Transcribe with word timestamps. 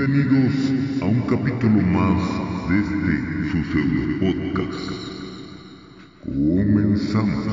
Bienvenidos 0.00 1.02
a 1.02 1.04
un 1.04 1.20
capítulo 1.28 1.82
más 1.82 2.22
de 2.70 2.78
este 2.80 3.14
su 3.50 3.58
pseudo 3.70 4.02
podcast. 4.18 4.88
Comenzamos. 6.24 7.44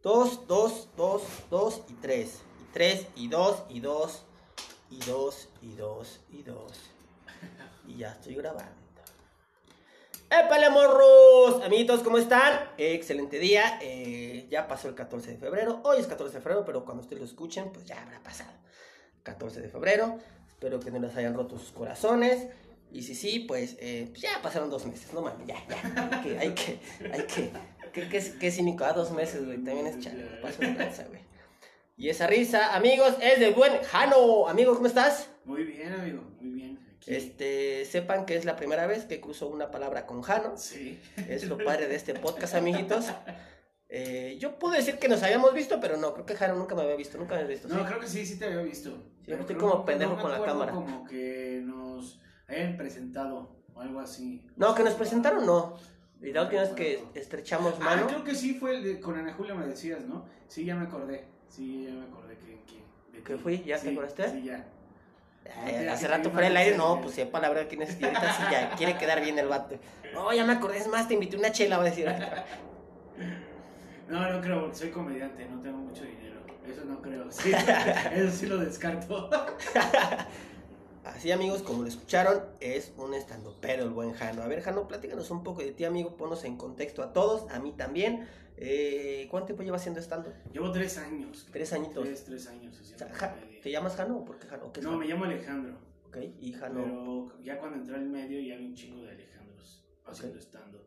Dos, 0.00 0.46
dos, 0.46 0.88
dos, 0.96 1.22
dos 1.50 1.82
y 1.88 1.94
tres. 1.94 2.42
Y 2.60 2.72
tres, 2.72 3.08
y 3.16 3.26
dos, 3.26 3.64
y 3.68 3.80
dos, 3.80 4.24
y 4.88 4.98
dos, 5.00 5.48
y 5.62 5.74
dos, 5.74 6.20
y 6.30 6.42
dos. 6.44 6.72
Y 7.88 7.96
ya 7.96 8.12
estoy 8.12 8.36
grabando. 8.36 8.85
¡Épale, 10.28 10.70
morros! 10.70 11.62
Amiguitos, 11.64 12.02
¿cómo 12.02 12.18
están? 12.18 12.68
excelente 12.78 13.38
día. 13.38 13.78
Eh, 13.80 14.48
ya 14.50 14.66
pasó 14.66 14.88
el 14.88 14.96
14 14.96 15.30
de 15.30 15.38
febrero. 15.38 15.80
Hoy 15.84 16.00
es 16.00 16.08
14 16.08 16.34
de 16.34 16.40
febrero, 16.40 16.64
pero 16.64 16.84
cuando 16.84 17.04
ustedes 17.04 17.20
lo 17.20 17.26
escuchen, 17.26 17.70
pues 17.72 17.84
ya 17.86 18.02
habrá 18.02 18.20
pasado. 18.24 18.50
14 19.22 19.60
de 19.60 19.68
febrero. 19.68 20.18
Espero 20.48 20.80
que 20.80 20.90
no 20.90 20.98
les 20.98 21.14
hayan 21.16 21.34
roto 21.34 21.56
sus 21.58 21.70
corazones. 21.70 22.48
Y 22.90 23.02
si 23.02 23.14
sí, 23.14 23.40
pues, 23.46 23.76
eh, 23.78 24.06
pues 24.08 24.22
ya 24.22 24.42
pasaron 24.42 24.68
dos 24.68 24.84
meses. 24.86 25.12
No 25.12 25.22
mames, 25.22 25.46
ya, 25.46 25.64
ya. 25.68 26.10
Hay 26.10 26.22
que, 26.22 26.38
hay 26.38 26.54
que, 26.54 26.80
hay 27.12 27.22
que. 27.26 27.52
¿Qué, 27.92 28.08
qué, 28.08 28.34
qué 28.40 28.50
cínico? 28.50 28.84
A 28.84 28.92
dos 28.94 29.12
meses, 29.12 29.44
güey. 29.44 29.58
También 29.58 29.86
es 29.86 30.00
chale, 30.00 30.24
paso 30.42 30.60
de 30.60 30.74
lanza, 30.74 31.04
güey. 31.04 31.20
Y 31.96 32.08
esa 32.08 32.26
risa, 32.26 32.74
amigos, 32.74 33.14
es 33.22 33.38
de 33.38 33.52
buen 33.52 33.80
Jano. 33.84 34.48
Amigo, 34.48 34.74
¿cómo 34.74 34.88
estás? 34.88 35.30
Muy 35.44 35.62
bien, 35.62 35.92
amigo, 35.92 36.22
muy 36.40 36.50
bien. 36.50 36.75
Aquí. 37.06 37.14
Este, 37.16 37.84
sepan 37.84 38.26
que 38.26 38.36
es 38.36 38.44
la 38.44 38.56
primera 38.56 38.86
vez 38.86 39.04
que 39.04 39.20
cruzo 39.20 39.48
una 39.48 39.70
palabra 39.70 40.06
con 40.06 40.22
Jano. 40.22 40.56
Sí. 40.56 40.98
Es 41.28 41.46
lo 41.48 41.56
padre 41.58 41.86
de 41.88 41.96
este 41.96 42.14
podcast, 42.14 42.54
amiguitos. 42.54 43.06
Eh, 43.88 44.36
yo 44.40 44.58
puedo 44.58 44.74
decir 44.74 44.98
que 44.98 45.08
nos 45.08 45.22
habíamos 45.22 45.54
visto, 45.54 45.78
pero 45.80 45.96
no, 45.96 46.12
creo 46.12 46.26
que 46.26 46.34
Jano 46.34 46.56
nunca 46.56 46.74
me 46.74 46.82
había 46.82 46.96
visto, 46.96 47.18
nunca 47.18 47.34
me 47.36 47.42
había 47.42 47.52
visto. 47.54 47.68
No, 47.68 47.78
¿sí? 47.80 47.84
creo 47.86 48.00
que 48.00 48.06
sí, 48.08 48.26
sí 48.26 48.38
te 48.38 48.46
había 48.46 48.62
visto. 48.62 48.96
Pero 49.24 49.40
estoy 49.40 49.56
como 49.56 49.84
pendejo 49.84 50.16
con 50.18 50.30
la 50.32 50.42
cámara. 50.42 50.72
Como 50.72 51.04
que 51.04 51.62
nos 51.64 52.20
hayan 52.48 52.76
presentado 52.76 53.56
o 53.74 53.80
algo 53.80 54.00
así. 54.00 54.44
No, 54.56 54.74
que 54.74 54.82
nos 54.82 54.94
presentaron, 54.94 55.46
no. 55.46 55.76
Y 56.20 56.32
la 56.32 56.42
última 56.42 56.62
vez 56.62 56.70
que 56.70 57.04
estrechamos 57.14 57.74
Ah, 57.80 57.84
mano. 57.84 58.06
creo 58.08 58.24
que 58.24 58.34
sí 58.34 58.54
fue 58.54 58.76
el 58.76 58.82
de, 58.82 59.00
con 59.00 59.16
Ana 59.16 59.34
Julia 59.34 59.54
me 59.54 59.66
decías, 59.66 60.04
¿no? 60.06 60.24
Sí, 60.48 60.64
ya 60.64 60.74
me 60.74 60.86
acordé. 60.86 61.24
Sí, 61.48 61.84
ya 61.86 61.92
me 61.94 62.04
acordé 62.06 62.38
que... 62.38 62.60
que 62.66 62.82
de 63.18 63.22
¿Que 63.22 63.34
ti. 63.34 63.40
fui? 63.40 63.62
¿Ya 63.64 63.76
te 63.76 63.82
Sí, 63.82 63.88
acordaste? 63.90 64.30
Sí, 64.30 64.42
ya. 64.44 64.66
Ay, 65.64 65.86
hace 65.88 66.08
rato 66.08 66.30
fuera 66.30 66.48
del 66.48 66.56
aire, 66.56 66.76
no, 66.76 67.00
pues 67.00 67.14
sepa 67.14 67.40
la 67.40 67.48
verdad 67.48 67.66
quién 67.68 67.82
es. 67.82 68.00
Y 68.00 68.04
ahorita 68.04 68.32
sí 68.32 68.42
ya 68.50 68.70
quiere 68.76 68.96
quedar 68.96 69.20
bien 69.20 69.38
el 69.38 69.48
vato. 69.48 69.76
No, 70.12 70.32
ya 70.32 70.44
me 70.44 70.54
acordé, 70.54 70.78
es 70.78 70.88
más, 70.88 71.08
te 71.08 71.14
invité 71.14 71.36
una 71.36 71.52
chela, 71.52 71.76
va 71.78 71.84
a 71.84 71.86
decir. 71.86 72.12
No, 74.08 74.30
no 74.30 74.40
creo, 74.40 74.72
soy 74.74 74.90
comediante, 74.90 75.46
no 75.46 75.60
tengo 75.60 75.78
mucho 75.78 76.04
dinero. 76.04 76.40
Eso 76.66 76.84
no 76.84 77.00
creo. 77.02 77.26
Sí, 77.30 77.52
eso 78.14 78.36
sí 78.36 78.46
lo 78.46 78.58
descarto. 78.58 79.30
Así, 81.04 81.30
amigos, 81.30 81.62
como 81.62 81.82
lo 81.82 81.88
escucharon, 81.88 82.42
es 82.60 82.92
un 82.96 83.14
estando 83.14 83.56
pero 83.60 83.84
el 83.84 83.90
buen 83.90 84.12
Jano. 84.12 84.42
A 84.42 84.48
ver, 84.48 84.60
Jano, 84.60 84.88
platícanos 84.88 85.30
un 85.30 85.44
poco 85.44 85.62
de 85.62 85.72
ti, 85.72 85.84
amigo. 85.84 86.16
Ponos 86.16 86.44
en 86.44 86.56
contexto 86.56 87.02
a 87.02 87.12
todos, 87.12 87.50
a 87.50 87.60
mí 87.60 87.72
también. 87.72 88.28
Eh, 88.56 89.26
¿Cuánto 89.30 89.46
tiempo 89.46 89.62
llevas 89.62 89.82
haciendo 89.82 90.00
estando? 90.00 90.32
Llevo 90.52 90.72
tres 90.72 90.98
años. 90.98 91.46
Tres 91.52 91.72
añitos. 91.72 92.04
Tres, 92.04 92.24
tres 92.24 92.46
años 92.48 92.80
O 92.80 92.98
sea, 92.98 93.08
Ja-. 93.12 93.36
¿Te 93.66 93.72
llamas 93.72 93.96
Jano 93.96 94.18
o 94.18 94.24
por 94.24 94.38
qué 94.38 94.46
Jano? 94.46 94.72
¿Qué 94.72 94.78
es 94.78 94.84
No, 94.84 94.90
Jano? 94.92 95.00
me 95.02 95.08
llamo 95.08 95.24
Alejandro. 95.24 95.76
Ok, 96.06 96.18
y 96.40 96.52
Jano. 96.52 96.84
Pero 96.84 97.42
ya 97.42 97.58
cuando 97.58 97.78
entré 97.78 97.96
al 97.96 98.06
medio 98.06 98.40
ya 98.40 98.54
había 98.54 98.68
un 98.68 98.74
chingo 98.76 99.02
de 99.02 99.10
Alejandros 99.10 99.84
haciendo 100.04 100.38
stand-up. 100.38 100.84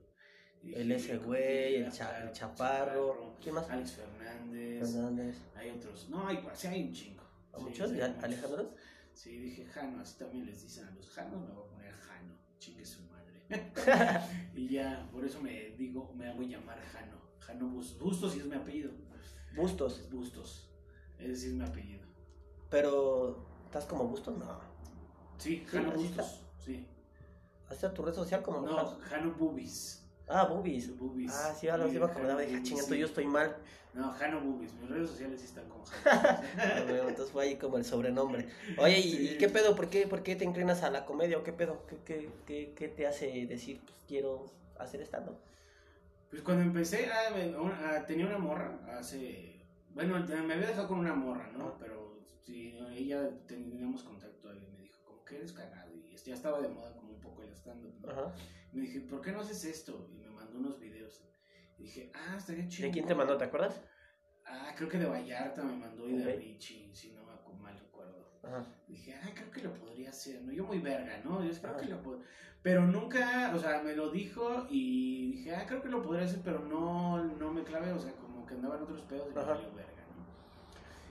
Y 0.64 0.68
dije, 0.68 0.82
El 0.82 0.92
ese 0.94 1.08
"Yo 1.08 1.14
creo 1.18 1.28
güey, 1.28 1.76
el, 1.76 1.92
cha- 1.92 2.32
chaparro. 2.32 3.36
¿Quién 3.42 3.56
más? 3.56 3.70
Alex 3.70 3.92
Fernández. 3.92 4.94
Fernández. 4.94 5.36
Hay 5.58 5.72
otros. 5.72 6.08
No, 6.10 6.26
hay, 6.26 6.40
sí 6.54 6.68
hay 6.68 6.84
un 6.84 6.94
chingo. 6.94 7.24
¿A 7.52 7.60
muchos? 7.60 7.90
sí, 7.90 7.96
¿De 7.98 8.02
hay 8.04 8.10
Al- 8.12 8.16
muchos. 8.16 8.24
Alejandros? 8.24 8.68
Sí, 9.12 9.38
dije 9.38 9.66
Jano, 9.66 10.00
así 10.00 10.18
también 10.18 10.46
les 10.46 10.62
dicen 10.64 10.86
a 10.88 10.92
los 10.92 11.10
Janos, 11.10 11.42
me 11.46 11.54
voy 11.54 11.66
a 11.66 11.70
poner 11.70 11.92
Jano, 11.92 12.34
chingue 12.60 12.86
su 12.86 13.02
madre. 13.10 13.44
y 14.56 14.70
ya, 14.70 15.06
por 15.12 15.26
eso 15.26 15.42
me 15.42 15.72
digo, 15.72 16.14
me 16.16 16.30
hago 16.30 16.44
llamar 16.44 16.80
Jano. 16.80 17.20
Jano 17.40 17.68
Bus- 17.68 18.00
Bustos 18.00 18.32
sí 18.32 18.40
es 18.40 18.46
mi 18.46 18.56
apellido. 18.56 18.92
Bustos. 19.54 20.10
Bustos. 20.10 20.72
Ese 21.18 21.36
sí 21.36 21.48
es 21.48 21.54
mi 21.56 21.66
apellido. 21.66 22.08
Pero, 22.70 23.38
¿estás 23.66 23.86
como 23.86 24.06
Bustos? 24.06 24.38
No. 24.38 24.60
Sí, 25.38 25.58
Sí, 25.58 25.66
Jano 25.68 25.92
Bustos. 25.92 26.42
Sí. 26.60 26.86
¿Haces 27.70 27.94
tu 27.94 28.04
red 28.04 28.14
social 28.14 28.42
como 28.42 28.62
No, 28.62 28.76
Jano? 28.76 28.98
Jano 29.02 29.32
Bubis. 29.34 30.06
Ah, 30.28 30.44
Boobies. 30.46 30.96
Bubis. 30.98 31.34
Ah, 31.34 31.56
sí, 31.56 31.68
ahora 31.70 31.88
sí 31.90 31.98
me 31.98 32.06
acordaba. 32.06 32.40
Dije, 32.42 32.54
Jano 32.54 32.64
chingando, 32.66 32.88
Bubis, 32.88 33.00
yo 33.02 33.08
sí. 33.08 33.12
estoy 33.12 33.26
mal. 33.26 33.56
No, 33.96 34.12
Jano 34.12 34.42
Bubis. 34.42 34.74
Mis 34.74 34.90
redes 34.90 35.10
sociales 35.10 35.40
sí 35.40 35.48
están 35.48 35.68
con 35.70 35.84
Jano. 36.04 36.22
Ah, 36.58 36.84
entonces 37.08 37.32
fue 37.32 37.44
ahí 37.46 37.56
como 37.56 37.78
el 37.78 37.86
sobrenombre. 37.86 38.48
Oye, 38.78 39.00
¿y, 39.00 39.04
Sí. 39.12 39.30
y 39.34 39.38
qué 39.40 39.50
pedo? 39.50 39.76
¿Por 39.76 39.90
qué, 39.90 40.06
¿Por 40.08 40.22
qué 40.22 40.36
te 40.36 40.46
inclinas 40.46 40.84
a 40.84 40.92
la 40.92 41.06
comedia 41.06 41.38
o 41.40 41.44
qué 41.44 41.54
pedo? 41.54 41.84
¿Qué, 41.88 41.98
qué, 42.06 42.30
qué, 42.46 42.74
qué 42.76 42.88
te 42.90 43.08
hace 43.08 43.48
decir, 43.48 43.82
pues 43.84 43.98
quiero 44.08 44.46
hacer 44.78 45.02
stand 45.02 45.32
Pues 46.30 46.44
cuando 46.44 46.64
empecé, 46.64 47.10
ah, 47.12 47.34
me- 47.34 47.58
una- 47.58 47.96
ah, 47.98 48.06
tenía 48.06 48.28
una 48.28 48.38
morra 48.38 48.78
hace. 49.00 49.56
Bueno, 49.96 50.20
me 50.20 50.54
había 50.54 50.68
dejado 50.68 50.88
con 50.88 51.00
una 51.00 51.16
morra, 51.16 51.50
¿no? 51.58 51.74
Pero 51.80 52.09
sí, 52.40 52.78
ella 52.92 53.30
teníamos 53.48 54.04
contacto 54.04 54.54
y 54.56 54.68
me 54.68 54.82
dijo, 54.82 55.04
como 55.04 55.24
que 55.26 55.38
eres 55.38 55.54
cagado. 55.54 55.96
Y 55.96 56.16
ya 56.16 56.34
estaba 56.34 56.62
de 56.62 56.70
moda 56.70 56.94
como 56.96 57.14
un 57.14 57.20
poco 57.20 57.44
el 57.44 57.52
stand-up. 57.54 57.94
Me 58.72 58.82
dije, 58.82 59.02
¿por 59.02 59.22
qué 59.22 59.32
no 59.32 59.42
haces 59.42 59.64
esto? 59.66 60.08
Y 60.12 60.18
me 60.18 60.30
mandó 60.30 60.60
unos 60.60 60.80
videos. 60.80 61.24
Y 61.78 61.84
dije, 61.84 62.12
ah, 62.14 62.36
estaría 62.38 62.68
chido. 62.68 62.88
¿De 62.88 62.94
quién 62.94 63.06
te 63.06 63.16
mandó? 63.16 63.38
¿Te 63.38 63.46
acuerdas? 63.46 63.82
Ah, 64.46 64.74
creo 64.76 64.90
que 64.90 64.98
de 64.98 65.06
Vallarta 65.06 65.64
me 65.64 65.76
mandó 65.78 66.08
y 66.10 66.18
de. 66.18 66.36
Richie, 66.36 66.94
si 66.94 67.12
no 67.12 67.24
me 67.24 67.30
mal 67.60 67.78
recuerdo. 67.78 68.40
Ajá. 68.44 68.66
Dije, 68.88 69.14
ay, 69.22 69.34
creo 69.34 69.52
que 69.52 69.62
lo 69.62 69.74
podría 69.74 70.10
hacer, 70.10 70.42
¿no? 70.42 70.52
Yo 70.52 70.66
muy 70.66 70.80
verga, 70.80 71.22
¿no? 71.24 71.44
Yo 71.44 71.52
creo 71.60 71.72
Ajá. 71.72 71.80
que 71.80 71.88
lo 71.88 72.02
puedo. 72.02 72.22
Pero 72.62 72.86
nunca, 72.86 73.54
o 73.56 73.60
sea, 73.60 73.82
me 73.82 73.96
lo 73.96 74.12
dijo 74.12 74.68
y 74.70 75.32
dije, 75.32 75.56
ah, 75.56 75.66
creo 75.66 75.82
que 75.82 75.90
lo 75.90 76.02
podría 76.02 76.26
hacer, 76.26 76.42
pero 76.44 76.60
no, 76.60 77.24
no 77.24 77.54
me 77.54 77.64
clavé, 77.64 77.92
o 77.94 78.00
sea, 78.00 78.12
como 78.14 78.46
que 78.46 78.56
andaba 78.56 78.76
en 78.78 78.84
otros 78.84 79.02
pedos 79.04 79.30
y 79.32 79.36
me 79.36 79.76
verga. 79.76 79.99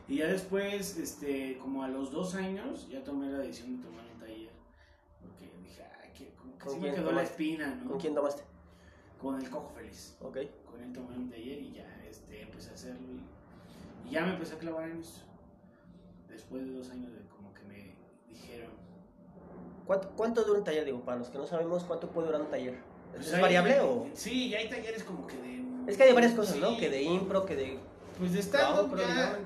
Y 0.08 0.16
ya 0.18 0.26
después, 0.26 0.96
este, 0.96 1.58
como 1.58 1.82
a 1.82 1.88
los 1.88 2.10
dos 2.10 2.34
años, 2.34 2.88
ya 2.88 3.04
tomé 3.04 3.28
la 3.30 3.38
decisión 3.38 3.76
de 3.76 3.84
tomar 3.86 4.04
un 4.12 4.18
taller. 4.18 4.50
Porque 5.20 5.50
dije, 5.62 5.82
ay, 6.02 6.10
que, 6.16 6.32
como 6.34 6.56
que 6.56 6.64
¿Con 6.64 6.74
sí 6.74 6.80
me 6.80 6.90
quedó 6.92 7.02
la 7.04 7.08
tomaste? 7.10 7.30
espina, 7.30 7.74
¿no? 7.74 7.90
¿Con 7.90 8.00
quién 8.00 8.14
tomaste? 8.14 8.42
Con 9.20 9.38
el 9.42 9.50
cojo 9.50 9.68
feliz. 9.74 10.16
Ok. 10.20 10.38
Con 10.64 10.80
él 10.80 10.92
tomé 10.92 11.16
un 11.16 11.28
taller 11.30 11.58
y 11.60 11.72
ya, 11.72 12.04
este, 12.08 12.42
empecé 12.42 12.70
a 12.70 12.74
hacerlo 12.74 13.06
y, 13.12 14.08
y 14.08 14.12
ya 14.12 14.24
me 14.24 14.32
empecé 14.32 14.54
a 14.54 14.58
clavar 14.58 14.88
en 14.88 15.00
eso. 15.00 15.24
Después 16.28 16.64
de 16.64 16.72
dos 16.72 16.88
años 16.90 17.12
de 17.12 17.20
como 17.28 17.52
que 17.52 17.62
me 17.64 17.94
dijeron, 18.28 18.70
¿Cuánto, 19.86 20.10
¿Cuánto 20.16 20.42
dura 20.44 20.58
un 20.60 20.64
taller? 20.64 20.84
Digo, 20.86 21.00
para 21.04 21.18
los 21.18 21.28
que 21.28 21.36
no 21.38 21.46
sabemos, 21.46 21.84
¿cuánto 21.84 22.08
puede 22.10 22.28
durar 22.28 22.42
un 22.42 22.50
taller? 22.50 22.78
Pues 23.12 23.26
¿Es 23.26 23.34
hay- 23.34 23.42
variable 23.42 23.80
o...? 23.80 24.06
Sí, 24.14 24.46
y 24.48 24.54
hay 24.54 24.68
talleres 24.70 25.02
como 25.04 25.26
que 25.26 25.36
de... 25.36 25.64
Es 25.86 25.96
que 25.96 26.02
hay 26.04 26.12
varias 26.14 26.32
cosas, 26.32 26.54
Sí, 26.54 26.60
¿no? 26.60 26.76
Que 26.78 26.88
de 26.90 27.02
impro, 27.02 27.44
que 27.46 27.56
de, 27.56 27.78
Pues 28.18 28.32
de 28.32 28.40
stand-up 28.40 28.96
ya... 28.96 29.38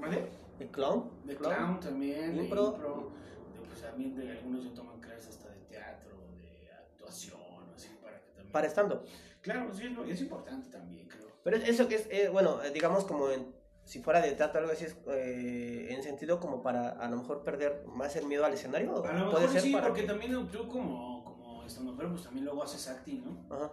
¿Vale? 0.00 0.28
de 0.58 0.68
clown. 0.70 1.10
De 1.24 1.36
clown 1.36 1.78
también, 1.80 2.34
de 2.36 2.42
Impro. 2.44 2.66
impro. 2.74 3.12
de, 3.54 3.66
pues 3.68 3.80
también 3.82 4.14
de 4.16 4.30
algunos 4.32 4.64
ya 4.64 4.74
toman 4.74 5.00
clases 5.00 5.28
hasta 5.28 5.50
de 5.50 5.60
teatro, 5.66 6.16
de 6.40 6.70
actuación, 6.72 7.40
así 7.74 7.88
para 8.02 8.20
que 8.20 8.30
también... 8.32 8.52
Para 8.52 8.66
estando. 8.66 9.04
Claro, 9.40 9.72
sí, 9.72 9.84
es, 9.86 10.10
es 10.14 10.20
importante 10.22 10.68
también, 10.70 11.06
creo. 11.08 11.28
Pero 11.44 11.56
es- 11.56 11.68
eso 11.68 11.86
que 11.88 11.94
es, 11.96 12.06
eh, 12.10 12.28
bueno, 12.28 12.60
eh, 12.62 12.70
digamos 12.72 13.04
como 13.04 13.30
en, 13.30 13.54
si 13.84 14.00
fuera 14.02 14.20
de 14.20 14.32
teatro 14.32 14.60
algo 14.60 14.72
así, 14.72 14.84
es 14.86 14.96
eh, 15.06 15.86
en 15.90 16.02
sentido 16.02 16.40
como 16.40 16.60
para 16.62 16.90
a 16.90 17.08
lo 17.08 17.16
mejor 17.18 17.44
perder 17.44 17.84
más 17.86 18.16
el 18.16 18.26
miedo 18.26 18.44
al 18.44 18.52
escenario. 18.54 18.94
¿o 18.94 19.04
A 19.04 19.12
lo 19.12 19.30
puede 19.30 19.44
mejor 19.46 19.50
ser 19.52 19.60
sí, 19.62 19.72
para 19.72 19.86
porque 19.86 20.00
que- 20.02 20.06
también 20.08 20.48
tú 20.48 20.66
como, 20.68 21.22
como 21.24 21.64
estando 21.64 21.96
pero 21.96 22.10
pues 22.10 22.24
también 22.24 22.44
luego 22.44 22.64
haces 22.64 22.88
acting, 22.88 23.22
¿no? 23.24 23.54
Ajá. 23.54 23.70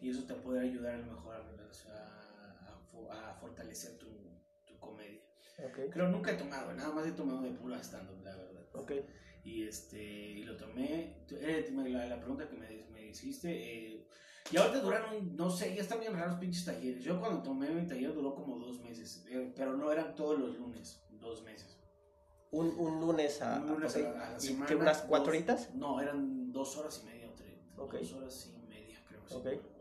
Y 0.00 0.08
eso 0.10 0.24
te 0.24 0.34
puede 0.34 0.60
ayudar 0.60 0.94
a 0.94 0.98
lo 0.98 1.06
mejor 1.12 1.34
a, 1.36 1.38
a- 3.10 3.30
a 3.30 3.34
fortalecer 3.34 3.98
tu, 3.98 4.06
tu 4.66 4.78
comedia. 4.78 5.20
Ok. 5.58 5.90
Creo 5.92 6.08
nunca 6.08 6.32
he 6.32 6.34
tomado, 6.36 6.72
nada 6.74 6.92
más 6.92 7.06
he 7.06 7.12
tomado 7.12 7.42
de 7.42 7.50
pura 7.50 7.78
stand-up, 7.82 8.20
la 8.22 8.34
verdad. 8.36 8.62
Ok. 8.74 8.92
Y 9.44 9.62
este 9.68 10.02
y 10.02 10.42
lo 10.44 10.56
tomé. 10.56 11.24
eh, 11.30 11.70
la, 11.72 12.06
la 12.06 12.18
pregunta 12.18 12.48
que 12.48 12.56
me, 12.56 12.86
me 12.90 13.06
hiciste. 13.08 13.50
eh, 13.94 14.08
y 14.50 14.56
ahorita 14.56 14.80
duraron, 14.80 15.34
no 15.36 15.48
sé, 15.50 15.74
ya 15.74 15.82
están 15.82 16.00
bien 16.00 16.12
raros 16.14 16.38
pinches 16.38 16.64
talleres. 16.64 17.02
Yo 17.04 17.18
cuando 17.20 17.42
tomé 17.42 17.70
mi 17.70 17.86
taller 17.86 18.12
duró 18.14 18.34
como 18.34 18.58
dos 18.58 18.80
meses, 18.80 19.24
eh, 19.28 19.52
pero 19.56 19.76
no 19.76 19.90
eran 19.92 20.14
todos 20.14 20.38
los 20.38 20.58
lunes, 20.58 21.02
dos 21.10 21.42
meses. 21.44 21.78
Un, 22.50 22.68
un 22.78 23.00
lunes 23.00 23.40
a, 23.42 23.58
Un 23.60 23.68
lunes 23.68 23.96
ok. 23.96 24.02
a 24.04 24.10
la- 24.12 24.26
a 24.28 24.30
la 24.32 24.36
¿Y 24.38 24.40
semana, 24.40 24.66
qué, 24.66 24.74
unas 24.76 25.02
cuatro 25.02 25.26
dos- 25.32 25.36
horitas? 25.36 25.74
No, 25.74 26.00
eran 26.00 26.52
dos 26.52 26.76
horas 26.76 27.00
y 27.02 27.06
media 27.06 27.28
o 27.28 27.32
tres. 27.34 27.58
Dos 27.74 28.12
horas 28.12 28.52
y 28.54 28.66
media, 28.68 29.02
creo. 29.08 29.20
Ok. 29.30 29.44
recuerdo. 29.46 29.73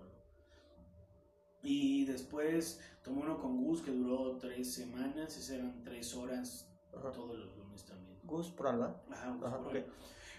Y 1.63 2.05
después 2.05 2.81
tomé 3.01 3.21
uno 3.21 3.39
con 3.39 3.63
Gus 3.63 3.81
que 3.81 3.91
duró 3.91 4.37
tres 4.37 4.73
semanas. 4.73 5.37
Esas 5.37 5.49
eran 5.51 5.81
tres 5.83 6.13
horas 6.13 6.69
Ajá. 6.95 7.11
todos 7.11 7.37
los 7.39 7.57
lunes 7.57 7.83
también. 7.85 8.19
Gus 8.23 8.49
por 8.49 8.67
Alba. 8.67 9.01
Ajá, 9.09 9.31
Gus 9.31 9.43
Ajá. 9.45 9.59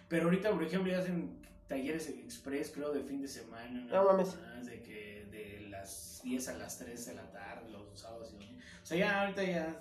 Pero 0.09 0.25
ahorita, 0.27 0.51
por 0.53 0.63
ejemplo, 0.63 0.93
ya 0.93 0.99
hacen 0.99 1.41
talleres 1.67 2.09
express, 2.11 2.71
creo, 2.71 2.93
de 2.93 3.03
fin 3.03 3.23
de 3.23 3.29
semana. 3.29 3.85
No 3.87 4.05
mames. 4.05 4.37
De 4.65 4.83
que 4.83 5.27
de 5.31 5.69
las 5.71 6.21
10 6.23 6.49
a 6.49 6.59
las 6.59 6.79
3 6.79 7.07
de 7.07 7.15
la 7.15 7.31
tarde, 7.33 7.71
los 7.71 7.99
sábados 7.99 8.31
y 8.31 8.35
domingos. 8.35 8.65
O 8.83 8.87
sea, 8.87 8.99
ya 8.99 9.23
ahorita 9.23 9.43
ya, 9.45 9.81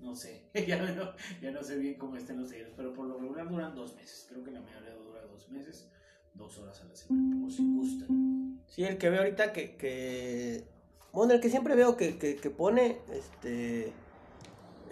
no 0.00 0.14
sé, 0.14 0.48
ya 0.66 0.82
no, 0.82 1.12
ya 1.42 1.50
no 1.50 1.62
sé 1.62 1.76
bien 1.76 1.94
cómo 1.94 2.16
estén 2.16 2.40
los 2.40 2.48
talleres, 2.48 2.72
pero 2.76 2.94
por 2.94 3.06
lo 3.06 3.18
regular 3.18 3.48
duran 3.48 3.74
dos 3.74 3.94
meses. 3.96 4.26
Creo 4.28 4.42
que 4.42 4.50
la 4.50 4.60
mayoría 4.60 4.94
dura 4.94 5.22
dos 5.26 5.48
meses, 5.50 5.90
dos 6.38 6.58
horas 6.58 6.80
a 6.80 6.84
la 6.84 6.94
semana, 6.96 7.40
por 7.42 7.52
si 7.52 7.74
gustan. 7.74 8.60
Sí, 8.66 8.84
el 8.84 8.96
que 8.98 9.10
veo 9.10 9.20
ahorita 9.20 9.52
que, 9.52 9.76
que... 9.76 10.64
Bueno, 11.12 11.32
el 11.34 11.40
que 11.40 11.50
siempre 11.50 11.74
veo 11.74 11.96
que, 11.96 12.18
que, 12.18 12.36
que 12.36 12.50
pone, 12.50 12.98
este... 13.12 13.92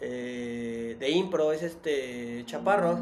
eh, 0.01 0.97
de 0.99 1.11
impro 1.11 1.53
es 1.53 1.63
este 1.63 2.43
Chaparro. 2.47 2.99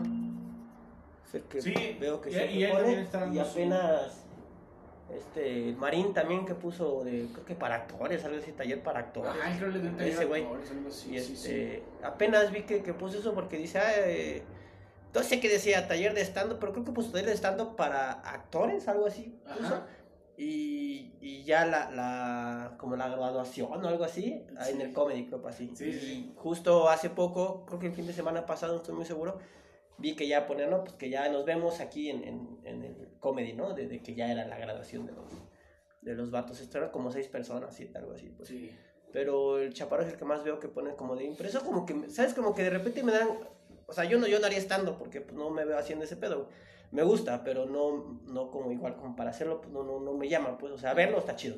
Es 1.27 1.35
el 1.35 1.43
que 1.43 1.63
Sí, 1.63 1.75
veo 2.01 2.21
que 2.21 2.31
y- 2.31 2.35
siempre 2.35 2.55
y 2.57 2.65
él 2.65 2.73
pone. 2.73 3.01
está 3.01 3.27
y 3.33 3.39
apenas... 3.39 4.21
Este, 5.15 5.73
Marín 5.79 6.15
también 6.15 6.47
que 6.47 6.55
puso 6.55 7.05
de, 7.05 7.29
creo 7.33 7.45
que 7.45 7.55
para 7.55 7.75
actores, 7.77 8.25
algo 8.25 8.39
así, 8.39 8.53
taller 8.53 8.83
para 8.83 9.01
actores. 9.01 9.31
Ajá, 9.33 9.57
creo 9.59 9.71
que 9.97 10.09
Ese 10.09 10.25
güey. 10.25 10.45
sí, 10.91 10.91
sí. 10.91 11.17
este, 11.17 11.83
apenas 12.03 12.51
vi 12.51 12.63
que, 12.63 12.83
que 12.83 12.95
puso 12.95 13.19
eso 13.19 13.35
porque 13.35 13.59
dice, 13.59 13.79
ah, 13.79 13.93
eh, 13.99 14.43
no 15.15 15.23
sé 15.23 15.41
qué 15.41 15.49
decía, 15.49 15.87
taller 15.89 16.13
de 16.15 16.21
stand 16.23 16.59
pero 16.59 16.73
creo 16.73 16.85
que 16.85 16.93
puso 16.93 17.11
taller 17.13 17.27
de 17.29 17.33
stand 17.37 17.77
para 17.77 18.13
actores, 18.13 18.89
algo 18.89 19.07
así. 19.07 19.39
Ajá. 19.47 19.87
Y, 20.37 21.15
y 21.21 21.45
ya 21.45 21.65
la, 21.65 21.91
la, 21.93 22.75
como 22.77 22.97
la 22.97 23.09
graduación 23.09 23.85
o 23.85 23.89
algo 23.89 24.03
así, 24.05 24.45
ah, 24.59 24.69
en 24.69 24.77
Sí. 24.79 24.83
el 24.83 24.93
comedy 24.93 25.27
club 25.27 25.47
así. 25.47 25.69
Sí, 25.77 25.93
sí, 25.93 25.97
y 25.97 26.01
sí. 26.01 26.33
justo 26.37 26.89
hace 26.89 27.09
poco, 27.11 27.65
creo 27.67 27.79
que 27.79 27.87
el 27.87 27.93
fin 27.95 28.07
de 28.07 28.13
semana 28.13 28.45
pasado, 28.45 28.73
no 28.73 28.79
estoy 28.81 28.97
muy 28.97 29.05
seguro, 29.05 29.39
vi 29.97 30.17
que 30.17 30.27
ya 30.27 30.47
ponían, 30.49 30.71
no, 30.71 30.83
pues 30.83 30.95
que 30.97 31.09
ya 31.09 31.29
nos 31.29 31.45
vemos 31.45 31.79
aquí 31.79 32.11
en, 32.11 32.25
en, 32.25 32.59
en 32.65 32.83
el 32.83 33.09
comedy, 33.21 33.53
¿no? 33.53 33.75
De, 33.75 33.87
de 33.87 34.03
que 34.03 34.15
ya 34.17 34.29
era 34.31 34.45
la 34.45 34.59
graduación 34.59 35.07
de 35.07 35.13
los, 35.13 35.31
de 36.03 36.15
los 36.15 36.33
vatos. 36.33 36.61
Esto 36.61 36.79
eran 36.79 36.91
como 36.91 37.13
seis 37.13 37.29
personas 37.29 37.79
y 37.79 37.89
algo 37.95 38.13
así. 38.13 38.27
Pues. 38.37 38.49
Sí. 38.49 38.73
Pero 39.13 39.59
el 39.61 39.73
chaparro 39.73 40.03
es 40.03 40.09
el 40.13 40.19
que 40.19 40.25
más 40.25 40.43
veo 40.43 40.59
que 40.59 40.67
pone 40.67 40.97
como 40.97 41.15
de 41.15 41.23
impreso, 41.23 41.61
como 41.65 41.87
que, 41.87 42.11
¿sabes? 42.11 42.35
Como 42.35 42.57
que 42.57 42.65
de 42.65 42.71
repente 42.71 43.05
me 43.05 43.13
dan, 43.13 43.29
o 43.87 43.93
sea, 43.93 44.05
yo 44.05 44.19
no, 44.19 44.27
yo 44.27 44.39
no 44.41 44.47
haría 44.47 44.59
estando 44.59 44.99
porque 44.99 45.21
pues, 45.21 45.37
no 45.37 45.51
me 45.51 45.65
veo 45.65 45.79
haciendo 45.79 46.05
ese 46.05 46.17
pedo. 46.17 46.49
Me 46.91 47.03
gusta, 47.03 47.43
pero 47.43 47.67
no, 47.67 48.21
no 48.27 48.51
como 48.51 48.71
igual, 48.71 48.97
como 48.97 49.17
para 49.17 49.31
hacerlo, 49.31 49.61
pues 49.61 49.73
no, 49.73 49.83
no, 49.83 49.99
no 50.01 50.13
me 50.15 50.29
llama, 50.29 50.59
pues, 50.59 50.73
o 50.73 50.79
sea, 50.79 50.95
verlo 50.95 51.19
está 51.19 51.35
chido. 51.35 51.57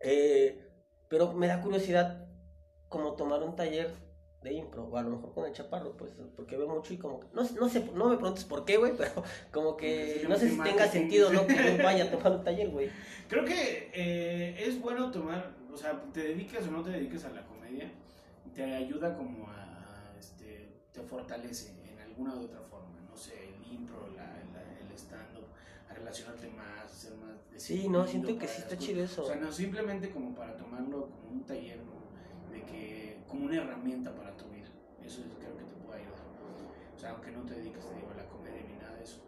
Eh, 0.00 0.64
pero 1.08 1.32
me 1.32 1.46
da 1.46 1.60
curiosidad 1.60 2.26
como 2.88 3.14
tomar 3.14 3.42
un 3.42 3.56
taller 3.56 3.90
de 4.42 4.52
impro, 4.52 4.84
o 4.84 4.96
a 4.96 5.02
lo 5.02 5.10
mejor 5.10 5.32
con 5.34 5.46
el 5.46 5.52
chaparro, 5.52 5.96
pues, 5.96 6.12
porque 6.36 6.56
veo 6.56 6.68
mucho 6.68 6.94
y 6.94 6.98
como, 6.98 7.18
que- 7.20 7.26
no, 7.32 7.42
no 7.42 7.68
sé, 7.68 7.84
no 7.94 8.08
me 8.08 8.16
preguntes 8.16 8.44
por 8.44 8.64
qué, 8.64 8.76
güey, 8.76 8.92
pero 8.98 9.10
como 9.52 9.76
que, 9.76 10.18
Sí, 10.20 10.26
no 10.28 10.36
sé 10.36 10.50
si 10.50 10.60
tenga 10.60 10.86
sentido, 10.86 11.32
¿no? 11.32 11.46
Que 11.46 11.54
yo 11.76 11.82
vaya 11.82 12.04
a 12.04 12.10
tomar 12.10 12.32
un 12.32 12.44
taller, 12.44 12.68
güey. 12.70 12.90
Creo 13.28 13.44
que 13.44 13.90
eh, 13.92 14.56
es 14.64 14.80
bueno 14.80 15.10
tomar, 15.10 15.50
o 15.72 15.76
sea, 15.76 16.00
te 16.12 16.20
dediques 16.22 16.66
o 16.66 16.70
no 16.70 16.82
te 16.82 16.90
dediques 16.90 17.24
a 17.24 17.30
la 17.30 17.44
comedia, 17.46 17.90
te 18.54 18.62
ayuda 18.62 19.16
como 19.16 19.48
a, 19.48 19.57
te 21.00 21.06
fortalece 21.06 21.72
en 21.90 21.98
alguna 22.00 22.34
u 22.34 22.42
otra 22.44 22.60
forma, 22.60 23.00
no 23.08 23.16
sé, 23.16 23.34
el 23.54 23.72
impro, 23.72 24.08
la, 24.16 24.24
la- 24.52 24.78
el 24.80 24.90
stand-up, 24.96 25.46
a 25.88 25.94
relacionarte 25.94 26.48
más, 26.50 26.90
ser 26.90 27.14
más 27.16 27.36
Sí, 27.56 27.88
no, 27.88 28.06
siento 28.06 28.38
que 28.38 28.46
sí 28.48 28.62
está 28.62 28.76
chido 28.78 29.02
eso. 29.04 29.22
O 29.22 29.26
sea, 29.26 29.36
no 29.36 29.50
simplemente 29.52 30.10
como 30.10 30.34
para 30.34 30.56
tomarlo 30.56 31.10
como 31.10 31.30
un 31.30 31.44
taller, 31.44 31.78
¿no? 31.84 31.98
de 32.52 32.64
que, 32.64 33.22
como 33.28 33.44
una 33.46 33.56
herramienta 33.56 34.14
para 34.14 34.34
tu 34.36 34.46
vida, 34.48 34.68
eso 35.04 35.20
es- 35.20 35.26
creo 35.38 35.56
que 35.56 35.64
te 35.64 35.74
puede 35.86 36.00
ayudar. 36.00 36.18
O 36.96 36.98
sea, 36.98 37.10
aunque 37.10 37.30
no 37.30 37.42
te 37.42 37.54
dediques, 37.54 37.84
te 37.86 37.94
digo, 37.96 38.10
a 38.10 38.14
la 38.14 38.26
comedia 38.28 38.62
ni 38.66 38.76
nada 38.78 38.94
de 38.96 39.04
eso. 39.04 39.18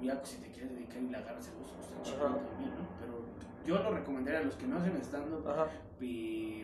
Ya, 0.00 0.18
pues, 0.18 0.30
si 0.30 0.36
te 0.38 0.48
quieres 0.50 0.72
dedicar 0.74 1.02
y 1.02 1.08
le 1.08 1.16
agarras 1.16 1.46
el 1.48 1.54
gusto, 1.54 1.80
está 1.80 2.02
chido 2.02 2.26
Ajá. 2.26 2.38
también, 2.48 2.74
¿no? 2.74 2.86
Pero 2.98 3.21
yo 3.66 3.76
lo 3.78 3.90
recomendaría 3.92 4.40
a 4.40 4.42
los 4.44 4.54
que 4.56 4.66
no 4.66 4.78
hacen 4.78 4.96
stand-up, 5.02 5.44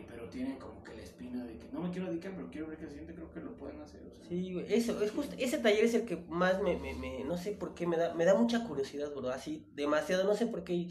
pero 0.07 0.27
tienen 0.29 0.57
como 0.57 0.83
que 0.83 0.93
la 0.95 1.01
espina 1.01 1.45
de 1.45 1.57
que 1.57 1.67
no 1.71 1.81
me 1.81 1.91
quiero 1.91 2.07
dedicar, 2.07 2.33
pero 2.35 2.49
quiero 2.51 2.67
ver 2.67 2.77
qué 2.77 2.87
siente, 2.89 3.13
creo 3.13 3.31
que 3.31 3.39
lo 3.39 3.55
pueden 3.55 3.81
hacer. 3.81 4.01
O 4.11 4.13
sea. 4.15 4.25
Sí, 4.25 4.53
güey, 4.53 4.73
eso, 4.73 5.01
es 5.01 5.11
justo, 5.11 5.35
ese 5.37 5.57
taller 5.59 5.85
es 5.85 5.93
el 5.93 6.05
que 6.05 6.17
más 6.27 6.61
me, 6.61 6.75
me, 6.77 6.93
me- 6.95 7.23
no 7.23 7.37
sé 7.37 7.51
por 7.53 7.73
qué, 7.73 7.87
me 7.87 7.97
da, 7.97 8.13
me 8.13 8.25
da 8.25 8.35
mucha 8.35 8.65
curiosidad, 8.67 9.11
bro, 9.15 9.29
así, 9.29 9.65
demasiado, 9.75 10.23
no 10.25 10.35
sé 10.35 10.47
por 10.47 10.63
qué, 10.63 10.87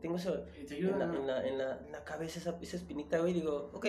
tengo 0.00 0.16
eso 0.16 0.44
en 0.70 0.98
la, 0.98 1.04
en 1.04 1.26
la, 1.26 1.46
en 1.46 1.58
la, 1.58 1.78
en 1.86 1.92
la 1.92 2.04
cabeza, 2.04 2.38
esa, 2.40 2.58
esa 2.60 2.76
espinita, 2.76 3.18
güey, 3.18 3.32
digo, 3.32 3.70
ok, 3.74 3.86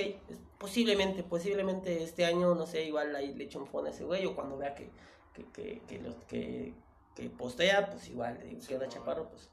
posiblemente, 0.58 1.24
posiblemente 1.24 2.04
este 2.04 2.26
año, 2.26 2.56
no 2.56 2.66
sé, 2.68 2.86
igual 2.86 3.16
ahí 3.16 3.34
le 3.34 3.46
echo 3.46 3.60
un 3.60 3.68
phone 3.68 3.88
a 3.88 3.90
ese 3.90 4.04
güey, 4.04 4.26
o 4.26 4.36
cuando 4.36 4.58
vea 4.58 4.76
que, 4.76 4.90
que, 5.34 5.46
que, 5.52 5.82
que, 5.88 6.00
los, 6.00 6.16
que, 6.26 6.74
que 7.16 7.30
postea, 7.30 7.90
pues 7.90 8.08
igual, 8.10 8.38
le 8.40 8.46
digo, 8.46 8.62
Sí, 8.62 8.68
¿qué 8.70 8.74
onda, 8.76 8.86
no. 8.88 8.92
chaparro? 8.94 9.30
Pues 9.30 9.50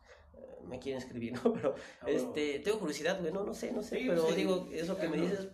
me 0.67 0.79
quieren 0.79 1.01
escribir, 1.03 1.33
¿no? 1.45 1.53
Pero, 1.53 1.75
Ah, 2.01 2.07
este, 2.09 2.61
tengo 2.61 2.79
curiosidad, 2.79 3.21
güey, 3.21 3.33
no, 3.33 3.45
no 3.45 3.55
sé, 3.55 3.73
no 3.73 3.83
sé, 3.83 3.99
Sí, 3.99 4.05
pero 4.09 4.23
pues, 4.23 4.35
sí, 4.35 4.41
digo, 4.41 4.69
eso 4.73 4.99
que 4.99 5.09
me 5.09 5.17
dices, 5.19 5.49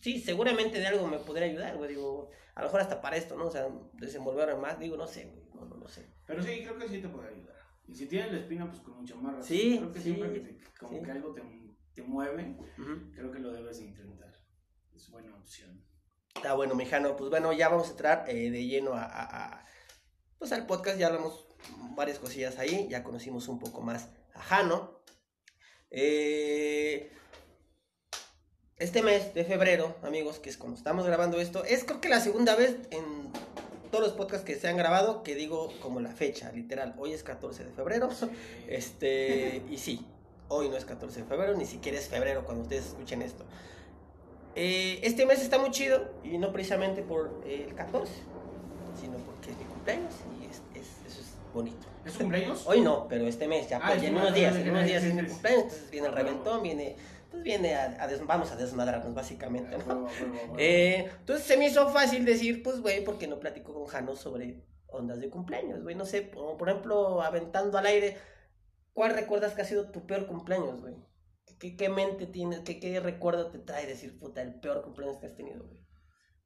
sí, 0.00 0.20
seguramente 0.20 0.78
de 0.78 0.86
algo 0.86 1.06
me 1.06 1.18
podría 1.18 1.46
ayudar, 1.46 1.76
güey, 1.76 1.90
digo, 1.90 2.30
a 2.54 2.60
lo 2.60 2.66
mejor 2.66 2.80
hasta 2.80 3.00
para 3.00 3.16
esto, 3.16 3.36
¿no? 3.36 3.46
O 3.46 3.50
sea, 3.50 3.68
desenvolverme 3.94 4.56
más, 4.60 4.78
digo, 4.78 4.96
no 4.96 5.06
sé, 5.06 5.24
güey, 5.26 5.44
no, 5.54 5.64
no, 5.66 5.76
no 5.76 5.88
sé. 5.88 6.06
Pero 6.26 6.42
sí, 6.42 6.62
creo 6.62 6.78
que 6.78 6.88
sí 6.88 6.98
te 7.00 7.08
puede 7.08 7.28
ayudar. 7.28 7.56
Y 7.86 7.94
si 7.94 8.06
tienes 8.06 8.32
la 8.32 8.38
espina, 8.38 8.68
pues 8.70 8.80
con 8.82 8.96
mucha 8.98 9.14
más 9.16 9.32
razón. 9.36 9.44
Sí, 9.48 9.76
creo 9.78 9.92
que 9.92 9.98
sí, 10.00 10.04
siempre 10.14 10.32
que 10.32 10.40
te- 10.40 10.58
como 10.78 11.02
que 11.02 11.10
algo 11.10 11.32
te, 11.34 11.42
te 11.94 12.02
mueve, 12.02 12.56
creo 13.14 13.30
que 13.32 13.38
lo 13.40 13.52
debes 13.52 13.78
de 13.80 13.86
intentar. 13.86 14.32
Es 14.94 15.10
buena 15.10 15.34
opción. 15.36 15.84
Está 16.36 16.54
bueno, 16.54 16.74
mijano. 16.76 17.16
Pues 17.16 17.30
bueno, 17.30 17.52
ya 17.52 17.68
vamos 17.68 17.88
a 17.88 17.90
entrar 17.90 18.24
eh, 18.28 18.50
de 18.50 18.64
lleno 18.66 18.92
a, 18.94 19.02
a- 19.02 19.54
a- 19.54 19.64
pues 20.38 20.52
al 20.52 20.66
podcast. 20.66 20.98
Ya 20.98 21.08
hablamos 21.08 21.46
varias 21.96 22.20
cosillas 22.20 22.58
ahí. 22.60 22.86
Ya 22.88 23.02
conocimos 23.02 23.48
un 23.48 23.58
poco 23.58 23.80
más 23.80 24.08
Jano. 24.40 25.00
Eh, 25.90 27.10
este 28.76 29.02
mes 29.02 29.34
de 29.34 29.44
febrero, 29.44 29.96
amigos, 30.02 30.38
que 30.38 30.48
es 30.50 30.56
cuando 30.56 30.76
estamos 30.78 31.04
grabando 31.06 31.40
esto, 31.40 31.64
es 31.64 31.84
creo 31.84 32.00
que 32.00 32.08
la 32.08 32.20
segunda 32.20 32.54
vez 32.56 32.76
en 32.90 33.30
todos 33.90 34.04
los 34.04 34.12
podcasts 34.14 34.46
que 34.46 34.54
se 34.56 34.68
han 34.68 34.76
grabado 34.76 35.22
que 35.22 35.34
digo 35.34 35.72
como 35.82 36.00
la 36.00 36.10
fecha, 36.10 36.50
literal. 36.52 36.94
Hoy 36.98 37.12
es 37.12 37.22
14 37.22 37.64
de 37.64 37.72
febrero. 37.72 38.08
Este, 38.68 39.62
y 39.68 39.78
sí, 39.78 40.06
hoy 40.48 40.68
no 40.68 40.76
es 40.76 40.84
14 40.84 41.20
de 41.22 41.26
febrero, 41.26 41.56
ni 41.56 41.66
siquiera 41.66 41.98
es 41.98 42.08
febrero 42.08 42.44
cuando 42.44 42.62
ustedes 42.62 42.86
escuchen 42.86 43.20
esto. 43.22 43.44
Eh, 44.54 45.00
este 45.02 45.26
mes 45.26 45.40
está 45.42 45.58
muy 45.58 45.70
chido 45.72 46.10
y 46.24 46.38
no 46.38 46.52
precisamente 46.52 47.02
por 47.02 47.42
eh, 47.44 47.66
el 47.68 47.74
14, 47.74 48.12
sino 49.00 49.18
porque 49.18 49.50
es 49.50 49.58
mi 49.58 49.64
cumpleaños 49.64 50.14
y 50.40 50.46
es, 50.46 50.62
es- 50.74 51.06
eso 51.12 51.20
es 51.20 51.28
bonito. 51.52 51.86
¿Es 52.04 52.12
tu 52.14 52.20
cumpleaños? 52.20 52.66
Hoy 52.66 52.80
no, 52.80 53.06
pero 53.08 53.26
este 53.26 53.46
mes, 53.48 53.68
ya, 53.68 53.78
Ah, 53.78 53.88
pues, 53.88 54.02
es 54.02 54.08
en 54.08 54.16
unos 54.16 54.34
días, 54.34 54.56
en 54.56 54.70
unos 54.70 54.84
días 54.84 55.04
es 55.04 55.14
mi 55.14 55.22
cumpleaños, 55.28 55.62
entonces 55.64 55.90
viene 55.90 56.06
el 56.08 56.12
reventón, 56.14 56.62
viene, 56.62 56.96
pues 57.30 57.42
viene 57.42 57.74
a, 57.74 58.02
a 58.02 58.06
des- 58.08 58.26
vamos 58.26 58.50
a 58.52 58.56
desmadrarnos 58.56 59.14
básicamente, 59.14 59.76
¿no? 59.86 60.06
Eh, 60.58 61.10
entonces 61.20 61.46
se 61.46 61.56
me 61.56 61.66
hizo 61.66 61.88
fácil 61.90 62.24
decir, 62.24 62.62
pues, 62.62 62.80
güey, 62.80 63.04
¿por 63.04 63.18
qué 63.18 63.26
no 63.26 63.38
platico 63.38 63.74
con 63.74 63.86
Jano 63.86 64.16
sobre 64.16 64.64
ondas 64.88 65.20
de 65.20 65.28
cumpleaños, 65.30 65.82
güey? 65.82 65.94
No 65.94 66.04
sé, 66.06 66.22
por, 66.22 66.56
por 66.56 66.68
ejemplo, 66.68 67.22
aventando 67.22 67.76
al 67.78 67.86
aire, 67.86 68.16
¿cuál 68.92 69.14
recuerdas 69.14 69.54
que 69.54 69.62
ha 69.62 69.66
sido 69.66 69.90
tu 69.90 70.06
peor 70.06 70.26
cumpleaños, 70.26 70.80
güey? 70.80 70.94
¿Qué, 71.58 71.76
qué 71.76 71.88
mente 71.90 72.26
tienes, 72.26 72.60
qué, 72.60 72.80
qué 72.80 72.98
recuerdo 73.00 73.50
te 73.50 73.58
trae 73.58 73.86
decir, 73.86 74.18
puta, 74.18 74.40
el 74.40 74.54
peor 74.60 74.82
cumpleaños 74.82 75.18
que 75.18 75.26
has 75.26 75.36
tenido, 75.36 75.62
güey? 75.64 75.78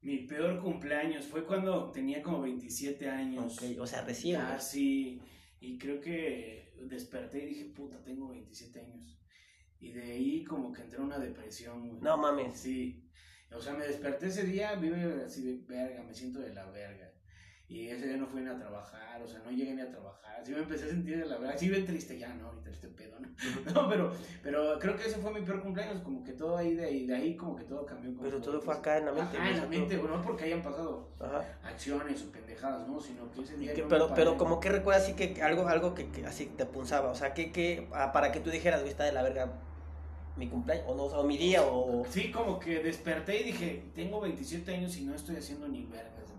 Mi 0.00 0.18
peor 0.26 0.60
cumpleaños 0.60 1.24
fue 1.24 1.46
cuando 1.46 1.90
tenía 1.92 2.22
como 2.22 2.42
27 2.42 3.08
años. 3.08 3.56
Ok, 3.56 3.80
o 3.80 3.86
sea, 3.86 4.02
recién, 4.02 4.38
Ah, 4.40 4.58
sí. 4.60 5.22
Y 5.64 5.78
creo 5.78 5.98
que 5.98 6.74
desperté 6.82 7.42
y 7.42 7.46
dije, 7.46 7.64
puta, 7.74 8.02
tengo 8.04 8.28
27 8.28 8.80
años. 8.80 9.18
Y 9.80 9.92
de 9.92 10.02
ahí 10.02 10.44
como 10.44 10.70
que 10.72 10.82
entré 10.82 10.98
en 10.98 11.04
una 11.04 11.18
depresión, 11.18 11.88
güey. 11.88 12.02
No 12.02 12.18
mames. 12.18 12.54
Sí. 12.60 13.08
O 13.50 13.60
sea, 13.62 13.72
me 13.72 13.86
desperté 13.86 14.26
ese 14.26 14.44
día, 14.44 14.74
vive 14.74 15.22
así 15.24 15.42
de 15.42 15.56
verga, 15.66 16.02
me 16.02 16.14
siento 16.14 16.40
de 16.40 16.52
la 16.52 16.70
verga. 16.70 17.10
Y 17.74 17.88
ese 17.88 18.06
día 18.06 18.16
no 18.16 18.26
fui 18.28 18.40
ni 18.40 18.48
a 18.48 18.56
trabajar, 18.56 19.20
o 19.20 19.26
sea, 19.26 19.40
no 19.44 19.50
llegué 19.50 19.74
ni 19.74 19.80
a 19.82 19.90
trabajar. 19.90 20.36
Así 20.40 20.52
me 20.52 20.58
empecé 20.58 20.84
a 20.84 20.88
sentir 20.90 21.18
de 21.18 21.24
la 21.26 21.38
verga. 21.38 21.58
Sí, 21.58 21.68
bien 21.68 21.84
triste 21.84 22.16
ya, 22.16 22.32
¿no? 22.34 22.46
Ahorita 22.46 22.70
este 22.70 22.86
pedo, 22.86 23.16
¿no? 23.18 23.26
No, 23.74 23.88
pero, 23.88 24.12
pero 24.44 24.78
creo 24.78 24.96
que 24.96 25.02
ese 25.08 25.16
fue 25.18 25.32
mi 25.32 25.40
peor 25.40 25.60
cumpleaños, 25.60 26.00
como 26.02 26.22
que 26.22 26.34
todo 26.34 26.56
ahí, 26.56 26.74
de 26.74 26.84
ahí, 26.84 27.04
de 27.04 27.16
ahí 27.16 27.36
como 27.36 27.56
que 27.56 27.64
todo 27.64 27.84
cambió. 27.84 28.12
como 28.12 28.22
Pero 28.22 28.40
todo 28.40 28.60
fue 28.60 28.74
acá 28.74 28.98
en 28.98 29.06
la 29.06 29.12
mente, 29.12 29.36
güey, 29.36 29.50
en 29.50 29.56
la 29.56 29.66
mente, 29.66 29.96
no 29.96 30.22
porque 30.22 30.44
hayan 30.44 30.62
pasado 30.62 31.08
Ajá. 31.18 31.44
acciones 31.64 32.22
o 32.22 32.30
pendejadas, 32.30 32.86
¿no? 32.86 33.00
Sino 33.00 33.28
que 33.32 33.40
ese 33.42 33.56
día 33.56 33.74
que- 33.74 33.82
pero, 33.82 34.08
paré- 34.08 34.14
pero 34.14 34.36
como 34.36 34.60
que 34.60 34.68
recuerdas 34.68 35.02
así 35.02 35.14
que 35.14 35.42
algo, 35.42 35.66
algo 35.66 35.94
que, 35.94 36.08
que 36.12 36.24
así 36.24 36.46
te 36.56 36.66
punzaba, 36.66 37.10
o 37.10 37.14
sea, 37.16 37.34
que, 37.34 37.50
que 37.50 37.88
ah, 37.92 38.12
para 38.12 38.30
que 38.30 38.38
tú 38.38 38.50
dijeras, 38.50 38.82
güey, 38.82 38.92
está 38.92 39.02
de 39.02 39.10
la 39.12 39.24
verga 39.24 39.50
mi 40.36 40.48
cumpleaños, 40.48 40.84
o 40.88 40.94
no, 40.94 41.04
o 41.06 41.24
mi 41.24 41.36
día, 41.38 41.62
o... 41.64 42.04
Sí, 42.08 42.30
como 42.30 42.60
que 42.60 42.80
desperté 42.84 43.40
y 43.40 43.44
dije, 43.44 43.84
tengo 43.96 44.20
27 44.20 44.74
años 44.76 44.96
y 44.96 45.04
no 45.06 45.14
estoy 45.16 45.36
haciendo 45.36 45.66
ni 45.66 45.84
vergas. 45.86 46.33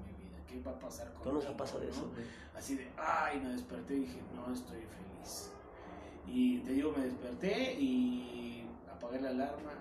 ¿Qué 0.55 0.61
va 0.61 0.71
a 0.71 0.79
pasar 0.79 1.11
con 1.11 1.23
¿Cómo 1.23 1.35
nos 1.35 1.45
ha 1.47 1.57
pasado 1.57 1.83
eso? 1.83 2.09
Así 2.55 2.75
de, 2.77 2.89
ay, 2.97 3.41
me 3.41 3.49
desperté 3.49 3.95
y 3.95 3.99
dije, 3.99 4.21
no 4.33 4.53
estoy 4.53 4.79
feliz. 4.79 5.51
Y 6.25 6.59
te 6.59 6.71
digo, 6.71 6.93
me 6.95 7.03
desperté 7.03 7.73
y 7.73 8.65
apagué 8.89 9.19
la 9.19 9.31
alarma, 9.31 9.73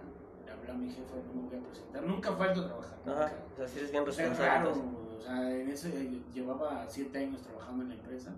le 0.45 0.51
hablé 0.51 0.71
a 0.73 0.75
mi 0.75 0.89
jefe, 0.89 1.15
no 1.29 1.43
me 1.43 1.49
voy 1.49 1.59
a 1.59 1.63
presentar. 1.63 2.03
Nunca 2.03 2.33
falto 2.33 2.63
a 2.63 2.67
trabajar. 2.67 2.99
Ajá, 3.07 3.37
nunca. 3.37 3.53
o 3.53 3.57
sea, 3.57 3.69
sí 3.69 3.79
eres 3.79 3.91
bien 3.93 4.03
O 4.03 4.13
sea, 4.13 4.25
es 4.25 4.31
responsable. 4.31 4.59
raro, 4.59 4.75
entonces. 4.75 5.19
o 5.19 5.23
sea, 5.23 5.61
en 5.61 5.69
ese 5.71 6.21
llevaba 6.35 6.87
siete 6.89 7.19
años 7.19 7.41
trabajando 7.43 7.83
en 7.85 7.89
la 7.91 7.95
empresa. 7.95 8.35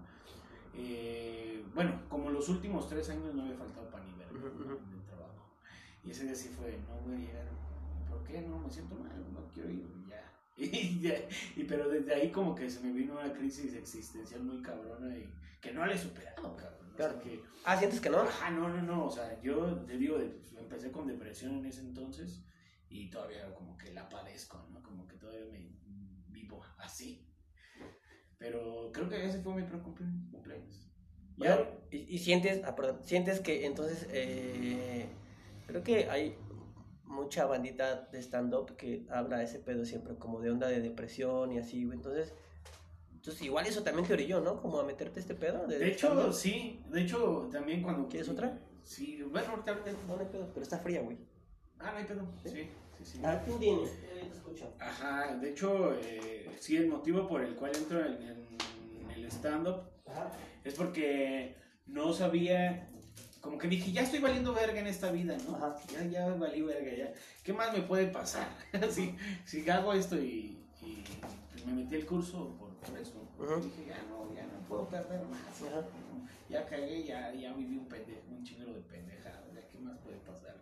Eh, 0.75 1.65
bueno, 1.75 2.03
como 2.11 2.29
los 2.29 2.51
últimos 2.51 2.87
tres 2.87 3.09
años 3.09 3.35
no 3.35 3.45
había 3.45 3.57
faltado 3.57 3.89
pan 3.89 4.03
ni 4.05 4.13
verga 4.13 4.37
en 4.37 4.93
el 4.93 5.07
trabajo. 5.07 5.41
Y 6.05 6.11
ese 6.11 6.25
día 6.25 6.35
sí 6.35 6.51
fue, 6.51 6.79
no 6.87 7.01
voy 7.07 7.15
a 7.15 7.19
llegar. 7.27 7.47
¿Por 8.11 8.23
qué? 8.25 8.43
No, 8.43 8.59
me 8.59 8.71
siento 8.71 8.95
mal, 8.95 9.11
no 9.33 9.41
quiero 9.55 9.71
ir. 9.71 10.06
y 10.73 11.01
Ya. 11.01 11.15
Y, 11.57 11.65
pero 11.65 11.89
desde 11.89 12.15
ahí 12.15 12.31
como 12.31 12.55
que 12.55 12.69
se 12.71 12.81
me 12.81 12.93
vino 12.93 13.13
una 13.15 13.33
crisis 13.33 13.75
existencial 13.75 14.43
muy 14.43 14.63
cabrona 14.63 15.17
y 15.17 15.29
que 15.61 15.73
no 15.73 15.85
la 15.87 15.95
he 15.95 15.99
superado, 15.99 16.57
cabrón. 16.57 16.87
O 16.93 16.97
sea, 16.97 17.09
Claro. 17.09 17.21
que, 17.21 17.43
Ah, 17.65 17.77
¿sientes 17.77 18.01
que 18.01 18.09
no? 18.11 18.19
Ajá, 18.21 18.51
no, 18.51 18.69
no, 18.69 18.81
no. 18.83 19.07
O 19.07 19.11
sea, 19.11 19.41
yo 19.43 19.77
te 19.87 19.99
digo, 19.99 20.17
pues, 20.17 20.55
empecé 20.59 20.91
con 20.93 21.07
depresión 21.07 21.57
en 21.57 21.67
ese 21.67 21.81
entonces 21.81 22.45
y 22.89 23.11
todavía 23.11 23.53
como 23.55 23.77
que 23.77 23.93
la 23.93 24.09
padezco, 24.09 24.67
¿no? 24.73 24.83
Como 24.83 25.07
que 25.07 25.17
todavía 25.17 25.45
me 25.51 25.69
vivo 26.29 26.63
así. 26.79 27.27
Pero 28.39 28.91
creo 28.93 29.09
que 29.09 29.25
ese 29.27 29.41
fue 29.43 29.55
mi 29.55 29.63
primer 29.63 29.83
cumple- 29.83 30.31
cumpleaños. 30.31 30.89
Ya, 31.39 31.71
y 31.91 32.19
sientes, 32.19 32.63
ah, 32.65 32.75
perdón, 32.75 33.01
sientes 33.03 33.41
que 33.41 33.67
entonces, 33.67 34.07
eh, 34.11 35.07
creo 35.67 35.83
que 35.83 36.09
hay 36.09 36.35
mucha 37.07 37.47
bandita 37.47 38.09
de 38.13 38.19
stand-up 38.21 38.77
que 38.77 39.07
habla 39.11 39.43
ese 39.43 39.59
pedo 39.59 39.85
siempre 39.85 40.17
como 40.17 40.41
de 40.41 40.51
onda 40.51 40.69
de 40.69 40.81
depresión 40.81 41.53
y 41.53 41.59
así, 41.59 41.85
güey. 41.85 41.97
Entonces, 41.97 42.33
entonces 43.15 43.43
igual 43.43 43.67
eso 43.67 43.83
también 43.83 44.07
te 44.07 44.13
orilló, 44.15 44.41
¿no? 44.41 44.61
Como 44.61 44.79
a 44.81 44.85
meterte 44.85 45.21
este 45.21 45.35
pedo. 45.35 45.67
de 45.67 45.89
hecho, 45.89 46.09
stand-up. 46.09 46.33
sí. 46.35 46.81
De 46.91 47.03
hecho, 47.03 47.49
también 47.51 47.83
cuando... 47.83 48.09
¿Quieres 48.09 48.29
otra? 48.29 48.59
Sí. 48.83 49.23
Bueno, 49.31 49.51
ahorita... 49.51 49.75
No, 50.07 50.17
no 50.17 50.21
hay 50.21 50.29
pedo, 50.29 50.49
pero 50.53 50.63
está 50.63 50.79
fría, 50.79 51.01
güey. 51.03 51.17
Ah, 51.79 51.91
no 51.93 51.99
hay 51.99 52.05
pedo. 52.05 52.27
Sí, 52.45 52.71
sí, 52.99 53.05
sí. 53.05 53.21
Ah, 53.25 53.43
tú 53.45 53.59
tienes, 53.59 53.91
eh, 53.91 54.29
te 54.31 54.37
escucho. 54.37 54.73
Ajá, 54.79 55.37
de 55.37 55.51
hecho, 55.51 55.95
eh, 56.01 56.51
sí, 56.59 56.77
el 56.77 56.89
motivo 56.89 57.27
por 57.29 57.43
el 57.43 57.55
cual 57.55 57.73
entro 57.77 58.05
en, 58.05 58.17
en 58.23 59.11
el 59.11 59.25
stand-up 59.27 59.83
Ajá. 60.07 60.31
es 60.65 60.75
porque 60.75 61.57
no 61.87 62.13
sabía, 62.13 62.89
como 63.47 63.59
que 63.59 63.69
dije, 63.69 63.93
ya 63.93 64.03
estoy 64.03 64.19
valiendo 64.19 64.53
verga 64.53 64.79
en 64.81 64.87
esta 64.89 65.11
vida, 65.11 65.37
¿no? 65.49 65.57
Ajá. 65.57 65.77
Ya, 65.93 66.05
ya 66.05 66.29
valí 66.35 66.61
verga, 66.63 66.93
ya. 66.95 67.13
¿Qué 67.43 67.53
más 67.53 67.73
me 67.73 67.83
puede 67.83 68.09
pasar? 68.09 68.49
si, 68.91 69.17
si 69.45 69.69
hago 69.71 69.93
esto 69.93 70.17
y, 70.17 70.59
y, 70.83 71.05
pues, 71.53 71.65
me 71.67 71.73
metí 71.73 71.95
el 71.95 72.07
curso 72.07 72.55
por, 72.59 72.75
por 72.77 72.99
eso, 72.99 73.23
Ujú. 73.39 73.61
dije, 73.69 73.87
ya 73.89 74.03
no, 74.11 74.33
ya 74.35 74.43
no 74.47 74.59
puedo 74.69 74.89
perder 74.89 75.23
más. 75.27 75.41
Ajá. 75.71 75.87
Ya 76.49 76.67
cagué, 76.67 77.03
ya, 77.05 77.33
ya 77.35 77.53
viví 77.55 77.77
un 77.79 77.87
pendejo, 77.89 78.21
un 78.31 78.45
chingero 78.45 78.73
de 78.75 78.81
pendejadas, 78.83 79.43
ya 79.55 79.67
qué 79.69 79.79
más 79.79 79.97
puede 79.99 80.17
pasar. 80.19 80.57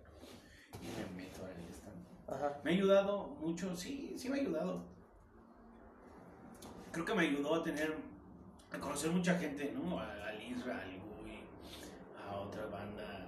Y 0.81 0.87
me 0.87 1.23
meto 1.25 1.41
stand-up. 1.73 2.35
Ajá. 2.35 2.61
Me 2.64 2.71
ha 2.71 2.75
ayudado 2.75 3.26
mucho, 3.41 3.75
sí, 3.76 4.14
sí 4.19 4.29
me 4.29 4.38
ha 4.38 4.41
ayudado. 4.41 4.85
Creo 6.93 7.05
que 7.05 7.14
me 7.14 7.23
ayudó 7.23 7.57
a 7.57 7.62
tener, 7.64 7.95
a 8.73 8.79
conocer 8.79 9.11
mucha 9.11 9.38
gente, 9.38 9.73
¿no? 9.75 9.99
A- 9.99 10.29
Al 10.29 10.43
Isra, 10.43 10.83
banda, 12.66 13.26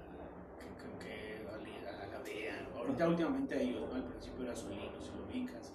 que, 0.59 0.67
que, 0.77 1.41
que 1.41 1.49
a 1.49 2.09
la- 2.09 2.23
Bea. 2.23 2.69
Ahorita 2.77 3.09
últimamente 3.09 3.63
ellos, 3.63 3.89
¿no? 3.89 3.95
Al 3.97 4.05
principio 4.05 4.45
era 4.45 4.55
Solino, 4.57 5.01
si 5.01 5.11
lo 5.17 5.25
ubicas. 5.25 5.73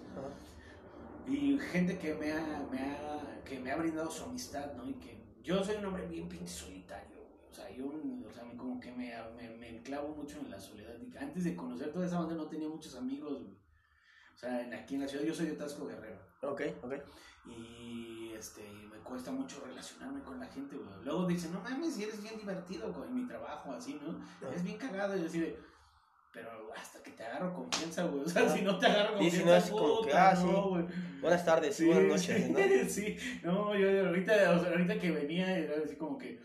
Y 1.28 1.58
gente 1.60 1.98
que 1.98 2.14
me 2.16 2.32
ha, 2.34 2.68
me 2.72 2.80
ha, 2.82 3.42
que 3.46 3.60
me 3.60 3.72
ha 3.72 3.78
brindado 3.78 4.10
su 4.12 4.24
amistad, 4.24 4.74
¿no? 4.74 4.90
Y 4.90 4.94
que 4.96 5.24
yo 5.44 5.64
soy 5.64 5.76
un 5.78 5.86
hombre 5.86 6.08
bien 6.08 6.28
pinche 6.28 6.48
solitario. 6.54 7.20
O 7.50 7.54
sea, 7.54 7.70
yo, 7.70 7.88
o 7.88 8.32
sea, 8.34 8.44
me- 8.44 8.56
como 8.58 8.80
que 8.80 8.92
me, 8.92 9.14
me, 9.38 9.50
me 9.58 9.70
enclavo 9.78 10.10
mucho 10.16 10.40
en 10.40 10.50
la 10.52 10.60
soledad. 10.60 10.96
Antes 11.20 11.44
de 11.44 11.56
conocer 11.56 11.92
toda 11.92 12.06
esa 12.06 12.20
banda 12.20 12.36
no 12.36 12.48
tenía 12.48 12.68
muchos 12.70 12.96
amigos, 12.96 13.44
güey. 13.44 13.61
O 14.36 14.38
sea, 14.38 14.62
en- 14.62 14.74
aquí 14.74 14.96
en 14.96 15.02
la 15.02 15.08
ciudad 15.08 15.24
yo 15.24 15.34
soy 15.34 15.48
de 15.48 15.54
Tasco 15.54 15.86
Guerrero. 15.88 16.18
Ok, 16.42 16.62
ok. 16.82 16.94
Y 17.48 18.32
este, 18.34 18.62
me 18.92 18.98
cuesta 19.00 19.32
mucho 19.32 19.64
relacionarme 19.66 20.22
con 20.22 20.40
la 20.40 20.48
gente, 20.48 20.76
güey. 20.76 20.90
Luego 21.04 21.26
dicen, 21.28 21.52
no 21.54 21.60
mames, 21.62 21.98
eres 22.00 22.22
bien 22.22 22.38
divertido 22.38 22.92
con 22.94 23.14
mi 23.14 23.28
trabajo, 23.28 23.72
así, 23.74 24.00
¿no? 24.02 24.20
Es 24.52 24.64
bien 24.64 24.78
cagado. 24.78 25.16
Y 25.16 25.22
yo 25.22 25.26
así 25.28 25.40
de, 25.40 25.60
pero 26.32 26.50
hasta 26.76 27.02
que 27.04 27.12
te 27.12 27.24
agarro 27.24 27.54
confianza, 27.54 28.04
güey. 28.06 28.24
O 28.24 28.30
sea, 28.30 28.48
si 28.50 28.62
no 28.62 28.78
te 28.78 28.86
agarro 28.88 29.22
Y 29.22 29.30
si 29.30 29.38
confianza, 29.40 29.46
no 29.46 29.56
es 29.58 29.82
como 29.82 30.02
que, 30.06 30.14
ah, 30.14 30.36
sí. 30.36 30.46
no, 30.46 30.70
güey. 30.70 30.86
Buenas 31.20 31.46
tardes, 31.46 31.76
Sí, 31.76 31.86
buenas 31.86 32.04
noches, 32.06 32.44
sí, 32.46 32.52
¿no? 32.52 32.58
sí. 32.90 33.18
No, 33.44 33.76
yo 33.76 34.08
ahorita, 34.08 34.34
o 34.52 34.60
sea, 34.60 34.70
ahorita 34.72 35.00
que 35.00 35.12
venía 35.12 35.58
era 35.58 35.84
así 35.84 35.96
como 35.98 36.18
que, 36.18 36.42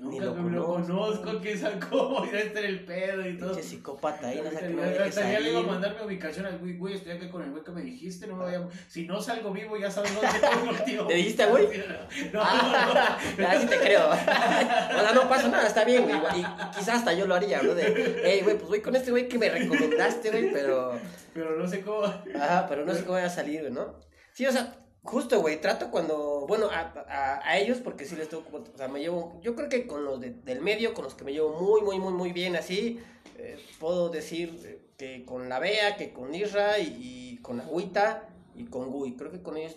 Ni 0.00 0.18
nunca 0.20 0.24
lo 0.26 0.34
me 0.42 0.56
lo 0.56 0.66
conozco. 0.66 1.40
quién 1.42 1.58
sabe 1.58 1.80
cómo, 1.90 2.24
y 2.24 2.28
este 2.36 2.58
era 2.60 2.68
el 2.68 2.84
pedo 2.84 3.28
y 3.28 3.36
todo. 3.36 3.50
Pinche 3.52 3.68
psicópata 3.68 4.28
ahí, 4.28 4.40
no 4.42 4.50
sé 4.50 4.58
qué 4.60 4.68
no 4.68 4.82
que 4.82 4.98
hasta 5.02 5.32
ya 5.32 5.40
le 5.40 5.50
iba 5.50 5.58
a 5.58 5.62
mandar 5.62 5.96
mi 5.96 6.06
ubicación 6.06 6.46
al 6.46 6.58
güey, 6.58 6.76
güey, 6.76 6.94
estoy 6.94 7.12
acá 7.12 7.28
con 7.30 7.42
el 7.42 7.50
güey 7.50 7.64
que 7.64 7.70
me 7.72 7.82
dijiste, 7.82 8.28
no 8.28 8.36
me 8.36 8.44
vaya, 8.44 8.68
si 8.88 9.06
no 9.06 9.20
salgo 9.20 9.52
vivo 9.52 9.76
ya 9.76 9.90
sabes 9.90 10.14
dónde 10.14 10.38
tengo 10.38 10.84
tío. 10.84 11.08
¿Le 11.08 11.14
dijiste, 11.16 11.46
güey? 11.46 11.68
No, 12.32 12.40
Ah, 12.44 13.18
así 13.48 13.66
te 13.68 13.78
creo. 13.78 14.08
O 14.08 14.14
sea, 14.14 15.12
no 15.14 15.28
pasa 15.28 15.48
nada, 15.48 15.66
está 15.66 15.84
bien, 15.84 16.04
güey. 16.04 16.16
Y, 16.36 16.40
y 16.40 16.46
quizás 16.76 16.88
hasta 16.98 17.12
yo 17.12 17.26
lo 17.26 17.34
haría, 17.34 17.60
¿no? 17.62 17.74
De, 17.74 18.20
hey, 18.24 18.40
güey, 18.44 18.56
pues 18.56 18.68
voy 18.68 18.80
con 18.82 18.94
este 18.94 19.10
güey 19.10 19.28
que 19.28 19.38
me 19.38 19.48
recomendaste, 19.48 20.30
güey, 20.30 20.52
pero. 20.52 20.92
pero 21.34 21.58
no 21.58 21.66
sé 21.66 21.80
cómo. 21.80 22.04
Ajá, 22.04 22.66
pero 22.68 22.84
no 22.84 22.94
sé 22.94 23.00
cómo 23.00 23.14
voy 23.18 23.22
a 23.26 23.30
salir, 23.30 23.60
güey, 23.62 23.72
¿no? 23.72 23.94
Sí, 24.32 24.46
o 24.46 24.52
sea, 24.52 24.74
justo, 25.02 25.40
güey, 25.40 25.60
trato 25.60 25.90
cuando. 25.90 26.46
Bueno, 26.48 26.66
a, 26.70 26.92
a, 27.08 27.40
a 27.48 27.58
ellos, 27.58 27.78
porque 27.78 28.04
sí 28.04 28.16
les 28.16 28.28
tengo. 28.28 28.44
O 28.52 28.76
sea, 28.76 28.88
me 28.88 29.00
llevo. 29.00 29.38
Yo 29.42 29.54
creo 29.54 29.68
que 29.68 29.86
con 29.86 30.04
los 30.04 30.20
de- 30.20 30.30
del 30.30 30.60
medio, 30.60 30.94
con 30.94 31.04
los 31.04 31.14
que 31.14 31.24
me 31.24 31.32
llevo 31.32 31.58
muy, 31.60 31.82
muy, 31.82 31.98
muy, 31.98 32.12
muy 32.12 32.32
bien, 32.32 32.56
así. 32.56 33.00
eh, 33.38 33.58
puedo 33.80 34.08
decir 34.08 34.60
eh, 34.64 34.80
que 34.96 35.24
con 35.24 35.48
la 35.48 35.58
Bea, 35.58 35.96
que 35.96 36.12
con 36.12 36.34
Isra 36.34 36.78
y, 36.78 36.96
y 37.34 37.38
con 37.42 37.60
Agüita 37.60 38.28
y 38.54 38.64
con 38.66 38.90
Gui. 38.90 39.16
Creo 39.16 39.30
que 39.32 39.42
con 39.42 39.56
ellos 39.56 39.76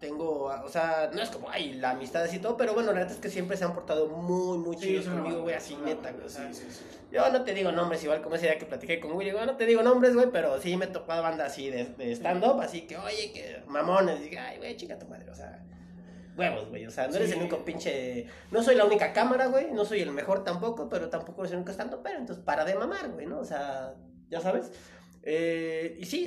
tengo. 0.00 0.44
O 0.64 0.68
sea, 0.68 1.10
no 1.12 1.20
es 1.22 1.30
como, 1.30 1.50
ay, 1.50 1.74
la 1.74 1.90
amistad 1.90 2.22
así 2.22 2.38
todo, 2.38 2.56
pero 2.56 2.74
bueno, 2.74 2.92
la 2.92 3.00
neta 3.00 3.12
es 3.12 3.18
que 3.18 3.28
siempre 3.28 3.56
se 3.56 3.64
han 3.64 3.74
portado 3.74 4.08
muy, 4.08 4.58
muy 4.58 4.76
chidos 4.76 5.06
conmigo, 5.06 5.42
güey, 5.42 5.54
así 5.54 5.76
neta, 5.84 6.12
güey. 6.12 6.28
Sí, 6.28 6.42
sí, 6.52 6.66
yo 7.10 7.30
no 7.30 7.42
te 7.42 7.54
digo 7.54 7.72
nombres, 7.72 8.02
igual 8.04 8.20
como 8.22 8.34
ese 8.36 8.46
día 8.46 8.58
que 8.58 8.66
platiqué 8.66 9.00
con 9.00 9.12
Willy, 9.12 9.30
digo, 9.30 9.44
no 9.46 9.56
te 9.56 9.66
digo 9.66 9.82
nombres, 9.82 10.14
güey, 10.14 10.30
pero 10.30 10.60
sí 10.60 10.76
me 10.76 10.84
he 10.84 10.88
tocado 10.88 11.22
banda 11.22 11.46
así 11.46 11.70
de, 11.70 11.86
de 11.86 12.12
stand-up, 12.12 12.60
así 12.60 12.82
que, 12.82 12.96
oye, 12.96 13.32
que 13.32 13.62
mamones, 13.66 14.20
diga, 14.20 14.46
ay, 14.48 14.58
güey, 14.58 14.76
chica 14.76 14.98
tu 14.98 15.06
madre, 15.06 15.30
o 15.30 15.34
sea, 15.34 15.64
huevos, 16.36 16.68
güey, 16.68 16.86
o 16.86 16.90
sea, 16.90 17.08
no 17.08 17.16
eres 17.16 17.28
Sí. 17.30 17.34
el 17.34 17.40
único 17.40 17.64
pinche, 17.64 18.26
no 18.50 18.62
soy 18.62 18.76
la 18.76 18.84
única 18.84 19.12
cámara, 19.12 19.46
güey, 19.46 19.72
no 19.72 19.84
soy 19.84 20.02
el 20.02 20.12
mejor 20.12 20.44
tampoco, 20.44 20.88
pero 20.88 21.08
tampoco 21.08 21.40
eres 21.42 21.52
el 21.52 21.58
único 21.58 21.72
stand-up, 21.72 22.00
pero 22.04 22.18
entonces 22.18 22.44
para 22.44 22.64
de 22.64 22.74
mamar, 22.74 23.10
güey, 23.10 23.26
¿no? 23.26 23.38
O 23.40 23.44
sea, 23.44 23.94
ya 24.28 24.40
sabes. 24.40 24.70
Eh, 25.22 25.96
y 26.00 26.04
sí, 26.06 26.26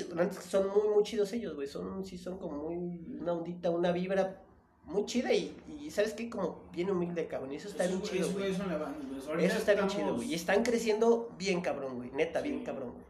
son 0.49 0.67
muy, 0.69 0.93
muy 0.95 1.03
chidos 1.03 1.31
ellos, 1.33 1.55
güey, 1.55 1.67
son, 1.67 2.05
sí, 2.05 2.17
son 2.17 2.37
como 2.37 2.69
muy, 2.69 3.17
una 3.19 3.33
ondita, 3.33 3.69
una 3.69 3.91
vibra 3.91 4.43
muy 4.83 5.05
chida 5.05 5.31
y, 5.33 5.55
y 5.79 5.89
¿sabes 5.89 6.13
qué? 6.13 6.29
Como 6.29 6.69
bien 6.73 6.89
humilde, 6.91 7.27
cabrón, 7.27 7.53
y 7.53 7.55
eso 7.55 7.69
está 7.69 7.85
Eso- 7.85 7.97
bien 7.99 8.03
chido, 8.11 8.25
eso- 8.27 8.33
güey. 8.37 8.51
eso 8.51 8.63
ahorita 8.63 9.47
Eso 9.47 9.57
está 9.57 9.73
bien 9.73 9.85
estamos- 9.85 9.93
chido, 9.93 10.15
güey. 10.15 10.31
Y 10.31 10.33
están 10.35 10.63
creciendo 10.63 11.29
bien 11.37 11.61
cabrón, 11.61 11.95
güey. 11.97 12.11
Neta, 12.11 12.41
bien 12.41 12.59
Sí. 12.59 12.63
cabrón, 12.65 12.91
güey. 12.93 13.05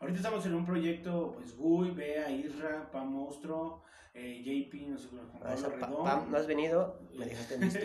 Ahorita 0.00 0.16
estamos 0.18 0.46
en 0.46 0.54
un 0.54 0.64
proyecto, 0.64 1.34
pues, 1.36 1.56
Gui, 1.58 1.90
Bea, 1.90 2.30
Isra, 2.30 2.90
Pam 2.90 3.08
Monstruo, 3.12 3.82
eh, 4.14 4.42
JP, 4.42 4.88
no 4.88 4.98
sé, 4.98 5.08
Juan 5.08 5.26
A 5.26 5.32
Pablo 5.40 5.54
esa 5.54 5.68
Redón. 5.68 6.04
Pam, 6.04 6.30
no 6.30 6.36
has 6.38 6.46
venido, 6.46 7.00
me 7.14 7.26
dejaste 7.26 7.54
en 7.56 7.60
visto. 7.60 7.78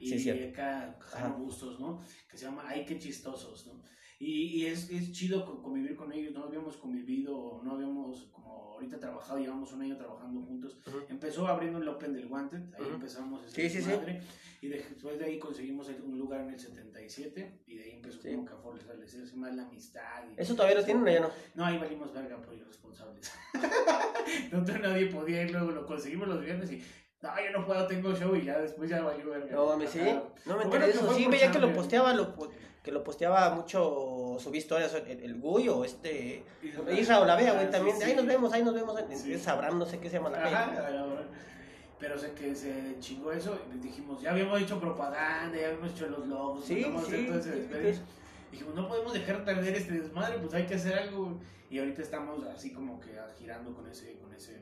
y 0.00 0.18
Sí, 0.18 0.30
acá. 0.30 0.96
Bustos, 1.38 1.78
¿no? 1.78 2.00
Que 2.30 2.38
se 2.38 2.46
llama 2.46 2.64
Ay, 2.66 2.84
qué 2.86 2.98
chistosos, 2.98 3.66
¿no? 3.66 3.82
Y, 4.24 4.60
y 4.62 4.66
es, 4.66 4.88
es 4.90 5.10
chido 5.10 5.44
co- 5.44 5.60
convivir 5.60 5.96
con 5.96 6.12
ellos, 6.12 6.32
no 6.32 6.44
habíamos 6.44 6.76
convivido, 6.76 7.60
no 7.64 7.72
habíamos 7.72 8.28
como 8.32 8.74
ahorita 8.74 9.00
trabajado, 9.00 9.40
llevamos 9.40 9.72
un 9.72 9.82
año 9.82 9.96
trabajando 9.96 10.40
juntos. 10.42 10.78
Empezó 11.08 11.48
abriendo 11.48 11.80
el 11.80 11.88
Open 11.88 12.12
del 12.14 12.26
Wanted, 12.26 12.60
ahí 12.78 12.86
empezamos 12.88 13.42
Sí, 13.48 13.62
ese 13.62 13.80
sí, 13.82 13.90
sí. 13.90 13.96
madre, 13.96 14.22
y 14.60 14.68
de- 14.68 14.76
después 14.76 15.18
de 15.18 15.24
ahí 15.24 15.40
conseguimos 15.40 15.88
un 16.04 16.16
lugar 16.18 16.42
en 16.42 16.50
el 16.50 16.60
77, 16.60 17.62
y 17.66 17.74
de 17.78 17.82
ahí 17.82 17.90
empezó 17.96 18.22
Sí. 18.22 18.30
como 18.30 18.44
que 18.44 18.52
a 18.52 18.56
fortalecerse 18.58 19.34
más 19.34 19.56
la 19.56 19.64
amistad. 19.64 20.22
y- 20.30 20.40
¿Eso 20.40 20.54
todavía 20.54 20.78
lo 20.78 20.84
tienen 20.84 21.02
o 21.02 21.10
ya 21.10 21.20
no? 21.20 21.30
no, 21.56 21.64
ahí 21.64 21.78
valimos 21.78 22.12
verga 22.14 22.40
por 22.40 22.54
irresponsables. 22.54 23.32
Nosotros 24.52 24.80
nadie 24.82 25.06
podía 25.06 25.42
ir, 25.42 25.50
luego 25.50 25.72
lo 25.72 25.84
conseguimos 25.84 26.28
los 26.28 26.40
viernes 26.44 26.70
y, 26.70 26.80
no, 27.22 27.30
yo 27.44 27.58
no 27.58 27.66
puedo, 27.66 27.86
tengo 27.88 28.14
show 28.14 28.36
y 28.36 28.44
ya 28.44 28.60
después 28.60 28.88
ya 28.88 29.02
valió 29.02 29.30
verga. 29.30 29.52
No 29.52 29.66
mames, 29.66 29.90
sí. 29.90 29.98
No 30.46 30.56
me 30.56 30.62
enteré 30.64 30.68
bueno 30.68 30.86
de 30.86 30.92
que 30.92 30.98
eso. 30.98 31.14
Sí, 31.14 31.26
veía 31.26 31.50
que 31.50 31.58
lo 31.58 31.72
posteaba, 31.72 32.14
lo, 32.14 32.34
que 32.82 32.90
lo 32.90 33.04
posteaba 33.04 33.54
mucho, 33.54 34.36
subí 34.40 34.58
historias, 34.58 34.92
el, 34.94 35.20
el 35.22 35.40
Gui 35.40 35.68
o 35.68 35.84
este... 35.84 36.44
Isra. 36.96 37.20
O 37.20 37.24
la 37.24 37.36
Bea, 37.36 37.52
güey, 37.52 37.66
Ah, 37.66 37.70
también. 37.70 37.96
sí, 37.96 38.02
Ahí 38.02 38.16
nos 38.16 38.26
vemos, 38.26 38.52
ahí 38.52 38.64
nos 38.64 38.74
vemos. 38.74 38.98
Sí. 39.14 39.40
Abraham, 39.46 39.78
no 39.78 39.86
sé 39.86 39.98
qué 40.00 40.10
se 40.10 40.16
llama 40.16 40.30
la 40.30 40.44
Ajá, 40.44 40.74
calle. 40.74 40.98
Pero 42.00 42.18
sé 42.18 42.32
que 42.32 42.52
se 42.56 42.96
chingó 42.98 43.30
eso 43.30 43.56
y 43.72 43.78
dijimos, 43.78 44.20
ya 44.20 44.32
habíamos 44.32 44.60
hecho 44.60 44.80
propaganda, 44.80 45.56
ya 45.56 45.68
habíamos 45.68 45.92
hecho 45.92 46.08
los 46.08 46.26
logos, 46.26 46.64
Sí, 46.64 46.84
sí, 47.06 47.26
todo 47.28 47.38
ese. 47.38 48.00
Dijimos, 48.50 48.74
no 48.74 48.88
podemos 48.88 49.12
dejar 49.12 49.44
perder 49.44 49.76
este 49.76 49.92
desmadre, 50.00 50.38
pues 50.38 50.52
hay 50.54 50.66
que 50.66 50.74
hacer 50.74 50.98
algo. 50.98 51.38
Y 51.70 51.78
ahorita 51.78 52.02
estamos 52.02 52.44
así 52.46 52.72
como 52.72 52.98
que 53.00 53.16
girando 53.38 53.72
con 53.72 53.86
ese, 53.88 54.18
con 54.18 54.34
ese, 54.34 54.60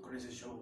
con 0.00 0.16
ese 0.16 0.30
show. 0.30 0.58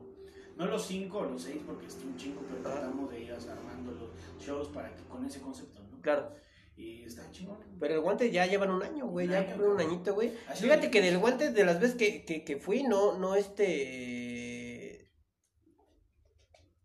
No 0.56 0.66
los 0.66 0.84
cinco 0.86 1.18
o 1.18 1.24
los 1.26 1.42
seis 1.42 1.60
porque 1.66 1.86
es 1.86 1.94
un 2.02 2.16
chingo, 2.16 2.40
pero 2.48 2.62
tratamos 2.62 3.10
de 3.10 3.20
ir 3.20 3.32
armando 3.32 3.92
los 3.92 4.44
shows 4.44 4.68
para 4.68 4.94
que 4.96 5.02
con 5.04 5.24
ese 5.26 5.40
concepto, 5.40 5.82
¿no? 5.82 6.00
Claro. 6.00 6.32
Y 6.80 7.04
está 7.04 7.30
chingón. 7.30 7.58
Pero 7.78 7.94
el 7.94 8.00
guante 8.00 8.30
ya 8.30 8.46
llevan 8.46 8.70
un 8.70 8.82
año, 8.82 9.06
güey. 9.06 9.26
Un 9.26 9.32
Ya 9.32 9.46
cumplieron 9.46 9.74
un 9.74 9.80
añito, 9.80 10.14
güey. 10.14 10.32
Fíjate 10.54 10.90
que 10.90 11.02
del 11.02 11.18
guante, 11.18 11.50
de 11.50 11.64
las 11.64 11.78
veces 11.78 11.96
que, 11.96 12.24
que, 12.24 12.42
que 12.42 12.56
fui, 12.56 12.82
no, 12.82 13.18
no 13.18 13.34
este. 13.34 15.10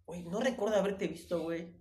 Güey, 0.06 0.24
no 0.24 0.42
recuerdo 0.42 0.75
haberte 0.75 1.08
visto, 1.08 1.42
güey. 1.42 1.74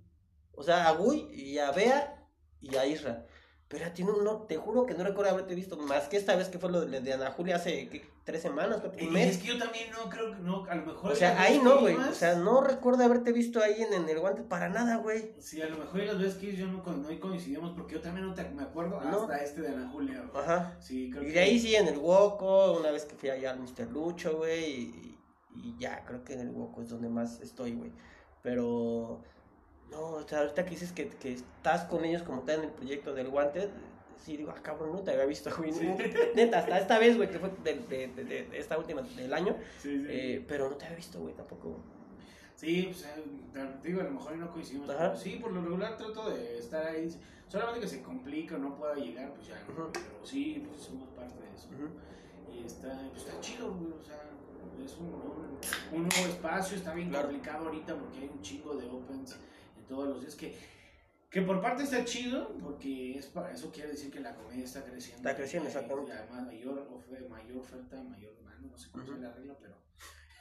O 0.53 0.63
sea, 0.63 0.89
a 0.89 0.93
Gui 0.93 1.29
y 1.33 1.59
a 1.59 1.73
Bea 1.73 2.29
y 2.61 2.77
a 2.77 2.87
Isra. 2.87 3.27
Pero 3.69 3.87
a 3.87 3.91
ti 3.95 4.05
no, 4.05 4.21
no, 4.23 4.43
te 4.43 4.57
juro 4.57 4.85
que 4.87 4.95
no 4.95 5.03
recuerdo 5.05 5.31
haberte 5.33 5.55
visto 5.55 5.77
más 5.77 6.07
que 6.09 6.17
esta 6.19 6.37
vez 6.37 6.49
que 6.49 6.59
fue 6.59 6.71
lo 6.71 6.85
de, 6.85 7.01
de 7.01 7.13
Ana 7.15 7.31
Julia 7.33 7.57
hace 7.57 7.89
¿qué? 7.89 8.07
tres 8.23 8.43
semanas, 8.43 8.79
cuatro, 8.83 9.01
un 9.03 9.09
Y 9.09 9.11
mes. 9.11 9.37
es 9.37 9.39
que 9.39 9.49
yo 9.49 9.59
también 9.59 9.91
no 9.91 10.09
creo 10.11 10.33
que 10.33 10.39
no, 10.43 10.65
a 10.67 10.75
lo 10.75 10.87
mejor. 10.87 11.11
O 11.13 11.15
sea, 11.17 11.41
ahí 11.41 11.61
no, 11.65 11.81
güey. 11.81 11.97
O 11.97 12.13
sea, 12.15 12.35
no 12.37 12.61
recuerdo 12.63 13.03
haberte 13.05 13.33
visto 13.33 13.61
ahí 13.63 13.83
en, 13.83 13.93
en 13.95 14.09
el 14.09 14.21
guante 14.21 14.43
para 14.43 14.69
nada, 14.69 14.99
güey. 14.99 15.33
Sí, 15.41 15.61
a 15.63 15.69
lo 15.69 15.79
mejor 15.79 16.01
y 16.03 16.07
las 16.07 16.19
veces 16.19 16.35
que 16.37 16.55
yo 16.55 16.67
no, 16.67 16.83
no 16.85 17.21
coincidimos 17.21 17.73
porque 17.73 17.95
yo 17.95 18.01
también 18.03 18.27
no 18.27 18.35
te, 18.35 18.45
me 18.51 18.63
acuerdo 18.63 19.01
No. 19.01 19.23
hasta 19.23 19.39
este 19.39 19.63
de 19.63 19.69
Ana 19.69 19.89
Julia. 19.91 20.23
güey. 20.31 20.45
Ajá. 20.45 20.77
Sí, 20.79 21.11
creo 21.11 21.23
Y 21.23 21.27
que. 21.29 21.33
de 21.33 21.41
ahí 21.41 21.59
sí 21.59 21.75
en 21.75 21.89
el 21.89 21.99
Woco, 21.99 22.75
una 22.79 22.91
vez 22.91 23.07
que 23.07 23.17
fui 23.17 23.31
allá 23.31 23.51
al 23.53 23.61
Mr. 23.61 23.91
Lucho, 23.91 24.37
güey. 24.37 24.73
Y, 24.73 25.19
y 25.57 25.75
ya, 25.79 26.05
creo 26.05 26.23
que 26.23 26.35
en 26.35 26.41
el 26.41 26.51
Woco 26.51 26.83
es 26.83 26.91
donde 26.91 27.09
más 27.09 27.41
estoy, 27.41 27.73
güey. 27.73 27.91
Pero. 28.43 29.23
No, 29.91 30.01
o 30.15 30.29
sea, 30.29 30.41
ahorita 30.41 30.65
que 30.65 30.71
dices 30.71 30.93
que, 30.93 31.09
que 31.09 31.33
estás 31.35 31.85
con 31.85 32.05
ellos 32.05 32.23
como 32.23 32.41
tal 32.43 32.59
en 32.61 32.65
el 32.67 32.71
proyecto 32.71 33.15
del 33.15 33.29
guante. 33.29 33.69
Sí, 34.25 34.37
digo, 34.37 34.53
ah, 34.57 34.61
cabrón, 34.63 34.93
no 34.93 35.01
te 35.03 35.11
había 35.13 35.27
visto, 35.27 35.51
güey. 35.57 35.73
Sí. 35.73 35.87
Neta, 36.35 36.59
hasta 36.61 36.79
esta 36.79 36.99
vez, 36.99 37.17
güey, 37.17 37.31
que 37.31 37.39
fue 37.39 37.51
de, 37.63 37.75
de, 37.75 38.09
de- 38.09 38.25
de- 38.25 38.59
esta 38.59 38.79
última 38.79 39.03
del 39.03 39.33
año. 39.35 39.55
Sí, 39.79 39.99
sí. 39.99 40.07
eh, 40.09 40.45
pero 40.49 40.69
no 40.71 40.77
te 40.77 40.87
había 40.87 40.97
visto, 40.97 41.21
güey, 41.21 41.35
tampoco. 41.35 41.79
Sí, 42.57 42.85
pues, 42.91 43.05
eh, 43.05 43.71
digo, 43.83 44.01
a 44.01 44.05
lo 44.05 44.13
mejor 44.13 44.37
no 44.37 44.51
coincidimos. 44.51 44.87
Pero 44.89 45.17
sí, 45.17 45.37
por 45.43 45.53
lo 45.53 45.61
regular 45.63 45.97
trato 45.97 46.31
de 46.31 46.59
estar 46.59 46.87
ahí. 46.87 47.09
Solamente 47.49 47.81
que 47.81 47.89
se 47.89 48.03
complica 48.03 48.55
o 48.55 48.59
no 48.59 48.75
pueda 48.77 48.95
llegar, 48.95 49.33
pues 49.35 49.49
ya. 49.49 49.63
Pero 49.67 49.91
sí, 50.25 50.65
pues 50.67 50.81
somos 50.83 51.09
parte 51.11 51.35
de 51.41 51.55
eso. 51.55 51.69
Y 52.51 52.65
está, 52.65 52.99
pues 53.13 53.25
está 53.27 53.41
chido, 53.41 53.75
güey. 53.75 53.93
O 53.93 54.03
sea, 54.05 54.23
es 54.83 54.97
un, 54.97 55.07
un, 55.07 56.01
un 56.03 56.09
nuevo 56.09 56.27
espacio. 56.33 56.77
Está 56.79 56.95
bien 56.95 57.11
Claro. 57.11 57.27
complicado 57.29 57.67
ahorita 57.67 57.95
porque 57.97 58.21
hay 58.21 58.31
un 58.33 58.41
chingo 58.41 58.75
de 58.75 58.87
opens 58.89 59.33
en 59.33 59.39
todos 59.87 60.09
los 60.09 60.21
días. 60.21 60.35
Que, 60.35 60.55
que 61.31 61.43
por 61.43 61.61
parte 61.61 61.83
está 61.83 62.05
chido, 62.05 62.57
porque 62.63 63.19
es 63.19 63.27
para, 63.27 63.53
eso 63.53 63.71
quiere 63.73 63.91
decir 63.91 64.11
que 64.11 64.21
la 64.21 64.35
comedia 64.35 64.65
está 64.65 64.85
creciendo. 64.85 65.17
Está 65.29 65.37
creciendo, 65.37 65.69
exactamente. 65.69 66.13
Y 66.13 66.15
además, 66.17 66.47
mayor, 66.47 66.89
ofe- 66.91 67.29
mayor 67.29 67.57
oferta, 67.59 68.03
mayor 68.03 68.37
demanda. 68.37 68.69
No 68.71 68.79
sé 68.79 68.89
cómo 68.91 69.05
Ujú. 69.05 69.15
se 69.15 69.21
la 69.21 69.33
regla, 69.33 69.57
pero. 69.61 69.75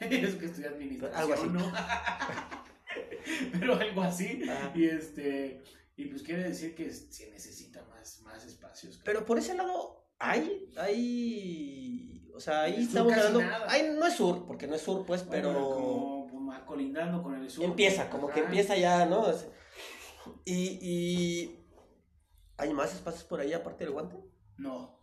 es 0.00 0.34
que 0.36 0.46
estoy 0.46 0.64
administración, 0.64 1.20
Algo 1.20 1.34
así. 1.34 1.48
¿no? 1.48 1.72
pero 3.58 3.74
algo 3.76 4.02
así. 4.02 4.42
Y 4.74 4.84
este. 4.84 5.62
Y 5.96 6.06
pues 6.06 6.22
quiere 6.22 6.42
decir 6.44 6.74
que 6.74 6.90
se 6.92 7.30
necesita 7.30 7.82
más, 7.84 8.20
más 8.22 8.44
espacios. 8.44 9.00
Pero 9.04 9.24
por 9.24 9.38
ese 9.38 9.54
lado, 9.54 10.04
hay, 10.18 10.68
hay, 10.76 12.28
o 12.34 12.40
sea, 12.40 12.62
ahí 12.62 12.82
estamos 12.82 13.12
hablando, 13.12 13.40
hay, 13.68 13.94
no 13.96 14.04
es 14.04 14.14
sur, 14.14 14.44
porque 14.44 14.66
no 14.66 14.74
es 14.74 14.82
sur, 14.82 15.06
pues, 15.06 15.22
pero 15.22 15.52
como 15.54 16.13
colindando 16.66 17.22
con 17.22 17.34
el 17.34 17.50
sur. 17.50 17.64
empieza, 17.64 18.08
como 18.10 18.30
que 18.30 18.40
empieza 18.40 18.76
ya, 18.76 19.06
¿no? 19.06 19.28
Es- 19.28 19.48
Y, 20.44 20.78
y, 20.80 21.66
¿hay 22.56 22.72
más 22.72 22.94
espacios 22.94 23.24
por 23.24 23.40
ahí 23.40 23.52
aparte 23.52 23.84
del 23.84 23.92
guante? 23.92 24.16
No. 24.56 24.98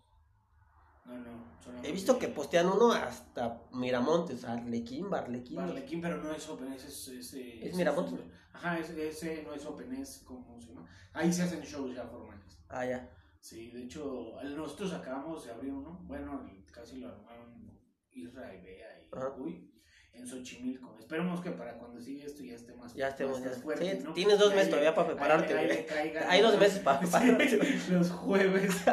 No, 1.05 1.17
no. 1.17 1.57
solamente- 1.61 1.89
He 1.89 1.91
visto 1.91 2.17
que 2.17 2.27
postean 2.27 2.67
uno 2.67 2.91
hasta 2.91 3.61
Miramontes, 3.71 4.43
Arlequín, 4.45 5.09
Barlequín. 5.09 5.57
Barlequín, 5.57 6.01
pero 6.01 6.17
no 6.17 6.31
es 6.31 6.47
Open, 6.49 6.71
es. 6.73 6.85
Ese, 7.07 7.67
¿Es 7.67 7.75
Miramontes? 7.75 8.19
Ajá, 8.53 8.79
ese, 8.79 9.43
no 9.43 9.53
es 9.53 9.65
Open, 9.65 9.93
es 9.93 10.19
como 10.25 10.59
se 10.59 10.69
llama. 10.73 10.87
Ahí 11.13 11.31
se 11.33 11.43
hacen 11.43 11.61
shows 11.61 11.95
ya 11.95 12.05
formales. 12.07 12.57
Ah, 12.69 12.85
ya. 12.85 13.09
Sí, 13.39 13.71
de 13.71 13.83
hecho, 13.83 14.33
nosotros 14.55 14.93
acabamos 14.93 15.43
de 15.45 15.51
abrir 15.51 15.73
uno. 15.73 15.99
Bueno, 16.03 16.47
casi 16.71 16.97
lo 16.99 17.09
armaron 17.09 17.79
Isra 18.11 18.53
y 18.55 18.61
Bea 18.61 18.99
y. 19.01 19.09
Uy. 19.41 19.70
En 20.13 20.27
Xochimilco. 20.27 20.95
Esperemos 20.99 21.41
que 21.41 21.51
para 21.51 21.73
cuando 21.73 21.99
siga 21.99 22.25
esto 22.25 22.43
ya 22.43 22.55
esté 22.55 22.73
más 22.75 22.93
Ya 22.93 23.09
estemos, 23.09 23.41
más 23.41 23.57
fuerte, 23.57 23.97
Sí, 23.97 24.03
¿no? 24.03 24.13
tienes 24.13 24.39
dos 24.39 24.53
meses 24.53 24.69
todavía 24.69 24.93
para 24.95 25.07
prepararte, 25.07 25.57
ahí 25.57 26.13
Hay 26.29 26.41
dos 26.41 26.57
meses 26.59 26.79
para 26.79 26.99
prepararte. 27.01 27.59
los 27.89 28.11
jueves. 28.11 28.73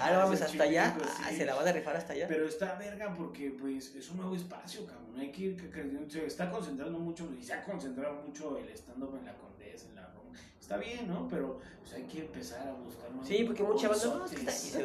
Ah, 0.00 0.10
no 0.12 0.20
mames, 0.20 0.42
hasta 0.42 0.62
allá. 0.64 0.96
Sí. 1.28 1.36
se 1.36 1.44
la 1.46 1.54
van 1.54 1.66
a 1.68 1.72
rifar 1.72 1.96
hasta 1.96 2.12
allá. 2.12 2.26
Pero 2.28 2.46
está 2.46 2.74
verga 2.76 3.12
porque 3.14 3.50
pues 3.50 3.94
es 3.94 4.10
un 4.10 4.18
nuevo 4.18 4.34
espacio, 4.34 4.86
cabrón. 4.86 5.18
Hay 5.18 5.30
que 5.32 5.42
ir 5.42 5.56
que- 5.56 6.06
se 6.10 6.26
está 6.26 6.50
concentrando 6.50 6.98
mucho 6.98 7.28
y 7.38 7.42
se 7.42 7.52
ha 7.54 7.64
concentrado 7.64 8.14
mucho 8.22 8.56
el 8.58 8.68
stand-up 8.70 9.16
en 9.18 9.24
la 9.26 9.34
Condesa, 9.34 9.88
en 9.88 9.94
la 9.96 10.06
Roma. 10.08 10.30
Está 10.60 10.76
bien, 10.76 11.08
¿no? 11.08 11.26
Pero 11.28 11.60
pues, 11.80 11.94
hay 11.94 12.02
que 12.04 12.20
empezar 12.20 12.68
a 12.68 12.72
buscar 12.72 13.10
más. 13.10 13.26
Sí, 13.26 13.44
porque 13.44 13.62
mucha 13.62 13.88
banda. 13.88 14.04
No, 14.06 14.24
es 14.26 14.32
que 14.32 14.46
está. 14.50 14.78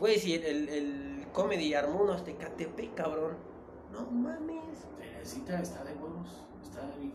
Güey, 0.00 0.18
si 0.18 0.34
el, 0.34 0.44
el, 0.44 0.68
el 0.68 1.26
comedy 1.32 1.74
armó 1.74 2.02
unos 2.02 2.22
KTP, 2.22 2.94
cabrón. 2.94 3.36
No 3.96 4.10
mames. 4.10 4.78
Se 4.78 5.12
necesita, 5.18 5.60
está 5.60 5.84
de 5.84 5.94
huevos. 5.94 6.28
Está 6.62 6.82
bien. 6.98 7.12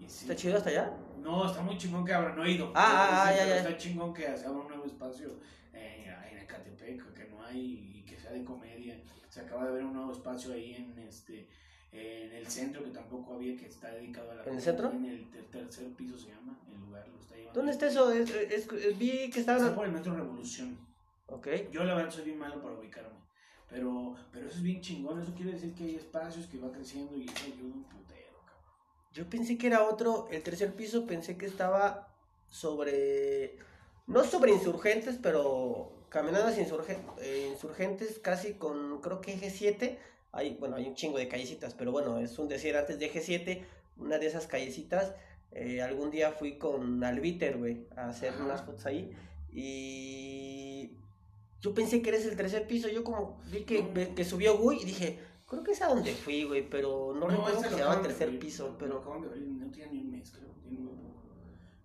Y 0.00 0.08
sí. 0.08 0.22
¿Está 0.24 0.36
chido 0.36 0.56
hasta 0.56 0.70
allá? 0.70 0.92
No, 1.22 1.46
está 1.46 1.60
muy 1.62 1.76
chingón 1.78 2.04
que 2.04 2.12
he 2.12 2.50
ido. 2.50 2.72
Ah, 2.74 3.08
ah, 3.10 3.24
ah, 3.26 3.32
ya, 3.32 3.36
pero 3.44 3.48
ya. 3.50 3.56
Está 3.58 3.76
chingón 3.76 4.14
que 4.14 4.22
se 4.36 4.46
abra 4.46 4.60
un 4.60 4.68
nuevo 4.68 4.84
espacio 4.86 5.28
en, 5.72 6.08
en 6.32 6.38
Ecatepec, 6.38 7.12
que 7.14 7.24
no 7.28 7.42
hay 7.44 7.92
y 7.98 8.02
que 8.04 8.16
sea 8.18 8.32
de 8.32 8.42
comedia. 8.44 9.00
Se 9.28 9.40
acaba 9.42 9.64
de 9.64 9.68
abrir 9.70 9.84
un 9.86 9.92
nuevo 9.94 10.12
espacio 10.12 10.52
ahí 10.52 10.74
en 10.74 10.98
este 10.98 11.48
en 11.92 12.32
el 12.32 12.46
centro 12.46 12.84
que 12.84 12.90
tampoco 12.90 13.34
había 13.34 13.56
que 13.56 13.66
está 13.66 13.90
dedicado 13.90 14.30
a 14.30 14.34
la 14.36 14.44
¿En 14.44 14.54
el 14.54 14.62
centro? 14.62 14.90
En 14.92 15.04
el 15.04 15.28
ter- 15.28 15.46
tercer 15.50 15.88
piso 15.94 16.16
se 16.16 16.28
llama, 16.28 16.56
el 16.72 16.80
lugar 16.80 17.06
lo 17.08 17.18
está 17.18 17.34
llevando. 17.34 17.52
¿Dónde 17.58 17.72
está 17.72 17.86
eso? 17.88 18.12
Es- 18.12 18.30
es- 18.30 18.72
es- 18.72 18.98
vi 18.98 19.28
que 19.30 19.40
Está 19.40 19.54
estaban. 19.56 19.74
por 19.74 19.86
el 19.86 19.92
Metro 19.92 20.14
Revolución. 20.14 20.78
Ok. 21.26 21.48
Yo 21.72 21.82
la 21.84 21.94
verdad 21.96 22.10
soy 22.12 22.24
bien 22.26 22.38
malo 22.38 22.62
para 22.62 22.74
ubicarme. 22.76 23.10
Pero, 23.70 24.16
pero 24.32 24.48
eso 24.48 24.56
es 24.56 24.62
bien 24.62 24.80
chingón, 24.80 25.20
eso 25.22 25.32
quiere 25.34 25.52
decir 25.52 25.74
que 25.74 25.84
hay 25.84 25.94
espacios 25.94 26.46
que 26.46 26.58
va 26.58 26.72
creciendo 26.72 27.16
y 27.16 27.24
eso 27.26 27.44
ayuda 27.46 27.72
un 27.74 27.84
putero, 27.84 28.38
cabrón. 28.44 28.64
Yo 29.12 29.30
pensé 29.30 29.56
que 29.56 29.68
era 29.68 29.84
otro. 29.84 30.26
El 30.30 30.42
tercer 30.42 30.74
piso 30.74 31.06
pensé 31.06 31.36
que 31.38 31.46
estaba 31.46 32.08
sobre. 32.48 33.56
No 34.06 34.24
sobre 34.24 34.50
insurgentes, 34.52 35.18
pero 35.22 35.92
caminando 36.08 36.48
hacia 36.48 36.66
insurgen- 36.66 37.04
eh, 37.20 37.48
insurgentes, 37.52 38.18
casi 38.18 38.54
con 38.54 39.00
creo 39.00 39.20
que 39.20 39.34
eje 39.34 39.50
7. 39.50 39.98
Hay, 40.32 40.56
bueno, 40.58 40.74
hay 40.76 40.86
un 40.88 40.94
chingo 40.96 41.18
de 41.18 41.28
callecitas, 41.28 41.74
pero 41.74 41.92
bueno, 41.92 42.18
es 42.18 42.36
un 42.40 42.48
decir 42.48 42.76
antes 42.76 42.98
de 42.98 43.06
eje 43.06 43.20
7. 43.20 43.64
Una 43.98 44.18
de 44.18 44.26
esas 44.26 44.46
callecitas. 44.46 45.14
eh, 45.52 45.82
algún 45.82 46.10
día 46.12 46.30
fui 46.30 46.58
con 46.58 47.02
Albiter, 47.02 47.56
güey, 47.58 47.84
a 47.96 48.08
hacer 48.08 48.32
Ajá. 48.34 48.44
unas 48.44 48.62
fotos 48.62 48.86
ahí. 48.86 49.12
Y 49.52 50.69
yo 51.60 51.74
pensé 51.74 52.00
que 52.02 52.08
eres 52.10 52.24
el 52.26 52.36
tercer 52.36 52.66
piso. 52.66 52.88
Yo 52.88 53.04
como 53.04 53.38
vi 53.50 53.64
que, 53.64 53.82
No. 53.82 54.14
que 54.14 54.24
subió 54.24 54.56
Gui 54.58 54.78
y 54.80 54.84
dije, 54.84 55.18
creo 55.46 55.62
que 55.62 55.72
es 55.72 55.82
a 55.82 55.88
donde 55.88 56.12
fui, 56.14 56.44
güey, 56.44 56.68
pero 56.68 57.12
no, 57.14 57.26
recuerdo 57.28 57.60
que 57.62 57.68
se 57.68 57.70
llama 57.76 57.82
acaban 57.92 58.02
de 58.02 58.08
tercer 58.08 58.38
piso, 58.38 58.76
pero... 58.78 58.98
acaban 58.98 59.22
de 59.22 59.28
abrir, 59.28 59.46
no 59.48 59.70
tiene 59.70 59.92
ni 59.92 59.98
un 60.00 60.10
mes, 60.12 60.30
creo, 60.30 60.48
tiene 60.62 60.78
muy 60.84 60.94
poco. 60.94 61.22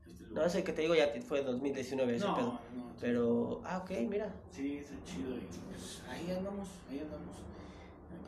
Este 0.08 0.24
No, 0.34 0.46
ese 0.46 0.64
que 0.64 0.74
te 0.74 0.82
digo 0.84 0.96
ya 0.96 1.12
fue 1.28 1.42
2019 1.42 2.16
ese 2.16 2.26
no, 2.26 2.36
pedo. 2.36 2.60
no, 2.76 2.96
Pero, 3.02 3.62
ah, 3.66 3.80
ok, 3.80 3.92
mira. 4.10 4.34
Sí, 4.52 4.78
está 4.78 4.96
chido. 5.04 5.36
Pues 5.70 6.02
ahí 6.10 6.32
andamos, 6.32 6.70
ahí 6.90 7.00
andamos. 7.00 7.36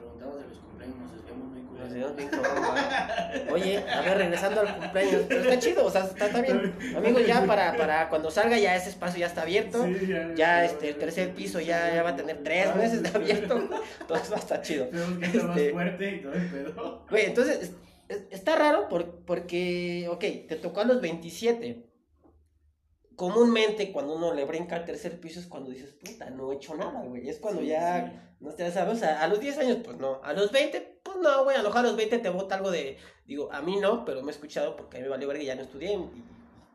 Preguntabas 0.07 0.37
de 0.43 0.49
los 0.49 0.57
cumpleaños, 0.59 0.97
nos 0.99 1.11
desviamos 1.15 1.47
muy 1.51 1.61
¿va? 3.47 3.53
Oye, 3.53 3.77
a 3.77 4.01
ver, 4.01 4.17
regresando 4.17 4.61
al 4.61 4.75
cumpleaños. 4.77 5.21
Pero 5.27 5.41
está 5.41 5.59
chido, 5.59 5.85
o 5.85 5.91
sea, 5.91 6.03
está, 6.05 6.25
está 6.27 6.41
bien. 6.41 6.73
Amigos, 6.95 7.25
ya 7.25 7.45
para, 7.45 7.75
para 7.77 8.09
cuando 8.09 8.31
salga 8.31 8.57
ya 8.57 8.75
ese 8.75 8.89
espacio 8.89 9.19
ya 9.19 9.27
está 9.27 9.41
abierto. 9.43 9.83
Sí, 9.85 10.07
ya, 10.07 10.33
Ya 10.35 10.65
este, 10.65 10.89
el 10.89 10.95
tercer 10.97 11.33
piso 11.33 11.59
ya, 11.59 11.93
ya 11.93 12.03
va 12.03 12.09
a 12.09 12.15
tener 12.15 12.43
tres 12.43 12.75
meses 12.75 13.03
de 13.03 13.09
abierto. 13.09 13.57
Entonces 14.01 14.31
va 14.31 14.35
a 14.35 14.39
estar 14.39 14.61
chido. 14.61 14.85
Tenemos 14.87 15.19
que 15.19 15.25
estar 15.25 15.43
más 15.43 15.57
Este- 15.57 15.71
fuerte 15.71 16.11
y 16.15 16.21
todo 16.21 16.33
el 16.33 16.47
pedo. 16.47 17.05
Güey, 17.09 17.25
entonces, 17.25 17.59
es- 17.61 17.71
es- 18.09 18.23
está 18.31 18.55
raro 18.55 18.87
por- 18.89 19.19
porque, 19.25 20.07
ok, 20.09 20.19
te 20.47 20.55
tocó 20.61 20.81
a 20.81 20.85
los 20.85 21.01
27. 21.01 21.83
Comúnmente 23.17 23.91
cuando 23.91 24.15
uno 24.15 24.33
le 24.33 24.45
brinca 24.45 24.75
al 24.77 24.85
tercer 24.85 25.19
piso 25.19 25.39
es 25.41 25.47
cuando 25.47 25.71
dices, 25.71 25.91
puta, 25.93 26.29
no 26.29 26.51
he 26.51 26.55
hecho 26.57 26.75
nada, 26.75 27.01
güey. 27.03 27.27
Es 27.29 27.39
cuando 27.39 27.61
Sí, 27.61 27.67
ya, 27.67 28.07
sí. 28.11 28.19
no 28.39 28.53
te 28.53 28.71
sabes, 28.71 28.93
o 28.95 28.99
sea, 28.99 29.21
a 29.23 29.27
los 29.27 29.39
10 29.39 29.57
años, 29.57 29.79
pues 29.83 29.97
no. 29.97 30.21
A 30.23 30.33
los 30.33 30.51
20, 30.51 31.01
pues 31.03 31.17
no, 31.17 31.43
güey, 31.43 31.55
a 31.57 31.63
lo 31.63 31.69
mejor 31.69 31.79
a 31.81 31.89
los 31.89 31.97
20 31.97 32.19
te 32.19 32.29
bota 32.29 32.55
algo 32.55 32.71
de, 32.71 32.97
digo, 33.25 33.51
a 33.51 33.61
mí 33.61 33.77
no, 33.77 34.05
pero 34.05 34.21
me 34.21 34.31
he 34.31 34.35
escuchado 34.35 34.75
porque 34.77 34.97
a 34.97 34.99
mí 34.99 35.05
me 35.05 35.09
valió 35.09 35.27
verga 35.27 35.43
y 35.43 35.47
ya 35.47 35.55
no 35.55 35.63
estudié 35.63 35.93
y, 35.95 36.25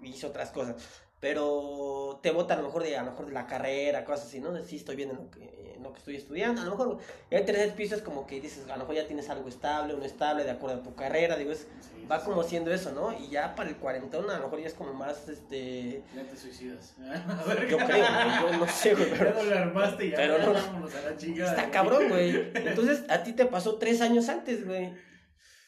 y 0.03 0.11
hice 0.11 0.27
otras 0.27 0.51
cosas. 0.51 0.77
Pero 1.23 2.19
te 2.21 2.33
bota 2.33 2.55
a 2.55 2.57
lo 2.57 2.65
mejor 2.65 2.83
de, 2.83 2.97
a 2.97 3.05
lo 3.05 3.13
mejor 3.13 3.27
de 3.27 3.33
la 3.33 3.47
carrera, 3.47 4.05
cosas 4.05 4.27
así, 4.27 4.41
¿no? 4.41 4.51
De 4.53 4.67
sí 4.67 4.75
estoy 4.75 4.97
bien 4.97 5.11
en 5.11 5.17
lo 5.19 5.31
que, 5.31 5.75
en 5.77 5.81
lo 5.85 5.93
que 5.93 5.99
estoy 6.01 6.17
estudiando. 6.17 6.61
A 6.61 6.65
lo 6.65 6.73
mejor 6.73 6.99
el 7.31 7.45
tercer 7.45 7.77
piso 7.77 7.95
es 7.95 8.03
como 8.03 8.27
que 8.27 8.41
dices, 8.41 8.65
a 8.69 8.73
lo 8.73 8.79
mejor 8.79 8.97
ya 8.97 9.07
tienes 9.07 9.31
algo 9.31 9.49
estable 9.49 9.95
o 9.95 9.99
no 9.99 10.05
estable 10.05 10.43
de 10.43 10.51
acuerdo 10.51 10.81
a 10.81 10.83
tu 10.83 10.97
carrera, 10.97 11.37
digo, 11.37 11.53
es, 11.53 11.69
Sí, 11.81 12.07
va 12.11 12.19
sí, 12.19 12.25
como 12.25 12.43
siendo 12.43 12.75
eso, 12.75 12.91
¿no? 12.91 13.17
Y 13.17 13.29
ya 13.29 13.55
para 13.55 13.69
el 13.69 13.77
cuarentón 13.77 14.29
a 14.31 14.39
lo 14.39 14.47
mejor 14.47 14.63
ya 14.63 14.67
es 14.67 14.75
como 14.75 14.95
más, 14.95 15.29
este... 15.29 16.03
Ya 16.13 16.25
te 16.25 16.37
suicidas. 16.37 16.97
A 17.01 17.45
ver, 17.45 17.69
Yo 17.69 17.77
creo, 17.87 18.51
yo 18.51 18.57
no 18.59 18.67
sé, 18.67 18.97
güey, 18.97 19.11
Ya 19.11 19.17
pero... 19.19 19.35
no 19.35 19.43
lo 19.45 19.57
armaste 19.59 20.07
y 20.07 20.11
ya 20.11 20.17
pero 20.17 20.39
no. 20.39 20.53
vámonos 20.55 20.93
a 20.93 21.03
la 21.03 21.17
chingada. 21.17 21.51
Está 21.53 21.71
cabrón, 21.71 22.09
güey. 22.09 22.51
Entonces, 22.53 23.05
a 23.09 23.23
ti 23.23 23.33
te 23.33 23.47
pasó 23.47 23.77
tres 23.77 24.01
años 24.01 24.29
antes, 24.29 24.67
güey. 24.67 24.93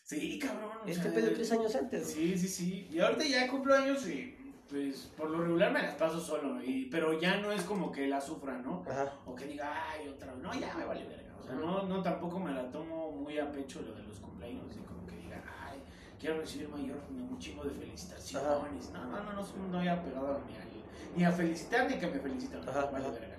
Sí, 0.02 0.40
cabrón. 0.40 0.78
Este 0.88 1.08
pedo 1.10 1.32
tres 1.32 1.52
años 1.52 1.76
antes, 1.76 2.12
güey. 2.12 2.36
Sí, 2.36 2.38
sí, 2.38 2.48
sí. 2.48 2.88
Y 2.90 2.98
ahorita 2.98 3.24
ya 3.24 3.48
cumplo 3.48 3.72
años 3.76 4.04
y 4.08 4.33
pues 4.68 5.12
por 5.16 5.30
lo 5.30 5.42
regular 5.42 5.72
me 5.72 5.82
las 5.82 5.94
paso 5.94 6.20
solo. 6.20 6.62
Y, 6.62 6.86
pero 6.86 7.18
ya 7.18 7.36
no 7.36 7.52
es 7.52 7.62
como 7.62 7.92
que 7.92 8.06
la 8.06 8.20
sufra, 8.20 8.58
¿no? 8.58 8.82
Ajá. 8.88 9.12
O 9.26 9.34
que 9.34 9.46
diga, 9.46 9.70
ay, 9.90 10.08
otra 10.08 10.32
vez. 10.32 10.42
No, 10.42 10.54
ya 10.54 10.74
me 10.74 10.84
vale 10.84 11.04
verga. 11.04 11.34
O 11.40 11.42
sea, 11.42 11.54
no, 11.54 11.82
no 11.82 12.02
tampoco 12.02 12.38
me 12.38 12.52
la 12.52 12.70
tomo 12.70 13.12
muy 13.12 13.38
a 13.38 13.50
pecho 13.52 13.82
lo 13.82 13.94
de 13.94 14.02
los 14.02 14.18
cumpleaños. 14.18 14.74
Y 14.76 14.80
como 14.80 15.06
que 15.06 15.16
diga, 15.16 15.42
ay, 15.62 15.78
quiero 16.18 16.38
recibir 16.38 16.68
mayor, 16.68 16.98
un 17.10 17.38
chingo 17.38 17.64
de 17.64 17.70
felicitaciones. 17.70 18.90
No, 18.92 19.04
no, 19.06 19.22
no, 19.22 19.32
no, 19.32 19.68
no 19.70 19.78
había 19.78 20.02
pegado 20.02 20.40
ni 20.48 20.56
al, 20.56 20.68
ni 21.16 21.24
a 21.24 21.32
felicitar 21.32 21.88
ni 21.88 21.94
a 21.94 22.00
que 22.00 22.06
me 22.06 22.18
felicitan. 22.18 22.68
Ajá, 22.68 22.86
vale 22.86 23.10
verga. 23.10 23.34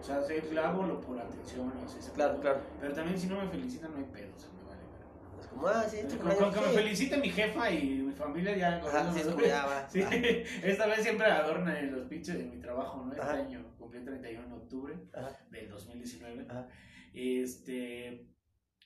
O 0.00 0.06
sea, 0.06 0.22
sí, 0.22 0.34
lo 0.52 0.60
hago 0.60 0.82
lo 0.82 1.00
por 1.00 1.18
atención, 1.18 1.72
o 1.82 1.88
sea, 1.88 2.12
Claro, 2.12 2.38
claro. 2.38 2.60
Pero 2.78 2.92
también 2.92 3.18
si 3.18 3.26
no 3.26 3.38
me 3.38 3.48
felicitan 3.48 3.90
no 3.90 3.96
hay 3.96 4.04
pedo, 4.04 4.34
o 4.36 4.38
sea, 4.38 4.50
me 4.52 4.68
vale 4.68 4.82
verga. 4.92 5.40
Es 5.40 5.43
como, 5.54 5.68
ah, 5.68 5.84
sí, 5.88 5.98
Con, 6.18 6.34
con 6.36 6.52
que 6.52 6.60
me 6.60 6.66
felicite 6.68 7.16
mi 7.16 7.30
jefa 7.30 7.70
y 7.70 7.84
mi 8.02 8.12
familia 8.12 8.56
ya 8.56 8.76
Ajá, 8.76 9.12
sí, 9.12 9.20
ya 9.46 9.66
va. 9.66 9.88
Sí, 9.92 10.00
va. 10.00 10.10
esta 10.12 10.86
vez 10.86 11.02
siempre 11.02 11.26
adornan 11.26 11.76
en 11.76 11.92
los 11.92 12.06
pinches 12.06 12.36
de 12.38 12.44
mi 12.44 12.60
trabajo, 12.60 13.04
¿no? 13.04 13.12
Este 13.12 13.22
Ajá. 13.22 13.32
año 13.34 13.74
cumplí 13.78 13.98
el 14.00 14.04
31 14.04 14.48
de 14.48 14.54
octubre 14.62 14.94
Ajá, 15.14 15.38
del 15.50 15.68
2019. 15.68 16.46
ajá. 16.48 16.68
Este, 17.14 18.26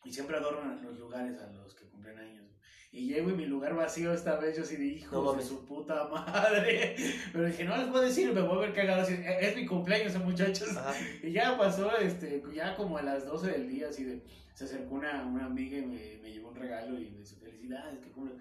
y 0.05 0.13
siempre 0.13 0.37
adornan 0.37 0.83
los 0.83 0.99
lugares 0.99 1.41
a 1.41 1.47
los 1.53 1.75
que 1.75 1.89
cumplen 1.89 2.19
años. 2.19 2.58
Y 2.91 3.07
llego 3.07 3.29
y 3.31 3.35
mi 3.35 3.45
lugar 3.45 3.75
vacío 3.75 4.15
esta 4.15 4.37
vez, 4.39 4.57
yo 4.57 4.63
así 4.63 4.77
de 4.77 4.87
hijos 4.87 5.13
No 5.23 5.33
de 5.35 5.45
su 5.45 5.65
puta 5.67 6.09
madre. 6.09 6.97
Pero 7.33 7.45
dije, 7.45 7.65
no 7.65 7.77
les 7.77 7.87
puedo 7.89 8.03
decir, 8.03 8.33
me 8.33 8.41
voy 8.41 8.57
a 8.57 8.61
ver 8.61 8.75
cagado. 8.75 9.03
Así, 9.03 9.13
"Eh, 9.13 9.39
es 9.43 9.57
mi 9.57 9.67
cumpleaños, 9.67 10.15
eh, 10.15 10.19
muchachos. 10.19 10.75
Ajá. 10.77 10.95
Y 11.23 11.33
ya 11.33 11.59
pasó, 11.59 11.95
este, 11.99 12.43
ya 12.55 12.75
como 12.77 12.97
a 12.97 13.03
las 13.03 13.27
12 13.27 13.51
del 13.51 13.69
día, 13.69 13.89
así 13.91 14.05
de, 14.05 14.23
se 14.55 14.65
acercó 14.65 14.95
una, 14.95 15.25
una 15.27 15.45
amiga 15.45 15.77
y 15.77 15.83
me, 15.83 16.19
me 16.23 16.33
llevó 16.33 16.49
un 16.49 16.57
regalo 16.57 16.99
y 16.99 17.11
me 17.11 17.19
dice, 17.19 17.37
felicidades, 17.37 17.99
que 18.01 18.11
cumple. 18.11 18.37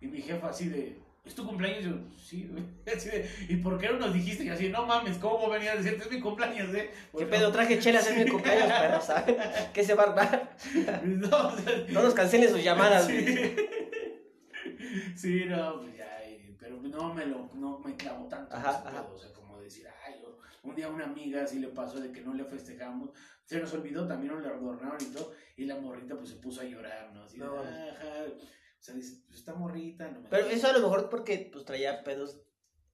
Y 0.00 0.08
mi 0.08 0.20
jefa 0.20 0.48
así 0.48 0.68
de, 0.68 0.96
¿es 1.24 1.34
tu 1.34 1.46
cumpleaños? 1.46 1.84
Yo, 1.84 1.92
sí, 2.18 2.48
güey. 2.50 2.64
Así 2.96 3.08
de, 3.10 3.28
¿y 3.48 3.56
por 3.56 3.78
qué 3.78 3.88
no 3.88 3.98
nos 3.98 4.12
dijiste? 4.14 4.44
Y 4.44 4.48
así, 4.48 4.68
no 4.68 4.86
mames, 4.86 5.18
¿cómo 5.18 5.48
venía 5.50 5.72
a 5.72 5.76
decirte? 5.76 6.04
Es 6.04 6.10
mi 6.10 6.20
cumpleaños, 6.20 6.74
¿eh? 6.74 6.90
¿Qué 7.16 7.26
pedo? 7.26 7.52
Traje 7.52 7.78
chelas 7.78 8.06
en 8.10 8.24
mi 8.24 8.30
cumpleaños, 8.30 8.66
perro, 8.72 9.00
¿sabes? 9.00 9.36
¿Qué 9.72 9.84
se 9.84 9.94
va 9.94 10.04
a 10.04 10.06
armar? 10.10 10.56
No, 11.04 11.48
o 11.48 11.56
sea, 11.58 11.84
No 11.88 12.02
nos 12.02 12.14
cancelen 12.14 12.50
sus 12.50 12.62
llamadas. 12.62 13.06
Sí. 13.06 13.20
güey. 13.22 13.56
Sí, 15.16 15.44
no, 15.46 15.80
pues 15.80 15.96
ya, 15.96 16.22
eh, 16.24 16.54
pero 16.58 16.76
no 16.82 17.14
me 17.14 17.24
lo, 17.26 17.48
no 17.54 17.78
me 17.78 17.94
clavo 17.96 18.26
tanto 18.28 18.54
Ajá, 18.54 18.70
ese 18.70 18.78
ajá. 18.88 19.02
pedo, 19.06 19.14
o 19.14 19.18
sea, 19.18 19.32
como 19.32 19.58
decir, 19.60 19.86
ay, 20.06 20.14
yo, 20.20 20.36
un 20.62 20.74
día 20.74 20.86
a 20.86 20.90
una 20.90 21.04
amiga 21.04 21.42
así 21.44 21.58
le 21.60 21.68
pasó 21.68 22.00
de 22.00 22.12
que 22.12 22.20
no 22.20 22.34
le 22.34 22.44
festejamos, 22.44 23.10
se 23.44 23.58
nos 23.60 23.72
olvidó, 23.72 24.06
también 24.06 24.34
no 24.34 24.40
le 24.40 24.48
adornaron 24.48 24.98
y 25.00 25.12
todo, 25.12 25.32
y 25.56 25.64
la 25.64 25.76
morrita 25.76 26.14
pues 26.16 26.30
se 26.30 26.36
puso 26.36 26.60
a 26.60 26.64
llorar, 26.64 27.10
¿no? 27.14 27.22
Así 27.24 27.38
de, 27.38 27.44
No. 27.44 27.58
ajá, 27.60 28.24
o 28.82 28.84
sea, 28.84 28.94
dice, 28.96 29.22
pues 29.28 29.38
esta 29.38 29.54
morrita, 29.54 30.08
no 30.10 30.20
me 30.22 30.28
Pero 30.28 30.46
eso 30.48 30.66
a 30.66 30.72
lo 30.72 30.80
mejor 30.80 31.08
porque 31.08 31.48
pues 31.52 31.64
traía 31.64 32.02
pedos 32.02 32.40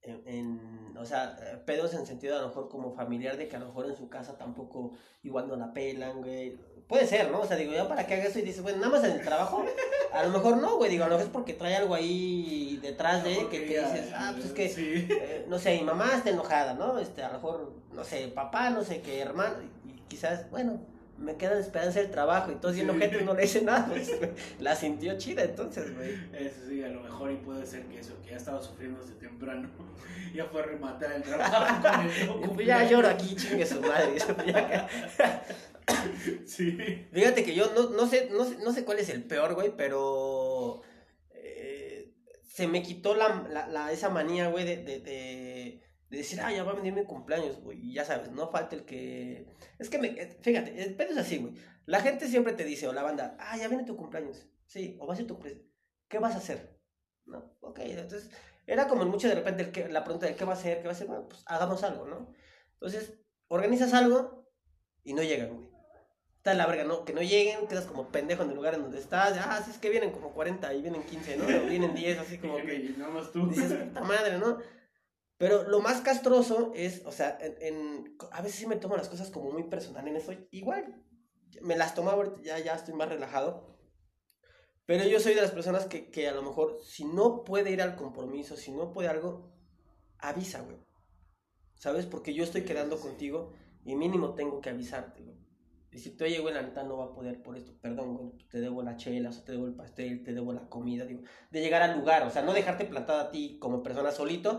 en, 0.02 0.22
en- 0.28 0.96
o 0.98 1.04
sea, 1.06 1.34
pedos 1.64 1.94
en 1.94 2.04
sentido 2.06 2.36
a 2.36 2.42
lo 2.42 2.48
mejor 2.48 2.68
como 2.68 2.92
familiar 2.92 3.38
de 3.38 3.48
que 3.48 3.56
a 3.56 3.58
lo 3.58 3.66
mejor 3.68 3.86
en 3.86 3.96
su 3.96 4.10
casa 4.10 4.36
tampoco 4.36 4.92
igual 5.22 5.48
no 5.48 5.56
la 5.56 5.72
pelan, 5.72 6.18
güey. 6.20 6.58
Puede 6.88 7.06
ser, 7.06 7.30
¿no? 7.30 7.40
O 7.40 7.46
sea, 7.46 7.56
digo, 7.56 7.72
ya 7.72 7.88
para 7.88 8.06
que 8.06 8.14
haga 8.14 8.24
eso 8.24 8.38
y 8.38 8.42
dices, 8.42 8.62
bueno, 8.62 8.78
nada 8.78 8.90
más 8.92 9.04
en 9.04 9.12
el 9.12 9.22
trabajo, 9.24 9.64
a 10.12 10.22
lo 10.24 10.28
mejor 10.30 10.58
no, 10.58 10.76
güey, 10.76 10.90
digo, 10.90 11.04
a 11.04 11.08
lo 11.08 11.14
mejor 11.14 11.26
es 11.26 11.32
porque 11.32 11.54
trae 11.54 11.74
algo 11.76 11.94
ahí 11.94 12.78
detrás 12.82 13.24
de 13.24 13.48
que, 13.48 13.64
que 13.66 13.80
dices, 13.80 14.12
ah, 14.14 14.32
pues 14.34 14.46
es 14.46 14.52
que, 14.52 14.68
Sí. 14.68 15.06
eh, 15.10 15.46
no 15.48 15.58
sé, 15.58 15.74
mi 15.78 15.84
mamá 15.84 16.14
está 16.14 16.28
enojada, 16.30 16.74
¿no? 16.74 16.98
Este, 16.98 17.22
a 17.22 17.28
lo 17.28 17.34
mejor, 17.34 17.72
no 17.94 18.04
sé, 18.04 18.28
papá, 18.28 18.68
no 18.68 18.84
sé 18.84 19.00
qué, 19.00 19.20
hermano, 19.20 19.56
y 19.86 19.92
quizás, 20.08 20.50
bueno, 20.50 20.80
me 21.18 21.36
queda 21.36 21.54
la 21.54 21.60
esperanza 21.60 22.00
del 22.00 22.10
trabajo, 22.10 22.50
y 22.50 22.54
entonces 22.54 22.82
bien 22.84 22.96
Sí. 22.98 23.04
ojete 23.06 23.24
no 23.24 23.34
le 23.34 23.42
dice 23.42 23.62
nada, 23.62 23.86
pues, 23.88 24.10
la 24.60 24.74
sintió 24.76 25.18
chida 25.18 25.42
entonces, 25.44 25.94
güey. 25.96 26.12
Eso 26.32 26.60
sí, 26.68 26.82
a 26.82 26.88
lo 26.88 27.00
mejor 27.02 27.32
y 27.32 27.36
puede 27.36 27.66
ser 27.66 27.84
que 27.86 27.98
eso, 27.98 28.14
que 28.22 28.30
ya 28.30 28.36
estaba 28.36 28.60
sufriendo 28.62 29.00
desde 29.00 29.14
temprano, 29.14 29.68
ya 30.34 30.44
fue 30.46 30.62
a 30.62 30.64
rematar 30.66 31.12
el 31.12 31.22
trabajo 31.22 31.82
con 32.32 32.42
el 32.44 32.50
pues 32.50 32.66
ya 32.66 32.88
lloro 32.88 33.08
aquí, 33.08 33.34
chingue 33.36 33.66
su 33.66 33.80
madre. 33.80 34.14
Sí. 36.46 36.78
Fíjate 37.12 37.44
que 37.44 37.54
yo 37.54 37.72
no, 37.74 37.90
no, 37.90 38.06
sé, 38.06 38.28
no, 38.30 38.44
sé, 38.44 38.58
no 38.58 38.72
sé 38.72 38.84
cuál 38.84 38.98
es 38.98 39.08
el 39.08 39.22
peor, 39.24 39.54
güey, 39.54 39.72
pero 39.76 40.82
eh, 41.32 42.12
se 42.46 42.66
me 42.66 42.82
quitó 42.82 43.14
la, 43.14 43.46
la, 43.50 43.66
la- 43.68 43.90
esa 43.92 44.10
manía, 44.10 44.48
güey, 44.48 44.64
de, 44.66 44.76
de, 44.76 45.00
de, 45.00 45.80
de 46.10 46.18
decir, 46.18 46.40
ah, 46.40 46.52
ya 46.52 46.64
va 46.64 46.72
a 46.72 46.76
venir 46.76 46.92
mi 46.94 47.04
cumpleaños, 47.04 47.60
güey. 47.60 47.78
Y 47.80 47.94
ya 47.94 48.04
sabes, 48.04 48.30
no 48.30 48.48
falta 48.50 48.74
el 48.76 48.84
que... 48.84 49.46
Es 49.78 49.90
que, 49.90 49.98
me, 49.98 50.08
eh, 50.08 50.38
fíjate, 50.40 50.82
el 50.82 50.94
pedo 50.96 51.10
es 51.12 51.18
así, 51.18 51.38
güey. 51.38 51.54
La 51.86 52.00
gente 52.00 52.26
siempre 52.28 52.52
te 52.54 52.64
dice, 52.64 52.88
o 52.88 52.92
la 52.92 53.02
banda, 53.02 53.36
ah, 53.40 53.56
ya 53.56 53.68
viene 53.68 53.84
tu 53.84 53.96
cumpleaños. 53.96 54.46
Sí, 54.66 54.96
o 55.00 55.06
va 55.06 55.14
a 55.14 55.16
ser 55.16 55.26
tu 55.26 55.34
cumpleaños. 55.34 55.64
¿Qué 56.08 56.18
vas 56.18 56.34
a 56.34 56.38
hacer? 56.38 56.78
No, 57.26 57.56
ok, 57.60 57.80
entonces 57.80 58.30
era 58.66 58.88
como 58.88 59.04
mucho 59.04 59.28
de 59.28 59.34
repente 59.34 59.62
el 59.62 59.72
que- 59.72 59.88
la 59.88 60.02
pregunta 60.04 60.26
de 60.26 60.34
qué 60.34 60.44
va 60.46 60.52
a 60.52 60.56
hacer, 60.56 60.78
qué 60.78 60.84
va 60.84 60.90
a 60.90 60.92
hacer, 60.94 61.06
bueno, 61.06 61.28
pues 61.28 61.42
hagamos 61.46 61.82
algo, 61.84 62.06
¿no? 62.06 62.32
Entonces, 62.74 63.18
organizas 63.48 63.92
algo 63.92 64.50
y 65.04 65.12
no 65.12 65.22
llegan, 65.22 65.54
güey. 65.54 65.68
Está 66.36 66.54
la 66.54 66.66
verga, 66.66 66.84
¿no? 66.84 67.04
Que 67.04 67.12
no 67.12 67.20
lleguen, 67.20 67.66
quedas 67.66 67.84
como 67.84 68.08
pendejo 68.10 68.42
en 68.44 68.50
el 68.50 68.54
lugar 68.56 68.74
en 68.74 68.82
donde 68.82 68.98
estás. 68.98 69.36
Ah, 69.38 69.60
sí, 69.62 69.70
es 69.72 69.78
que 69.78 69.90
vienen 69.90 70.12
como 70.12 70.32
40 70.32 70.72
y 70.72 70.80
vienen 70.80 71.02
15, 71.02 71.36
¿no? 71.36 71.44
O 71.44 71.66
vienen 71.68 71.94
10, 71.94 72.18
así 72.18 72.38
como 72.38 72.56
que 72.58 72.74
Y 72.76 72.94
nada 72.96 73.10
más 73.10 73.30
tú. 73.32 73.48
dices, 73.48 73.72
puta 73.72 74.00
madre, 74.02 74.38
¿no? 74.38 74.58
Pero 75.38 75.64
lo 75.68 75.80
más 75.80 76.00
castroso 76.02 76.72
es, 76.74 77.04
o 77.06 77.12
sea, 77.12 77.38
en, 77.40 77.56
en- 77.62 78.16
a 78.32 78.42
veces 78.42 78.58
sí 78.60 78.66
me 78.66 78.76
tomo 78.76 78.96
las 78.96 79.08
cosas 79.08 79.30
como 79.30 79.50
muy 79.52 79.64
personal 79.64 80.06
en 80.08 80.16
eso. 80.16 80.32
Igual, 80.50 81.02
me 81.62 81.76
las 81.76 81.94
tomo 81.94 82.10
ahorita, 82.10 82.42
ya, 82.42 82.58
ya 82.58 82.74
estoy 82.74 82.94
más 82.94 83.08
relajado. 83.08 83.78
Pero 84.86 85.04
yo 85.06 85.20
soy 85.20 85.34
de 85.34 85.42
las 85.42 85.50
personas 85.50 85.86
que, 85.86 86.10
que 86.10 86.28
a 86.28 86.32
lo 86.34 86.42
mejor, 86.42 86.78
si 86.82 87.04
no 87.04 87.44
puede 87.44 87.70
ir 87.70 87.82
al 87.82 87.94
compromiso, 87.96 88.56
si 88.56 88.70
no 88.72 88.92
puede 88.92 89.08
algo, 89.08 89.52
avisa, 90.18 90.62
güey. 90.62 90.78
¿Sabes? 91.74 92.06
Porque 92.06 92.34
yo 92.34 92.44
estoy 92.44 92.62
quedando 92.64 92.98
contigo 92.98 93.52
y 93.84 93.94
mínimo 93.96 94.34
tengo 94.34 94.60
que 94.60 94.70
avisarte, 94.70 95.22
güey. 95.22 95.36
Decirte, 95.90 96.24
oye, 96.24 96.38
güey, 96.40 96.54
la 96.54 96.62
neta 96.62 96.82
no 96.82 96.98
va 96.98 97.06
a 97.06 97.14
poder 97.14 97.42
por 97.42 97.56
esto. 97.56 97.72
Perdón, 97.80 98.16
güey, 98.16 98.30
te 98.50 98.60
debo 98.60 98.82
la 98.82 98.96
chela, 98.96 99.30
o 99.30 99.42
te 99.42 99.52
debo 99.52 99.66
el 99.66 99.74
pastel, 99.74 100.22
te 100.22 100.34
debo 100.34 100.52
la 100.52 100.68
comida, 100.68 101.06
digo. 101.06 101.22
De 101.50 101.60
llegar 101.60 101.82
al 101.82 101.98
lugar, 101.98 102.24
o 102.24 102.30
sea, 102.30 102.42
no 102.42 102.52
dejarte 102.52 102.84
plantada 102.84 103.22
a 103.24 103.30
ti 103.30 103.58
como 103.58 103.82
persona 103.82 104.10
solito, 104.12 104.58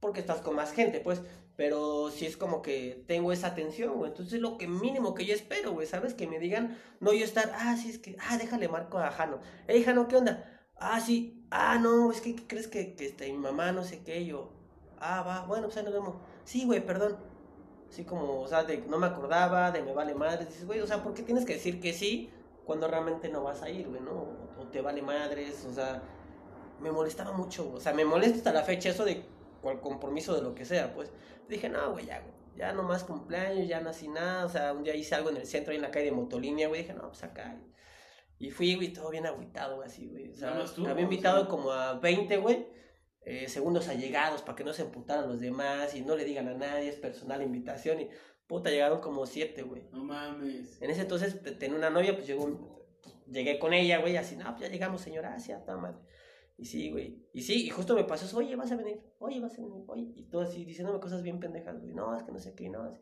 porque 0.00 0.20
estás 0.20 0.40
con 0.40 0.54
más 0.56 0.72
gente, 0.72 1.00
pues. 1.00 1.22
Pero 1.56 2.10
sí 2.10 2.26
es 2.26 2.36
como 2.36 2.60
que 2.60 3.04
tengo 3.06 3.32
esa 3.32 3.48
atención, 3.48 3.96
güey. 3.96 4.10
Entonces, 4.10 4.40
lo 4.40 4.58
que 4.58 4.68
mínimo 4.68 5.14
que 5.14 5.24
yo 5.24 5.34
espero, 5.34 5.72
güey, 5.72 5.86
¿sabes? 5.86 6.12
Que 6.12 6.26
me 6.26 6.38
digan, 6.38 6.78
no 7.00 7.12
yo 7.14 7.24
estar, 7.24 7.50
ah, 7.54 7.76
sí, 7.76 7.88
es 7.90 7.98
que, 7.98 8.16
ah, 8.20 8.36
déjale 8.36 8.68
marco 8.68 8.98
a 8.98 9.10
Jano. 9.10 9.40
Ey, 9.66 9.82
Jano, 9.82 10.06
¿qué 10.06 10.16
onda? 10.16 10.44
Ah, 10.76 11.00
sí, 11.00 11.46
ah, 11.50 11.78
no, 11.78 12.10
es 12.12 12.20
que, 12.20 12.36
¿qué 12.36 12.46
crees 12.46 12.68
que, 12.68 12.94
que 12.94 13.06
este, 13.06 13.32
mi 13.32 13.38
mamá 13.38 13.72
no 13.72 13.84
sé 13.84 14.02
qué? 14.04 14.26
Yo, 14.26 14.52
ah, 14.98 15.22
va, 15.22 15.46
bueno, 15.46 15.68
pues 15.68 15.78
ahí 15.78 15.84
nos 15.84 15.94
vemos. 15.94 16.16
Sí, 16.44 16.66
güey, 16.66 16.84
perdón. 16.84 17.16
Así 17.88 18.04
como, 18.04 18.40
o 18.40 18.48
sea, 18.48 18.64
de 18.64 18.78
no 18.78 18.98
me 18.98 19.06
acordaba, 19.06 19.70
de 19.70 19.82
me 19.82 19.94
vale 19.94 20.14
madre. 20.14 20.44
Dices, 20.44 20.66
güey, 20.66 20.80
o 20.80 20.86
sea, 20.86 21.02
¿por 21.02 21.14
qué 21.14 21.22
tienes 21.22 21.46
que 21.46 21.54
decir 21.54 21.80
que 21.80 21.92
sí 21.94 22.30
cuando 22.66 22.88
realmente 22.88 23.28
no 23.28 23.42
vas 23.44 23.62
a 23.62 23.70
ir, 23.70 23.88
güey, 23.88 24.00
no? 24.02 24.12
O 24.58 24.66
te 24.70 24.80
vale 24.82 25.00
madres, 25.00 25.64
o 25.64 25.72
sea, 25.72 26.02
me 26.80 26.90
molestaba 26.90 27.32
mucho, 27.32 27.72
o 27.72 27.80
sea, 27.80 27.94
me 27.94 28.04
molesta 28.04 28.38
hasta 28.38 28.52
la 28.52 28.62
fecha 28.62 28.90
eso 28.90 29.04
de 29.04 29.24
cual 29.66 29.80
compromiso 29.80 30.34
de 30.36 30.42
lo 30.42 30.54
que 30.54 30.64
sea, 30.64 30.94
pues. 30.94 31.10
Dije, 31.48 31.68
no, 31.68 31.90
güey, 31.92 32.06
ya, 32.06 32.20
güey, 32.20 32.32
ya 32.56 32.72
no 32.72 32.82
más 32.84 33.02
cumpleaños, 33.04 33.66
ya 33.68 33.80
no 33.80 33.90
así 33.90 34.06
nada, 34.08 34.46
o 34.46 34.48
sea, 34.48 34.72
un 34.72 34.84
día 34.84 34.94
hice 34.94 35.14
algo 35.16 35.30
en 35.30 35.36
el 35.38 35.46
centro, 35.46 35.72
ahí 35.72 35.76
en 35.76 35.82
la 35.82 35.90
calle 35.90 36.06
de 36.06 36.12
Motolínea, 36.12 36.68
güey, 36.68 36.82
dije, 36.82 36.94
no, 36.94 37.08
pues 37.08 37.22
acá. 37.24 37.56
Y 38.38 38.50
fui, 38.50 38.74
güey, 38.76 38.92
todo 38.92 39.10
bien 39.10 39.26
agüitado, 39.26 39.82
así, 39.82 40.06
güey. 40.08 40.30
O 40.30 40.34
sea, 40.36 40.50
¿Nada 40.50 40.62
más 40.62 40.74
tú? 40.74 40.86
había 40.86 41.02
invitado 41.04 41.48
como 41.48 41.70
a 41.72 41.94
20, 41.98 42.36
güey, 42.36 42.66
eh, 43.22 43.48
segundos 43.48 43.88
allegados 43.88 44.42
para 44.42 44.54
que 44.54 44.62
no 44.64 44.72
se 44.72 44.82
emputaran 44.82 45.28
los 45.28 45.40
demás 45.40 45.94
y 45.96 46.02
no 46.02 46.14
le 46.16 46.24
digan 46.24 46.46
a 46.48 46.54
nadie, 46.54 46.88
es 46.88 46.96
personal 46.96 47.42
invitación 47.42 48.00
y 48.02 48.08
puta, 48.46 48.70
llegaron 48.70 49.00
como 49.00 49.26
siete, 49.26 49.62
güey. 49.62 49.82
No 49.90 50.04
mames. 50.04 50.80
En 50.80 50.90
ese 50.90 51.00
entonces 51.02 51.42
te- 51.42 51.50
tenía 51.52 51.76
una 51.76 51.90
novia, 51.90 52.14
pues 52.14 52.26
llegó 52.28 52.44
un- 52.44 52.76
llegué 53.26 53.58
con 53.58 53.72
ella, 53.72 53.98
güey, 53.98 54.16
así, 54.16 54.36
no, 54.36 54.44
pues 54.54 54.60
ya 54.62 54.68
llegamos, 54.68 55.00
señora, 55.00 55.34
así, 55.34 55.50
a 55.52 55.64
toda 55.64 55.78
madre. 55.78 55.98
Y 56.58 56.64
sí, 56.64 56.90
güey. 56.90 57.22
Y 57.32 57.42
sí, 57.42 57.66
y 57.66 57.70
justo 57.70 57.94
me 57.94 58.04
pasó 58.04 58.24
eso, 58.24 58.38
oye, 58.38 58.56
vas 58.56 58.72
a 58.72 58.76
venir, 58.76 59.00
oye, 59.18 59.40
vas 59.40 59.58
a 59.58 59.62
venir, 59.62 59.84
oye. 59.86 60.12
Y 60.14 60.24
todo 60.24 60.42
así, 60.42 60.64
diciéndome 60.64 61.00
cosas 61.00 61.22
bien 61.22 61.38
pendejas, 61.38 61.78
güey. 61.80 61.92
No, 61.92 62.16
es 62.16 62.22
que 62.22 62.32
no 62.32 62.38
sé 62.38 62.54
qué, 62.54 62.70
no. 62.70 62.82
así. 62.82 62.98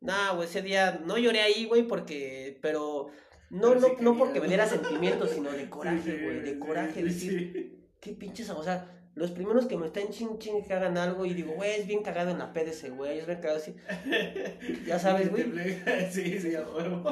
Nah, 0.00 0.34
güey, 0.34 0.48
ese 0.48 0.62
día 0.62 1.00
no 1.04 1.18
lloré 1.18 1.40
ahí, 1.40 1.66
güey, 1.66 1.86
porque, 1.86 2.58
pero, 2.62 3.08
no, 3.50 3.68
Pero 3.68 3.80
no, 3.80 3.86
sí 3.88 3.94
no 4.00 4.18
porque 4.18 4.40
me 4.40 4.48
diera 4.48 4.66
sentimientos, 4.66 5.30
sino 5.30 5.50
de 5.50 5.68
coraje, 5.68 6.16
sí, 6.16 6.24
güey, 6.24 6.40
de 6.40 6.58
coraje, 6.58 6.94
sí, 6.94 7.02
decir, 7.02 7.90
qué 8.00 8.12
pinches, 8.12 8.48
o 8.50 8.62
sea, 8.62 9.00
los 9.14 9.30
primeros 9.32 9.66
que 9.66 9.76
me 9.76 9.86
están 9.86 10.08
ching 10.08 10.38
ching 10.38 10.62
que 10.62 10.72
hagan 10.72 10.96
algo 10.96 11.26
y 11.26 11.34
digo, 11.34 11.52
güey, 11.52 11.80
es 11.80 11.86
bien 11.86 12.02
cagado 12.02 12.30
en 12.30 12.38
la 12.38 12.52
P 12.52 12.64
de 12.64 12.70
ese 12.70 12.90
güey, 12.90 13.18
es 13.18 13.26
bien 13.26 13.40
cagado 13.40 13.58
así. 13.58 13.74
Ya 14.86 14.98
sabes, 14.98 15.30
güey. 15.30 15.44
Sí, 16.10 16.38
sí, 16.38 16.54
a 16.54 16.62
huevo. 16.62 17.04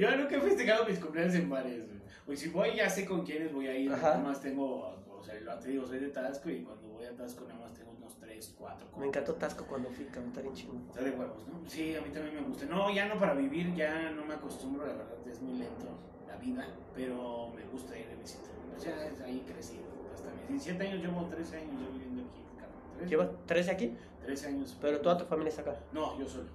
Yo 0.00 0.16
nunca 0.16 0.36
he 0.36 0.40
festejado 0.40 0.86
mis 0.86 0.98
cumpleaños 0.98 1.34
en 1.34 1.50
bares. 1.50 1.89
Pues 2.30 2.38
si 2.38 2.48
voy, 2.50 2.76
ya 2.76 2.88
sé 2.88 3.04
con 3.06 3.22
quiénes 3.26 3.52
voy 3.52 3.66
a 3.66 3.74
ir. 3.76 3.92
Ajá. 3.92 4.10
Nada 4.10 4.18
más 4.20 4.40
tengo, 4.40 4.86
o 5.18 5.20
sea, 5.20 5.34
lo- 5.40 5.58
te 5.58 5.70
digo, 5.70 5.84
soy 5.84 5.98
de 5.98 6.10
Tasco 6.10 6.48
y 6.48 6.62
cuando 6.62 6.86
voy 6.86 7.04
a 7.04 7.16
Tasco 7.16 7.44
nada 7.48 7.58
más 7.58 7.74
tengo 7.74 7.90
unos 7.90 8.14
3, 8.20 8.54
4. 8.56 8.86
Me 8.98 9.06
encantó 9.08 9.34
Tasco 9.34 9.66
cuando 9.66 9.90
fui, 9.90 10.04
cabrón, 10.04 10.28
está 10.28 10.40
bien 10.40 10.54
chingo. 10.54 10.74
Está 10.90 11.02
de 11.02 11.10
huevos, 11.10 11.48
¿no? 11.48 11.68
Sí, 11.68 11.96
a 11.96 12.00
mí 12.00 12.10
también 12.10 12.36
me 12.36 12.42
gusta. 12.42 12.66
No, 12.66 12.88
ya 12.94 13.08
no 13.08 13.18
para 13.18 13.34
vivir, 13.34 13.74
ya 13.74 14.12
no 14.12 14.24
me 14.24 14.34
acostumbro, 14.34 14.86
la 14.86 14.92
verdad, 14.92 15.16
es 15.28 15.42
muy 15.42 15.58
lento 15.58 15.86
la 16.28 16.36
vida, 16.36 16.64
pero 16.94 17.48
me 17.52 17.64
gusta 17.64 17.98
ir 17.98 18.06
de 18.06 18.14
visita. 18.14 18.48
O 18.76 18.78
sea, 18.80 18.94
ahí 19.24 19.42
crecí. 19.44 19.80
Hasta 20.14 20.30
mis 20.30 20.46
17 20.50 20.86
años, 20.86 21.02
llevo 21.02 21.26
13 21.26 21.56
años 21.56 21.82
ya 21.82 21.88
viviendo 21.98 22.22
aquí. 22.30 23.08
¿Llevas 23.08 23.28
13 23.46 23.72
aquí? 23.72 23.96
13 24.22 24.46
años. 24.46 24.78
Pero 24.80 25.00
toda 25.00 25.18
tu 25.18 25.24
familia 25.24 25.48
está 25.48 25.62
acá. 25.62 25.80
No, 25.92 26.16
yo 26.16 26.28
solo. 26.28 26.48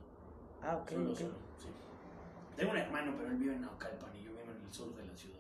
Ah, 0.62 0.78
ok, 0.78 0.90
solo, 0.92 1.14
solo, 1.18 1.34
sí. 1.60 1.68
Tengo 2.56 2.72
un 2.72 2.78
hermano, 2.78 3.14
pero 3.18 3.30
él 3.30 3.36
vive 3.36 3.56
en 3.56 3.62
Naucalpan 3.62 4.16
y 4.16 4.24
yo 4.24 4.32
vivo 4.32 4.44
en 4.58 4.66
el 4.66 4.74
sur 4.74 4.96
de 4.96 5.06
la 5.06 5.14
ciudad. 5.14 5.40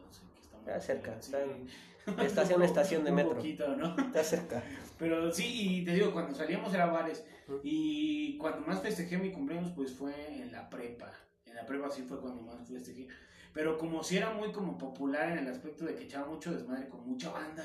Ah, 0.68 0.80
cerca, 0.80 1.16
sí. 1.22 1.32
está 1.34 1.44
en- 1.44 1.68
estación, 2.26 2.62
estación 2.64 3.04
de 3.04 3.10
Un 3.12 3.16
metro. 3.16 3.36
poquito, 3.36 3.76
¿no? 3.76 3.96
Está 3.98 4.24
cerca. 4.24 4.64
Pero 5.00 5.32
sí, 5.32 5.80
y 5.80 5.86
te 5.86 5.94
digo, 5.94 6.12
cuando 6.14 6.34
salíamos 6.34 6.74
era 6.74 6.86
bares. 6.86 7.26
Y 7.64 8.38
cuando 8.38 8.62
más 8.66 8.82
festejé 8.82 9.18
mi 9.18 9.32
cumpleaños, 9.32 9.72
pues 9.76 9.94
fue 9.94 10.14
en 10.42 10.52
la 10.52 10.70
prepa. 10.70 11.12
En 11.46 11.56
la 11.56 11.66
prepa 11.66 11.90
sí 11.90 12.04
fue 12.04 12.20
cuando 12.22 12.42
más 12.42 12.68
festejé. 12.68 13.08
Pero 13.54 13.78
como 13.78 14.04
si 14.04 14.18
era 14.18 14.32
muy 14.32 14.52
como 14.52 14.78
popular 14.78 15.32
en 15.32 15.40
el 15.40 15.48
aspecto 15.48 15.86
de 15.86 15.96
que 15.96 16.04
echaba 16.06 16.28
mucho 16.28 16.54
desmadre 16.54 16.88
con 16.90 17.08
mucha 17.08 17.32
banda. 17.32 17.64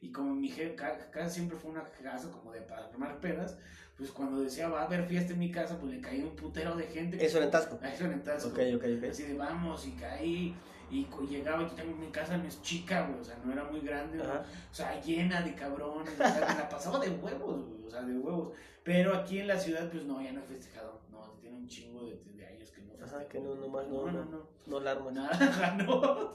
Y 0.00 0.12
como 0.12 0.34
mi 0.34 0.48
jefe, 0.48 0.74
ca- 0.74 1.10
casa 1.10 1.30
siempre 1.30 1.56
fue 1.56 1.70
una 1.70 1.84
casa 1.84 2.30
como 2.30 2.52
de 2.52 2.60
para 2.60 2.86
armar 2.86 3.20
pedas, 3.20 3.56
pues 3.96 4.10
cuando 4.10 4.42
decía 4.42 4.68
va 4.68 4.82
a 4.82 4.84
haber 4.84 5.04
fiesta 5.06 5.32
en 5.32 5.38
mi 5.38 5.50
casa, 5.50 5.78
pues 5.78 5.92
le 5.94 6.00
caía 6.00 6.24
un 6.24 6.36
putero 6.36 6.76
de 6.76 6.84
gente. 6.88 7.24
Eso 7.24 7.42
en 7.42 7.50
Tasco. 7.50 7.78
Eso 7.82 8.04
en 8.04 8.22
Tasco. 8.22 8.48
Ok, 8.50 8.58
ok, 8.76 8.84
ok. 8.98 9.04
Así 9.10 9.22
de 9.22 9.34
vamos 9.34 9.86
y 9.86 9.92
caí. 9.92 10.54
Y 10.90 11.06
llegaba 11.28 11.62
y 11.62 11.66
tengo 11.74 11.96
mi 11.96 12.08
casa 12.08 12.36
no 12.36 12.44
es 12.44 12.60
chica, 12.62 13.06
güey. 13.06 13.20
O 13.20 13.24
sea, 13.24 13.36
no 13.44 13.52
era 13.52 13.64
muy 13.64 13.80
grande, 13.80 14.18
güey. 14.18 14.30
O 14.30 14.44
sea, 14.74 15.00
llena 15.00 15.42
de 15.42 15.54
cabrones. 15.54 16.14
O 16.14 16.16
sea, 16.16 16.34
me 16.34 16.54
la 16.54 16.68
pasaba 16.68 16.98
de 16.98 17.10
huevos, 17.10 17.66
güey. 17.66 17.86
O 17.86 17.90
sea, 17.90 18.02
de 18.02 18.18
huevos. 18.18 18.52
Pero 18.82 19.14
aquí 19.14 19.38
en 19.40 19.48
la 19.48 19.58
ciudad, 19.58 19.90
pues 19.90 20.04
no, 20.04 20.20
ya 20.20 20.32
no 20.32 20.40
he 20.40 20.44
festejado. 20.44 21.00
No, 21.10 21.20
tiene 21.40 21.56
un 21.56 21.66
chingo 21.66 22.06
de, 22.06 22.20
de 22.36 22.46
años 22.46 22.70
que 22.70 22.82
no 22.82 22.92
festejo. 22.92 23.16
Ajá, 23.16 23.28
que 23.28 23.40
no, 23.40 23.54
nomás 23.54 23.88
no, 23.88 24.06
no, 24.06 24.12
no. 24.12 24.24
no, 24.24 24.30
no. 24.30 24.54
No 24.66 24.80
la 24.80 24.92
armas. 24.92 25.12
Nada, 25.14 25.76
no. 25.76 26.30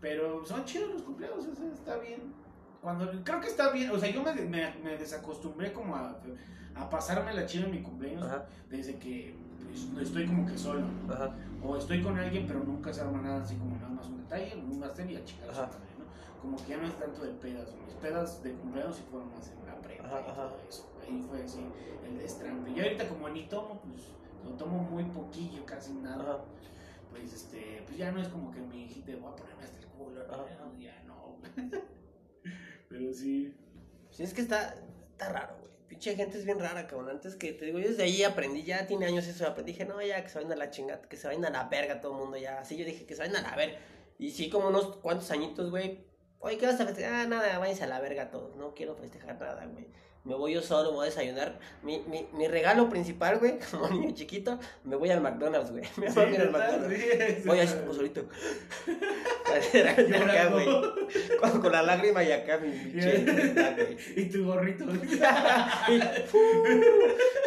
Pero 0.00 0.44
son 0.44 0.64
chidos 0.64 0.90
los 0.90 1.02
cumpleaños, 1.02 1.46
o 1.46 1.54
sea, 1.54 1.72
está 1.72 1.96
bien. 1.98 2.32
Cuando, 2.80 3.08
creo 3.22 3.40
que 3.40 3.46
está 3.46 3.70
bien, 3.70 3.90
o 3.90 3.98
sea, 3.98 4.10
yo 4.10 4.22
me, 4.22 4.34
me, 4.34 4.74
me 4.82 4.96
desacostumbré 4.96 5.72
como 5.72 5.94
a, 5.94 6.20
a 6.74 6.90
pasarme 6.90 7.32
la 7.32 7.46
chida 7.46 7.66
en 7.66 7.70
mi 7.70 7.82
cumpleaños 7.82 8.24
Ajá, 8.24 8.46
desde 8.68 8.98
que 8.98 9.36
estoy 10.00 10.26
como 10.26 10.46
que 10.46 10.56
solo. 10.58 10.84
ajá. 11.10 11.34
O 11.62 11.76
estoy 11.76 12.02
con 12.02 12.18
alguien, 12.18 12.46
pero 12.46 12.60
nunca 12.64 12.92
se 12.92 13.00
arma 13.00 13.20
nada 13.22 13.42
así 13.42 13.54
como 13.56 13.76
nada 13.76 13.88
más 13.88 14.06
un 14.06 14.18
detalle, 14.18 14.56
un 14.56 14.80
pastel 14.80 15.10
y 15.10 15.16
a 15.16 15.24
chicar 15.24 15.50
a 15.50 15.54
su 15.54 15.60
Ajá. 15.60 15.70
madre, 15.72 15.92
¿no? 15.98 16.40
Como 16.42 16.56
que 16.56 16.68
ya 16.70 16.76
no 16.78 16.86
es 16.86 16.98
tanto 16.98 17.22
de 17.22 17.32
pedas. 17.34 17.68
Mis 17.86 17.94
pedas 17.94 18.42
de 18.42 18.52
cumpleaños 18.54 18.96
sí 18.96 19.02
fueron 19.10 19.30
más 19.30 19.48
en 19.48 19.64
la 19.66 19.80
prepa 19.80 20.04
Ajá, 20.06 20.20
y 20.26 20.30
ajá. 20.30 20.48
todo 20.48 20.58
eso. 20.68 20.92
Ahí 21.02 21.24
fue 21.28 21.42
así 21.42 21.60
el 22.08 22.18
destrampe. 22.18 22.70
Y 22.72 22.80
ahorita 22.80 23.08
como 23.08 23.28
ni 23.28 23.46
tomo, 23.46 23.80
pues 23.80 24.08
lo 24.44 24.50
tomo 24.56 24.82
muy 24.82 25.04
poquillo, 25.04 25.64
casi 25.64 25.92
nada. 25.94 26.20
Ajá. 26.22 26.44
Pues 27.10 27.32
este, 27.32 27.82
pues 27.86 27.96
ya 27.98 28.10
no 28.10 28.20
es 28.20 28.28
como 28.28 28.50
que 28.50 28.60
mi 28.60 28.86
te 28.88 29.14
voy 29.16 29.30
a 29.30 29.36
ponerme 29.36 29.62
hasta 29.64 29.78
el 29.78 29.86
culo, 29.86 30.26
¿no? 30.26 30.78
Ya 30.80 31.02
no. 31.06 31.36
pero 32.88 33.12
sí. 33.12 33.54
Sí, 34.10 34.22
es 34.24 34.34
que 34.34 34.40
está, 34.42 34.74
está 35.12 35.28
raro. 35.32 35.61
Pinche 35.92 36.16
gente 36.16 36.38
es 36.38 36.46
bien 36.46 36.58
rara, 36.58 36.86
cabrón. 36.86 37.10
Antes 37.10 37.36
que 37.36 37.52
te 37.52 37.66
digo, 37.66 37.78
yo 37.78 37.86
desde 37.86 38.04
ahí 38.04 38.22
aprendí, 38.22 38.62
ya 38.62 38.86
tiene 38.86 39.04
años 39.04 39.26
eso, 39.26 39.46
aprendí. 39.46 39.72
Dije, 39.72 39.84
no, 39.84 40.00
ya 40.00 40.22
que 40.22 40.30
se 40.30 40.38
vayan 40.38 40.52
a 40.52 40.56
la 40.56 40.70
chingada, 40.70 41.02
que 41.02 41.18
se 41.18 41.26
vayan 41.26 41.44
a 41.44 41.50
la 41.50 41.64
verga 41.64 42.00
todo 42.00 42.12
el 42.12 42.18
mundo, 42.18 42.38
ya. 42.38 42.60
Así 42.60 42.78
yo 42.78 42.86
dije, 42.86 43.04
que 43.04 43.14
se 43.14 43.20
vayan 43.20 43.36
a 43.36 43.50
la 43.50 43.54
verga. 43.54 43.76
Y 44.18 44.30
sí, 44.30 44.48
como 44.48 44.68
unos 44.68 44.96
cuantos 44.96 45.30
añitos, 45.30 45.68
güey. 45.68 45.98
Oye, 46.42 46.58
¿qué 46.58 46.66
vas 46.66 46.80
a 46.80 46.86
festejar? 46.86 47.12
Ah, 47.14 47.26
nada, 47.26 47.58
váyanse 47.58 47.84
a 47.84 47.86
la 47.86 48.00
verga 48.00 48.30
todos. 48.30 48.56
No 48.56 48.74
quiero 48.74 48.96
festejar 48.96 49.38
nada, 49.40 49.64
güey. 49.66 49.86
Me 50.24 50.34
voy 50.36 50.54
yo 50.54 50.62
solo, 50.62 50.90
me 50.90 50.96
voy 50.96 51.06
a 51.06 51.10
desayunar. 51.10 51.58
Mi, 51.82 52.00
mi, 52.08 52.28
mi 52.32 52.46
regalo 52.46 52.88
principal, 52.88 53.38
güey, 53.38 53.58
como 53.70 53.88
niño 53.88 54.12
chiquito, 54.14 54.58
me 54.84 54.96
voy 54.96 55.10
al 55.10 55.20
McDonald's, 55.20 55.70
güey. 55.70 55.84
Me 55.96 56.10
voy 56.10 56.24
a 56.24 56.30
ir 56.30 56.40
al 56.40 56.50
McDonald's. 56.50 57.44
Voy 57.44 57.60
así 57.60 57.76
como 57.76 57.92
solito. 57.94 58.28
acá, 59.48 60.46
güey. 60.50 60.66
Con, 61.40 61.60
con 61.60 61.72
la 61.72 61.82
lágrima 61.82 62.22
y 62.24 62.32
acá 62.32 62.58
mi 62.58 62.70
güey. 62.92 63.96
y 64.16 64.28
tu 64.28 64.44
gorrito. 64.44 64.84
Y, 64.84 66.00
fu, 66.26 66.38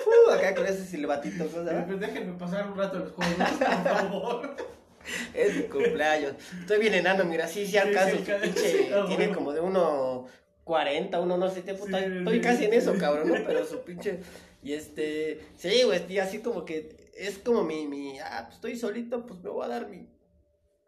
fu, 0.04 0.32
acá 0.32 0.56
con 0.56 0.66
ese 0.66 0.86
silbatito. 0.86 1.46
Pues 1.48 2.00
déjenme 2.00 2.38
pasar 2.38 2.68
un 2.70 2.78
rato 2.78 3.00
los 3.00 3.12
juegos, 3.12 3.36
por 3.36 3.84
favor. 3.84 4.75
Es 5.34 5.56
mi 5.56 5.64
cumpleaños. 5.64 6.34
Estoy 6.62 6.80
bien 6.80 6.94
enano, 6.94 7.24
mira, 7.26 7.48
sí, 7.48 7.66
sí 7.66 7.78
alcanzo. 7.78 8.18
sí, 8.18 8.32
pinche, 8.42 8.72
tiene 9.08 9.16
bueno. 9.28 9.34
como 9.36 9.54
de 9.54 9.60
uno 9.60 10.28
40, 10.64 11.20
uno 11.20 11.38
no 11.38 11.50
sé, 11.50 11.62
te 11.62 11.74
puta, 11.76 12.00
Sí, 12.00 12.06
estoy 12.18 12.42
casi 12.42 12.66
en 12.66 12.74
eso, 12.74 12.96
cabrón, 12.98 13.30
¿no? 13.30 13.36
Pero 13.46 13.66
su 13.66 13.82
pinche. 13.86 14.20
Y 14.64 14.74
este. 14.74 15.40
Sí, 15.58 15.84
güey, 15.84 16.18
así 16.20 16.40
como 16.40 16.66
que. 16.66 17.12
Es 17.16 17.38
como 17.38 17.64
mi, 17.64 17.86
mi. 17.88 18.20
Ah, 18.20 18.44
pues 18.46 18.56
estoy 18.56 18.76
solito, 18.78 19.26
pues 19.26 19.40
me 19.42 19.50
voy 19.50 19.66
a 19.66 19.70
dar 19.70 19.88
mi. 19.88 20.10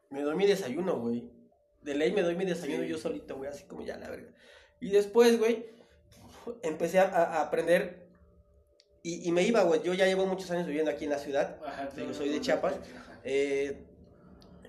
Me 0.09 0.21
doy 0.21 0.35
mi 0.35 0.47
desayuno, 0.47 0.99
güey. 0.99 1.29
De 1.81 1.93
ley 1.93 2.11
me 2.11 2.21
doy 2.21 2.35
mi 2.35 2.43
desayuno 2.45 2.83
yo 2.83 2.97
solito, 2.97 3.37
güey, 3.37 3.49
así 3.49 3.63
como 3.65 3.83
ya 3.85 3.97
la 3.97 4.09
verga. 4.09 4.31
Y 4.79 4.89
después, 4.89 5.37
güey, 5.39 5.67
empecé 6.63 6.99
a, 6.99 7.05
a 7.05 7.41
aprender. 7.43 8.07
Y, 9.03 9.27
y 9.27 9.31
me 9.31 9.43
iba, 9.43 9.61
güey. 9.63 9.81
Yo 9.83 9.93
ya 9.93 10.05
llevo 10.05 10.25
muchos 10.25 10.49
años 10.51 10.65
viviendo 10.67 10.91
aquí 10.91 11.05
en 11.05 11.11
la 11.11 11.19
ciudad. 11.19 11.57
Ajá, 11.65 11.89
Digo, 11.95 12.13
soy 12.13 12.29
de 12.29 12.41
Chiapas. 12.41 12.73
ajá. 12.73 13.19
Eh, 13.23 13.85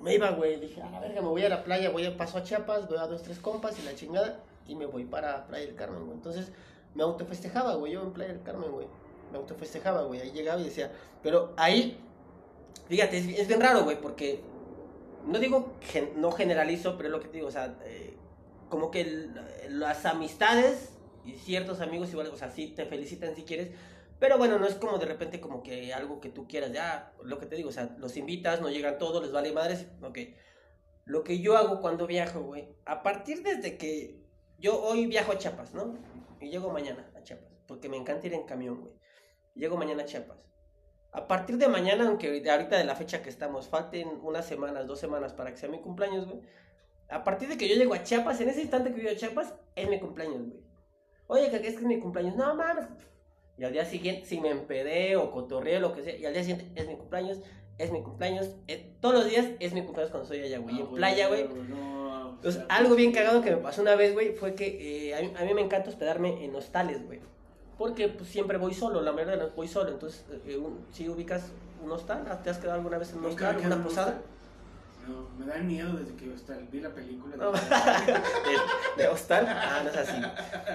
me 0.02 0.14
iba, 0.14 0.30
güey. 0.30 0.58
Dije, 0.60 0.82
a 0.82 0.90
la 0.90 1.00
verga, 1.00 1.20
me 1.20 1.28
voy 1.28 1.44
a 1.44 1.48
la 1.48 1.64
playa, 1.64 1.90
voy 1.90 2.06
a 2.06 2.16
paso 2.16 2.38
a 2.38 2.42
Chiapas, 2.42 2.88
voy 2.88 2.98
a 2.98 3.06
dos, 3.06 3.22
tres 3.22 3.38
compas 3.38 3.78
y 3.78 3.82
la 3.82 3.94
chingada. 3.94 4.40
Y 4.66 4.74
me 4.74 4.86
voy 4.86 5.04
para 5.04 5.46
Playa 5.46 5.66
del 5.66 5.74
Carmen, 5.74 6.04
güey. 6.04 6.16
Entonces 6.16 6.52
me 6.94 7.02
autofestejaba, 7.02 7.74
güey. 7.74 7.92
Yo 7.92 8.02
en 8.02 8.12
Playa 8.12 8.32
del 8.34 8.42
Carmen, 8.42 8.70
güey. 8.70 8.86
Me 9.32 9.38
autofestejaba, 9.38 10.02
güey. 10.02 10.20
Ahí 10.20 10.30
llegaba 10.30 10.60
y 10.60 10.64
decía, 10.64 10.92
pero 11.22 11.52
ahí, 11.56 11.98
fíjate, 12.88 13.18
es, 13.18 13.48
bien 13.48 13.60
raro, 13.60 13.84
güey, 13.84 14.00
porque 14.00 14.42
no 15.26 15.38
digo, 15.38 15.72
gen- 15.80 16.12
no 16.20 16.32
generalizo, 16.32 16.96
pero 16.96 17.08
es 17.08 17.12
lo 17.12 17.20
que 17.20 17.28
te 17.28 17.34
digo, 17.38 17.48
o 17.48 17.50
sea, 17.50 17.76
eh, 17.84 18.14
como 18.68 18.90
que 18.90 19.28
las 19.68 20.04
amistades 20.06 20.92
y 21.24 21.32
ciertos 21.32 21.80
amigos 21.80 22.10
igual, 22.10 22.28
o 22.28 22.36
sea, 22.36 22.50
sí 22.50 22.68
te 22.68 22.86
felicitan 22.86 23.34
si 23.34 23.42
quieres, 23.42 23.70
pero 24.18 24.36
bueno, 24.38 24.58
no 24.58 24.66
es 24.66 24.74
como 24.74 24.98
de 24.98 25.06
repente 25.06 25.40
como 25.40 25.62
que 25.62 25.92
algo 25.94 26.20
que 26.20 26.30
tú 26.30 26.48
quieras, 26.48 26.72
ya, 26.72 27.12
lo 27.22 27.38
que 27.38 27.46
te 27.46 27.56
digo, 27.56 27.68
o 27.68 27.72
sea, 27.72 27.94
los 27.98 28.16
invitas, 28.16 28.60
no 28.60 28.68
llegan 28.68 28.98
todos, 28.98 29.22
les 29.22 29.32
vale 29.32 29.52
madres, 29.52 29.86
ok. 30.02 30.18
Lo 31.04 31.24
que 31.24 31.40
yo 31.40 31.56
hago 31.56 31.80
cuando 31.80 32.06
viajo, 32.06 32.42
güey, 32.42 32.68
a 32.84 33.02
partir 33.02 33.42
desde 33.42 33.78
que 33.78 34.20
yo 34.58 34.82
hoy 34.82 35.06
viajo 35.06 35.32
a 35.32 35.38
Chiapas, 35.38 35.72
¿no? 35.72 35.96
Y 36.40 36.50
llego 36.50 36.70
mañana 36.70 37.10
a 37.16 37.22
Chiapas, 37.22 37.52
porque 37.66 37.88
me 37.88 37.96
encanta 37.96 38.26
ir 38.26 38.34
en 38.34 38.44
camión, 38.44 38.80
güey. 38.80 38.92
Llego 39.54 39.76
mañana 39.76 40.02
a 40.02 40.06
Chiapas. 40.06 40.38
A 41.12 41.26
partir 41.26 41.56
de 41.56 41.68
mañana, 41.68 42.06
aunque 42.06 42.28
ahorita 42.50 42.76
de 42.76 42.84
la 42.84 42.94
fecha 42.94 43.22
que 43.22 43.30
estamos, 43.30 43.68
falten 43.68 44.08
unas 44.22 44.46
semanas, 44.46 44.86
dos 44.86 45.00
semanas 45.00 45.32
para 45.32 45.50
que 45.50 45.56
sea 45.56 45.68
mi 45.68 45.80
cumpleaños, 45.80 46.26
güey. 46.26 46.40
A 47.08 47.24
partir 47.24 47.48
de 47.48 47.56
que 47.56 47.68
yo 47.68 47.76
llego 47.76 47.94
a 47.94 48.02
Chiapas, 48.02 48.40
en 48.40 48.50
ese 48.50 48.60
instante 48.60 48.92
que 48.92 49.02
yo 49.02 49.10
a 49.10 49.16
Chiapas, 49.16 49.54
es 49.74 49.88
mi 49.88 49.98
cumpleaños, 49.98 50.46
güey. 50.46 50.60
Oye, 51.28 51.50
que 51.50 51.56
es 51.56 51.62
que 51.62 51.68
es 51.68 51.82
mi 51.82 51.98
cumpleaños. 52.00 52.36
No 52.36 52.54
mames. 52.54 52.86
Y 53.58 53.64
al 53.64 53.72
día 53.72 53.84
siguiente, 53.84 54.24
si 54.26 54.40
me 54.40 54.50
empedé 54.50 55.16
o 55.16 55.30
cotorreé, 55.32 55.80
lo 55.80 55.92
que 55.92 56.02
sea, 56.02 56.16
y 56.16 56.24
al 56.24 56.32
día 56.32 56.42
siguiente 56.44 56.70
es 56.80 56.86
mi 56.88 56.94
cumpleaños, 56.96 57.38
es 57.76 57.90
mi 57.92 58.02
cumpleaños. 58.02 58.50
eh, 58.68 58.92
todos 59.00 59.14
los 59.16 59.28
días 59.28 59.46
es 59.60 59.72
mi 59.72 59.82
cumpleaños 59.82 60.10
cuando 60.12 60.24
estoy 60.32 60.40
allá, 60.46 60.58
güey. 60.58 60.76
Y 60.76 60.78
Ah, 60.80 60.84
en 60.88 60.94
playa, 60.94 61.28
güey. 61.28 61.48
No, 61.68 62.30
Entonces, 62.36 62.62
sea, 62.66 62.76
algo 62.76 62.94
bien 62.94 63.12
cagado 63.12 63.42
que 63.42 63.50
me 63.50 63.56
pasó 63.56 63.82
una 63.82 63.96
vez, 63.96 64.12
güey, 64.14 64.32
fue 64.34 64.54
que 64.54 65.08
eh, 65.10 65.14
a, 65.16 65.20
mí, 65.20 65.32
a 65.36 65.44
mí 65.44 65.54
me 65.54 65.62
encanta 65.62 65.90
hospedarme 65.90 66.44
en 66.44 66.54
hostales, 66.54 67.04
güey. 67.04 67.20
Porque 67.76 68.08
pues, 68.08 68.28
siempre 68.28 68.58
voy 68.58 68.74
solo, 68.74 69.00
la 69.02 69.12
mayoría 69.12 69.36
de 69.36 69.42
las 69.44 69.54
voy 69.54 69.68
solo. 69.68 69.90
Entonces, 69.90 70.24
eh, 70.46 70.56
un- 70.56 70.86
si 70.92 71.08
ubicas 71.08 71.50
un 71.82 71.90
hostal, 71.92 72.24
¿te 72.42 72.50
has 72.50 72.58
quedado 72.58 72.74
alguna 72.78 72.98
vez 72.98 73.12
en 73.12 73.18
un 73.18 73.26
hostal, 73.26 73.58
en 73.60 73.66
una 73.66 73.82
posada? 73.84 74.20
No, 75.06 75.28
me 75.38 75.46
da 75.46 75.58
miedo 75.58 75.92
desde 75.94 76.14
que 76.16 76.32
hasta 76.34 76.56
vi 76.70 76.80
la 76.80 76.90
película. 76.90 77.36
No. 77.36 77.52
de, 78.96 79.02
de 79.02 79.08
hostal. 79.08 79.46
Ah, 79.48 79.80
no 79.84 79.90
es 79.90 79.96
así. 79.96 80.20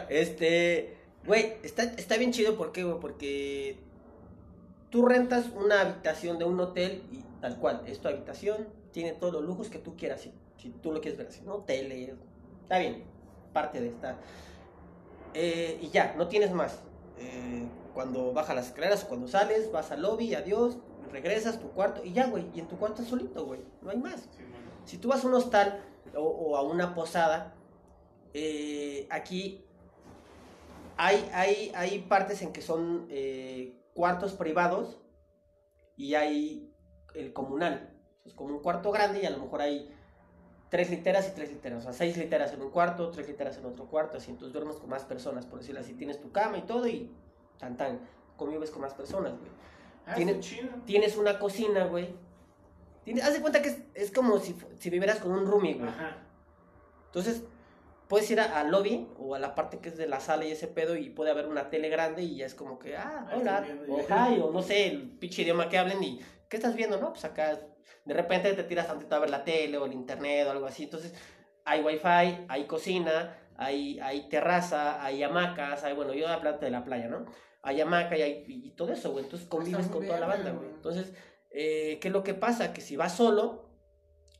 Este, 0.09 0.97
güey, 1.25 1.57
está, 1.63 1.83
está 1.83 2.17
bien 2.17 2.31
chido, 2.31 2.57
¿por 2.57 2.71
qué, 2.71 2.83
güey? 2.83 2.99
Porque 2.99 3.79
tú 4.89 5.05
rentas 5.05 5.49
una 5.49 5.81
habitación 5.81 6.37
de 6.37 6.45
un 6.45 6.59
hotel 6.59 7.03
y 7.11 7.23
tal 7.41 7.57
cual, 7.57 7.83
es 7.87 7.99
tu 7.99 8.07
habitación, 8.07 8.67
tiene 8.91 9.13
todos 9.13 9.33
los 9.33 9.43
lujos 9.43 9.69
que 9.69 9.79
tú 9.79 9.95
quieras, 9.95 10.21
si, 10.21 10.33
si 10.57 10.69
tú 10.69 10.91
lo 10.91 11.01
quieres 11.01 11.17
ver 11.17 11.27
así, 11.27 11.41
¿no? 11.41 11.59
Tele, 11.59 12.15
está 12.61 12.77
bien, 12.77 13.03
parte 13.51 13.81
de 13.81 13.87
esta. 13.87 14.17
Eh, 15.33 15.79
y 15.81 15.89
ya, 15.89 16.13
no 16.17 16.27
tienes 16.27 16.51
más. 16.51 16.79
Eh, 17.17 17.67
cuando 17.93 18.33
bajas 18.33 18.55
las 18.55 18.67
escaleras 18.67 19.03
o 19.03 19.07
cuando 19.07 19.27
sales, 19.27 19.71
vas 19.71 19.91
al 19.91 20.01
lobby, 20.01 20.35
adiós, 20.35 20.77
regresas 21.11 21.59
tu 21.59 21.69
cuarto 21.69 22.03
y 22.03 22.13
ya, 22.13 22.27
güey, 22.27 22.45
y 22.53 22.59
en 22.59 22.67
tu 22.67 22.77
cuarto 22.77 23.03
solito, 23.03 23.45
güey, 23.45 23.61
no 23.81 23.91
hay 23.91 23.97
más. 23.97 24.21
Sí. 24.21 24.43
Si 24.85 24.97
tú 24.97 25.07
vas 25.07 25.23
a 25.23 25.27
un 25.27 25.35
hostal 25.35 25.81
o, 26.15 26.21
o 26.21 26.57
a 26.57 26.61
una 26.61 26.93
posada, 26.93 27.55
eh, 28.33 29.07
aquí 29.09 29.63
hay, 30.97 31.29
hay, 31.33 31.71
hay 31.75 31.99
partes 31.99 32.41
en 32.41 32.51
que 32.53 32.61
son 32.61 33.07
eh, 33.09 33.79
cuartos 33.93 34.33
privados 34.33 34.99
y 35.95 36.15
hay 36.15 36.73
el 37.15 37.33
comunal. 37.33 37.89
Es 38.25 38.33
como 38.33 38.55
un 38.55 38.61
cuarto 38.61 38.91
grande 38.91 39.21
y 39.21 39.25
a 39.25 39.29
lo 39.29 39.37
mejor 39.39 39.61
hay 39.61 39.93
tres 40.69 40.89
literas 40.89 41.27
y 41.29 41.31
tres 41.35 41.49
literas. 41.51 41.79
O 41.79 41.81
sea, 41.83 41.93
seis 41.93 42.17
literas 42.17 42.53
en 42.53 42.61
un 42.61 42.71
cuarto, 42.71 43.09
tres 43.11 43.27
literas 43.27 43.57
en 43.57 43.65
otro 43.65 43.85
cuarto. 43.85 44.17
Así, 44.17 44.31
entonces 44.31 44.53
duermes 44.53 44.77
con 44.77 44.89
más 44.89 45.03
personas, 45.03 45.45
por 45.45 45.59
decirlo 45.59 45.81
así. 45.81 45.93
Tienes 45.93 46.19
tu 46.21 46.31
cama 46.31 46.57
y 46.57 46.61
todo 46.63 46.87
y 46.87 47.11
tan 47.59 47.77
tan. 47.77 47.99
Convives 48.37 48.71
con 48.71 48.81
más 48.81 48.93
personas, 48.93 49.33
güey 49.37 49.51
Ah, 50.05 50.15
Tiene- 50.15 50.31
está 50.33 50.43
chido. 50.43 50.69
tienes 50.85 51.15
una 51.15 51.39
cocina, 51.39 51.85
güey. 51.85 52.13
Tienes, 53.05 53.23
haz 53.23 53.33
de 53.33 53.41
cuenta 53.41 53.61
que 53.61 53.69
es, 53.69 53.77
es 53.93 54.11
como 54.11 54.37
si, 54.39 54.55
si 54.79 54.89
vivieras 54.89 55.19
con 55.19 55.31
un 55.31 55.45
roomie, 55.45 55.75
güey. 55.75 55.87
Ajá. 55.87 56.17
Entonces, 57.05 57.43
puedes 58.13 58.29
ir 58.29 58.39
al 58.39 58.69
lobby 58.69 59.07
o 59.17 59.33
a 59.33 59.39
la 59.39 59.55
parte 59.55 59.79
que 59.79 59.89
es 59.89 59.97
de 59.97 60.05
la 60.05 60.19
sala 60.19 60.45
y 60.45 60.51
ese 60.51 60.67
pedo 60.67 60.95
y 60.95 61.09
puede 61.09 61.31
haber 61.31 61.47
una 61.47 61.71
tele 61.71 61.89
grande 61.89 62.21
y 62.21 62.35
ya 62.35 62.45
es 62.45 62.53
como 62.53 62.77
que, 62.77 62.95
ah, 62.95 63.27
hola, 63.35 63.65
o 63.89 64.01
hi, 64.01 64.39
o 64.39 64.51
no 64.51 64.61
sé, 64.61 64.85
el 64.85 65.17
pinche 65.17 65.41
idioma 65.41 65.67
que 65.67 65.79
hablen 65.79 66.03
y, 66.03 66.19
¿qué 66.47 66.57
estás 66.57 66.75
viendo, 66.75 67.01
no? 67.01 67.09
Pues 67.13 67.25
acá 67.25 67.57
De 68.05 68.13
repente 68.13 68.53
te 68.53 68.65
tiras 68.65 68.85
tantito 68.85 69.15
a 69.15 69.17
ver 69.19 69.31
la 69.31 69.43
tele 69.43 69.79
o 69.79 69.87
el 69.87 69.93
internet 69.93 70.45
o 70.45 70.51
algo 70.51 70.67
así. 70.67 70.83
Entonces, 70.83 71.11
hay 71.65 71.81
wifi, 71.81 72.45
hay 72.47 72.65
cocina, 72.67 73.35
hay, 73.57 73.99
hay 73.99 74.29
terraza, 74.29 75.03
hay 75.03 75.23
hamacas, 75.23 75.83
hay, 75.83 75.95
bueno, 75.95 76.13
yo 76.13 76.27
hablo 76.27 76.59
de 76.59 76.69
la 76.69 76.83
playa, 76.83 77.07
¿no? 77.07 77.25
Hay 77.63 77.81
hamaca 77.81 78.15
y, 78.15 78.21
hay, 78.21 78.45
y 78.47 78.75
todo 78.75 78.93
eso, 78.93 79.11
güey. 79.11 79.23
Entonces 79.23 79.47
convives 79.47 79.87
con 79.87 80.05
toda 80.05 80.19
la 80.19 80.27
banda, 80.27 80.51
güey. 80.51 80.65
güey. 80.65 80.75
Entonces, 80.75 81.15
eh, 81.49 81.97
¿qué 81.99 82.09
es 82.09 82.13
lo 82.13 82.23
que 82.23 82.35
pasa? 82.35 82.73
Que 82.73 82.81
si 82.81 82.95
vas 82.95 83.17
solo 83.17 83.72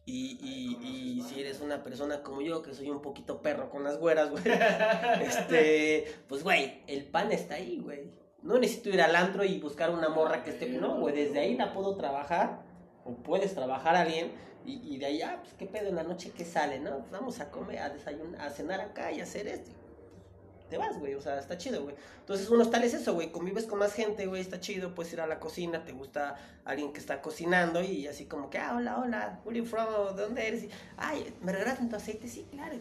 y, 0.05 0.37
y, 0.41 1.19
y 1.19 1.21
si 1.21 1.39
eres 1.39 1.61
una 1.61 1.81
persona 1.81 2.23
como 2.23 2.41
yo, 2.41 2.61
que 2.61 2.73
soy 2.73 2.89
un 2.89 3.01
poquito 3.01 3.41
perro 3.41 3.69
con 3.69 3.83
las 3.83 3.97
güeras, 3.97 4.31
güey, 4.31 4.43
este, 5.21 6.13
pues, 6.27 6.43
güey, 6.43 6.83
el 6.87 7.05
pan 7.05 7.31
está 7.31 7.55
ahí, 7.55 7.79
güey. 7.79 8.11
No 8.41 8.57
necesito 8.57 8.89
ir 8.89 9.01
al 9.01 9.15
antro 9.15 9.45
y 9.45 9.59
buscar 9.59 9.91
una 9.91 10.09
morra 10.09 10.43
que 10.43 10.49
esté, 10.49 10.67
no, 10.67 10.99
güey, 10.99 11.15
desde 11.15 11.39
ahí 11.39 11.55
la 11.55 11.73
puedo 11.73 11.95
trabajar, 11.95 12.63
o 13.05 13.13
puedes 13.15 13.53
trabajar 13.55 13.95
a 13.95 14.01
alguien, 14.01 14.33
y, 14.65 14.93
y 14.93 14.97
de 14.97 15.05
ahí, 15.05 15.21
ah, 15.21 15.39
pues, 15.41 15.53
¿qué 15.53 15.65
pedo 15.65 15.87
en 15.87 15.95
la 15.95 16.03
noche 16.03 16.31
que 16.31 16.43
sale, 16.43 16.79
no? 16.79 17.05
Vamos 17.09 17.39
a 17.39 17.49
comer, 17.49 17.79
a 17.79 17.89
desayunar, 17.89 18.41
a 18.41 18.49
cenar 18.49 18.81
acá 18.81 19.11
y 19.13 19.21
a 19.21 19.23
hacer 19.23 19.47
esto. 19.47 19.71
Te 20.73 20.79
vas, 20.79 20.97
güey, 20.97 21.13
o 21.13 21.21
sea, 21.21 21.37
está 21.37 21.55
chido, 21.55 21.83
güey. 21.83 21.95
Entonces, 22.21 22.49
uno 22.49 22.67
tal 22.67 22.83
es 22.83 22.95
eso, 22.95 23.13
güey, 23.13 23.31
convives 23.31 23.67
con 23.67 23.77
más 23.77 23.93
gente, 23.93 24.25
güey, 24.25 24.41
está 24.41 24.59
chido, 24.59 24.95
puedes 24.95 25.13
ir 25.13 25.21
a 25.21 25.27
la 25.27 25.39
cocina, 25.39 25.85
te 25.85 25.91
gusta 25.91 26.35
alguien 26.65 26.91
que 26.91 26.99
está 26.99 27.21
cocinando 27.21 27.83
y 27.83 28.07
así 28.07 28.25
como 28.25 28.49
que, 28.49 28.57
ah, 28.57 28.73
hola, 28.75 28.97
hola, 28.97 29.39
where 29.45 29.59
you 29.59 29.63
from, 29.63 30.15
¿de 30.15 30.23
dónde 30.23 30.47
eres? 30.47 30.63
Y, 30.63 30.71
Ay, 30.97 31.31
¿me 31.41 31.51
regalas 31.51 31.77
tu 31.87 31.95
aceite? 31.95 32.27
Sí, 32.27 32.47
claro. 32.49 32.75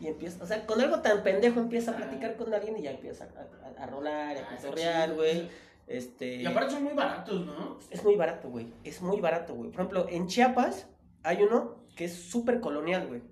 Y 0.00 0.08
empieza, 0.08 0.42
o 0.42 0.46
sea, 0.48 0.66
con 0.66 0.80
algo 0.80 0.98
tan 1.02 1.22
pendejo 1.22 1.60
empieza 1.60 1.92
a 1.92 1.96
platicar 1.96 2.34
con 2.34 2.52
alguien 2.52 2.76
y 2.78 2.82
ya 2.82 2.90
empieza 2.90 3.28
a, 3.36 3.80
a, 3.80 3.84
a 3.84 3.86
rolar, 3.86 4.36
a 4.36 4.40
Ah, 4.40 4.56
cotorrear, 4.56 5.14
güey. 5.14 5.48
Este... 5.86 6.42
Y 6.42 6.46
aparte 6.46 6.72
son 6.72 6.82
muy 6.82 6.94
baratos, 6.94 7.46
¿no? 7.46 7.78
Es 7.92 8.02
muy 8.02 8.16
barato, 8.16 8.50
güey. 8.50 8.74
Es 8.82 9.00
muy 9.02 9.20
barato, 9.20 9.54
güey. 9.54 9.70
Por 9.70 9.82
ejemplo, 9.82 10.06
en 10.10 10.26
Chiapas 10.26 10.88
hay 11.22 11.44
uno 11.44 11.86
que 11.94 12.06
es 12.06 12.12
súper 12.12 12.58
colonial, 12.58 13.06
güey. 13.06 13.22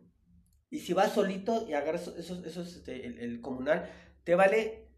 Y 0.71 0.81
si 0.81 0.93
vas 0.93 1.13
solito 1.13 1.65
y 1.69 1.75
agarras 1.75 2.09
esos, 2.19 2.45
esos, 2.45 2.75
este, 2.75 3.07
el, 3.07 3.21
el 3.21 3.41
comunal, 3.41 3.89
te 4.25 4.35
vale 4.35 4.89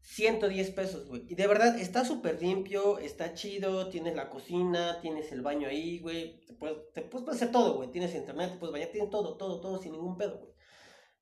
110 0.00 0.70
pesos, 0.70 1.08
güey. 1.08 1.24
Y 1.28 1.34
de 1.34 1.46
verdad, 1.46 1.78
está 1.78 2.04
súper 2.04 2.40
limpio, 2.40 2.98
está 2.98 3.34
chido, 3.34 3.88
tienes 3.88 4.14
la 4.14 4.30
cocina, 4.30 5.00
tienes 5.00 5.32
el 5.32 5.42
baño 5.42 5.68
ahí, 5.68 5.98
güey. 5.98 6.44
Te 6.46 6.54
puedes, 6.54 6.92
te 6.92 7.02
puedes 7.02 7.28
hacer 7.28 7.50
todo, 7.50 7.76
güey. 7.76 7.90
Tienes 7.90 8.14
internet, 8.14 8.52
te 8.52 8.58
puedes 8.58 8.72
bañar, 8.72 8.90
tienes 8.90 9.10
todo, 9.10 9.36
todo, 9.36 9.60
todo 9.60 9.82
sin 9.82 9.92
ningún 9.92 10.16
pedo, 10.16 10.38
güey. 10.38 10.52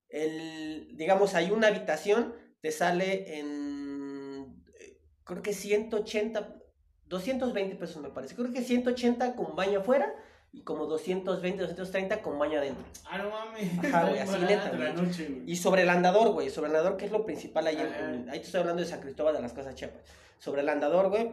El, 0.09 0.97
digamos, 0.97 1.35
hay 1.35 1.51
una 1.51 1.69
habitación, 1.69 2.35
te 2.61 2.71
sale 2.71 3.39
en, 3.39 4.63
creo 5.25 5.43
que 5.43 5.55
180, 5.55 6.63
220 7.07 7.77
pesos 7.77 8.03
me 8.03 8.11
parece. 8.11 8.35
Creo 8.35 8.53
que 8.53 8.63
180 8.63 9.35
con 9.35 9.57
baño 9.57 9.81
afuera 9.81 10.15
y 10.55 10.61
como 10.63 10.87
220, 10.87 11.63
230 11.63 12.23
con 12.23 12.39
baño 12.39 12.59
adentro. 12.59 12.85
Ah, 13.11 13.19
no 13.19 13.29
mames. 13.31 13.79
Ajá, 13.85 14.05
güey, 14.09 14.21
así 14.21 14.39
neta, 14.39 14.73
la 14.73 14.93
noche, 14.93 15.27
güey. 15.27 15.51
Y 15.51 15.57
sobre 15.57 15.83
el 15.83 15.89
andador, 15.91 16.31
güey, 16.33 16.49
sobre 16.49 16.71
el 16.71 16.77
andador, 16.77 16.97
que 16.97 17.07
es 17.07 17.11
lo 17.13 17.25
principal 17.27 17.67
ahí, 17.67 17.77
en- 17.77 18.31
ahí 18.31 18.39
te 18.39 18.47
estoy 18.47 18.61
hablando 18.61 18.83
de 18.83 18.89
San 18.89 19.01
Cristóbal 19.01 19.35
de 19.35 19.43
las 19.43 19.53
Casas 19.53 19.75
Chiapas. 19.75 20.03
Sobre 20.39 20.63
el 20.63 20.69
andador, 20.69 21.09
güey, 21.11 21.33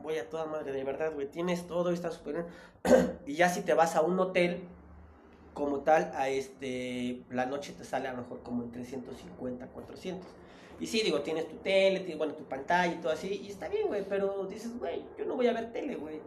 voy 0.00 0.18
a 0.18 0.28
toda 0.28 0.44
madre, 0.46 0.72
de 0.72 0.84
verdad, 0.84 1.12
güey, 1.14 1.26
tienes 1.30 1.66
todo 1.66 1.90
y 1.90 1.94
está 1.94 2.10
súper 2.10 2.34
bien. 2.34 2.46
y 3.26 3.34
ya 3.34 3.48
si 3.48 3.62
te 3.62 3.74
vas 3.74 3.96
a 3.96 4.02
un 4.02 4.18
hotel 4.20 4.62
como 5.54 5.80
tal, 5.80 6.12
a 6.14 6.28
este, 6.28 7.22
la 7.30 7.46
noche 7.46 7.72
te 7.72 7.84
sale 7.84 8.08
a 8.08 8.12
lo 8.12 8.18
mejor 8.22 8.42
como 8.42 8.62
en 8.62 8.70
350, 8.72 9.66
400. 9.66 10.28
Y 10.78 10.86
sí, 10.86 11.00
digo, 11.02 11.20
tienes 11.20 11.48
tu 11.48 11.56
tele, 11.56 12.00
tienes, 12.00 12.18
bueno, 12.18 12.34
tu 12.34 12.44
pantalla 12.44 12.92
y 12.92 12.96
todo 13.00 13.12
así, 13.12 13.42
y 13.44 13.50
está 13.50 13.68
bien, 13.68 13.86
güey, 13.88 14.04
pero 14.08 14.46
dices, 14.46 14.78
güey, 14.78 15.02
yo 15.18 15.24
no 15.26 15.36
voy 15.36 15.46
a 15.48 15.52
ver 15.52 15.72
tele, 15.72 15.96
güey. 15.96 16.20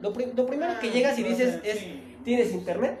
Lo, 0.00 0.12
pri- 0.12 0.32
lo 0.34 0.46
primero 0.46 0.78
que 0.80 0.88
Ah, 0.88 0.92
llegas 0.92 1.18
y 1.18 1.22
dices 1.22 1.60
es, 1.64 1.78
sí. 1.78 2.16
¿tienes 2.24 2.52
internet? 2.52 3.00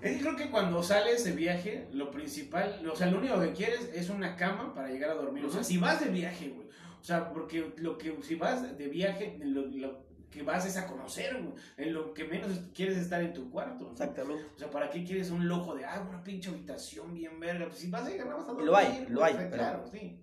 Es 0.00 0.16
que 0.16 0.20
creo 0.22 0.36
que 0.36 0.50
cuando 0.50 0.82
sales 0.82 1.24
de 1.24 1.32
viaje, 1.32 1.88
lo 1.92 2.10
principal, 2.10 2.86
o 2.88 2.94
sea, 2.94 3.08
lo 3.08 3.18
único 3.18 3.40
que 3.40 3.52
quieres 3.52 3.90
es 3.94 4.10
una 4.10 4.36
cama 4.36 4.72
para 4.74 4.88
llegar 4.88 5.10
a 5.10 5.14
dormir. 5.14 5.44
O 5.44 5.50
sea, 5.50 5.64
si 5.64 5.76
vas 5.78 6.00
de 6.04 6.10
viaje, 6.10 6.50
güey. 6.50 6.68
O 7.00 7.04
sea, 7.04 7.32
porque 7.32 7.72
lo 7.78 7.98
que, 7.98 8.16
si 8.22 8.34
vas 8.36 8.76
de 8.78 8.88
viaje, 8.88 9.38
lo, 9.42 9.62
lo 9.66 10.06
que 10.30 10.42
vas 10.42 10.66
es 10.66 10.76
a 10.76 10.86
conocer, 10.86 11.40
güey. 11.42 11.54
En 11.78 11.94
lo 11.94 12.12
que 12.14 12.24
menos 12.24 12.50
quieres 12.74 12.96
es 12.96 13.04
estar 13.04 13.22
en 13.22 13.32
tu 13.32 13.50
cuarto. 13.50 13.84
¿no? 13.86 13.90
Exactamente. 13.92 14.44
O 14.54 14.58
sea, 14.58 14.70
¿para 14.70 14.90
qué 14.90 15.02
quieres 15.02 15.30
un 15.30 15.48
lujo 15.48 15.74
de, 15.74 15.84
ah, 15.84 16.04
una 16.08 16.22
pinche 16.22 16.50
habitación 16.50 17.14
bien 17.14 17.40
verga? 17.40 17.66
Pues 17.66 17.78
si 17.78 17.90
vas 17.90 18.06
a 18.06 18.10
llegar, 18.10 18.28
vas 18.28 18.44
a 18.44 18.48
dormir. 18.48 18.66
Lo 18.66 18.76
hay, 18.76 19.06
lo 19.08 19.24
hay, 19.24 19.34
O 19.34 19.36
sea, 19.38 19.50
pero- 19.50 19.62
Claro, 19.62 19.84
sí. 19.90 20.20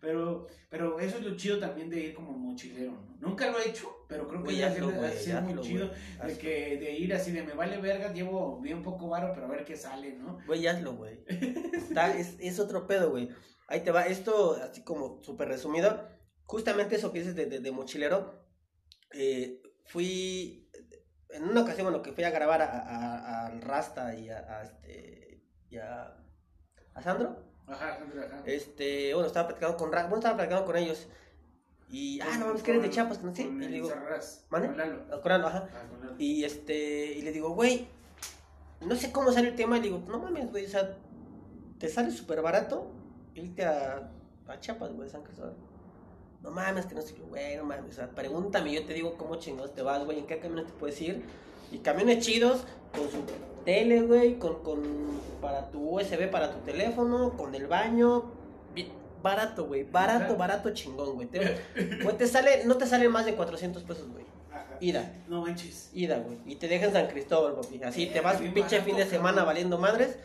Pero, 0.00 0.46
pero 0.70 1.00
eso 1.00 1.16
es 1.18 1.24
lo 1.24 1.36
chido 1.36 1.58
también 1.58 1.90
de 1.90 1.98
ir 2.00 2.14
como 2.14 2.30
mochilero, 2.32 2.92
¿no? 2.92 3.16
Nunca 3.18 3.50
lo 3.50 3.58
he 3.58 3.68
hecho, 3.68 3.88
pero 4.08 4.28
creo 4.28 4.44
que 4.44 4.56
ya 4.56 4.72
es 4.72 4.80
muy 4.80 4.92
hazlo, 4.94 5.60
chido. 5.62 5.88
güey, 5.88 6.28
De 6.32 6.38
que 6.38 6.76
de 6.76 6.92
ir 6.92 7.12
así 7.14 7.32
de 7.32 7.42
me 7.42 7.52
vale 7.54 7.78
verga, 7.78 8.12
llevo 8.12 8.60
bien 8.60 8.82
poco 8.84 9.08
varo, 9.08 9.32
pero 9.34 9.46
a 9.46 9.50
ver 9.50 9.64
qué 9.64 9.76
sale, 9.76 10.12
¿no? 10.14 10.38
Güey, 10.46 10.66
hazlo, 10.68 10.94
güey. 10.94 11.24
Está- 11.72 12.16
es, 12.16 12.36
es 12.38 12.60
otro 12.60 12.86
pedo, 12.86 13.10
güey. 13.10 13.28
Ahí 13.66 13.80
te 13.80 13.90
va. 13.90 14.06
Esto, 14.06 14.52
así 14.62 14.84
como 14.84 15.20
súper 15.22 15.48
resumido. 15.48 16.08
Justamente 16.44 16.94
eso 16.96 17.12
que 17.12 17.18
dices 17.18 17.34
de, 17.34 17.46
de- 17.46 17.58
de 17.60 17.72
mochilero. 17.72 18.46
eh, 19.12 19.60
fui. 19.86 20.70
En 21.30 21.44
una 21.44 21.62
ocasión, 21.62 21.86
bueno, 21.88 22.02
que 22.02 22.12
fui 22.12 22.24
a 22.24 22.30
grabar 22.30 22.62
a, 22.62 22.66
a- 22.66 23.46
al 23.46 23.60
Rasta 23.60 24.14
y 24.14 24.30
a, 24.30 24.38
a 24.38 24.62
este. 24.62 25.42
Y 25.70 25.76
a, 25.76 26.16
a 26.94 27.02
Sandro. 27.02 27.47
Ajá, 27.70 27.98
ajá. 27.98 28.42
Este, 28.46 29.12
bueno, 29.14 29.26
estaba 29.26 29.48
platicando 29.48 29.76
con 29.76 29.92
Ra- 29.92 30.02
bueno, 30.04 30.16
estaba 30.16 30.36
platicando 30.36 30.66
con 30.66 30.76
ellos. 30.76 31.06
Y, 31.90 32.20
ah, 32.20 32.36
no 32.38 32.46
mames, 32.46 32.62
que 32.62 32.70
eres 32.72 32.82
de 32.82 32.90
Chiapas, 32.90 33.18
que 33.18 33.24
no 33.26 33.34
sé. 33.34 33.44
con 33.46 33.56
Y 33.62 33.66
le 33.66 33.68
digo, 33.72 33.88
con 33.90 34.62
Lalo. 34.76 35.20
con 35.22 35.30
Lalo, 35.32 35.46
ajá. 35.46 35.68
Ah, 35.72 35.86
con 35.88 36.00
Lalo. 36.00 36.14
Y 36.18 36.44
este, 36.44 37.12
y 37.12 37.22
le 37.22 37.32
digo, 37.32 37.50
güey, 37.50 37.88
no 38.80 38.94
sé 38.94 39.10
cómo 39.12 39.32
sale 39.32 39.48
el 39.48 39.56
tema. 39.56 39.78
Y 39.78 39.80
le 39.82 39.86
digo, 39.88 40.02
no 40.08 40.18
mames, 40.18 40.50
güey, 40.50 40.66
o 40.66 40.68
sea, 40.68 40.96
te 41.78 41.88
sale 41.88 42.10
súper 42.10 42.42
barato 42.42 42.90
irte 43.34 43.64
a, 43.64 44.10
a 44.48 44.60
Chiapas, 44.60 44.92
güey, 44.92 45.08
San 45.08 45.22
Cristóbal. 45.22 45.54
No 46.42 46.50
mames, 46.50 46.86
que 46.86 46.94
no 46.94 47.02
sé, 47.02 47.14
güey, 47.28 47.56
no 47.56 47.64
mames, 47.64 47.92
o 47.92 47.94
sea, 47.96 48.10
pregúntame, 48.10 48.72
yo 48.72 48.84
te 48.84 48.94
digo 48.94 49.16
cómo 49.16 49.36
chingados 49.36 49.74
te 49.74 49.82
vas, 49.82 50.04
güey, 50.04 50.18
en 50.20 50.26
qué 50.26 50.38
camiones 50.38 50.66
te 50.66 50.72
puedes 50.72 51.00
ir. 51.00 51.24
Y 51.70 51.78
camiones 51.78 52.24
chidos, 52.24 52.64
con 52.92 53.10
su 53.10 53.24
tele, 53.64 54.02
güey, 54.02 54.38
con, 54.38 54.62
con, 54.62 54.82
para 55.40 55.70
tu 55.70 55.96
USB, 55.96 56.30
para 56.30 56.52
tu 56.52 56.58
teléfono, 56.60 57.36
con 57.36 57.54
el 57.54 57.66
baño. 57.66 58.32
Bien, 58.74 58.88
barato, 59.22 59.66
güey, 59.66 59.84
barato, 59.84 60.36
barato 60.36 60.72
chingón, 60.72 61.14
güey. 61.14 61.28
Te, 61.28 61.58
güey, 62.02 62.16
te 62.16 62.26
sale, 62.26 62.64
no 62.64 62.76
te 62.76 62.86
sale 62.86 63.08
más 63.08 63.26
de 63.26 63.34
400 63.34 63.82
pesos, 63.84 64.08
güey. 64.08 64.24
Ida. 64.80 65.12
No 65.28 65.42
manches. 65.42 65.90
Ida, 65.92 66.18
güey. 66.18 66.38
Y 66.46 66.56
te 66.56 66.68
dejan 66.68 66.92
San 66.92 67.08
Cristóbal, 67.08 67.54
papi. 67.54 67.82
Así 67.82 68.06
te 68.06 68.20
vas 68.20 68.36
un 68.36 68.42
Bien 68.42 68.54
pinche 68.54 68.80
fin 68.82 68.96
de 68.96 69.06
semana 69.06 69.44
valiendo 69.44 69.78
madres. 69.78 70.18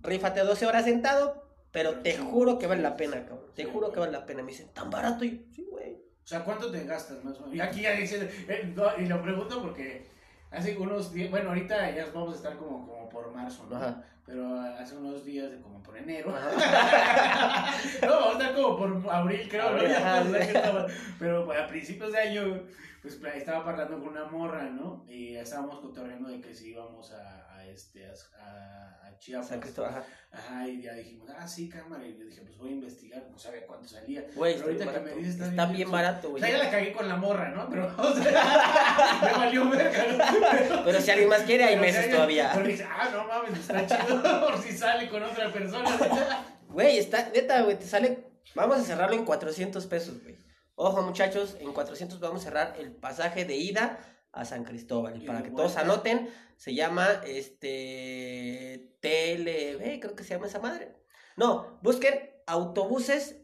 Rífate 0.00 0.40
12 0.40 0.66
horas 0.66 0.84
sentado. 0.84 1.44
Pero 1.72 2.00
te 2.00 2.16
juro 2.16 2.58
que 2.58 2.66
vale 2.66 2.82
la 2.82 2.96
pena, 2.96 3.24
cabrón. 3.26 3.50
Te 3.54 3.64
juro 3.64 3.92
que 3.92 4.00
vale 4.00 4.12
la 4.12 4.24
pena. 4.24 4.42
Me 4.42 4.52
dicen, 4.52 4.68
¿tan 4.72 4.90
barato? 4.90 5.24
Y 5.24 5.46
sí, 5.54 5.66
güey. 5.70 5.94
O 5.94 6.26
sea, 6.26 6.44
¿cuánto 6.44 6.70
te 6.70 6.84
gastas 6.84 7.22
más 7.22 7.36
o 7.38 7.42
menos? 7.42 7.54
Y 7.54 7.60
aquí 7.60 7.82
ya 7.82 7.92
dicen, 7.92 8.28
eh, 8.48 8.72
no, 8.74 8.84
y 8.98 9.06
lo 9.06 9.22
pregunto 9.22 9.60
porque 9.60 10.06
hace 10.50 10.76
unos 10.76 11.12
días, 11.12 11.30
bueno, 11.30 11.50
ahorita 11.50 11.90
ya 11.90 12.06
vamos 12.14 12.34
a 12.34 12.36
estar 12.36 12.56
como, 12.56 12.86
como 12.86 13.08
por 13.08 13.32
marzo, 13.32 13.66
¿no? 13.68 13.76
Ajá. 13.76 14.02
Pero 14.24 14.58
hace 14.60 14.96
unos 14.96 15.24
días, 15.24 15.48
como 15.62 15.80
por 15.82 15.96
enero. 15.96 16.32
No, 18.02 18.08
vamos 18.10 18.28
a 18.28 18.32
estar 18.32 18.54
como 18.54 18.76
por 18.76 19.10
abril, 19.12 19.46
creo, 19.48 19.70
¿no? 19.72 19.82
Ya 19.82 20.22
sí. 20.24 20.34
estaba- 20.36 20.86
Pero 21.18 21.44
pues, 21.46 21.60
a 21.60 21.66
principios 21.66 22.12
de 22.12 22.18
año, 22.18 22.60
pues 23.02 23.20
estaba 23.36 23.64
parlando 23.64 23.98
con 24.00 24.08
una 24.08 24.24
morra, 24.24 24.64
¿no? 24.64 25.04
Y 25.08 25.36
estábamos 25.36 25.78
cotorreando 25.80 26.28
de 26.28 26.40
que 26.40 26.52
si 26.54 26.70
íbamos 26.70 27.12
a, 27.12 27.45
a 27.66 27.70
este, 27.72 28.06
a, 28.06 28.12
a, 28.40 29.06
a 29.08 29.18
Chiapas. 29.18 29.48
San 29.48 29.60
Cristóbal, 29.60 29.90
ajá. 29.90 30.04
Ajá, 30.32 30.68
y 30.68 30.82
ya 30.82 30.92
dijimos, 30.94 31.28
ah, 31.36 31.46
sí, 31.48 31.68
cámara. 31.68 32.06
Y 32.06 32.18
yo 32.18 32.24
dije, 32.26 32.42
pues 32.42 32.56
voy 32.58 32.68
a 32.68 32.72
investigar, 32.72 33.26
no 33.30 33.38
sabía 33.38 33.66
cuánto 33.66 33.88
salía. 33.88 34.24
Güey, 34.34 34.54
Pero 34.54 34.66
ahorita 34.66 34.92
que 34.92 35.00
me 35.00 35.10
dices, 35.14 35.34
está 35.34 35.46
Está 35.48 35.66
bien 35.66 35.90
barato, 35.90 36.28
O 36.28 36.30
güey. 36.32 36.42
sea, 36.42 36.50
ya 36.52 36.58
la 36.64 36.70
cagué 36.70 36.92
con 36.92 37.08
la 37.08 37.16
morra, 37.16 37.48
¿no? 37.50 37.68
Pero, 37.70 37.94
o 37.96 38.14
sea, 38.14 39.20
me 39.22 39.32
valió 39.32 39.70
verga, 39.70 40.04
¿no? 40.12 40.84
Pero 40.84 41.00
si 41.00 41.10
alguien 41.10 41.28
más 41.28 41.42
quiere, 41.42 41.64
hay 41.64 41.76
Pero, 41.76 41.82
o 41.82 41.86
meses 41.86 42.10
todavía. 42.10 42.50
Pero 42.54 42.66
dice, 42.66 42.86
ah, 42.88 43.08
no 43.12 43.24
mames, 43.26 43.58
está 43.58 43.86
chido 43.86 44.22
por 44.46 44.62
si 44.62 44.76
sale 44.76 45.08
con 45.08 45.22
otra 45.22 45.52
persona. 45.52 46.44
Güey, 46.68 46.98
está, 46.98 47.30
neta, 47.30 47.62
güey, 47.62 47.78
te 47.78 47.86
sale. 47.86 48.24
Vamos 48.54 48.78
a 48.78 48.82
cerrarlo 48.82 49.16
en 49.16 49.24
400 49.24 49.86
pesos, 49.86 50.22
güey. 50.22 50.36
Ojo, 50.74 51.00
muchachos, 51.02 51.56
en 51.60 51.72
400 51.72 52.20
vamos 52.20 52.42
a 52.42 52.44
cerrar 52.44 52.76
el 52.78 52.92
pasaje 52.92 53.46
de 53.46 53.56
ida 53.56 53.98
a 54.36 54.44
San 54.44 54.64
Cristóbal. 54.64 55.20
Y 55.20 55.26
para 55.26 55.42
que 55.42 55.50
todos 55.50 55.76
anoten, 55.76 56.28
se 56.56 56.74
llama 56.74 57.06
este. 57.26 58.96
TLB, 59.00 60.00
creo 60.00 60.14
que 60.14 60.24
se 60.24 60.34
llama 60.34 60.46
esa 60.46 60.60
madre. 60.60 60.96
No, 61.36 61.78
busquen 61.82 62.30
autobuses 62.46 63.36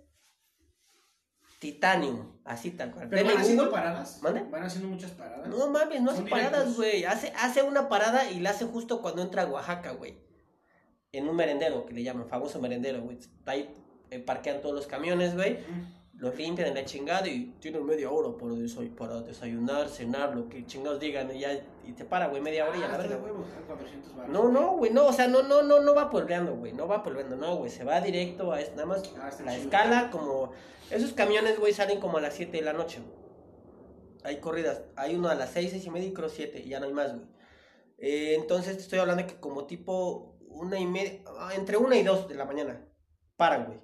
Titanium, 1.59 2.41
así 2.45 2.73
tal 2.73 2.91
cual. 2.91 3.09
Pero 3.09 3.25
van 3.25 3.39
haciendo 3.39 3.67
Google. 3.67 3.79
paradas. 3.79 4.21
¿Mande? 4.21 4.43
Van 4.51 4.65
haciendo 4.65 4.89
muchas 4.89 5.13
paradas. 5.13 5.47
No 5.49 5.69
mames, 5.69 6.03
no 6.03 6.11
hace 6.11 6.23
paradas, 6.23 6.77
güey. 6.77 7.05
Hace, 7.05 7.33
hace 7.37 7.63
una 7.63 7.89
parada 7.89 8.29
y 8.31 8.41
la 8.41 8.51
hace 8.51 8.65
justo 8.65 9.01
cuando 9.01 9.23
entra 9.23 9.43
a 9.43 9.47
Oaxaca, 9.47 9.93
güey. 9.93 10.19
En 11.13 11.29
un 11.29 11.37
merendero, 11.37 11.87
que 11.87 11.95
le 11.95 12.03
llaman, 12.03 12.27
famoso 12.27 12.61
merendero, 12.61 13.03
güey. 13.03 13.19
Ahí 13.47 13.73
eh, 14.11 14.19
parquean 14.19 14.61
todos 14.61 14.75
los 14.75 14.89
camiones, 14.89 15.37
güey. 15.37 15.59
Mm. 15.59 16.02
Los 16.23 16.37
limpian 16.37 16.69
en 16.69 16.75
la 16.75 16.85
chingada 16.85 17.27
y 17.27 17.53
tienen 17.59 17.85
media 17.85 18.09
hora 18.09 18.29
para, 18.39 18.55
para 18.97 19.21
desayunar, 19.23 19.89
cenar, 19.89 20.37
lo 20.37 20.49
que 20.49 20.65
chingados 20.65 21.01
digan 21.01 21.35
y 21.35 21.41
ya 21.41 21.53
y 21.85 21.93
te 21.95 22.05
para, 22.05 22.29
güey, 22.29 22.41
media 22.41 22.69
hora 22.69 22.79
y 22.79 22.83
a 22.83 22.87
la 22.89 22.95
Ah, 22.95 22.99
verga. 22.99 23.15
está 23.17 23.17
de 23.17 23.23
huevos, 23.33 23.47
400 23.67 24.15
baros. 24.17 24.33
No, 24.33 24.49
no, 24.49 24.77
güey, 24.77 24.93
no, 24.93 25.07
o 25.09 25.13
sea, 25.13 25.27
no, 25.27 25.43
no, 25.43 25.63
no, 25.63 25.81
no 25.81 25.95
va 25.97 26.11
polveando, 26.11 26.55
güey, 26.55 26.73
no 26.73 26.87
va 26.87 27.03
polveando, 27.03 27.35
no, 27.35 27.57
güey, 27.57 27.71
se 27.73 27.83
va 27.83 28.01
directo 28.01 28.53
a 28.53 28.61
nada 28.61 28.87
más 28.87 29.03
Ah, 29.21 29.31
la 29.45 29.53
chido. 29.53 29.65
escala 29.65 30.11
como 30.13 30.53
esos 30.93 31.13
camiones, 31.13 31.59
güey, 31.59 31.73
salen 31.73 31.99
como 31.99 32.19
a 32.19 32.21
las 32.21 32.35
7 32.35 32.57
de 32.57 32.63
la 32.63 32.73
noche, 32.73 33.01
güey. 33.01 33.21
Hay 34.25 34.37
corridas, 34.41 34.83
hay 34.95 35.17
uno 35.17 35.29
a 35.29 35.35
las 35.35 35.51
6, 35.51 35.71
6 35.73 35.85
y 35.87 35.91
media 35.91 36.07
y 36.09 36.13
creo 36.13 36.29
7, 36.29 36.63
y 36.65 36.69
ya 36.69 36.79
no 36.79 36.87
hay 36.87 36.93
más, 36.93 37.13
güey. 37.17 37.27
Eh, 37.99 38.37
entonces 38.39 38.77
te 38.77 38.83
estoy 38.85 39.01
hablando 39.01 39.27
que 39.27 39.41
como 39.41 39.67
tipo 39.67 40.39
una 40.49 40.79
y 40.79 40.87
media, 40.87 41.21
ah, 41.41 41.51
entre 41.57 41.77
una 41.79 41.97
y 41.97 42.05
dos 42.05 42.29
de 42.29 42.37
la 42.37 42.45
mañana, 42.45 42.87
paran, 43.37 43.67
güey. 43.67 43.81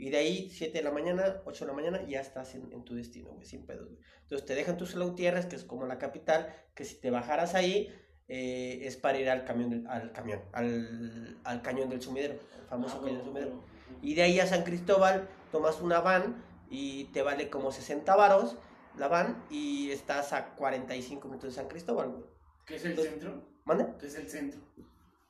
Y 0.00 0.08
de 0.10 0.16
ahí, 0.16 0.48
7 0.50 0.78
de 0.78 0.82
la 0.84 0.90
mañana, 0.92 1.42
8 1.44 1.64
de 1.64 1.68
la 1.70 1.76
mañana, 1.76 2.02
ya 2.08 2.20
estás 2.20 2.54
en, 2.54 2.72
en 2.72 2.84
tu 2.84 2.94
destino, 2.94 3.30
güey, 3.32 3.44
sin 3.46 3.66
pedos, 3.66 3.86
güey. 3.88 3.98
Entonces 4.22 4.46
te 4.46 4.54
dejan 4.54 4.78
tus 4.78 4.96
Gutiérrez, 4.96 5.44
que 5.46 5.56
es 5.56 5.64
como 5.64 5.86
la 5.86 5.98
capital, 5.98 6.48
que 6.74 6.84
si 6.86 7.00
te 7.00 7.10
bajaras 7.10 7.54
ahí, 7.54 7.94
eh, 8.26 8.80
es 8.86 8.96
para 8.96 9.18
ir 9.18 9.28
al 9.28 9.44
camión, 9.44 9.68
del- 9.70 9.86
al 9.88 10.12
camión, 10.12 10.40
al, 10.52 11.38
al 11.44 11.60
cañón 11.62 11.90
del 11.90 12.00
sumidero, 12.00 12.34
el 12.34 12.66
famoso 12.68 12.96
Ah, 12.96 13.00
cañón 13.04 13.16
del 13.18 13.26
sumidero. 13.26 13.64
Y 14.00 14.14
de 14.14 14.22
ahí 14.22 14.40
a 14.40 14.46
San 14.46 14.62
Cristóbal 14.62 15.28
tomas 15.52 15.80
una 15.82 16.00
van 16.00 16.42
y 16.70 17.04
te 17.12 17.20
vale 17.22 17.50
como 17.50 17.70
60 17.70 18.14
varos 18.16 18.56
la 18.96 19.08
van 19.08 19.44
y 19.50 19.90
estás 19.90 20.32
a 20.32 20.54
45 20.54 21.28
minutos 21.28 21.50
de 21.50 21.56
San 21.60 21.68
Cristóbal, 21.68 22.08
güey. 22.10 22.24
¿Qué 22.66 22.76
es 22.76 22.84
el 22.84 22.90
Entonces- 22.92 23.12
centro? 23.14 23.48
¿Mande? 23.66 23.86
¿Qué 23.98 24.06
es 24.06 24.14
el 24.14 24.28
centro? 24.30 24.60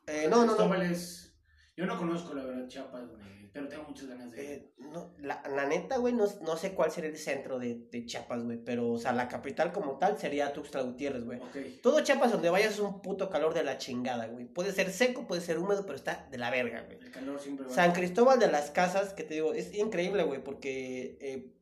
Eh, 0.06 0.28
no, 0.30 0.36
no, 0.36 0.42
no. 0.42 0.46
Cristóbal 0.56 0.82
es- 0.82 1.34
Yo 1.76 1.86
no 1.86 1.98
conozco, 1.98 2.34
la 2.34 2.44
verdad, 2.44 2.68
Chiapas, 2.68 3.08
güey, 3.08 3.39
pero 3.52 3.68
tengo 3.68 3.84
muchas 3.84 4.06
ganas 4.06 4.30
de 4.30 4.42
ir. 4.44 4.50
Eh, 4.50 4.72
no, 4.78 5.12
la, 5.18 5.42
la 5.48 5.66
neta, 5.66 5.98
güey, 5.98 6.12
no, 6.12 6.24
no 6.42 6.56
sé 6.56 6.72
cuál 6.74 6.90
sería 6.90 7.10
el 7.10 7.16
centro 7.16 7.58
de, 7.58 7.86
de 7.90 8.06
Chiapas, 8.06 8.42
güey. 8.44 8.58
Pero, 8.58 8.90
o 8.92 8.98
sea, 8.98 9.12
la 9.12 9.28
capital 9.28 9.72
como 9.72 9.98
tal 9.98 10.18
sería 10.18 10.52
Tuxtla 10.52 10.82
Gutiérrez, 10.82 11.24
güey. 11.24 11.40
Todo 11.82 12.00
Chiapas 12.00 12.32
donde 12.32 12.50
vayas 12.50 12.74
es 12.74 12.78
un 12.80 13.02
puto 13.02 13.30
calor 13.30 13.54
de 13.54 13.64
la 13.64 13.78
chingada, 13.78 14.26
güey. 14.26 14.46
Puede 14.46 14.72
ser 14.72 14.90
seco, 14.92 15.26
puede 15.26 15.40
ser 15.40 15.58
húmedo, 15.58 15.84
pero 15.84 15.96
está 15.96 16.28
de 16.30 16.38
la 16.38 16.50
verga, 16.50 16.82
güey. 16.82 16.98
El 16.98 17.10
calor 17.10 17.40
siempre 17.40 17.66
va. 17.66 17.72
San 17.72 17.92
Cristóbal 17.92 18.38
de 18.38 18.50
las 18.50 18.70
Casas, 18.70 19.12
que 19.14 19.24
te 19.24 19.34
digo, 19.34 19.52
es 19.54 19.74
increíble, 19.74 20.22
güey, 20.22 20.42
porque... 20.42 21.18
eh, 21.20 21.52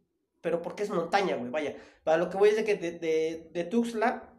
pero 0.41 0.62
porque 0.62 0.84
es 0.84 0.91
montaña, 0.91 1.36
güey, 1.36 1.51
vaya. 1.51 1.76
Para 2.05 2.16
lo 2.16 2.30
que 2.30 2.36
voy 2.36 2.51
es 2.51 2.57
de 2.57 2.64
que 2.64 2.76
de, 2.76 2.93
de, 2.93 3.51
de 3.53 3.64
Tuxtla 3.64 4.32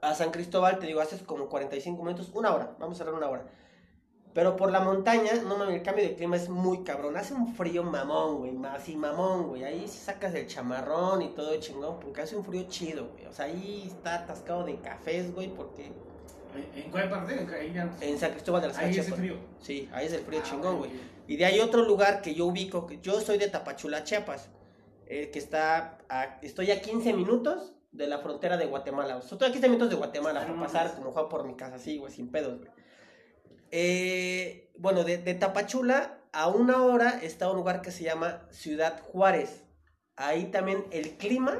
a 0.00 0.14
San 0.14 0.30
Cristóbal, 0.30 0.78
te 0.78 0.86
digo, 0.86 1.00
haces 1.00 1.22
como 1.22 1.48
45 1.48 2.02
minutos, 2.04 2.30
una 2.34 2.54
hora, 2.54 2.76
vamos 2.78 2.98
a 2.98 3.02
hablar 3.02 3.16
una 3.16 3.28
hora. 3.28 3.50
Pero 4.34 4.56
por 4.56 4.72
la 4.72 4.80
montaña, 4.80 5.30
no 5.46 5.56
mames, 5.56 5.76
el 5.76 5.82
cambio 5.82 6.04
de 6.04 6.16
clima 6.16 6.34
es 6.36 6.48
muy 6.48 6.82
cabrón. 6.82 7.16
Hace 7.16 7.34
un 7.34 7.54
frío 7.54 7.84
mamón, 7.84 8.38
güey, 8.38 8.52
así 8.74 8.96
mamón, 8.96 9.46
güey. 9.46 9.62
Ahí 9.62 9.86
sí 9.86 9.96
sacas 9.98 10.34
el 10.34 10.46
chamarrón 10.48 11.22
y 11.22 11.28
todo 11.28 11.54
chingón, 11.60 12.00
porque 12.00 12.22
hace 12.22 12.34
un 12.36 12.44
frío 12.44 12.64
chido, 12.68 13.10
güey. 13.12 13.26
O 13.26 13.32
sea, 13.32 13.44
ahí 13.46 13.84
está 13.86 14.16
atascado 14.16 14.64
de 14.64 14.76
cafés, 14.80 15.32
güey, 15.32 15.48
porque 15.54 15.92
¿En- 16.74 16.84
¿En 16.84 16.90
cuál 16.92 17.10
parte? 17.10 17.34
En- 18.00 18.16
San 18.18 18.30
Cristóbal 18.30 18.62
de 18.62 18.68
las 18.68 18.78
Ahí 18.78 18.94
Casas. 18.94 19.12
hace 19.12 19.20
frío. 19.20 19.36
Sí, 19.60 19.88
ahí 19.92 20.06
es 20.06 20.12
el 20.12 20.20
frío 20.20 20.40
Ah, 20.40 20.48
chingón, 20.48 20.78
güey. 20.78 20.90
Y 21.26 21.36
de 21.36 21.46
ahí 21.46 21.58
otro 21.60 21.84
lugar 21.84 22.22
que 22.22 22.32
yo 22.34 22.46
ubico, 22.46 22.86
que 22.86 23.00
yo 23.00 23.20
soy 23.20 23.38
de 23.38 23.48
Tapachula, 23.48 24.04
Chiapas, 24.04 24.50
eh, 25.06 25.30
que 25.32 25.38
está, 25.40 25.98
a- 26.08 26.38
estoy 26.42 26.70
a 26.70 26.80
15 26.80 27.12
minutos 27.12 27.74
de 27.90 28.06
la 28.06 28.18
frontera 28.18 28.56
de 28.56 28.66
Guatemala. 28.66 29.16
O 29.16 29.22
sea, 29.22 29.32
estoy 29.32 29.48
a 29.48 29.52
15 29.52 29.68
minutos 29.68 29.90
de 29.90 29.96
Guatemala 29.96 30.40
Ah, 30.40 30.42
para 30.44 30.54
no 30.56 30.62
pasar 30.62 30.94
como 30.94 31.10
juego 31.10 31.28
por 31.28 31.44
mi 31.44 31.54
casa, 31.56 31.74
así, 31.76 31.98
güey, 31.98 32.12
sin 32.12 32.30
pedos, 32.30 32.58
güey. 32.58 32.70
Eh, 33.70 34.72
bueno, 34.78 35.04
de, 35.04 35.18
de 35.18 35.34
Tapachula 35.34 36.20
a 36.32 36.48
una 36.48 36.82
hora 36.82 37.20
está 37.22 37.50
un 37.50 37.56
lugar 37.56 37.80
que 37.80 37.90
se 37.90 38.04
llama 38.04 38.46
Ciudad 38.50 39.00
Juárez. 39.02 39.64
Ahí 40.16 40.46
también 40.46 40.84
el 40.90 41.16
clima 41.16 41.58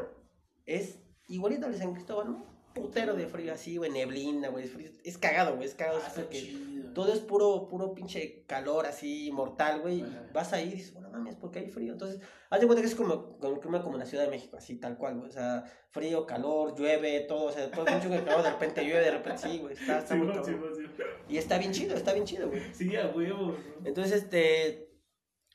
es 0.66 0.98
igualito 1.28 1.66
al 1.66 1.72
de 1.72 1.78
San 1.78 1.92
Cristóbal, 1.92 2.32
¿no? 2.32 2.54
Putero 2.74 3.14
de 3.14 3.26
frío, 3.26 3.54
así, 3.54 3.76
güey, 3.76 3.90
neblina, 3.90 4.48
güey, 4.48 4.64
es. 4.64 5.00
Es 5.04 5.18
cagado, 5.18 5.54
güey, 5.54 5.68
es 5.68 5.74
cagado. 5.74 6.00
Ah, 6.04 6.12
porque 6.14 6.40
chido. 6.40 6.73
Todo 6.94 7.12
es 7.12 7.20
puro, 7.20 7.68
puro 7.68 7.94
pinche 7.94 8.44
calor 8.46 8.86
así 8.86 9.30
mortal, 9.32 9.80
güey. 9.80 10.02
Ajá. 10.02 10.26
Vas 10.32 10.52
ahí 10.52 10.68
y 10.68 10.76
dices, 10.76 10.94
bueno, 10.94 11.10
mames, 11.10 11.36
porque 11.36 11.58
hay 11.58 11.68
frío. 11.68 11.92
Entonces, 11.92 12.20
haz 12.48 12.60
de 12.60 12.66
cuenta 12.66 12.80
que 12.80 12.88
es 12.88 12.94
como, 12.94 13.38
como, 13.38 13.60
como, 13.60 13.92
en 13.92 13.98
la 13.98 14.06
Ciudad 14.06 14.24
de 14.24 14.30
México, 14.30 14.56
así 14.56 14.76
tal 14.76 14.96
cual, 14.96 15.16
güey. 15.18 15.28
O 15.28 15.32
sea, 15.32 15.64
frío, 15.90 16.26
calor, 16.26 16.74
llueve, 16.76 17.20
todo. 17.20 17.46
O 17.46 17.52
sea, 17.52 17.66
de 17.66 17.76
mucho 17.76 18.08
que 18.08 18.24
calor, 18.24 18.42
de 18.42 18.50
repente 18.50 18.82
llueve, 18.84 19.04
de 19.04 19.10
repente 19.10 19.42
sí, 19.42 19.58
güey. 19.58 19.74
Está, 19.74 19.98
está 19.98 20.14
Sí, 20.14 20.20
muy 20.20 20.34
sí, 20.34 20.52
sí. 20.96 21.02
Y 21.28 21.36
está 21.36 21.58
bien 21.58 21.72
chido, 21.72 21.94
está 21.94 22.12
bien 22.12 22.24
chido, 22.24 22.48
güey. 22.48 22.62
Sí, 22.72 22.96
a 22.96 23.08
huevos. 23.08 23.58
¿no? 23.80 23.86
Entonces, 23.86 24.22
este. 24.22 24.90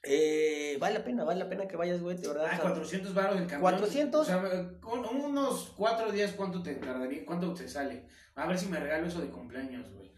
Eh, 0.03 0.77
vale 0.79 0.99
la 0.99 1.03
pena, 1.03 1.25
vale 1.25 1.39
la 1.39 1.49
pena 1.49 1.67
que 1.67 1.75
vayas, 1.75 2.01
güey, 2.01 2.15
de 2.15 2.27
verdad. 2.27 2.45
Ah, 2.49 2.53
o 2.53 2.55
sea, 2.55 2.69
400 2.69 3.13
baros 3.13 3.35
el 3.35 3.47
camión. 3.47 3.61
400. 3.61 4.21
O 4.21 4.23
sea, 4.23 4.79
con 4.79 5.05
unos 5.05 5.73
4 5.75 6.11
días, 6.11 6.33
¿cuánto 6.33 6.63
te 6.63 6.75
tardaría? 6.75 7.25
¿Cuánto 7.25 7.53
te 7.53 7.67
sale? 7.67 8.07
A 8.35 8.47
ver 8.47 8.57
si 8.57 8.67
me 8.67 8.79
regalo 8.79 9.07
eso 9.07 9.19
de 9.19 9.29
cumpleaños, 9.29 9.91
güey. 9.91 10.09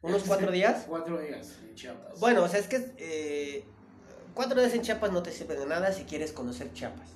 ¿Unos 0.00 0.22
cuatro 0.24 0.52
días? 0.52 0.84
4 0.88 1.18
días 1.18 1.58
en 1.68 1.74
Chiapas. 1.74 2.20
Bueno, 2.20 2.44
o 2.44 2.48
sea, 2.48 2.60
es 2.60 2.68
que 2.68 2.92
eh, 2.98 3.64
cuatro 4.34 4.60
días 4.60 4.72
en 4.74 4.82
Chiapas 4.82 5.10
no 5.10 5.22
te 5.22 5.32
sirve 5.32 5.56
de 5.56 5.66
nada 5.66 5.92
si 5.92 6.04
quieres 6.04 6.32
conocer 6.32 6.72
Chiapas. 6.72 7.08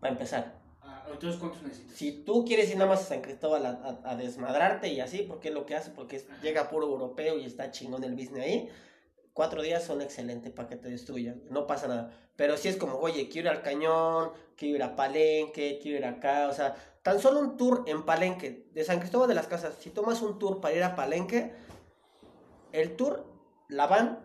Para 0.00 0.12
empezar. 0.12 0.58
Ah, 0.82 1.06
entonces, 1.10 1.40
¿cuántos 1.40 1.62
necesitas? 1.62 1.96
Si 1.96 2.12
tú 2.24 2.44
quieres 2.44 2.68
ir 2.70 2.76
nada 2.76 2.90
más 2.90 3.00
a 3.00 3.04
San 3.04 3.22
Cristóbal 3.22 3.64
a, 3.64 3.70
a- 4.04 4.10
a 4.12 4.16
desmadrarte 4.16 4.88
y 4.88 5.00
así, 5.00 5.22
porque 5.22 5.48
es 5.48 5.54
lo 5.54 5.64
que 5.64 5.74
hace, 5.74 5.90
porque 5.90 6.16
es- 6.16 6.26
llega 6.42 6.68
puro 6.68 6.86
europeo 6.86 7.38
y 7.38 7.46
está 7.46 7.70
chingón 7.70 8.04
el 8.04 8.12
business 8.14 8.44
ahí, 8.44 8.68
cuatro 9.32 9.62
días 9.62 9.82
son 9.82 10.02
excelentes 10.02 10.52
para 10.52 10.68
que 10.68 10.76
te 10.76 10.90
destruyan, 10.90 11.42
no 11.48 11.66
pasa 11.66 11.88
nada. 11.88 12.12
Pero 12.36 12.58
si 12.58 12.68
es 12.68 12.76
como, 12.76 12.96
oye, 12.98 13.28
quiero 13.30 13.48
ir 13.50 13.56
al 13.56 13.62
cañón, 13.62 14.32
quiero 14.54 14.76
ir 14.76 14.82
a 14.82 14.94
Palenque, 14.96 15.78
quiero 15.82 15.96
ir 15.98 16.04
acá, 16.04 16.46
o 16.48 16.52
sea, 16.52 16.74
tan 17.02 17.18
solo 17.20 17.40
un 17.40 17.56
tour 17.56 17.84
en 17.86 18.04
Palenque, 18.04 18.68
de 18.74 18.84
San 18.84 18.98
Cristóbal 19.00 19.28
de 19.28 19.34
las 19.34 19.46
Casas, 19.46 19.74
si 19.80 19.88
tomas 19.90 20.20
un 20.20 20.38
tour 20.38 20.60
para 20.60 20.74
ir 20.74 20.82
a 20.84 20.94
Palenque, 20.94 21.52
el 22.72 22.96
tour, 22.96 23.24
la 23.68 23.86
van, 23.86 24.18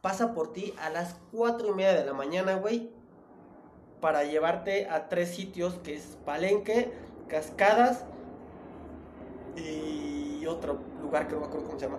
pasa 0.00 0.34
por 0.34 0.52
ti 0.52 0.74
a 0.78 0.90
las 0.90 1.16
cuatro 1.32 1.68
y 1.68 1.72
media 1.72 1.94
de 1.94 2.04
la 2.04 2.12
mañana, 2.12 2.54
güey, 2.56 2.90
para 4.00 4.24
llevarte 4.24 4.88
a 4.88 5.08
tres 5.08 5.34
sitios 5.34 5.74
que 5.74 5.94
es 5.96 6.18
Palenque, 6.24 6.92
Cascadas 7.28 8.04
y 9.56 10.46
otro 10.46 10.78
lugar 11.00 11.26
que 11.26 11.34
no 11.34 11.40
me 11.40 11.46
acuerdo 11.46 11.66
cómo 11.66 11.78
se 11.78 11.86
llama. 11.86 11.98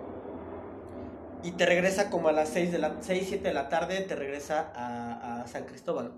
Y 1.42 1.52
te 1.52 1.66
regresa 1.66 2.10
como 2.10 2.28
a 2.28 2.32
las 2.32 2.48
6, 2.48 2.72
de 2.72 2.78
la, 2.78 2.96
6 3.00 3.26
7 3.28 3.48
de 3.48 3.54
la 3.54 3.68
tarde, 3.68 4.00
te 4.00 4.16
regresa 4.16 4.72
a, 4.74 5.42
a 5.42 5.46
San 5.46 5.64
Cristóbal. 5.64 6.12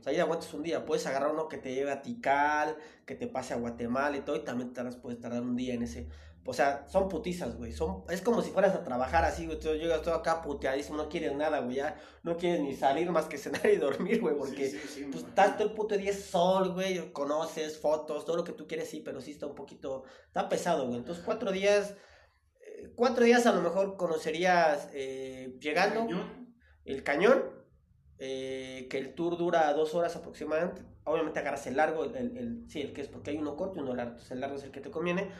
O 0.00 0.02
sea, 0.02 0.12
ahí 0.12 0.20
aguantas 0.20 0.52
un 0.52 0.62
día. 0.62 0.84
Puedes 0.84 1.06
agarrar 1.06 1.32
uno 1.32 1.48
que 1.48 1.56
te 1.56 1.74
lleve 1.74 1.90
a 1.90 2.02
Tikal, 2.02 2.76
que 3.06 3.14
te 3.14 3.26
pase 3.26 3.54
a 3.54 3.56
Guatemala 3.56 4.16
y 4.16 4.20
todo, 4.20 4.36
y 4.36 4.40
también 4.40 4.72
te 4.72 4.82
puedes 4.84 5.18
tardar 5.18 5.42
un 5.42 5.56
día 5.56 5.74
en 5.74 5.82
ese. 5.82 6.08
O 6.48 6.52
sea, 6.52 6.86
son 6.88 7.08
putizas, 7.08 7.56
güey. 7.56 7.72
Son, 7.72 8.04
es 8.08 8.22
como 8.22 8.40
si 8.40 8.50
fueras 8.50 8.74
a 8.74 8.84
trabajar 8.84 9.24
así, 9.24 9.46
güey. 9.46 9.58
Tú 9.58 9.74
llegas 9.74 10.02
todo 10.02 10.14
acá 10.14 10.42
puteadísimo, 10.42 10.96
no 10.96 11.08
quieres 11.08 11.34
nada, 11.34 11.58
güey. 11.60 11.76
Ya 11.76 12.00
no 12.22 12.36
quieres 12.36 12.60
ni 12.60 12.74
salir 12.74 13.10
más 13.10 13.26
que 13.26 13.36
cenar 13.38 13.66
y 13.66 13.76
dormir, 13.76 14.20
güey. 14.20 14.36
Porque 14.36 14.70
Sí, 14.70 14.78
sí, 14.78 14.88
sí, 14.88 15.00
me 15.06 15.12
pues 15.12 15.24
estás 15.24 15.56
todo 15.58 15.68
el 15.68 15.74
puto 15.74 15.96
día 15.96 16.12
sol, 16.12 16.72
güey. 16.72 17.12
Conoces 17.12 17.78
fotos, 17.80 18.24
todo 18.24 18.36
lo 18.36 18.44
que 18.44 18.52
tú 18.52 18.66
quieres, 18.66 18.88
sí, 18.88 19.00
pero 19.04 19.20
sí 19.20 19.32
está 19.32 19.46
un 19.46 19.54
poquito. 19.56 20.04
Está 20.28 20.48
pesado, 20.48 20.86
güey. 20.86 20.98
Entonces, 20.98 21.24
cuatro 21.24 21.50
días. 21.52 21.94
eh, 22.60 22.92
Cuatro 22.94 23.24
días 23.24 23.44
a 23.46 23.52
lo 23.52 23.60
mejor 23.62 23.96
conocerías 23.96 24.88
eh, 24.92 25.56
llegando 25.60 26.00
Cañón. 26.06 26.54
el 26.84 27.02
cañón, 27.02 27.42
eh, 28.18 28.86
que 28.90 28.98
el 28.98 29.14
tour 29.14 29.36
dura 29.36 29.72
dos 29.74 29.94
horas 29.94 30.14
aproximadamente. 30.16 30.82
Obviamente 31.04 31.38
agarras 31.38 31.66
el 31.66 31.76
largo, 31.76 32.04
el, 32.04 32.16
el- 32.16 32.36
el- 32.36 32.64
sí, 32.70 32.80
el 32.80 32.92
que 32.92 33.00
es 33.02 33.08
porque 33.08 33.30
hay 33.30 33.36
uno 33.38 33.56
corto 33.56 33.78
y 33.78 33.82
uno 33.82 33.94
largo. 33.94 34.12
Entonces 34.12 34.32
el 34.32 34.40
largo 34.40 34.56
es 34.56 34.62
el 34.64 34.70
que 34.70 34.80
te 34.80 34.90
conviene. 34.90 35.30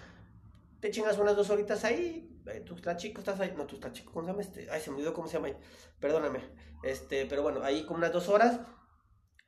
Te 0.80 0.90
chingas 0.90 1.18
unas 1.18 1.36
dos 1.36 1.50
horitas 1.50 1.84
ahí. 1.84 2.28
Eh, 2.46 2.60
tú 2.60 2.74
estás 2.76 2.96
chico, 2.96 3.20
estás 3.20 3.40
ahí. 3.40 3.52
No, 3.56 3.66
tú 3.66 3.76
estás 3.76 3.92
chico, 3.92 4.12
¿cómo 4.12 4.26
se 4.26 4.32
llama 4.32 4.42
este? 4.42 4.70
Ay, 4.70 4.80
se 4.80 4.90
me 4.90 4.96
olvidó 4.96 5.12
cómo 5.14 5.26
se 5.28 5.34
llama 5.34 5.48
ahí. 5.48 5.56
Perdóname. 6.00 6.40
Este, 6.82 7.26
pero 7.26 7.42
bueno, 7.42 7.62
ahí 7.62 7.84
con 7.86 7.96
unas 7.98 8.12
dos 8.12 8.28
horas. 8.28 8.60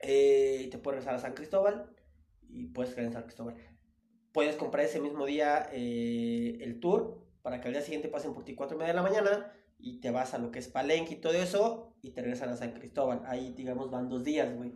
eh, 0.00 0.62
y 0.64 0.70
te 0.70 0.78
puedes 0.78 0.98
regresar 1.00 1.14
a 1.16 1.18
San 1.22 1.34
Cristóbal. 1.34 1.94
Y 2.48 2.68
puedes 2.68 2.94
quedar 2.94 3.06
en 3.06 3.12
San 3.12 3.24
Cristóbal. 3.24 3.56
Puedes 4.32 4.56
comprar 4.56 4.84
ese 4.84 5.00
mismo 5.00 5.26
día 5.26 5.68
eh, 5.72 6.58
el 6.60 6.80
tour 6.80 7.26
para 7.42 7.60
que 7.60 7.68
al 7.68 7.74
día 7.74 7.82
siguiente 7.82 8.08
pasen 8.08 8.34
por 8.34 8.44
ti 8.44 8.54
cuatro 8.54 8.76
y 8.76 8.78
media 8.78 8.92
de 8.92 8.96
la 8.96 9.02
mañana 9.02 9.52
y 9.78 10.00
te 10.00 10.10
vas 10.10 10.34
a 10.34 10.38
lo 10.38 10.50
que 10.50 10.58
es 10.58 10.68
Palenque 10.68 11.14
y 11.14 11.20
todo 11.20 11.32
eso 11.34 11.96
y 12.02 12.10
te 12.12 12.20
regresan 12.22 12.50
a 12.50 12.56
San 12.56 12.72
Cristóbal. 12.72 13.22
Ahí, 13.26 13.52
digamos, 13.54 13.90
van 13.90 14.08
dos 14.08 14.24
días, 14.24 14.54
güey. 14.54 14.72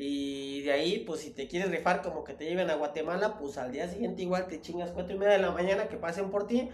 Y 0.00 0.62
de 0.62 0.72
ahí, 0.72 1.00
pues 1.00 1.22
si 1.22 1.30
te 1.30 1.48
quieres 1.48 1.72
rifar 1.72 2.02
como 2.02 2.22
que 2.22 2.32
te 2.32 2.44
lleven 2.44 2.70
a 2.70 2.76
Guatemala, 2.76 3.36
pues 3.36 3.58
al 3.58 3.72
día 3.72 3.88
siguiente 3.88 4.22
igual 4.22 4.46
te 4.46 4.60
chingas 4.60 4.92
cuatro 4.92 5.16
y 5.16 5.18
media 5.18 5.32
de 5.32 5.40
la 5.40 5.50
mañana 5.50 5.88
que 5.88 5.96
pasen 5.96 6.30
por 6.30 6.46
ti 6.46 6.68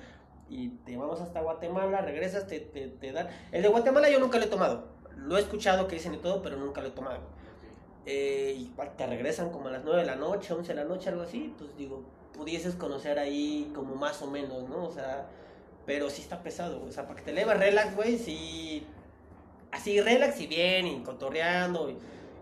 y 0.51 0.69
te 0.85 0.97
vamos 0.99 1.23
hasta 1.23 1.41
Guatemala, 1.41 2.03
regresas, 2.03 2.47
te, 2.47 2.61
te, 2.61 2.89
te 2.89 3.13
dan... 3.13 3.29
El 3.51 3.63
de 3.63 3.69
Guatemala 3.69 4.11
yo 4.11 4.21
nunca 4.21 4.39
lo 4.39 4.45
he 4.45 4.49
tomado. 4.49 4.89
Lo 5.17 5.39
he 5.39 5.41
escuchado 5.41 5.89
que 5.89 5.97
dicen 5.97 6.13
y 6.13 6.19
todo, 6.19 6.43
pero 6.43 6.59
nunca 6.59 6.83
lo 6.83 6.89
he 6.89 6.91
tomado. 6.91 7.21
Eh, 8.05 8.55
igual 8.59 8.95
te 8.95 9.07
regresan 9.07 9.51
como 9.51 9.69
a 9.69 9.73
las 9.73 9.85
9 9.85 10.03
de 10.03 10.07
la 10.07 10.17
noche, 10.17 10.53
11 10.53 10.75
de 10.75 10.75
la 10.75 10.85
noche, 10.85 11.09
algo 11.09 11.23
así, 11.23 11.55
pues 11.57 11.75
digo, 11.79 12.05
pudieses 12.35 12.75
conocer 12.75 13.19
ahí 13.19 13.73
como 13.75 13.95
más 13.95 14.21
o 14.21 14.31
menos, 14.31 14.69
¿no? 14.69 14.85
O 14.85 14.91
sea, 14.91 15.27
pero 15.87 16.11
sí 16.11 16.21
está 16.21 16.43
pesado, 16.43 16.85
o 16.85 16.93
sea, 16.93 17.07
para 17.07 17.21
que 17.21 17.25
te 17.25 17.33
leves 17.33 17.59
relax, 17.59 17.97
güey, 17.97 18.19
sí, 18.19 18.87
así 19.71 20.01
relax 20.03 20.39
y 20.41 20.47
bien, 20.47 20.87
y 20.87 21.03
cotorreando, 21.03 21.89
y, 21.89 21.97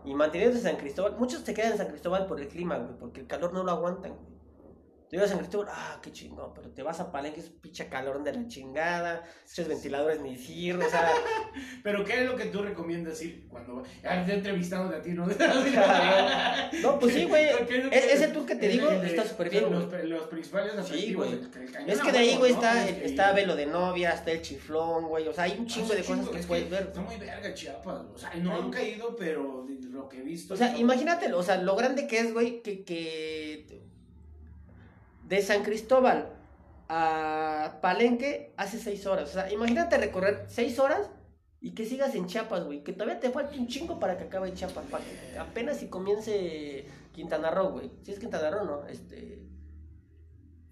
Y 0.05 0.14
manteniendo 0.14 0.59
San 0.59 0.76
Cristóbal, 0.76 1.16
muchos 1.18 1.42
se 1.42 1.55
quedan 1.55 1.72
en 1.72 1.78
San 1.78 1.88
Cristóbal 1.88 2.26
por 2.26 2.40
el 2.40 2.48
clima, 2.48 2.76
güey, 2.78 2.98
porque 2.98 3.20
el 3.20 3.26
calor 3.26 3.53
no 3.53 3.62
lo 3.62 3.70
aguantan. 3.70 4.14
Te 5.13 5.17
ibas 5.17 5.29
a 5.29 5.33
San 5.33 5.41
Cristóbal, 5.41 5.69
ah, 5.71 6.01
qué 6.03 6.11
chingón, 6.11 6.55
pero 6.55 6.71
te 6.71 6.83
vas 6.83 6.99
a 6.99 7.13
Palenque, 7.13 7.41
es 7.41 7.51
pinche 7.51 7.87
calor 7.91 8.25
de 8.25 8.33
la 8.33 8.49
chingada, 8.49 9.23
esos 9.45 9.69
ventiladores 9.69 10.23
ni 10.23 10.39
sirven, 10.39 10.87
o 10.87 10.91
sea, 10.91 11.07
Pero 11.83 12.03
¿qué 12.03 12.23
es 12.23 12.31
lo 12.31 12.35
que 12.35 12.47
tú 12.47 12.63
recomiendas 12.63 13.21
ir 13.21 13.47
cuando 13.51 13.83
ya 14.03 14.21
estoy 14.21 14.37
entrevistándote 14.37 14.97
a 14.97 15.03
ti, 15.03 15.11
no? 15.11 15.27
no, 16.83 16.99
pues 16.99 17.13
sí, 17.13 17.27
güey, 17.27 17.47
¿Qué 17.67 17.89
es 17.93 18.05
ese 18.15 18.29
tour 18.29 18.47
que 18.47 18.55
te 18.55 18.65
el- 18.65 18.73
digo 18.73 18.89
el- 18.89 19.05
está 19.05 19.27
súper 19.27 19.51
bien, 19.51 19.71
Los, 19.71 19.93
los 20.05 20.29
principales 20.29 20.73
Sí, 20.87 21.13
güey. 21.13 21.33
el- 21.33 21.51
el 21.77 21.91
Es 21.91 22.01
que 22.01 22.11
de 22.11 22.17
ahí, 22.19 22.37
güey, 22.39 22.53
¿no? 22.53 22.57
está, 22.63 22.89
está 22.89 23.33
Velo 23.33 23.55
de 23.55 23.67
Novia, 23.67 24.13
está 24.15 24.31
el 24.31 24.41
Chiflón, 24.41 25.09
güey, 25.09 25.29
o 25.29 25.35
sea, 25.35 25.45
hay 25.45 25.57
un 25.59 25.67
chingo 25.67 25.89
Ah, 25.93 25.97
de 25.97 26.01
cosas 26.05 26.17
chingo, 26.21 26.31
que 26.31 26.39
es 26.39 26.47
puedes 26.47 26.71
ver, 26.71 26.85
Está 26.85 27.03
muy 27.03 27.17
verga 27.17 27.53
Chiapas, 27.53 28.03
o 28.15 28.17
sea, 28.17 28.35
no 28.37 28.55
han 28.57 28.71
caído, 28.71 29.15
pero 29.15 29.67
lo 29.91 30.09
que 30.09 30.21
he 30.21 30.23
visto. 30.23 30.55
O 30.55 30.57
sea, 30.57 30.69
está- 30.69 30.79
imagínate, 30.79 31.31
o 31.35 31.43
sea, 31.43 31.59
lo 31.59 31.77
grande 31.77 32.07
que 32.07 32.19
es, 32.19 32.33
güey, 32.33 32.63
que, 32.63 32.83
que 32.83 33.91
de 35.33 35.41
San 35.41 35.62
Cristóbal 35.62 36.28
a 36.91 37.78
Palenque 37.80 38.53
hace 38.59 38.78
seis 38.78 39.07
horas. 39.07 39.30
O 39.30 39.33
sea, 39.33 39.51
imagínate 39.51 39.97
recorrer 39.97 40.45
seis 40.47 40.78
horas 40.78 41.09
y 41.59 41.74
que 41.74 41.87
sigas 41.87 42.14
en 42.14 42.26
Chiapas, 42.26 42.64
güey. 42.64 42.85
Que 42.85 42.93
todavía 42.93 43.18
te 43.18 43.30
falta 43.30 43.57
un 43.57 43.66
chingo 43.66 43.99
para 43.99 44.18
que 44.18 44.24
acabe 44.24 44.53
Chiapas. 44.53 44.85
Para 44.91 45.03
que 45.03 45.39
apenas 45.39 45.78
si 45.78 45.89
comience 45.89 46.85
Quintana 47.12 47.51
Roo, 47.51 47.70
güey. 47.70 47.91
Si 48.03 48.12
es 48.12 48.18
Quintana 48.18 48.51
Roo, 48.51 48.64
¿no? 48.66 48.87
Este... 48.87 49.49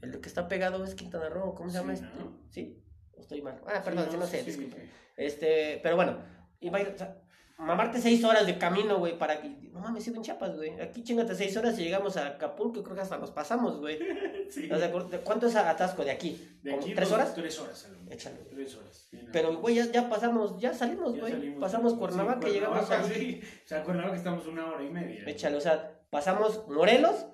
El 0.03 0.21
que 0.21 0.29
está 0.29 0.47
pegado 0.47 0.85
es 0.85 0.95
Quintana 0.95 1.31
Roo. 1.31 1.55
¿Cómo 1.55 1.71
se 1.71 1.79
llama 1.79 1.97
Sí, 1.97 2.05
este? 2.05 2.19
¿no? 2.19 2.39
¿Sí? 2.51 2.85
¿O 3.17 3.21
estoy 3.23 3.41
mal? 3.41 3.63
Ah, 3.67 3.81
perdón, 3.83 4.09
Sí, 4.11 4.17
no 4.19 4.27
sé, 4.27 4.43
disculpe. 4.43 4.77
Este, 5.17 5.81
pero 5.83 5.97
bueno, 5.97 6.19
imagínate, 6.61 6.97
o 6.97 6.99
sea, 6.99 7.17
mamarte 7.61 8.01
seis 8.01 8.23
horas 8.25 8.47
de 8.47 8.59
camino, 8.59 8.99
güey, 8.99 9.19
para 9.19 9.41
que. 9.41 9.49
No 9.73 9.81
mames, 9.81 10.05
sigo 10.05 10.17
en 10.17 10.23
Chiapas, 10.23 10.57
güey. 10.57 10.79
Aquí 10.81 11.03
chingate 11.03 11.35
seis 11.35 11.57
horas 11.57 11.79
y 11.79 11.85
llegamos 11.85 12.17
a 12.17 12.27
Acapulco, 12.27 12.83
creo 12.83 12.97
que 12.97 13.03
hasta 13.03 13.19
nos 13.19 13.31
pasamos, 13.31 13.79
güey. 13.81 13.99
Sí. 14.51 14.65
¿Estás 14.65 14.81
de 14.81 14.87
acuerdo? 14.87 15.21
¿Cuánto 15.23 15.47
es 15.47 15.55
atasco 15.55 16.05
de 16.05 16.11
aquí? 16.11 16.59
De 16.65 16.73
¿Como 16.73 16.83
aquí 16.83 16.93
¿Tres 16.93 17.13
horas? 17.13 17.35
Tres 17.37 17.61
horas, 17.61 17.87
a. 17.87 18.13
Échale. 18.13 18.39
Tres 18.51 18.75
horas. 18.75 19.09
No. 19.13 19.21
Pero, 19.33 19.57
güey, 19.59 19.77
ya, 19.77 19.85
ya 19.93 20.09
pasamos, 20.09 20.59
ya 20.59 20.75
salimos, 20.75 21.17
güey. 21.17 21.55
Pasamos 21.61 21.93
Sí, 21.93 21.99
Cuernavaca, 22.01 22.49
llegamos 22.49 22.85
Cuernavaca, 22.85 23.15
ahí. 23.15 23.41
sí. 23.41 23.41
O 23.65 23.69
sea, 23.69 23.85
Cuernavaca 23.85 24.17
estamos 24.17 24.47
una 24.49 24.67
hora 24.67 24.83
y 24.83 24.91
media. 24.91 25.23
Échale, 25.25 25.57
o 25.57 25.61
sea, 25.61 26.01
pasamos 26.11 26.67
Morelos 26.67 27.27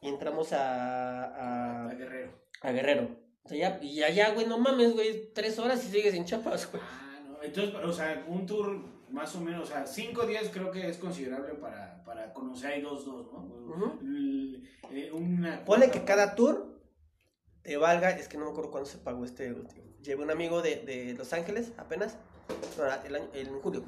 y 0.00 0.06
entramos 0.08 0.52
a, 0.52 1.24
A 1.24 1.88
a, 1.88 1.94
Guerrero. 1.94 2.30
a 2.62 2.70
Guerrero. 2.70 3.08
O 3.42 3.48
sea, 3.48 3.58
ya, 3.58 3.82
y 3.82 4.00
allá, 4.04 4.30
güey, 4.30 4.46
no 4.46 4.58
mames, 4.58 4.92
güey, 4.92 5.32
tres 5.34 5.58
horas 5.58 5.84
y 5.84 5.88
sigues 5.88 6.14
en 6.14 6.24
Chiapas, 6.26 6.70
güey. 6.70 6.80
Ah, 6.86 7.20
no. 7.26 7.42
Entonces, 7.42 7.74
o 7.74 7.92
sea, 7.92 8.24
un 8.28 8.46
tour 8.46 8.84
más 9.10 9.34
o 9.36 9.40
menos, 9.40 9.64
o 9.64 9.66
sea, 9.72 9.86
cinco 9.86 10.26
días 10.26 10.50
creo 10.52 10.70
que 10.70 10.88
es 10.88 10.98
considerable 10.98 11.54
para, 11.54 12.02
para 12.04 12.32
conocer 12.32 12.72
ahí 12.72 12.82
dos, 12.82 13.04
dos, 13.04 13.26
¿no? 13.32 13.98
El- 14.00 14.68
eh, 14.92 15.10
una 15.12 15.64
Ponle 15.64 15.90
que 15.90 16.04
cada 16.04 16.34
tour 16.34 16.80
te 17.62 17.76
valga, 17.76 18.10
es 18.10 18.28
que 18.28 18.38
no 18.38 18.44
me 18.46 18.50
acuerdo 18.52 18.70
cuándo 18.70 18.88
se 18.88 18.98
pagó 18.98 19.24
este 19.24 19.52
último. 19.52 19.84
Llevé 20.02 20.22
un 20.22 20.30
amigo 20.30 20.62
de, 20.62 20.76
de 20.84 21.14
Los 21.14 21.32
Ángeles 21.32 21.72
apenas, 21.78 22.16
el 23.04 23.16
año, 23.16 23.28
en 23.34 23.60
julio 23.60 23.84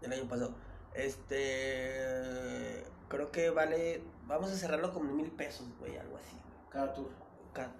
del 0.00 0.12
año 0.14 0.28
pasado. 0.28 0.54
Este, 0.94 2.82
creo 3.08 3.30
que 3.30 3.50
vale, 3.50 4.02
vamos 4.26 4.50
a 4.50 4.56
cerrarlo 4.56 4.92
con 4.92 5.14
mil 5.16 5.30
pesos, 5.30 5.66
güey, 5.78 5.96
algo 5.98 6.16
así. 6.16 6.36
Cada 6.70 6.94
tour. 6.94 7.10
Ca- 7.52 7.72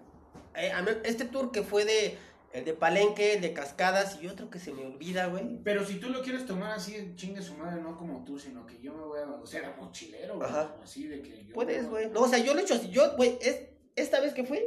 eh, 0.54 0.72
este 1.04 1.24
tour 1.24 1.50
que 1.50 1.62
fue 1.62 1.84
de, 1.84 2.18
el 2.53 2.64
de 2.64 2.72
Palenque, 2.72 3.34
el 3.34 3.40
de 3.40 3.53
Cascadas 3.53 4.18
y 4.22 4.28
otro 4.28 4.49
que 4.51 4.59
se 4.59 4.72
me 4.72 4.86
olvida, 4.86 5.26
güey. 5.26 5.59
Pero 5.62 5.84
si 5.84 6.01
tú 6.01 6.09
lo 6.09 6.22
quieres 6.22 6.47
tomar 6.47 6.72
así, 6.72 7.12
chingue 7.16 7.42
su 7.42 7.55
madre, 7.55 7.80
no 7.82 7.97
como 7.97 8.24
tú, 8.24 8.38
sino 8.38 8.66
que 8.66 8.78
yo 8.80 8.94
me 8.94 9.03
voy 9.03 9.20
a, 9.20 9.30
o 9.30 9.47
sea, 9.47 9.68
de 9.68 9.76
mochilero, 9.76 10.36
güey, 10.36 10.49
Ajá. 10.49 10.74
así 10.82 11.07
de 11.07 11.22
que 11.22 11.44
yo... 11.44 11.55
Puedes, 11.55 11.88
güey. 11.88 12.09
No, 12.11 12.22
o 12.22 12.28
sea, 12.28 12.38
yo 12.38 12.55
lo 12.55 12.61
he 12.61 12.62
hecho 12.62 12.74
así. 12.74 12.88
Yo, 12.90 13.16
güey, 13.16 13.38
es, 13.40 13.61
esta 13.94 14.20
vez 14.20 14.32
que 14.34 14.44
fui 14.44 14.61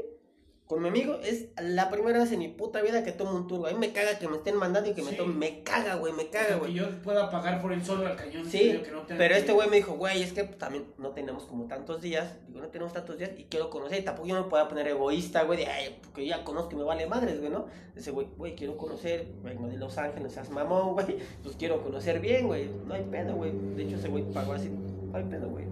con 0.70 0.84
mi 0.84 0.88
amigo, 0.90 1.16
es 1.24 1.48
la 1.60 1.90
primera 1.90 2.20
vez 2.20 2.32
en 2.32 2.38
mi 2.38 2.48
puta 2.48 2.80
vida 2.84 3.04
que 3.04 3.12
tomo 3.12 3.32
un 3.32 3.48
güey. 3.48 3.74
A 3.74 3.76
mí 3.76 3.88
me 3.88 3.92
caga 3.92 4.20
que 4.20 4.28
me 4.28 4.38
estén 4.38 4.56
mandando 4.56 4.88
y 4.88 4.94
que 4.94 5.02
me 5.02 5.14
tomen. 5.14 5.40
Me 5.40 5.64
caga, 5.64 5.96
güey, 5.96 6.14
me 6.14 6.30
caga, 6.30 6.50
que 6.50 6.56
güey. 6.60 6.74
yo 6.76 7.02
pueda 7.02 7.32
pagar 7.32 7.60
por 7.60 7.74
él 7.74 7.84
solo 7.84 8.06
al 8.06 8.16
cañón. 8.16 8.46
Sí, 8.46 8.80
que 8.84 8.92
no 8.92 9.02
pero 9.08 9.34
que- 9.34 9.40
este 9.40 9.52
güey 9.52 9.68
me 9.68 9.78
dijo, 9.78 9.94
güey, 9.94 10.22
es 10.22 10.32
que 10.32 10.44
también 10.44 10.86
no 11.00 11.10
tenemos 11.10 11.46
como 11.46 11.66
tantos 11.66 12.02
días. 12.04 12.36
Digo, 12.48 12.62
no 12.62 12.68
tenemos 12.68 12.94
tantos 12.94 13.18
días 13.18 13.32
y 13.36 13.46
quiero 13.46 13.72
conocer. 13.72 14.02
Y 14.02 14.04
tampoco 14.06 14.28
yo 14.28 14.36
no 14.36 14.44
me 14.44 14.48
puedo 14.52 14.68
poner 14.68 14.88
egoísta, 14.90 15.42
güey, 15.42 15.58
de, 15.58 15.66
ay, 15.66 15.98
porque 16.04 16.28
ya 16.28 16.44
conozco 16.44 16.74
y 16.74 16.76
me 16.76 16.84
vale 16.84 17.08
madres, 17.08 17.40
güey, 17.40 17.52
¿no? 17.52 17.66
Ese 17.96 18.12
güey, 18.12 18.28
güey, 18.38 18.56
quiero 18.56 18.78
conocer, 18.78 19.26
vengo 19.44 19.68
de 19.68 19.76
Los 19.78 19.98
Ángeles, 19.98 20.34
seas 20.34 20.52
mamón, 20.52 20.94
güey. 20.94 21.18
Pues 21.42 21.56
quiero 21.56 21.82
conocer 21.82 22.20
bien, 22.20 22.46
güey. 22.46 22.70
No 22.86 22.94
hay 22.94 23.06
pedo, 23.10 23.34
güey. 23.34 23.52
De 23.76 23.86
hecho, 23.86 23.96
ese 23.96 24.08
güey 24.08 24.24
pagó 24.32 24.54
así, 24.54 24.70
no 24.70 25.18
hay 25.18 25.24
pedo, 25.24 25.50
güey. 25.50 25.66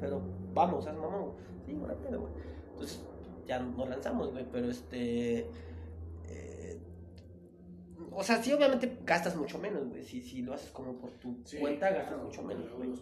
Pero 0.00 0.20
vamos, 0.52 0.82
seas 0.82 0.96
mamón. 0.96 1.30
Sí, 1.64 1.74
no 1.74 1.86
hay 1.88 1.94
pedo, 2.04 2.22
güey. 2.22 2.32
Entonces, 2.72 3.00
ya 3.46 3.58
nos 3.60 3.88
lanzamos, 3.88 4.32
güey, 4.32 4.46
pero 4.50 4.70
este. 4.70 5.48
eh, 6.28 6.80
o 8.10 8.22
sea, 8.22 8.42
sí, 8.42 8.52
obviamente 8.52 8.98
gastas 9.04 9.36
mucho 9.36 9.58
menos, 9.58 9.88
güey. 9.88 10.02
Si, 10.02 10.20
si 10.22 10.42
lo 10.42 10.54
haces 10.54 10.70
como 10.70 10.98
por 10.98 11.10
tu 11.12 11.42
Sí, 11.44 11.58
cuenta, 11.58 11.88
claro, 11.88 12.02
gastas 12.04 12.22
mucho 12.24 12.42
menos, 12.42 12.70
güey. 12.72 12.92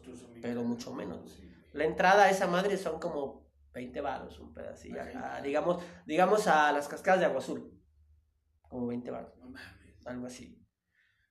Pero 0.40 0.62
mucho 0.62 0.94
menos. 0.94 1.30
Sí. 1.30 1.50
La 1.72 1.84
entrada 1.84 2.24
a 2.24 2.30
esa 2.30 2.46
madre 2.46 2.76
son 2.76 3.00
como 3.00 3.48
20 3.72 4.00
baros, 4.00 4.38
un 4.40 4.52
pedacito. 4.52 4.98
Ok. 5.00 5.14
a- 5.16 5.40
digamos, 5.42 5.82
digamos 6.06 6.46
a 6.46 6.70
las 6.72 6.88
cascadas 6.88 7.20
de 7.20 7.26
agua 7.26 7.38
azul. 7.38 7.72
Como 8.68 8.86
20 8.86 9.10
baros, 9.10 9.32
No 9.38 9.52
algo 10.06 10.26
así. 10.26 10.59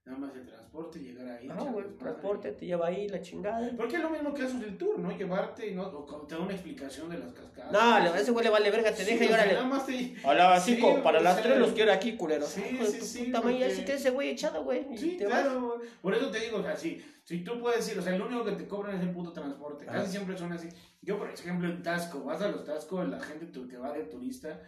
Nada 0.10 0.18
más 0.22 0.36
el 0.36 0.46
transporte, 0.48 1.00
llegar 1.00 1.28
ahí. 1.28 1.48
Ah, 1.50 1.54
echar 1.54 1.72
güey, 1.72 1.84
desmadre. 1.86 1.98
transporte, 2.00 2.52
te 2.54 2.66
lleva 2.66 2.88
ahí 2.88 3.08
la 3.10 3.22
chingada. 3.22 3.72
Porque 3.78 3.98
es 3.98 4.02
lo 4.02 4.10
mismo 4.10 4.34
que 4.34 4.42
haces 4.44 4.62
el 4.64 4.78
tour, 4.78 4.98
¿no? 4.98 5.16
Llevarte 5.16 5.68
y 5.68 5.76
no, 5.76 5.84
o 5.84 6.26
te 6.28 6.34
da 6.36 6.42
una 6.42 6.54
explicación 6.54 7.10
de 7.10 7.20
las 7.20 7.32
cascadas. 7.34 7.72
No, 7.72 7.80
a 7.80 8.20
ese 8.20 8.32
güey 8.32 8.44
le 8.46 8.50
vale 8.50 8.72
verga, 8.72 8.92
te 8.92 9.06
Sí, 9.06 9.12
deja 9.14 9.26
y 9.26 9.34
órale. 9.34 9.54
Nada 9.54 9.66
más 9.68 9.86
te... 9.86 10.16
Hola, 10.24 10.60
Sí, 10.60 10.76
cinco, 10.76 11.04
para 11.04 11.20
o 11.20 11.22
las 11.22 11.36
sea, 11.36 11.44
tres 11.44 11.58
los 11.60 11.72
quiero 11.74 11.92
aquí, 11.94 12.18
culero. 12.18 12.46
sí, 12.46 12.64
sí, 12.92 13.02
sí, 13.02 13.24
puta 13.26 13.42
madre, 13.42 13.60
ya 13.60 13.66
porque- 13.68 13.76
se 13.76 13.86
queda 13.86 13.96
ese 13.98 14.10
güey 14.10 14.30
echado, 14.30 14.64
güey. 14.64 14.86
Sí, 14.98 15.16
te 15.18 15.26
vas. 15.28 15.44
claro. 15.44 15.76
güey. 15.78 15.90
Por 16.02 16.16
eso 16.16 16.32
te 16.32 16.40
digo, 16.40 16.58
o 16.58 16.64
sea, 16.64 16.76
si, 16.76 17.04
si 17.24 17.44
tú 17.44 17.60
puedes 17.62 17.88
ir, 17.92 18.00
o 18.00 18.02
sea, 18.02 18.18
lo 18.18 18.26
único 18.26 18.44
que 18.46 18.54
te 18.54 18.68
cobran 18.68 18.96
es 18.98 19.04
el 19.04 19.12
puto 19.12 19.32
transporte. 19.32 19.86
Casi 19.86 20.10
siempre 20.12 20.36
son 20.38 20.52
así. 20.54 20.70
Yo, 21.02 21.18
por 21.20 21.30
ejemplo, 21.30 21.70
en 21.70 21.84
Tasco, 21.84 22.24
vas 22.24 22.42
a 22.42 22.50
los 22.50 22.66
Tasco, 22.66 23.04
la 23.04 23.20
gente 23.20 23.48
que 23.70 23.78
va 23.78 23.94
de 23.94 24.04
turista, 24.06 24.60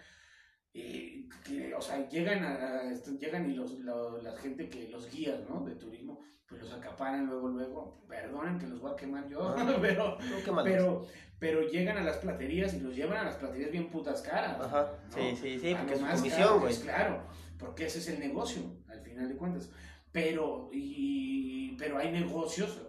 eh, 0.74 1.26
que, 1.46 1.74
o 1.74 1.82
sea, 1.82 2.08
llegan 2.08 2.44
a, 2.44 2.54
a- 2.56 2.92
esto- 2.92 3.18
llegan 3.18 3.50
y 3.50 3.56
los, 3.56 3.80
lo- 3.80 4.22
la 4.22 4.36
gente 4.38 4.70
que 4.70 4.88
los 4.90 5.10
guías, 5.12 5.40
¿no? 5.50 5.66
De 5.66 5.76
turismo, 5.76 6.22
pues 6.48 6.62
los 6.62 6.74
acaparan 6.74 7.26
luego, 7.28 7.48
luego. 7.50 8.02
Perdonen 8.08 8.58
que 8.60 8.68
los 8.68 8.80
voy 8.80 8.92
a 8.92 8.96
quemar 8.96 9.28
yo, 9.28 9.50
Ajá. 9.50 9.78
pero, 9.82 10.18
pero, 10.64 11.08
pero 11.40 11.62
llegan 11.68 11.98
a 11.98 12.04
las 12.04 12.18
platerías 12.18 12.74
y 12.74 12.80
los 12.82 12.96
llevan 12.96 13.18
a 13.18 13.24
las 13.26 13.36
platerías 13.36 13.72
bien 13.72 13.90
putas 13.90 14.22
caras. 14.22 14.58
Ajá, 14.62 14.92
¿no? 15.10 15.14
sí, 15.14 15.36
sí, 15.36 15.60
sí, 15.60 15.76
porque 15.76 15.94
es 15.96 16.02
más 16.02 16.20
comisión, 16.20 16.50
güey. 16.50 16.62
pues, 16.62 16.80
claro, 16.80 17.24
porque 17.58 17.86
ese 17.86 18.00
es 18.00 18.08
el 18.10 18.20
negocio, 18.20 18.62
al 18.88 19.02
final 19.02 19.28
de 19.30 19.36
cuentas. 19.36 19.70
Pero, 20.12 20.70
y, 20.74 21.76
pero 21.78 21.98
hay 21.98 22.12
negocios, 22.12 22.82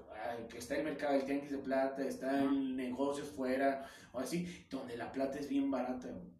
que 0.48 0.58
está 0.58 0.76
el 0.76 0.84
mercado 0.84 1.12
del 1.14 1.24
tianguis 1.24 1.50
de 1.52 1.58
plata, 1.58 2.04
están 2.04 2.76
negocios 2.76 3.28
fuera, 3.28 3.84
o 4.12 4.18
así, 4.18 4.66
donde 4.70 4.96
la 4.96 5.10
plata 5.12 5.38
es 5.38 5.48
bien 5.48 5.70
barata. 5.70 6.08
güey. 6.08 6.32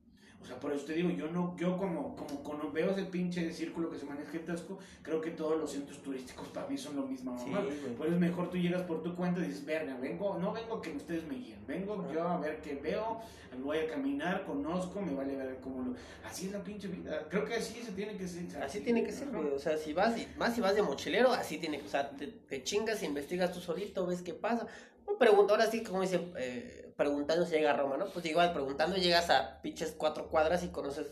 O 0.42 0.44
sea, 0.44 0.58
por 0.58 0.72
eso 0.72 0.84
te 0.84 0.94
digo, 0.94 1.10
yo 1.10 1.28
no, 1.28 1.56
yo 1.56 1.76
como, 1.76 2.16
como, 2.16 2.42
cuando 2.42 2.70
veo 2.72 2.90
ese 2.90 3.04
pinche 3.04 3.52
círculo 3.52 3.90
que 3.90 3.98
se 3.98 4.06
maneja 4.06 4.36
en 4.36 4.44
Tasco, 4.44 4.78
creo 5.02 5.20
que 5.20 5.30
todos 5.30 5.58
los 5.58 5.70
centros 5.70 6.02
turísticos 6.02 6.48
para 6.48 6.66
mí 6.66 6.76
son 6.76 6.96
lo 6.96 7.06
mismo. 7.06 7.38
Sí. 7.38 7.52
Por 7.96 8.08
eso 8.08 8.18
mejor 8.18 8.50
tú 8.50 8.56
llegas 8.56 8.82
por 8.82 9.02
tu 9.02 9.14
cuenta 9.14 9.40
y 9.40 9.44
dices, 9.44 9.64
verga, 9.64 9.96
vengo, 10.00 10.38
no 10.38 10.52
vengo 10.52 10.80
que 10.80 10.90
ustedes 10.90 11.24
me 11.26 11.36
guíen, 11.36 11.64
vengo 11.66 12.10
yo 12.12 12.26
a 12.26 12.38
ver 12.38 12.60
qué 12.60 12.74
veo, 12.74 13.20
voy 13.62 13.78
a 13.78 13.86
caminar, 13.88 14.44
conozco, 14.44 15.00
me 15.00 15.14
vale 15.14 15.36
ver 15.36 15.58
cómo 15.60 15.82
lo... 15.82 15.94
Así 16.24 16.46
es 16.46 16.52
la 16.52 16.62
pinche 16.62 16.88
vida, 16.88 17.26
creo 17.28 17.44
que 17.44 17.54
así 17.54 17.80
se 17.82 17.92
tiene 17.92 18.16
que 18.16 18.26
ser. 18.26 18.62
Así 18.62 18.80
tiene 18.80 19.04
que 19.04 19.12
ser, 19.12 19.28
güey. 19.28 19.48
O 19.48 19.58
sea, 19.58 19.76
si 19.76 19.92
vas, 19.92 20.18
y, 20.18 20.26
más 20.36 20.54
si 20.54 20.60
vas 20.60 20.74
de 20.74 20.82
mochilero, 20.82 21.32
así 21.32 21.58
tiene 21.58 21.78
que, 21.78 21.86
o 21.86 21.90
sea, 21.90 22.10
te, 22.10 22.26
te 22.26 22.62
chingas, 22.62 23.02
investigas 23.02 23.52
tú 23.52 23.60
solito, 23.60 24.06
ves 24.06 24.22
qué 24.22 24.34
pasa. 24.34 24.66
No 25.06 25.18
pregunta, 25.18 25.52
ahora 25.52 25.70
sí, 25.70 25.82
como 25.82 26.02
dice, 26.02 26.20
eh, 26.36 26.81
preguntando 27.02 27.44
se 27.46 27.56
llega 27.56 27.72
a 27.72 27.76
Roma, 27.76 27.96
¿no? 27.96 28.06
Pues 28.06 28.24
igual, 28.26 28.52
preguntando 28.52 28.96
llegas 28.96 29.28
a 29.30 29.60
pinches 29.60 29.94
cuatro 29.98 30.28
cuadras 30.28 30.62
y 30.62 30.68
conoces 30.68 31.06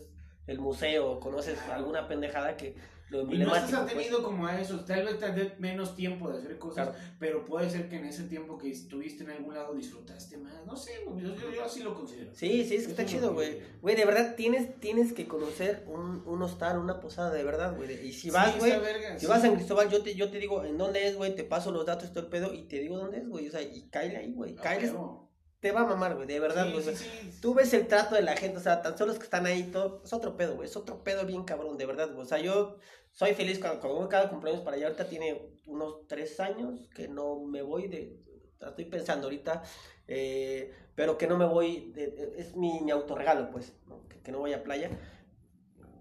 el 0.46 0.58
museo, 0.60 1.18
conoces 1.20 1.58
alguna 1.70 2.06
pendejada 2.08 2.56
que 2.56 2.74
lo 3.10 3.22
Y 3.22 3.38
no 3.38 3.56
estás 3.56 3.70
pues. 3.70 3.82
atenido 3.92 4.22
como 4.22 4.46
a 4.46 4.60
eso, 4.60 4.84
tal 4.84 5.04
vez 5.04 5.18
te 5.18 5.56
menos 5.58 5.96
tiempo 5.96 6.30
de 6.30 6.38
hacer 6.38 6.58
cosas, 6.58 6.90
Claro. 6.90 7.04
pero 7.18 7.44
puede 7.44 7.68
ser 7.68 7.88
que 7.88 7.96
en 7.96 8.04
ese 8.04 8.22
tiempo 8.24 8.56
que 8.56 8.70
estuviste 8.70 9.24
en 9.24 9.30
algún 9.30 9.52
lado 9.54 9.74
disfrutaste 9.74 10.36
más, 10.38 10.64
no 10.64 10.76
sé, 10.76 10.92
yo, 11.04 11.34
yo, 11.34 11.50
yo 11.52 11.64
así 11.64 11.82
lo 11.82 11.92
considero. 11.92 12.30
Sí, 12.32 12.62
sí, 12.62 12.62
es 12.62 12.68
que 12.68 12.76
Eso 12.76 12.90
está 12.90 13.02
es 13.02 13.10
chido, 13.10 13.32
güey. 13.34 13.58
Güey, 13.82 13.96
de 13.96 14.04
verdad, 14.04 14.36
tienes, 14.36 14.78
tienes 14.78 15.12
que 15.12 15.26
conocer 15.26 15.82
un, 15.88 16.22
un 16.24 16.40
hostal, 16.42 16.78
una 16.78 17.00
posada, 17.00 17.32
de 17.32 17.42
verdad, 17.42 17.74
güey. 17.76 18.06
Y 18.06 18.12
si 18.12 18.30
vas, 18.30 18.56
güey, 18.60 18.72
Si 19.14 19.20
sí. 19.20 19.26
vas 19.26 19.38
a 19.38 19.42
San 19.42 19.54
Cristóbal, 19.56 19.90
yo 19.90 20.02
te, 20.04 20.14
yo 20.14 20.30
te 20.30 20.38
digo 20.38 20.64
en 20.64 20.78
dónde 20.78 21.08
es, 21.08 21.16
güey, 21.16 21.34
te 21.34 21.42
paso 21.42 21.72
los 21.72 21.84
datos, 21.86 22.10
todo 22.12 22.22
el 22.22 22.30
pedo, 22.30 22.54
y 22.54 22.62
te 22.68 22.78
digo 22.78 22.96
dónde 22.96 23.18
es, 23.18 23.28
güey. 23.28 23.48
O 23.48 23.50
sea, 23.50 23.60
y 23.62 23.88
cáele 23.90 24.18
ahí, 24.18 24.32
güey. 24.32 24.54
Huevo. 24.56 25.29
Te 25.60 25.72
va 25.72 25.82
a 25.82 25.86
mamar, 25.86 26.14
güey, 26.16 26.26
de 26.26 26.40
verdad, 26.40 26.66
Sí, 26.66 26.72
güey. 26.72 26.84
sí, 26.84 26.94
sí. 26.96 27.38
Tú 27.42 27.54
ves 27.54 27.72
el 27.74 27.86
trato 27.86 28.14
de 28.14 28.22
la 28.22 28.36
gente, 28.36 28.58
o 28.58 28.60
sea, 28.60 28.80
tan 28.82 28.96
solo 28.96 29.08
los 29.12 29.18
que 29.18 29.24
están 29.24 29.46
ahí, 29.46 29.64
todo, 29.64 30.00
es 30.04 30.12
otro 30.12 30.36
pedo, 30.36 30.56
güey. 30.56 30.68
Es 30.68 30.76
otro 30.76 31.04
pedo 31.04 31.26
bien 31.26 31.44
cabrón, 31.44 31.76
de 31.76 31.86
verdad, 31.86 32.08
güey. 32.12 32.22
O 32.22 32.28
sea, 32.28 32.38
yo 32.38 32.76
soy 33.12 33.34
feliz 33.34 33.58
cuando, 33.58 33.80
cuando 33.80 34.08
cada 34.08 34.30
cumpleaños 34.30 34.62
para 34.62 34.76
allá. 34.76 34.86
Ahorita 34.86 35.08
tiene 35.08 35.50
unos 35.66 36.06
tres 36.06 36.40
años 36.40 36.88
que 36.94 37.08
no 37.08 37.40
me 37.40 37.62
voy 37.62 37.88
de. 37.88 38.16
estoy 38.60 38.84
pensando 38.86 39.26
ahorita, 39.26 39.62
eh, 40.08 40.72
pero 40.94 41.16
que 41.18 41.26
no 41.26 41.36
me 41.38 41.46
voy, 41.46 41.92
de- 41.92 42.08
de- 42.10 42.40
es 42.40 42.56
mi, 42.56 42.80
mi 42.80 42.90
autorregalo, 42.90 43.50
pues, 43.50 43.72
¿no? 43.86 44.06
Que, 44.08 44.18
que 44.20 44.32
no 44.32 44.38
voy 44.38 44.52
a 44.52 44.62
playa. 44.62 44.90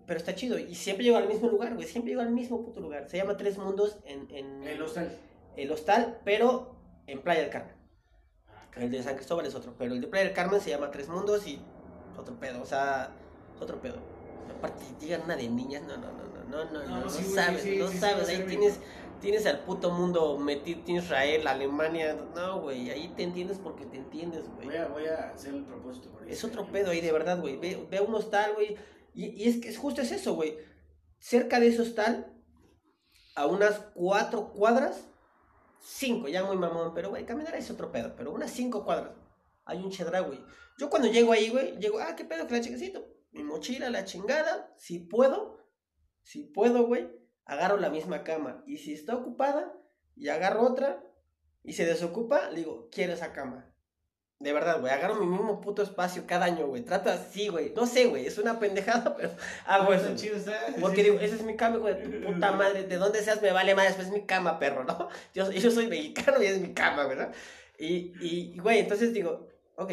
Pero 0.05 0.17
está 0.17 0.33
chido, 0.35 0.57
y 0.57 0.73
siempre 0.73 1.03
llego 1.05 1.17
al 1.17 1.27
mismo 1.27 1.47
lugar, 1.49 1.75
güey, 1.75 1.87
siempre 1.87 2.09
llego 2.11 2.21
al 2.21 2.31
mismo 2.31 2.63
puto 2.65 2.79
lugar. 2.79 3.07
Se 3.09 3.17
llama 3.17 3.37
Tres 3.37 3.57
Mundos 3.57 3.99
en, 4.05 4.27
en 4.31 4.63
El 4.63 4.81
hostal. 4.81 5.15
el 5.55 5.71
hostal, 5.71 6.19
pero 6.25 6.75
en 7.05 7.21
Playa 7.21 7.41
del 7.41 7.49
Carmen. 7.51 7.75
El 8.75 8.91
de 8.91 9.03
San 9.03 9.15
Cristóbal 9.15 9.45
es 9.45 9.55
otro, 9.55 9.73
pero 9.77 9.93
el 9.93 10.01
de 10.01 10.07
Playa 10.07 10.25
del 10.25 10.33
Carmen 10.33 10.61
se 10.61 10.69
llama 10.69 10.91
Tres 10.91 11.09
Mundos 11.09 11.45
y 11.47 11.59
otro 12.17 12.35
pedo, 12.39 12.61
o 12.61 12.65
sea, 12.65 13.11
otro 13.59 13.81
pedo. 13.81 13.97
Aparte, 14.57 14.83
llegan 14.99 15.21
una 15.23 15.35
de 15.35 15.49
niñas, 15.49 15.83
no, 15.83 15.97
no, 15.97 16.11
no, 16.11 16.23
no, 16.23 16.65
no, 16.65 16.71
no, 16.71 16.87
no, 16.87 17.01
no 17.01 17.09
sí, 17.09 17.23
sabes, 17.23 17.61
sí, 17.61 17.77
no 17.77 17.87
sí, 17.87 17.97
sabes, 17.97 18.27
ahí 18.29 18.43
tienes, 18.47 18.79
tienes 19.21 19.45
al 19.45 19.59
puto 19.61 19.91
mundo 19.91 20.37
metido, 20.37 20.81
Israel, 20.87 21.47
Alemania, 21.47 22.17
no, 22.35 22.61
güey, 22.61 22.89
ahí 22.89 23.13
te 23.15 23.23
entiendes 23.23 23.57
porque 23.57 23.85
te 23.85 23.97
entiendes, 23.97 24.45
güey. 24.55 24.67
Voy 24.67 24.77
a, 24.77 24.87
voy 24.87 25.05
a 25.07 25.29
hacer 25.29 25.53
el 25.53 25.63
propósito. 25.63 26.09
por 26.09 26.29
Es 26.29 26.43
otro 26.43 26.65
pedo 26.71 26.91
ahí, 26.91 27.01
de 27.01 27.11
verdad, 27.11 27.39
güey. 27.39 27.57
Ve, 27.57 27.87
ve 27.89 28.01
un 28.01 28.13
hostal, 28.13 28.53
güey. 28.55 28.77
Y, 29.13 29.27
y 29.43 29.49
es 29.49 29.57
que 29.57 29.69
es 29.69 29.77
justo 29.77 30.01
es 30.01 30.11
eso, 30.11 30.35
güey. 30.35 30.57
Cerca 31.19 31.59
de 31.59 31.67
ese 31.67 31.81
hostal, 31.81 32.33
a 33.35 33.45
unas 33.45 33.79
cuatro 33.93 34.51
cuadras, 34.51 35.08
cinco, 35.81 36.27
ya 36.27 36.43
muy 36.43 36.57
mamón, 36.57 36.93
pero, 36.93 37.09
güey, 37.09 37.25
caminar 37.25 37.55
es 37.55 37.69
otro 37.71 37.91
pedo, 37.91 38.15
pero 38.15 38.31
unas 38.31 38.51
cinco 38.51 38.83
cuadras, 38.83 39.13
hay 39.65 39.79
un 39.79 39.91
chedra, 39.91 40.21
güey. 40.21 40.39
Yo 40.77 40.89
cuando 40.89 41.07
llego 41.09 41.31
ahí, 41.31 41.49
güey, 41.49 41.77
llego, 41.77 41.99
ah, 41.99 42.15
qué 42.15 42.25
pedo, 42.25 42.47
que 42.47 42.53
la 42.53 42.61
chingacito. 42.61 43.05
Mi 43.31 43.43
mochila, 43.43 43.89
la 43.89 44.05
chingada, 44.05 44.73
si 44.77 44.99
puedo, 44.99 45.59
si 46.23 46.43
puedo, 46.43 46.87
güey, 46.87 47.09
agarro 47.45 47.77
la 47.77 47.89
misma 47.89 48.23
cama. 48.23 48.63
Y 48.65 48.77
si 48.77 48.93
está 48.93 49.15
ocupada, 49.15 49.73
y 50.15 50.29
agarro 50.29 50.63
otra, 50.63 51.03
y 51.63 51.73
se 51.73 51.85
desocupa, 51.85 52.49
le 52.49 52.59
digo, 52.59 52.89
quiero 52.91 53.13
esa 53.13 53.33
cama. 53.33 53.68
De 54.39 54.53
verdad, 54.53 54.79
güey, 54.79 54.93
agarro 54.93 55.15
mi 55.15 55.25
mismo 55.25 55.59
puto 55.59 55.83
espacio 55.83 56.23
cada 56.25 56.45
año, 56.45 56.65
güey. 56.67 56.83
Trato 56.83 57.09
así, 57.09 57.49
güey. 57.49 57.73
No 57.73 57.85
sé, 57.85 58.05
güey, 58.05 58.25
es 58.25 58.37
una 58.37 58.57
pendejada, 58.57 59.15
pero 59.17 59.31
hago 59.65 59.93
eso. 59.93 60.05
Güey. 60.05 60.15
chido, 60.15 60.37
está. 60.37 60.53
Porque 60.79 61.03
digo, 61.03 61.19
esa 61.19 61.35
es 61.35 61.43
mi 61.43 61.57
cama, 61.57 61.77
de 61.79 61.95
tu 61.95 62.25
puta 62.25 62.51
madre. 62.53 62.83
De 62.83 62.95
donde 62.97 63.21
seas 63.21 63.41
me 63.41 63.51
vale 63.51 63.75
más, 63.75 63.87
después 63.87 64.07
es 64.07 64.13
mi 64.13 64.25
cama, 64.25 64.57
perro, 64.59 64.85
¿no? 64.85 65.09
Yo, 65.33 65.51
yo 65.51 65.71
soy 65.71 65.87
mexicano 65.87 66.41
y 66.41 66.45
es 66.45 66.59
mi 66.61 66.73
cama, 66.73 67.05
¿verdad? 67.05 67.33
Y, 67.77 68.13
y, 68.21 68.53
y, 68.55 68.59
güey, 68.59 68.79
entonces 68.79 69.13
digo, 69.13 69.47
ok. 69.75 69.91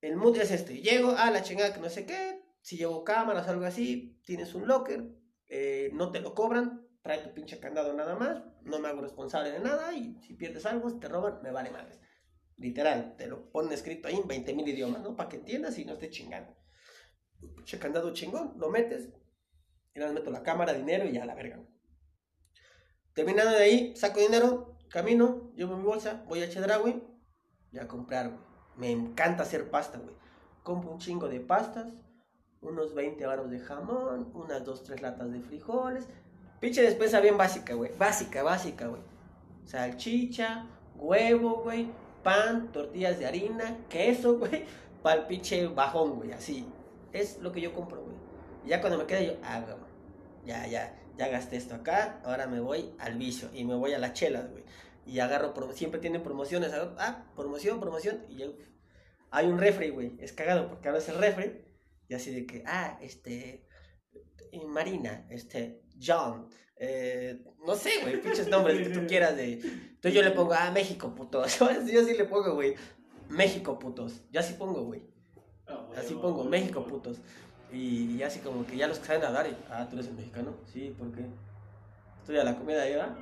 El 0.00 0.16
mood 0.16 0.36
es 0.38 0.50
este. 0.50 0.80
Llego 0.80 1.10
a 1.16 1.30
la 1.30 1.42
chingada 1.42 1.72
que 1.72 1.80
no 1.80 1.88
sé 1.90 2.06
qué. 2.06 2.42
Si 2.62 2.76
llevo 2.76 3.04
cámaras 3.04 3.46
o 3.46 3.50
algo 3.50 3.64
así, 3.66 4.20
tienes 4.24 4.54
un 4.54 4.66
locker. 4.66 5.04
eh, 5.48 5.90
no 5.92 6.10
te 6.10 6.20
lo 6.20 6.34
cobran. 6.34 6.86
Trae 7.02 7.18
tu 7.18 7.34
pinche 7.34 7.58
candado 7.60 7.92
nada 7.94 8.14
más. 8.16 8.42
No 8.62 8.78
me 8.78 8.88
hago 8.88 9.00
responsable 9.02 9.50
de 9.50 9.60
nada. 9.60 9.92
Y 9.92 10.16
si 10.22 10.34
pierdes 10.34 10.64
algo, 10.66 10.88
si 10.90 10.98
te 10.98 11.08
roban, 11.08 11.40
me 11.42 11.50
vale 11.50 11.70
madres. 11.70 11.98
Literal, 12.62 13.16
te 13.16 13.26
lo 13.26 13.50
ponen 13.50 13.72
escrito 13.72 14.06
ahí 14.06 14.14
en 14.14 14.28
20 14.28 14.54
mil 14.54 14.68
idiomas, 14.68 15.02
¿no? 15.02 15.16
Para 15.16 15.28
que 15.28 15.36
entiendas 15.36 15.76
y 15.78 15.84
no 15.84 15.94
estés 15.94 16.10
chingando. 16.10 16.54
Pinche 17.40 17.76
candado 17.80 18.12
chingón, 18.12 18.54
lo 18.56 18.70
metes. 18.70 19.08
Y 19.92 19.98
nada 19.98 20.12
meto 20.12 20.30
la 20.30 20.44
cámara, 20.44 20.72
dinero 20.72 21.04
y 21.04 21.12
ya 21.12 21.26
la 21.26 21.34
verga. 21.34 21.60
Terminando 23.14 23.50
de 23.50 23.64
ahí, 23.64 23.96
saco 23.96 24.20
dinero, 24.20 24.78
camino, 24.88 25.52
llevo 25.56 25.76
mi 25.76 25.82
bolsa, 25.82 26.24
voy 26.28 26.40
a 26.44 26.48
Chedraui 26.48 27.02
y 27.72 27.78
a 27.78 27.88
comprar, 27.88 28.30
güey. 28.30 28.40
Me 28.76 28.90
encanta 28.92 29.42
hacer 29.42 29.68
pasta, 29.68 29.98
güey. 29.98 30.14
Compro 30.62 30.92
un 30.92 30.98
chingo 30.98 31.28
de 31.28 31.40
pastas, 31.40 31.92
unos 32.60 32.94
20 32.94 33.26
varos 33.26 33.50
de 33.50 33.58
jamón, 33.58 34.30
unas 34.34 34.64
2, 34.64 34.84
3 34.84 35.02
latas 35.02 35.32
de 35.32 35.40
frijoles. 35.40 36.08
Pinche 36.60 36.80
despensa 36.80 37.18
bien 37.20 37.36
básica, 37.36 37.74
güey. 37.74 37.90
Básica, 37.98 38.44
básica, 38.44 38.86
güey. 38.86 39.02
Salchicha, 39.64 40.68
huevo, 40.94 41.64
güey. 41.64 41.90
Pan, 42.22 42.70
tortillas 42.72 43.18
de 43.18 43.26
harina, 43.26 43.78
queso, 43.88 44.38
güey. 44.38 44.64
Para 45.02 45.20
el 45.22 45.26
pinche 45.26 45.66
bajón, 45.66 46.16
güey. 46.16 46.32
Así. 46.32 46.66
Es 47.12 47.38
lo 47.38 47.52
que 47.52 47.60
yo 47.60 47.72
compro, 47.72 48.02
güey. 48.02 48.16
Y 48.64 48.68
ya 48.70 48.80
cuando 48.80 48.98
me 48.98 49.06
quede 49.06 49.26
yo, 49.26 49.32
ah, 49.42 49.60
güey. 49.60 49.76
Ya, 50.44 50.66
ya, 50.66 50.98
ya 51.16 51.28
gasté 51.28 51.56
esto 51.56 51.74
acá. 51.74 52.20
Ahora 52.24 52.46
me 52.46 52.60
voy 52.60 52.94
al 52.98 53.16
vicio. 53.18 53.48
Y 53.52 53.64
me 53.64 53.74
voy 53.74 53.92
a 53.92 53.98
las 53.98 54.12
chelas, 54.14 54.50
güey. 54.50 54.64
Y 55.04 55.18
agarro, 55.18 55.52
siempre 55.72 56.00
tienen 56.00 56.22
promociones. 56.22 56.72
agarro- 56.72 56.94
Ah, 56.98 57.24
promoción, 57.36 57.80
promoción. 57.80 58.24
Y 58.28 58.36
yo, 58.36 58.52
hay 59.30 59.46
un 59.46 59.58
refri, 59.58 59.90
güey. 59.90 60.16
Es 60.20 60.32
cagado 60.32 60.68
porque 60.68 60.88
abres 60.88 61.08
el 61.08 61.18
refri. 61.18 61.64
Y 62.08 62.14
así 62.14 62.32
de 62.32 62.46
que, 62.46 62.62
ah, 62.66 62.98
este. 63.02 63.66
Marina, 64.68 65.26
este. 65.30 65.82
John. 66.00 66.48
eh, 66.76 67.42
no 67.66 67.74
sé, 67.76 67.90
güey, 68.02 68.20
pinches 68.20 68.48
nombres 68.48 68.86
que 68.86 68.92
tú 68.94 69.06
quieras 69.06 69.36
de. 69.36 69.60
Entonces 70.02 70.20
yo 70.20 70.28
le 70.28 70.34
pongo, 70.34 70.52
ah, 70.52 70.72
México, 70.72 71.14
putos. 71.14 71.60
Yo 71.60 72.04
sí 72.04 72.14
le 72.16 72.24
pongo, 72.24 72.54
güey. 72.54 72.74
México, 73.28 73.78
putos. 73.78 74.20
Yo 74.32 74.40
así 74.40 74.54
pongo, 74.54 74.82
güey. 74.82 75.00
Ah, 75.68 75.86
Así 75.96 76.14
pongo, 76.14 76.42
México, 76.42 76.84
putos. 76.84 77.20
Y, 77.72 78.16
y 78.16 78.22
así 78.24 78.40
como 78.40 78.66
que 78.66 78.76
ya 78.76 78.88
los 78.88 78.98
que 78.98 79.06
saben 79.06 79.22
hablar, 79.24 79.46
y, 79.46 79.56
ah, 79.70 79.86
tú 79.88 79.94
eres 79.94 80.08
el 80.08 80.14
mexicano. 80.14 80.56
Sí, 80.72 80.92
¿por 80.98 81.12
qué? 81.12 81.24
Estudia 82.22 82.44
la 82.44 82.54
comida 82.56 82.82
ahí, 82.82 82.94
¿va? 82.94 83.18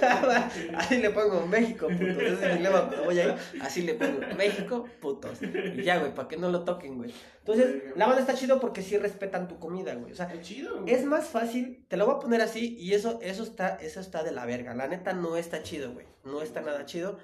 Ah. 0.00 0.50
así 0.78 0.96
le 0.96 1.10
pongo 1.10 1.46
México, 1.46 1.86
putos. 1.86 2.16
Ese 2.16 2.48
es 2.48 2.56
mi 2.56 2.62
lema 2.62 2.86
cuando 2.88 3.04
voy 3.04 3.18
ahí. 3.20 3.36
Así 3.60 3.82
le 3.82 3.92
pongo 3.92 4.20
México, 4.38 4.88
putos. 5.02 5.38
Y 5.42 5.82
ya, 5.82 5.98
güey, 5.98 6.14
para 6.14 6.26
que 6.26 6.38
no 6.38 6.48
lo 6.48 6.64
toquen, 6.64 6.96
güey. 6.96 7.12
Entonces, 7.40 7.94
la 7.94 8.06
banda 8.06 8.22
está 8.22 8.32
chido 8.32 8.58
porque 8.58 8.80
sí 8.80 8.96
respetan 8.96 9.48
tu 9.48 9.58
comida, 9.58 9.94
güey. 9.96 10.12
O 10.12 10.14
sea, 10.14 10.28
Qué 10.28 10.40
chido, 10.40 10.80
güey. 10.80 10.94
es 10.94 11.04
más 11.04 11.26
fácil, 11.26 11.84
te 11.88 11.98
lo 11.98 12.06
voy 12.06 12.14
a 12.14 12.18
poner 12.20 12.40
así 12.40 12.78
y 12.78 12.94
eso, 12.94 13.18
eso 13.20 13.42
está, 13.42 13.76
eso 13.82 14.00
está 14.00 14.22
de 14.24 14.32
la 14.32 14.46
verga. 14.46 14.74
La 14.74 14.88
neta 14.88 15.12
no 15.12 15.36
está 15.36 15.62
chido, 15.62 15.92
güey. 15.92 16.06
No 16.24 16.40
está 16.40 16.62
nada 16.62 16.86
chido, 16.86 17.18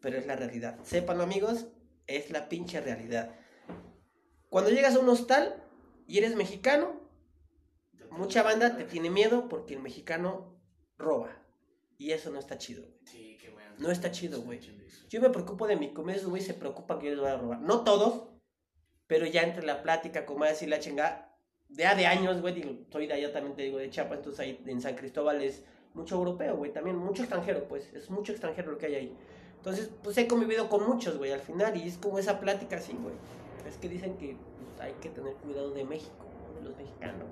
pero 0.00 0.16
es 0.16 0.26
la 0.26 0.34
realidad. 0.34 0.78
Sépanlo, 0.82 1.24
amigos, 1.24 1.66
es 2.06 2.30
la 2.30 2.48
pinche 2.48 2.80
realidad. 2.80 3.32
Cuando 4.48 4.70
llegas 4.70 4.96
a 4.96 5.00
un 5.00 5.10
hostal 5.10 5.62
y 6.06 6.16
eres 6.16 6.36
mexicano, 6.36 7.01
mucha 8.12 8.42
banda 8.42 8.76
te 8.76 8.84
tiene 8.84 9.10
miedo 9.10 9.48
porque 9.48 9.74
el 9.74 9.80
mexicano 9.80 10.58
roba. 10.98 11.30
Y 11.98 12.12
eso 12.12 12.30
no 12.30 12.38
está 12.38 12.58
chido, 12.58 12.82
güey. 12.82 12.98
Sí, 13.04 13.38
qué 13.40 13.50
bueno. 13.50 13.74
No 13.78 13.90
está 13.90 14.10
chido, 14.10 14.42
güey. 14.42 14.60
Yo 15.08 15.20
me 15.20 15.30
preocupo 15.30 15.66
de 15.66 15.76
mi 15.76 15.92
comida, 15.92 16.16
esos 16.16 16.30
güey 16.30 16.42
se 16.42 16.54
preocupan 16.54 16.98
que 16.98 17.06
yo 17.06 17.12
les 17.12 17.20
voy 17.20 17.30
a 17.30 17.36
robar. 17.36 17.60
No 17.60 17.84
todos, 17.84 18.28
pero 19.06 19.26
ya 19.26 19.42
entre 19.42 19.64
la 19.66 19.82
plática, 19.82 20.24
como 20.24 20.44
decir 20.44 20.68
la 20.68 20.80
chingada, 20.80 21.36
de 21.68 21.86
a 21.86 21.94
de 21.94 22.06
años, 22.06 22.40
güey, 22.40 22.54
digo, 22.54 22.72
soy 22.90 23.06
de 23.06 23.14
allá 23.14 23.32
también 23.32 23.56
te 23.56 23.62
digo 23.62 23.78
de 23.78 23.90
Chiapas, 23.90 24.18
entonces 24.18 24.40
ahí 24.40 24.62
en 24.66 24.80
San 24.80 24.94
Cristóbal 24.94 25.42
es 25.42 25.64
mucho 25.94 26.16
europeo, 26.16 26.56
güey, 26.56 26.72
también 26.72 26.96
mucho 26.96 27.22
extranjero, 27.22 27.66
pues, 27.68 27.92
es 27.94 28.10
mucho 28.10 28.32
extranjero 28.32 28.72
lo 28.72 28.78
que 28.78 28.86
hay 28.86 28.94
ahí. 28.94 29.16
Entonces, 29.56 29.90
pues 30.02 30.18
he 30.18 30.26
convivido 30.26 30.68
con 30.68 30.86
muchos, 30.86 31.18
güey, 31.18 31.30
al 31.32 31.40
final, 31.40 31.76
y 31.76 31.86
es 31.86 31.96
como 31.96 32.18
esa 32.18 32.40
plática 32.40 32.76
así, 32.76 32.94
güey. 32.94 33.14
Es 33.66 33.76
que 33.76 33.88
dicen 33.88 34.16
que 34.16 34.36
pues, 34.58 34.80
hay 34.80 34.92
que 35.00 35.08
tener 35.08 35.34
cuidado 35.34 35.70
de 35.70 35.84
México, 35.84 36.26
de 36.56 36.62
los 36.62 36.76
mexicanos. 36.76 37.28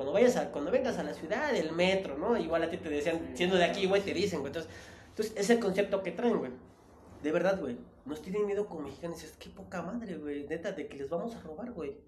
Cuando 0.00 0.14
vayas 0.14 0.34
a, 0.38 0.50
cuando 0.50 0.70
vengas 0.70 0.96
a 0.96 1.02
la 1.02 1.12
ciudad, 1.12 1.54
el 1.54 1.72
metro, 1.72 2.16
¿no? 2.16 2.34
Igual 2.38 2.62
a 2.62 2.70
ti 2.70 2.78
te 2.78 2.88
decían, 2.88 3.32
siendo 3.34 3.56
de 3.56 3.64
aquí, 3.64 3.84
güey, 3.84 4.00
te 4.00 4.14
dicen, 4.14 4.40
güey. 4.40 4.48
Entonces, 4.48 4.72
entonces, 5.10 5.34
es 5.36 5.50
el 5.50 5.58
concepto 5.60 6.02
que 6.02 6.10
traen, 6.12 6.38
güey. 6.38 6.52
De 7.22 7.30
verdad, 7.32 7.60
güey. 7.60 7.76
Nos 8.06 8.22
tienen 8.22 8.46
miedo 8.46 8.66
como 8.66 8.80
mexicanos. 8.80 9.18
Y 9.18 9.22
dices, 9.24 9.36
qué 9.38 9.50
poca 9.50 9.82
madre, 9.82 10.16
güey. 10.16 10.46
Neta, 10.46 10.72
de 10.72 10.88
que 10.88 10.96
les 10.96 11.10
vamos 11.10 11.36
a 11.36 11.42
robar, 11.42 11.72
güey. 11.72 11.98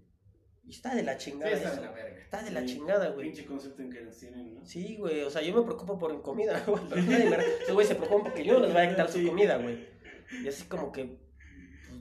Y 0.64 0.70
está 0.70 0.94
de 0.94 1.02
la 1.02 1.18
Sí, 1.20 1.32
chingada. 1.32 1.52
está 1.52 1.68
de 1.68 1.74
eso. 1.74 1.82
la 1.84 1.90
verga. 1.90 2.18
Está 2.22 2.42
de 2.42 2.50
la 2.52 2.60
Sí, 2.62 2.66
chingada, 2.68 3.08
güey. 3.10 3.26
Pinche 3.26 3.44
concepto 3.44 3.82
en 3.82 3.90
que 3.92 4.00
nos 4.00 4.16
tienen, 4.16 4.54
¿no? 4.54 4.64
Sí, 4.64 4.96
güey. 4.96 5.20
O 5.20 5.28
sea, 5.28 5.42
yo 5.42 5.54
me 5.54 5.60
preocupo 5.62 5.98
por 5.98 6.14
mi 6.14 6.22
comida, 6.22 6.62
güey. 6.66 6.82
Pero 6.88 7.02
nadie 7.02 7.28
me- 7.28 7.36
Esos 7.36 7.74
güey 7.74 7.86
se 7.86 7.94
preocupan 7.96 8.22
porque 8.22 8.42
yo 8.42 8.54
no 8.54 8.60
les 8.60 8.72
voy 8.72 8.80
a 8.80 8.88
quitar 8.88 9.10
su 9.10 9.18
Sí. 9.18 9.26
comida, 9.26 9.58
güey. 9.58 9.86
Y 10.42 10.48
así 10.48 10.64
como 10.64 10.90
que, 10.92 11.18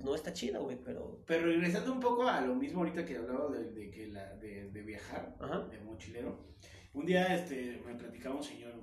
pues 0.02 0.06
no 0.06 0.16
está 0.16 0.34
chido, 0.34 0.64
güey, 0.64 0.78
pero. 0.84 1.24
Pero 1.26 1.46
regresando 1.46 1.94
un 1.94 2.00
poco 2.00 2.28
a 2.28 2.42
lo 2.42 2.56
mismo 2.56 2.80
ahorita 2.80 3.06
que 3.06 3.18
hablaba 3.18 3.50
de, 3.52 3.72
de 3.72 3.92
que 3.92 4.08
la, 4.08 4.36
de, 4.38 4.72
de 4.72 4.82
viajar, 4.82 5.36
Ajá. 5.40 5.68
de 5.68 5.80
mochilero. 5.80 6.52
Un 6.94 7.06
día 7.06 7.34
este, 7.34 7.82
me 7.86 7.96
platicaba 7.96 8.36
un 8.36 8.44
señor 8.44 8.74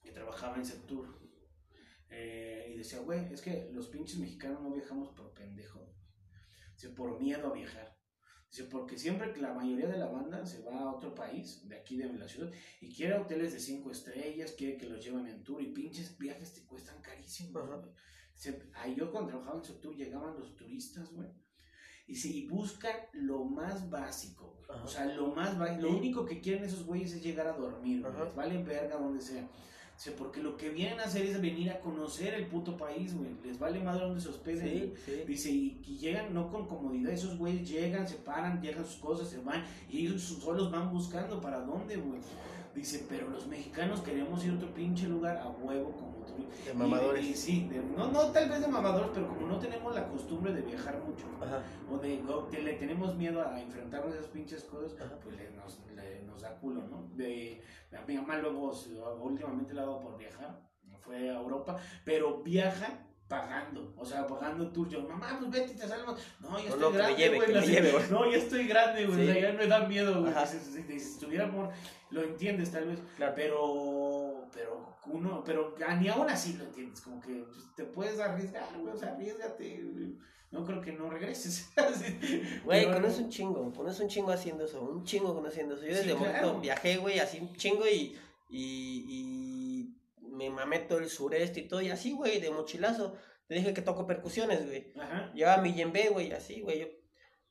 que 0.00 0.12
trabajaba 0.12 0.56
en 0.56 0.64
Sectur 0.64 1.18
eh, 2.10 2.70
y 2.72 2.78
decía, 2.78 3.00
güey, 3.00 3.32
es 3.32 3.42
que 3.42 3.70
los 3.72 3.88
pinches 3.88 4.18
mexicanos 4.18 4.62
no 4.62 4.72
viajamos 4.72 5.10
por 5.10 5.32
pendejo, 5.34 5.92
dice, 6.74 6.90
por 6.90 7.20
miedo 7.20 7.48
a 7.48 7.54
viajar. 7.54 7.96
Dice, 8.48 8.64
porque 8.64 8.96
siempre 8.96 9.32
que 9.32 9.40
la 9.40 9.52
mayoría 9.52 9.88
de 9.88 9.98
la 9.98 10.06
banda 10.06 10.46
se 10.46 10.62
va 10.62 10.78
a 10.78 10.94
otro 10.94 11.12
país, 11.12 11.68
de 11.68 11.76
aquí 11.76 11.96
de 11.96 12.12
la 12.12 12.28
ciudad, 12.28 12.52
y 12.80 12.94
quiere 12.94 13.14
hoteles 13.14 13.52
de 13.52 13.58
cinco 13.58 13.90
estrellas, 13.90 14.54
quiere 14.56 14.76
que 14.76 14.86
los 14.86 15.04
lleven 15.04 15.26
en 15.26 15.42
tour, 15.42 15.60
y 15.60 15.72
pinches 15.72 16.16
viajes 16.16 16.54
te 16.54 16.64
cuestan 16.64 17.02
carísimo. 17.02 17.58
Ajá. 17.58 17.82
Ahí 18.74 18.94
yo 18.94 19.10
cuando 19.10 19.30
trabajaba 19.30 19.58
en 19.58 19.64
Sectur 19.64 19.96
llegaban 19.96 20.38
los 20.38 20.54
turistas, 20.56 21.12
güey, 21.12 21.28
y 22.06 22.14
si 22.14 22.46
buscan 22.46 22.96
lo 23.12 23.44
más 23.44 23.88
básico, 23.88 24.56
güey. 24.68 24.80
O 24.82 24.86
sea, 24.86 25.06
lo 25.06 25.28
más 25.28 25.58
básico. 25.58 25.82
Lo 25.82 25.96
único 25.96 26.24
que 26.26 26.40
quieren 26.40 26.64
esos 26.64 26.84
güeyes 26.84 27.12
es 27.12 27.22
llegar 27.22 27.46
a 27.46 27.52
dormir, 27.52 28.02
güey. 28.02 28.12
Valen 28.34 28.64
verga 28.64 28.96
donde 28.96 29.22
sea. 29.22 29.48
Dice, 29.96 30.10
porque 30.10 30.42
lo 30.42 30.56
que 30.56 30.70
vienen 30.70 30.98
a 30.98 31.04
hacer 31.04 31.24
es 31.24 31.40
venir 31.40 31.70
a 31.70 31.80
conocer 31.80 32.34
el 32.34 32.46
puto 32.46 32.76
país, 32.76 33.16
güey. 33.16 33.30
Les 33.44 33.58
vale 33.58 33.80
madre 33.80 34.04
donde 34.04 34.20
se 34.20 34.28
hospeden. 34.28 34.92
Sí. 35.04 35.22
Dice, 35.26 35.50
y, 35.50 35.82
y 35.86 35.98
llegan 35.98 36.34
no 36.34 36.50
con 36.50 36.66
comodidad, 36.66 37.12
esos 37.12 37.38
güeyes 37.38 37.68
llegan, 37.68 38.06
se 38.06 38.16
paran, 38.16 38.60
llegan 38.60 38.84
sus 38.84 38.96
cosas, 38.96 39.28
se 39.28 39.38
van, 39.38 39.64
y 39.88 40.00
ellos 40.06 40.20
solos 40.22 40.72
van 40.72 40.92
buscando 40.92 41.40
para 41.40 41.60
dónde, 41.60 41.96
güey. 41.96 42.20
Dice, 42.74 43.06
pero 43.08 43.28
los 43.30 43.46
mexicanos 43.46 44.00
queremos 44.00 44.44
ir 44.44 44.52
a 44.52 44.56
otro 44.56 44.74
pinche 44.74 45.06
lugar 45.06 45.36
a 45.36 45.48
huevo 45.48 45.92
como 45.92 46.24
tú. 46.26 46.46
De 46.66 46.74
mamadores. 46.74 47.24
y 47.24 47.34
sí, 47.34 47.68
de- 47.68 47.80
no, 47.96 48.10
no 48.10 48.32
tal 48.32 48.48
vez 48.48 48.60
de 48.60 48.66
mamadores, 48.66 49.10
pero 49.14 49.28
como 49.28 49.46
no 49.46 49.58
tenemos 49.58 49.94
la 49.94 50.08
costumbre 50.08 50.52
de 50.52 50.62
viajar 50.62 51.00
mucho, 51.02 51.24
Ajá. 51.40 51.62
o 51.90 51.98
de 51.98 52.20
o 52.28 52.48
que 52.48 52.60
le 52.62 52.74
tenemos 52.74 53.14
miedo 53.16 53.40
a 53.46 53.60
enfrentarnos 53.60 54.12
a 54.14 54.18
esas 54.18 54.30
pinches 54.30 54.64
cosas, 54.64 55.00
Ajá. 55.00 55.18
pues 55.22 55.36
le- 55.36 55.50
nos, 55.52 55.80
le- 55.94 56.22
nos 56.24 56.40
da 56.42 56.56
culo, 56.58 56.82
¿no? 56.88 57.08
De, 57.14 57.62
mi 58.08 58.16
mamá 58.16 58.38
luego, 58.38 58.72
últimamente 59.22 59.72
le 59.72 59.80
ha 59.80 59.84
dado 59.84 60.00
por 60.00 60.18
viajar, 60.18 60.60
fue 61.00 61.30
a 61.30 61.38
Europa, 61.38 61.76
pero 62.04 62.42
viaja 62.42 63.06
pagando, 63.28 63.92
o 63.96 64.04
sea, 64.04 64.26
pagando 64.26 64.70
tour. 64.70 64.88
Yo, 64.88 65.02
mamá, 65.02 65.36
pues 65.38 65.50
vete 65.50 65.72
y 65.72 65.76
te 65.76 65.88
salimos. 65.88 66.18
No, 66.40 66.48
ya 66.58 66.68
No, 66.70 66.74
estoy 66.74 66.80
no, 66.80 66.90
grande, 66.92 67.16
lleve, 67.16 67.36
güey. 67.38 67.56
así, 67.56 67.70
lleve, 67.70 67.92
güey. 67.92 68.04
No, 68.10 68.30
ya 68.30 68.36
estoy 68.36 68.66
grande, 68.68 69.06
güey. 69.06 69.16
Sí. 69.18 69.30
O 69.30 69.32
sea, 69.32 69.42
ya 69.42 69.52
me 69.58 69.66
da 69.66 69.80
miedo, 69.88 70.20
güey. 70.20 70.34
Si, 70.46 70.58
si- 70.58 70.82
si- 70.82 71.00
si 71.00 71.18
tuviera 71.20 71.44
amor, 71.44 71.70
lo 72.10 72.22
entiendes 72.22 72.70
tal 72.70 72.86
vez. 72.86 73.00
Claro. 73.16 73.32
Pero, 73.34 74.46
pero 74.52 74.94
uno, 75.06 75.42
pero 75.44 75.74
ni 76.00 76.08
aún 76.08 76.28
así 76.30 76.54
lo 76.54 76.64
entiendes, 76.64 77.00
como 77.00 77.20
que 77.20 77.44
pues, 77.52 77.74
te 77.76 77.84
puedes 77.84 78.18
arriesgar, 78.20 78.64
güey, 78.78 78.94
o 78.94 78.96
sea, 78.96 79.12
arriesgate, 79.12 79.82
güey. 79.82 80.16
no 80.50 80.64
creo 80.64 80.80
que 80.80 80.92
no 80.92 81.10
regreses. 81.10 81.70
Güey, 82.64 82.84
conoces 82.86 83.18
un 83.18 83.28
chingo, 83.28 83.72
conoces 83.72 84.00
un 84.00 84.08
chingo 84.08 84.30
haciendo 84.30 84.64
eso, 84.64 84.80
un 84.82 85.04
chingo 85.04 85.34
conociendo 85.34 85.74
eso. 85.74 85.84
Yo 85.84 85.90
Sí, 85.90 85.96
desde 85.98 86.14
claro. 86.16 86.22
momento 86.46 86.60
viajé, 86.60 86.96
güey, 86.98 87.18
así 87.18 87.40
un 87.40 87.52
chingo 87.56 87.84
y, 87.86 88.16
y, 88.48 89.04
y 89.08 89.53
me 90.34 90.50
mamé 90.50 90.80
todo 90.80 90.98
el 90.98 91.08
sureste 91.08 91.60
y 91.60 91.68
todo, 91.68 91.80
y 91.80 91.90
así, 91.90 92.12
güey, 92.12 92.40
de 92.40 92.50
mochilazo. 92.50 93.14
Te 93.46 93.54
dije 93.56 93.74
que 93.74 93.82
toco 93.82 94.06
percusiones, 94.06 94.66
güey. 94.66 94.92
Ajá. 94.98 95.30
Llevaba 95.34 95.62
mi 95.62 95.74
yembe, 95.74 96.08
güey, 96.10 96.32
así, 96.32 96.60
güey. 96.62 96.80
Yo 96.80 96.86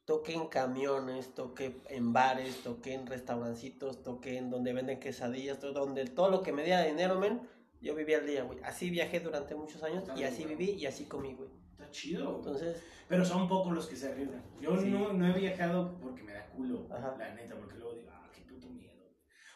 toqué 0.05 0.33
en 0.33 0.47
camiones, 0.47 1.33
toqué 1.33 1.81
en 1.89 2.11
bares, 2.13 2.61
toqué 2.63 2.93
en 2.93 3.05
restaurancitos, 3.07 4.01
toqué 4.03 4.37
en 4.37 4.49
donde 4.49 4.73
venden 4.73 4.99
quesadillas, 4.99 5.59
todo, 5.59 5.73
donde 5.73 6.05
todo 6.05 6.29
lo 6.29 6.41
que 6.41 6.51
me 6.51 6.63
diera 6.63 6.83
dinero, 6.83 7.19
men, 7.19 7.47
yo 7.79 7.95
vivía 7.95 8.17
al 8.17 8.25
día, 8.25 8.43
güey. 8.43 8.59
Así 8.63 8.89
viajé 8.89 9.19
durante 9.19 9.55
muchos 9.55 9.83
años 9.83 10.03
Está 10.03 10.19
y 10.19 10.23
así 10.23 10.45
viví 10.45 10.71
y 10.71 10.85
así 10.85 11.05
comí, 11.05 11.35
güey. 11.35 11.49
Está 11.71 11.89
chido. 11.91 12.37
Entonces, 12.37 12.81
Pero 13.07 13.23
son 13.25 13.47
pocos 13.47 13.73
los 13.73 13.87
que 13.87 13.95
se 13.95 14.07
arriesgan. 14.09 14.43
Yo 14.61 14.75
Sí. 14.77 14.89
no, 14.89 15.13
no 15.13 15.27
he 15.27 15.39
viajado 15.39 15.99
porque 16.01 16.23
me 16.23 16.33
da 16.33 16.47
culo, 16.47 16.87
Ajá. 16.91 17.15
la 17.19 17.33
neta, 17.35 17.55
porque 17.55 17.75
luego 17.75 17.93
digo, 17.93 18.09
ah, 18.11 18.29
qué 18.33 18.41
puto 18.41 18.67
miedo. 18.69 18.93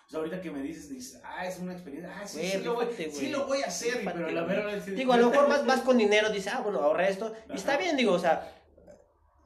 O 0.08 0.10
sea, 0.10 0.20
ahorita 0.20 0.40
que 0.40 0.50
me 0.50 0.62
dices, 0.62 0.90
dices, 0.90 1.22
ah, 1.22 1.46
es 1.46 1.60
una 1.60 1.74
experiencia, 1.74 2.18
ah, 2.18 2.26
sí, 2.26 2.38
Güey, 2.38 2.52
sí, 2.52 2.58
lo 2.64 2.76
voy, 2.76 2.88
sí 2.96 3.30
lo 3.30 3.46
voy 3.46 3.62
a 3.62 3.68
hacer, 3.68 4.02
pero 4.06 4.32
la 4.32 4.44
verdad 4.44 4.76
es 4.76 4.86
Digo, 4.86 5.12
a 5.12 5.18
lo 5.18 5.30
mejor 5.30 5.50
vas, 5.50 5.66
vas 5.66 5.82
con 5.82 5.98
dinero, 5.98 6.30
dices, 6.30 6.54
ah, 6.54 6.62
bueno, 6.62 6.80
ahorré 6.80 7.10
esto. 7.10 7.34
Y 7.50 7.56
está 7.56 7.76
bien, 7.76 7.98
digo, 7.98 8.14
o 8.14 8.20
sea, 8.20 8.50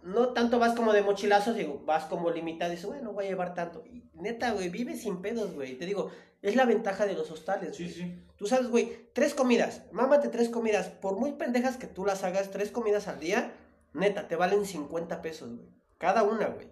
no 0.03 0.33
tanto 0.33 0.59
vas 0.59 0.75
como 0.75 0.93
de 0.93 1.01
mochilazos, 1.01 1.55
digo, 1.55 1.81
vas 1.85 2.05
como 2.05 2.29
limitado, 2.29 2.69
dices, 2.69 2.85
bueno, 2.85 3.11
voy 3.11 3.25
a 3.25 3.29
llevar 3.29 3.55
tanto. 3.55 3.83
Y 3.85 4.03
neta, 4.13 4.51
güey, 4.51 4.69
vive 4.69 4.95
sin 4.95 5.23
pedos, 5.23 5.53
güey. 5.53 5.79
Te 5.79 5.87
digo, 5.87 6.11
es 6.43 6.55
la 6.55 6.65
ventaja 6.65 7.07
de 7.07 7.13
los 7.13 7.31
hostales. 7.31 7.75
Sí, 7.75 7.89
sí. 7.89 8.23
Tú 8.35 8.45
sabes, 8.45 8.67
güey, 8.67 9.09
tres 9.13 9.33
comidas, 9.33 9.83
mámate 9.91 10.29
tres 10.29 10.49
comidas. 10.49 10.89
Por 10.89 11.17
muy 11.17 11.31
pendejas 11.33 11.77
que 11.77 11.87
tú 11.87 12.05
las 12.05 12.23
hagas, 12.23 12.51
tres 12.51 12.69
comidas 12.69 13.07
al 13.07 13.19
día, 13.19 13.53
neta, 13.93 14.27
te 14.27 14.35
valen 14.35 14.65
50 14.65 15.23
pesos, 15.23 15.55
güey. 15.55 15.69
Cada 15.97 16.21
una, 16.21 16.47
güey. 16.47 16.67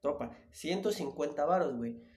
Topa, 0.00 0.36
150 0.50 1.44
varos, 1.44 1.76
güey. 1.76 2.11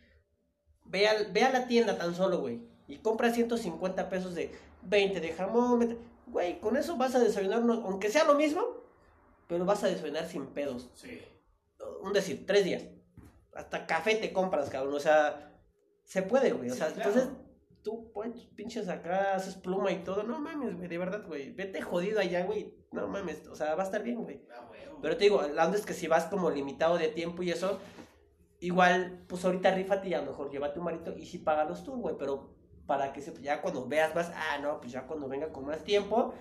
Ve, 0.86 1.08
a 1.08 1.50
la 1.52 1.68
tienda 1.68 1.98
tan 1.98 2.16
solo, 2.16 2.40
güey. 2.40 2.62
Y 2.88 2.98
compra 2.98 3.32
150 3.32 4.10
pesos 4.10 4.36
de 4.36 4.52
20 4.84 5.20
de 5.20 5.34
jamón. 5.34 5.80
20. 5.80 5.98
Güey, 6.28 6.60
con 6.60 6.78
eso 6.78 6.98
vas 6.98 7.16
a 7.16 7.20
desayunar, 7.20 7.62
aunque 7.84 8.10
sea 8.10 8.24
lo 8.24 8.36
mismo, 8.36 8.64
pero 9.48 9.66
vas 9.66 9.84
a 9.84 9.88
desayunar 9.88 10.28
sin 10.28 10.48
pedos. 10.48 10.90
Sí. 10.94 11.22
Un 12.02 12.14
decir, 12.14 12.46
tres 12.46 12.66
días. 12.66 12.84
Hasta 13.54 13.86
café 13.86 14.16
te 14.16 14.34
compras, 14.34 14.70
cabrón. 14.70 14.94
O 14.96 15.00
sea, 15.00 15.54
se 16.04 16.22
puede, 16.22 16.52
güey. 16.52 16.70
O 16.70 16.74
Sí, 16.74 16.80
sea, 16.80 16.92
claro. 16.94 17.10
entonces 17.10 17.32
tú 17.84 18.12
pues, 18.14 18.32
pinches 18.56 18.90
acá, 18.90 19.36
haces 19.36 19.56
pluma 19.56 19.92
y 19.92 20.04
todo. 20.04 20.24
No 20.24 20.40
mames, 20.40 20.76
güey, 20.76 20.88
de 20.88 20.98
verdad, 20.98 21.24
güey. 21.28 21.52
Vete 21.52 21.82
jodido 21.82 22.20
allá, 22.20 22.46
güey. 22.46 22.74
No 22.92 23.08
mames, 23.08 23.48
o 23.48 23.56
sea, 23.56 23.76
va 23.76 23.84
a 23.84 23.86
estar 23.86 24.02
bien, 24.04 24.24
güey. 24.24 24.42
Ah. 24.52 24.68
Pero 25.02 25.18
te 25.18 25.26
digo, 25.26 25.42
la 25.42 25.66
onda 25.66 25.78
es 25.78 25.86
que 25.86 25.94
si 25.94 26.08
vas 26.08 26.26
como 26.26 26.50
limitado 26.50 26.98
de 26.98 27.10
tiempo 27.10 27.44
y 27.44 27.52
eso, 27.52 27.80
igual, 28.66 29.20
pues 29.28 29.46
ahorita 29.46 29.72
rífate 29.72 30.10
y 30.10 30.14
a 30.14 30.22
lo 30.22 30.28
mejor 30.28 30.50
llévate 30.50 30.80
un 30.80 30.86
marito 30.86 31.14
y 31.16 31.26
sí 31.26 31.38
págalos 31.38 31.84
tú, 31.84 31.94
güey. 31.96 32.16
Pero 32.18 32.50
para 32.88 33.14
que 33.14 33.22
se, 33.22 33.34
ya 33.42 33.62
cuando 33.62 33.88
veas 33.88 34.14
más, 34.16 34.32
ah, 34.36 34.58
no, 34.62 34.80
pues 34.80 34.92
ya 34.92 35.04
cuando 35.04 35.28
venga 35.28 35.50
con 35.50 35.66
más 35.66 35.84
tiempo, 35.84 36.34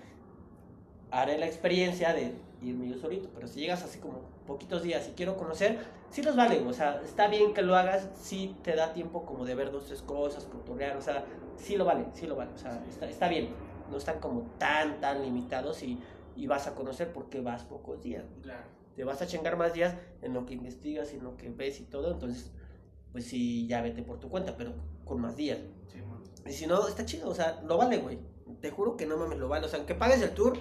haré 1.11 1.37
la 1.37 1.45
experiencia 1.45 2.13
de 2.13 2.35
irme 2.61 2.89
yo 2.89 2.97
solito. 2.97 3.29
Pero 3.33 3.47
si 3.47 3.59
llegas 3.59 3.83
así 3.83 3.99
como 3.99 4.21
poquitos 4.47 4.83
días 4.83 5.07
y 5.07 5.11
quiero 5.11 5.37
conocer, 5.37 5.79
sí 6.09 6.23
los 6.23 6.35
vale. 6.35 6.61
O 6.65 6.73
sea, 6.73 7.01
está 7.03 7.27
bien 7.27 7.53
que 7.53 7.61
lo 7.61 7.75
hagas, 7.75 8.09
sí 8.15 8.55
te 8.63 8.75
da 8.75 8.93
tiempo 8.93 9.25
como 9.25 9.45
de 9.45 9.55
ver 9.55 9.71
dos, 9.71 9.85
tres 9.85 10.01
cosas, 10.01 10.45
cotorrear, 10.45 10.97
o 10.97 11.01
sea, 11.01 11.25
sí 11.57 11.77
lo 11.77 11.85
vale, 11.85 12.05
sí 12.13 12.25
lo 12.25 12.35
vale. 12.35 12.51
O 12.53 12.57
sea, 12.57 12.83
está, 12.89 13.07
está 13.07 13.27
bien. 13.27 13.49
No 13.91 13.97
están 13.97 14.19
como 14.19 14.41
tan, 14.57 14.99
tan 14.99 15.21
limitados 15.21 15.83
y, 15.83 15.99
y 16.35 16.47
vas 16.47 16.65
a 16.65 16.73
conocer 16.73 17.13
porque 17.13 17.41
vas 17.41 17.63
pocos 17.63 18.01
días. 18.01 18.25
Claro. 18.41 18.74
Te 18.95 19.03
vas 19.03 19.21
a 19.21 19.27
chingar 19.27 19.57
más 19.57 19.73
días 19.73 19.95
en 20.21 20.33
lo 20.33 20.45
que 20.45 20.53
investigas, 20.53 21.11
en 21.13 21.23
lo 21.23 21.37
que 21.37 21.49
ves 21.49 21.79
y 21.79 21.83
todo, 21.83 22.11
entonces, 22.11 22.51
pues 23.11 23.25
sí, 23.25 23.67
ya 23.67 23.81
vete 23.81 24.03
por 24.03 24.19
tu 24.19 24.29
cuenta, 24.29 24.55
pero 24.57 24.73
con 25.03 25.21
más 25.21 25.35
días. 25.35 25.59
Sí, 25.91 26.01
man. 26.01 26.23
Y 26.45 26.53
si 26.53 26.67
no, 26.67 26.87
está 26.87 27.05
chido, 27.05 27.29
o 27.29 27.35
sea, 27.35 27.61
lo 27.65 27.77
vale, 27.77 27.97
güey. 27.97 28.19
Te 28.61 28.71
juro 28.71 28.95
que 28.95 29.05
no 29.05 29.17
mames, 29.17 29.37
lo 29.37 29.47
vale. 29.47 29.65
O 29.65 29.69
sea, 29.69 29.79
aunque 29.79 29.95
pagues 29.95 30.21
el 30.21 30.33
tour, 30.33 30.57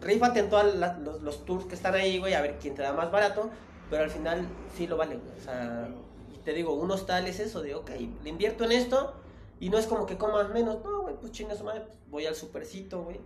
rífate 0.00 0.40
en 0.40 0.50
todos 0.50 0.74
los, 0.76 1.22
los 1.22 1.44
tours 1.44 1.66
que 1.66 1.74
están 1.74 1.94
ahí, 1.94 2.18
güey, 2.18 2.34
a 2.34 2.40
ver 2.40 2.58
quién 2.58 2.74
te 2.74 2.82
da 2.82 2.92
más 2.92 3.10
barato, 3.10 3.50
pero 3.90 4.04
al 4.04 4.10
final 4.10 4.46
sí 4.76 4.86
lo 4.86 4.96
vale, 4.96 5.16
güey. 5.16 5.36
O 5.36 5.40
sea, 5.40 5.88
y 6.32 6.38
te 6.38 6.52
digo, 6.52 6.74
un 6.74 6.90
hostal 6.90 7.26
es 7.26 7.40
eso 7.40 7.62
de, 7.62 7.74
ok, 7.74 7.90
le 8.22 8.30
invierto 8.30 8.64
en 8.64 8.72
esto 8.72 9.14
y 9.60 9.70
no 9.70 9.78
es 9.78 9.86
como 9.86 10.06
que 10.06 10.16
comas 10.16 10.50
menos. 10.50 10.82
No, 10.84 11.02
güey, 11.02 11.16
pues 11.16 11.32
chinga 11.32 11.56
su 11.56 11.64
madre, 11.64 11.82
pues, 11.82 11.98
voy 12.08 12.26
al 12.26 12.34
supercito, 12.34 13.02
güey. 13.02 13.20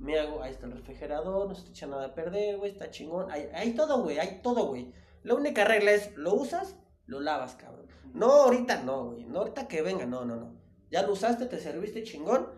Me 0.00 0.18
hago, 0.18 0.42
ahí 0.42 0.50
está 0.50 0.66
el 0.66 0.72
refrigerador, 0.72 1.46
no 1.46 1.54
se 1.54 1.64
te 1.64 1.70
echa 1.70 1.86
nada 1.86 2.06
a 2.06 2.14
perder, 2.14 2.56
güey, 2.56 2.72
está 2.72 2.90
chingón. 2.90 3.30
Hay, 3.30 3.50
hay 3.52 3.74
todo, 3.74 4.02
güey, 4.02 4.18
hay 4.18 4.40
todo, 4.42 4.66
güey. 4.66 4.92
La 5.22 5.34
única 5.34 5.64
regla 5.64 5.92
es, 5.92 6.16
lo 6.16 6.34
usas, 6.34 6.76
lo 7.04 7.20
lavas, 7.20 7.54
cabrón. 7.54 7.86
No, 8.14 8.32
ahorita 8.44 8.82
no, 8.82 9.10
güey. 9.10 9.24
No, 9.26 9.40
ahorita 9.40 9.68
que 9.68 9.82
venga, 9.82 10.06
no, 10.06 10.24
no, 10.24 10.36
no. 10.36 10.56
Ya 10.90 11.02
lo 11.02 11.12
usaste, 11.12 11.44
te 11.46 11.58
serviste 11.58 12.02
chingón, 12.02 12.48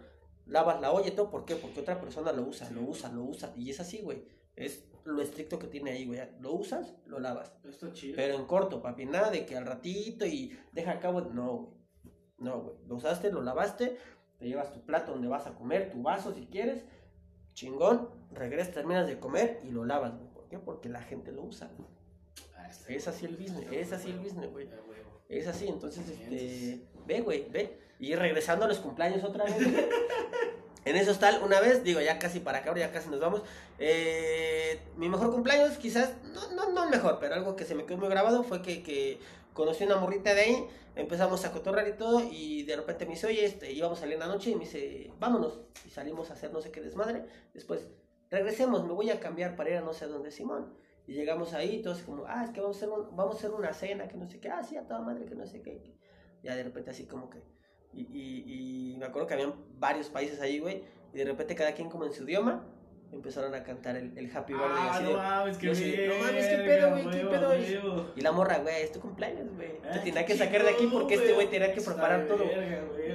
lavas 0.47 0.81
la 0.81 0.93
olla 0.93 1.09
y 1.09 1.13
todo. 1.13 1.31
¿Por 1.31 1.45
qué? 1.45 1.57
Porque 1.57 1.81
otra 1.81 2.01
persona 2.01 2.33
lo 2.33 2.43
usa, 2.43 2.71
lo 2.71 2.83
usa, 2.83 3.11
lo 3.11 3.25
usa. 3.25 3.53
Y 3.57 3.71
es 3.71 3.81
así, 3.81 4.01
güey. 4.03 4.25
Es 4.55 4.85
lo 5.05 5.21
estricto 5.21 5.59
que 5.59 5.67
tiene 5.67 5.91
ahí, 5.91 6.07
güey. 6.07 6.21
Lo 6.41 6.53
usas, 6.53 6.95
lo 7.07 7.19
lavas. 7.19 7.53
Está 7.65 7.93
chido. 7.93 8.15
Pero 8.17 8.37
en 8.37 8.47
corto, 8.47 8.81
papi, 8.81 9.05
nada 9.07 9.31
de 9.31 9.45
que 9.45 9.57
al 9.57 9.67
ratito 9.67 10.25
y 10.25 10.57
deja 10.73 10.93
acá, 10.93 11.11
güey. 11.11 11.27
No, 11.33 11.57
güey. 11.57 11.83
No, 12.39 12.63
güey. 12.63 12.77
Lo 12.87 12.95
usaste, 12.97 13.33
lo 13.33 13.43
lavaste, 13.43 13.99
te 14.39 14.47
llevas 14.47 14.73
tu 14.73 14.85
plato 14.85 15.13
donde 15.13 15.29
vas 15.29 15.47
a 15.47 15.55
comer, 15.55 15.91
tu 15.91 16.03
vaso 16.03 16.33
si 16.33 16.47
quieres. 16.47 16.85
Chingón, 17.55 18.09
regresas, 18.33 18.75
terminas 18.75 19.07
de 19.07 19.19
comer 19.19 19.61
y 19.65 19.71
lo 19.71 19.85
lavas, 19.85 20.15
güey. 20.17 20.31
¿Por 20.33 20.49
qué? 20.49 20.59
Porque 20.59 20.89
la 20.89 21.03
gente 21.03 21.33
lo 21.33 21.43
usa, 21.43 21.71
güey. 21.77 21.89
Ah, 22.57 22.69
está 22.69 22.93
Es 22.93 23.09
así 23.09 23.27
el 23.27 23.37
business, 23.37 23.67
es 23.71 23.93
así 23.93 24.11
el 24.11 24.19
business, 24.19 24.51
güey. 24.51 24.69
Es 25.29 25.47
así, 25.47 25.67
entonces, 25.67 26.07
este, 26.09 26.87
ve, 27.07 27.21
güey, 27.21 27.49
ve. 27.51 27.79
Y 27.99 28.15
regresando 28.15 28.65
a 28.65 28.69
los 28.69 28.81
cumpleaños 28.81 29.25
otra 29.25 29.45
vez. 29.45 29.55
güey. 29.55 29.87
en 30.85 30.97
eso 30.97 31.15
tal, 31.15 31.43
una 31.43 31.61
vez, 31.61 31.85
digo, 31.85 32.01
ya 32.01 32.19
casi 32.19 32.41
para 32.41 32.59
acá, 32.59 32.75
ya 32.77 32.93
casi 32.93 33.09
nos 33.09 33.21
vamos. 33.21 33.43
Eh, 33.79 34.81
mi 34.97 35.09
mejor 35.09 35.31
cumpleaños, 35.31 35.77
quizás, 35.79 36.15
no, 36.35 36.53
no, 36.53 36.71
no 36.71 36.85
el 36.85 36.91
mejor, 36.91 37.19
pero 37.21 37.35
algo 37.35 37.57
que 37.57 37.65
se 37.65 37.75
me 37.75 37.85
quedó 37.85 37.99
muy 37.99 38.09
grabado 38.09 38.43
fue 38.43 38.63
que, 38.63 38.83
que 38.83 39.21
conocí 39.53 39.85
una 39.85 39.97
morrita 39.97 40.35
de 40.35 40.41
ahí, 40.41 40.67
empezamos 40.95 41.45
a 41.45 41.53
cotorrar 41.53 41.89
y 41.89 41.93
todo, 41.93 42.21
y 42.31 42.63
de 42.65 42.77
repente 42.77 43.05
me 43.07 43.13
dice, 43.13 43.27
oye, 43.27 43.45
este, 43.45 43.73
íbamos 43.73 43.99
a 43.99 44.03
salir 44.03 44.19
la 44.19 44.27
noche, 44.27 44.51
y 44.51 44.55
me 44.55 44.61
dice, 44.61 45.11
vámonos. 45.19 45.61
Y 45.87 45.91
salimos 45.91 46.31
a 46.31 46.35
hacer 46.35 46.53
no 46.53 46.61
sé 46.61 46.71
qué 46.71 46.81
desmadre. 46.81 47.25
Después, 47.55 47.89
regresemos, 48.31 48.85
me 48.85 48.93
voy 48.93 49.11
a 49.11 49.21
cambiar 49.21 49.57
para 49.57 49.71
ir 49.71 49.77
a 49.77 49.81
no 49.81 49.93
sé 49.93 50.07
dónde, 50.07 50.31
Simón. 50.31 50.75
Y 51.07 51.15
llegamos 51.15 51.53
ahí, 51.53 51.83
todos 51.83 52.03
como, 52.03 52.25
ah, 52.27 52.45
es 52.45 52.51
que 52.51 52.61
vamos 52.61 52.77
a 52.77 52.87
hacer, 52.87 52.99
vamos 53.13 53.35
a 53.35 53.39
hacer 53.39 53.51
una 53.51 53.73
cena, 53.73 54.09
que 54.09 54.17
no 54.17 54.27
sé 54.27 54.41
qué, 54.41 54.49
ah, 54.51 54.63
sí, 54.63 54.77
a 54.77 54.87
toda 54.87 55.01
madre, 55.01 55.27
que 55.27 55.35
no 55.35 55.47
sé 55.47 55.63
qué. 55.63 55.83
Ya 56.43 56.55
de 56.57 56.63
repente 56.63 56.91
así 56.91 57.07
como 57.07 57.29
que... 57.29 57.43
Y, 57.93 58.03
y, 58.03 58.93
y 58.95 58.97
me 58.97 59.05
acuerdo 59.05 59.29
que 59.29 59.35
habían 59.35 59.55
varios 59.79 60.09
países 60.09 60.41
ahí, 60.41 60.61
güey, 60.61 60.83
y 61.13 61.19
de 61.19 61.25
repente 61.25 61.55
cada 61.55 61.73
quien 61.75 61.91
como 61.91 62.07
en 62.07 62.13
su 62.13 62.25
idioma, 62.25 62.65
empezaron 63.13 63.55
a 63.55 63.63
cantar 63.63 63.97
el, 63.97 64.17
el 64.17 64.35
Happy 64.35 64.53
Birthday. 64.55 64.71
Ah, 64.79 64.91
así 64.95 65.03
no 65.05 65.09
de- 65.11 65.17
mames, 65.17 65.59
qué 65.59 65.67
yo 65.67 65.73
así 65.73 65.91
de, 65.91 65.97
bien. 65.97 66.09
no 66.09 66.25
mames, 66.25 66.47
qué 66.47 66.57
pedo, 66.57 66.91
güey, 66.91 67.11
qué 67.11 67.27
pedo. 67.27 68.13
Y 68.17 68.21
la 68.23 68.33
morra, 68.33 68.59
güey, 68.59 68.83
es 68.83 68.93
tu 68.93 69.01
cumpleaños, 69.01 69.47
güey. 69.55 69.81
Te 69.81 69.89
Ah, 69.89 70.03
tenía 70.03 70.25
qué 70.27 70.33
que 70.33 70.39
sacar 70.39 70.63
de 70.63 70.71
aquí 70.71 70.89
porque 70.91 71.15
este 71.15 71.33
güey 71.35 71.49
tenía 71.51 71.73
que 71.73 71.81
preparar 71.81 72.23
de 72.23 72.27
todo. 72.27 72.45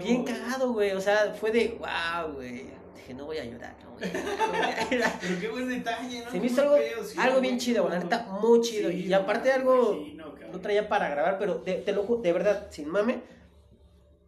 Bien 0.03 0.23
cagado, 0.23 0.71
güey. 0.73 0.91
O 0.91 1.01
sea, 1.01 1.33
fue 1.39 1.51
de, 1.51 1.77
wow, 1.79 2.33
güey. 2.33 2.67
Dije, 2.95 3.13
no 3.13 3.25
voy 3.25 3.37
a 3.37 3.45
llorar, 3.45 3.75
no 3.83 3.91
voy 3.91 4.03
a 4.03 4.11
llorar, 4.11 4.37
no 4.37 4.47
voy 4.47 4.61
a 4.71 4.89
llorar. 4.91 5.13
Pero 5.21 5.39
qué 5.39 5.47
buen 5.49 5.69
detalle, 5.69 6.23
¿no? 6.25 6.31
Se 6.31 6.39
me 6.39 6.45
hizo 6.47 6.61
algo, 6.61 6.77
sí, 7.03 7.17
algo 7.19 7.41
bien 7.41 7.57
chido, 7.57 7.83
güey, 7.83 7.95
la 7.95 8.03
neta, 8.03 8.23
muy 8.41 8.61
chido. 8.61 8.89
Sí, 8.89 9.05
y 9.05 9.13
aparte 9.13 9.49
me 9.49 9.55
algo, 9.55 9.93
imagino, 9.95 10.35
no 10.51 10.59
traía 10.59 10.87
para 10.89 11.09
grabar, 11.09 11.37
pero 11.39 11.57
te, 11.61 11.73
te 11.75 11.91
lo 11.93 12.03
de 12.03 12.33
verdad, 12.33 12.67
sin 12.69 12.87
mame, 12.89 13.21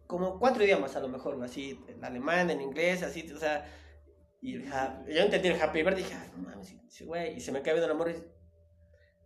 como 0.06 0.38
cuatro 0.38 0.64
idiomas 0.64 0.96
a 0.96 1.00
lo 1.00 1.08
mejor, 1.08 1.38
así, 1.44 1.78
el 1.88 2.02
alemán, 2.04 2.50
el 2.50 2.60
inglés, 2.60 3.02
así, 3.02 3.30
o 3.32 3.38
sea, 3.38 3.64
y 4.40 4.54
el 4.56 4.72
ha- 4.72 5.02
yo 5.06 5.20
entendí 5.22 5.48
el 5.48 5.60
happy 5.60 5.82
birthday, 5.82 6.02
dije, 6.02 6.14
"Ay, 6.14 6.30
no 6.36 6.48
mames, 6.48 6.74
güey, 7.04 7.36
y 7.36 7.40
se 7.40 7.52
me 7.52 7.62
cae 7.62 7.74
viendo 7.74 7.86
el 7.86 7.92
amor, 7.92 8.10
y 8.10 8.14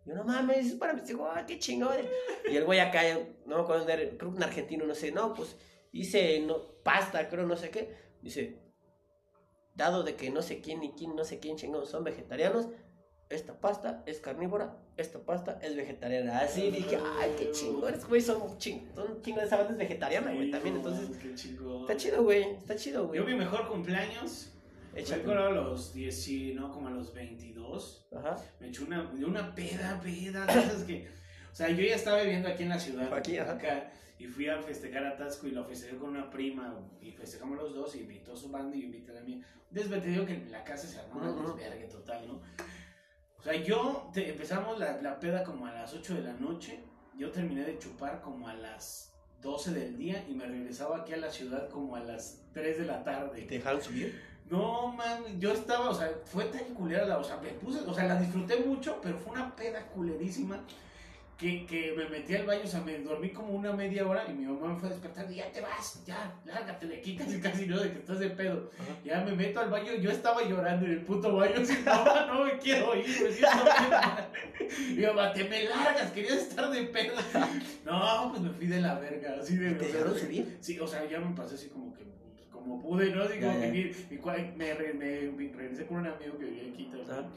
yo, 0.07 0.13
no 0.15 0.23
mames, 0.23 0.67
es 0.67 0.73
para 0.73 0.93
mí, 0.93 1.01
digo, 1.05 1.27
"Ah, 1.27 1.45
qué 1.45 1.57
chingón, 1.59 1.95
y 2.49 2.55
el 2.55 2.65
güey 2.65 2.79
acá, 2.79 3.01
no 3.45 3.55
me 3.57 3.61
acuerdo, 3.63 3.85
creo 3.85 4.17
que 4.17 4.25
un 4.25 4.43
argentino, 4.43 4.85
no 4.85 4.93
sé, 4.95 5.11
no, 5.11 5.33
pues, 5.33 5.55
hice 5.91 6.39
no, 6.41 6.57
pasta, 6.83 7.27
creo, 7.29 7.45
no 7.45 7.55
sé 7.55 7.69
qué, 7.69 7.95
dice, 8.21 8.59
dado 9.73 10.03
de 10.03 10.15
que 10.15 10.29
no 10.29 10.41
sé 10.41 10.61
quién 10.61 10.79
ni 10.79 10.91
quién, 10.93 11.15
no 11.15 11.23
sé 11.23 11.39
quién 11.39 11.57
chingón 11.57 11.85
son 11.85 12.03
vegetarianos, 12.03 12.67
esta 13.29 13.59
pasta 13.59 14.03
es 14.05 14.19
carnívora, 14.19 14.77
esta 14.97 15.19
pasta 15.19 15.57
es 15.61 15.75
vegetariana. 15.75 16.39
Así 16.39 16.69
dije, 16.69 16.99
ay, 17.19 17.33
qué 17.39 17.51
chingones, 17.51 18.05
güey, 18.07 18.21
son 18.21 18.57
ching, 18.59 18.87
son 18.93 19.21
chingones, 19.23 19.47
esa 19.47 19.57
banda 19.57 19.71
es 19.73 19.79
vegetariana, 19.79 20.31
güey, 20.31 20.45
Sí, 20.45 20.51
también, 20.51 20.75
entonces, 20.75 21.17
qué 21.17 21.33
chingón. 21.33 21.81
está 21.81 21.97
chido, 21.97 22.23
güey, 22.23 22.43
está 22.55 22.75
chido, 22.75 23.07
güey. 23.07 23.19
Yo 23.19 23.25
mi 23.25 23.33
mejor 23.35 23.67
cumpleaños 23.67 24.51
Échate. 24.95 25.21
creo 25.23 25.47
a 25.47 25.51
los 25.51 25.93
10, 25.93 26.27
y 26.29 26.53
no, 26.53 26.71
como 26.71 26.87
a 26.87 26.91
los 26.91 27.13
22. 27.13 28.07
Ajá, 28.15 28.37
Me 28.59 28.67
echó 28.69 28.85
una, 28.85 29.01
una 29.11 29.53
peda, 29.55 29.99
peda, 30.01 30.45
esas 30.45 30.83
que... 30.83 31.07
O 31.51 31.55
sea, 31.55 31.69
yo 31.69 31.83
ya 31.85 31.95
estaba 31.95 32.21
viviendo 32.21 32.49
aquí 32.49 32.63
en 32.63 32.69
la 32.69 32.79
ciudad. 32.79 33.13
Aquí, 33.13 33.37
ajá. 33.37 33.53
acá, 33.53 33.91
y 34.19 34.25
fui 34.27 34.47
a 34.47 34.61
festejar 34.61 35.05
a 35.05 35.15
Tasco 35.15 35.47
y 35.47 35.51
lo 35.51 35.63
festejé 35.65 35.95
con 35.97 36.09
una 36.09 36.29
prima. 36.29 36.77
Y 37.01 37.11
festejamos 37.11 37.57
los 37.57 37.73
dos 37.73 37.95
y 37.95 37.99
invitó 38.01 38.33
a 38.33 38.35
su 38.37 38.49
banda 38.49 38.75
y 38.75 38.81
yo 38.81 38.85
invité 38.87 39.11
a 39.11 39.15
la 39.15 39.21
mía. 39.21 39.45
Después 39.69 40.01
te 40.01 40.09
digo 40.09 40.25
que 40.25 40.33
en 40.33 40.51
la 40.51 40.63
casa 40.63 40.85
se 40.87 40.99
armó 40.99 41.19
una 41.21 41.31
Ujú. 41.31 41.55
desvergue 41.55 41.87
total, 41.87 42.27
¿no? 42.27 42.41
O 43.37 43.41
sea, 43.43 43.53
yo 43.55 44.09
te- 44.13 44.29
empezamos 44.29 44.77
la, 44.79 45.01
la 45.01 45.19
peda 45.19 45.43
como 45.43 45.65
a 45.67 45.73
las 45.73 45.93
8 45.93 46.15
de 46.15 46.21
la 46.23 46.33
noche. 46.33 46.79
Yo 47.17 47.31
terminé 47.31 47.63
de 47.63 47.77
chupar 47.79 48.21
como 48.21 48.47
a 48.49 48.53
las 48.53 49.13
12 49.41 49.71
del 49.73 49.97
día 49.97 50.25
y 50.27 50.33
me 50.33 50.45
regresaba 50.45 50.97
aquí 51.01 51.13
a 51.13 51.17
la 51.17 51.29
ciudad 51.29 51.69
como 51.69 51.95
a 51.95 52.01
las 52.01 52.43
3 52.53 52.79
de 52.79 52.85
la 52.85 53.03
tarde. 53.03 53.43
¿te 53.43 53.55
dejaron 53.55 53.81
subir? 53.81 54.19
No, 54.49 54.93
man, 54.93 55.39
yo 55.39 55.51
estaba, 55.51 55.89
o 55.89 55.93
sea, 55.93 56.11
fue 56.25 56.45
tan 56.45 56.65
culera 56.75 57.05
la, 57.05 57.17
o 57.17 57.23
sea, 57.23 57.37
me 57.37 57.49
puse, 57.49 57.79
o 57.79 57.93
sea, 57.93 58.05
la 58.05 58.19
disfruté 58.19 58.57
mucho, 58.57 58.99
pero 59.01 59.17
fue 59.17 59.33
una 59.33 59.55
peda 59.55 59.87
culerísima 59.87 60.59
que, 61.37 61.65
que 61.65 61.93
me 61.97 62.07
metí 62.07 62.33
al 62.35 62.45
baño, 62.45 62.61
o 62.63 62.67
sea, 62.67 62.81
me 62.81 62.97
dormí 62.99 63.29
como 63.31 63.49
una 63.49 63.73
media 63.73 64.07
hora 64.07 64.25
y 64.29 64.33
mi 64.33 64.45
mamá 64.45 64.73
me 64.73 64.79
fue 64.79 64.87
a 64.87 64.91
despertar 64.93 65.29
y 65.29 65.35
ya 65.35 65.51
te 65.51 65.59
vas, 65.59 66.01
ya, 66.05 66.33
lárgate 66.45 66.87
de 66.87 66.97
aquí, 66.97 67.15
casi, 67.17 67.41
casi, 67.41 67.65
no, 67.65 67.79
de 67.79 67.91
que 67.91 67.99
estás 67.99 68.19
de 68.19 68.29
pedo. 68.29 68.71
Ajá. 68.79 68.91
Ya 69.03 69.21
me 69.21 69.33
meto 69.33 69.59
al 69.59 69.69
baño, 69.69 69.93
yo 69.95 70.11
estaba 70.11 70.43
llorando 70.43 70.85
en 70.85 70.93
el 70.93 71.01
puto 71.01 71.35
baño, 71.35 71.55
así, 71.61 71.77
mamá, 71.83 72.27
no 72.27 72.45
me 72.45 72.57
quiero 72.57 72.95
ir, 72.95 73.07
me 73.07 73.31
siento 73.31 73.63
bien 73.63 73.89
mal". 73.89 74.29
Y 74.95 75.01
mamá, 75.01 75.33
te 75.33 75.43
me 75.43 75.63
largas, 75.65 76.11
querías 76.11 76.37
estar 76.37 76.69
de 76.69 76.83
pedo. 76.83 77.15
No, 77.85 78.29
pues 78.31 78.41
me 78.41 78.49
fui 78.49 78.65
de 78.65 78.81
la 78.81 78.97
verga, 78.97 79.35
así 79.39 79.57
de... 79.57 79.75
¿Te 79.75 79.87
dejaron 79.87 80.17
subir? 80.17 80.57
Sí, 80.59 80.79
o 80.79 80.87
sea, 80.87 81.05
ya 81.07 81.19
me 81.19 81.35
pasé 81.35 81.53
así 81.53 81.67
como 81.69 81.93
que, 81.93 82.03
como 82.65 82.81
pude, 82.81 83.11
¿no? 83.11 83.23
Así 83.23 83.39
como 83.39 83.53
que 83.61 83.93
me, 84.57 84.73
me, 84.73 85.31
me 85.31 85.53
regresé 85.53 85.85
con 85.85 85.97
un 85.97 86.07
amigo 86.07 86.37
que 86.37 86.45
vivía 86.45 86.73
aquí 86.73 86.85
también. 86.85 87.11
Ajá. 87.11 87.27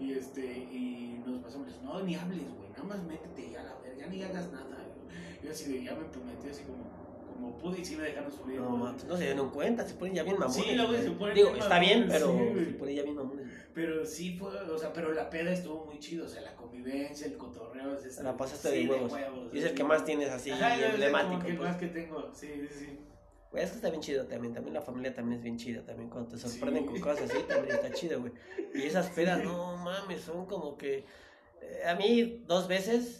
Y 0.00 0.12
este, 0.14 0.40
y 0.46 1.22
nos 1.26 1.40
pasamos, 1.42 1.68
no, 1.84 2.02
ni 2.02 2.16
hables, 2.16 2.48
güey, 2.56 2.70
nada 2.70 2.84
más 2.84 3.04
métete 3.04 3.50
ya 3.50 3.60
a 3.60 3.64
la 3.64 3.78
verga, 3.80 4.06
ni 4.06 4.22
hagas 4.22 4.50
nada. 4.50 4.66
güey. 4.66 5.44
Yo 5.44 5.50
así 5.50 5.72
de, 5.72 5.84
ya 5.84 5.94
me 5.94 6.00
metí 6.00 6.48
así 6.48 6.62
como, 6.62 6.84
como 7.32 7.58
pude 7.58 7.80
y 7.80 7.84
sí 7.84 7.96
me 7.96 8.04
dejaron 8.04 8.32
subir. 8.32 8.58
No, 8.58 8.92
no 8.92 9.16
se 9.16 9.24
dieron 9.24 9.50
cuenta, 9.50 9.86
se 9.86 9.94
ponen 9.94 10.14
ya 10.14 10.22
bien 10.22 10.38
mamones. 10.38 10.64
Sí, 10.64 10.74
luego 10.74 10.92
se 10.94 11.10
ponen 11.10 11.34
Digo, 11.34 11.50
está 11.50 11.78
bien, 11.78 12.06
pero 12.08 12.26
sí, 12.32 12.64
se 12.64 12.70
ponen 12.72 12.96
ya 12.96 13.02
bien 13.02 13.14
mamones. 13.16 13.46
Pero 13.74 14.06
sí 14.06 14.36
fue, 14.38 14.50
o 14.58 14.78
sea, 14.78 14.92
pero 14.92 15.12
la 15.12 15.28
peda 15.30 15.52
estuvo 15.52 15.84
muy 15.84 15.98
chido, 15.98 16.24
o 16.24 16.28
sea, 16.28 16.40
la 16.42 16.56
convivencia, 16.56 17.26
el 17.26 17.36
cotorreo. 17.36 17.94
Es 17.94 18.06
este, 18.06 18.22
La 18.22 18.36
pasaste 18.36 18.70
sí, 18.70 18.86
de 18.86 18.90
huevos. 18.90 19.12
Y 19.52 19.58
es 19.58 19.64
el 19.64 19.74
que 19.74 19.84
más 19.84 20.04
tienes 20.04 20.30
así, 20.30 20.50
Ajá, 20.50 20.74
es 20.74 20.82
el 20.82 20.90
emblemático. 20.92 21.42
que 21.44 21.54
pues. 21.54 21.68
más 21.68 21.76
que 21.76 21.86
tengo, 21.88 22.30
sí, 22.34 22.48
sí, 22.68 22.68
sí. 22.78 22.98
Güey, 23.52 23.64
eso 23.64 23.74
está 23.74 23.90
bien 23.90 24.00
chido 24.02 24.26
también. 24.26 24.54
También 24.54 24.74
la 24.74 24.80
familia 24.82 25.14
también 25.14 25.38
es 25.38 25.44
bien 25.44 25.58
chida. 25.58 25.84
También 25.84 26.08
cuando 26.10 26.30
te 26.30 26.38
sorprenden 26.38 26.84
Sí. 26.84 26.88
con 26.90 27.00
cosas 27.00 27.30
así, 27.30 27.42
también 27.44 27.76
está 27.76 27.92
chido, 27.92 28.20
güey. 28.20 28.32
Y 28.74 28.82
esas 28.82 29.08
pedas, 29.10 29.44
no 29.44 29.76
mames, 29.76 30.22
son 30.22 30.46
como 30.46 30.76
que. 30.78 31.04
eh, 31.60 31.82
a 31.86 31.94
mí, 31.94 32.42
dos 32.46 32.66
veces. 32.66 33.18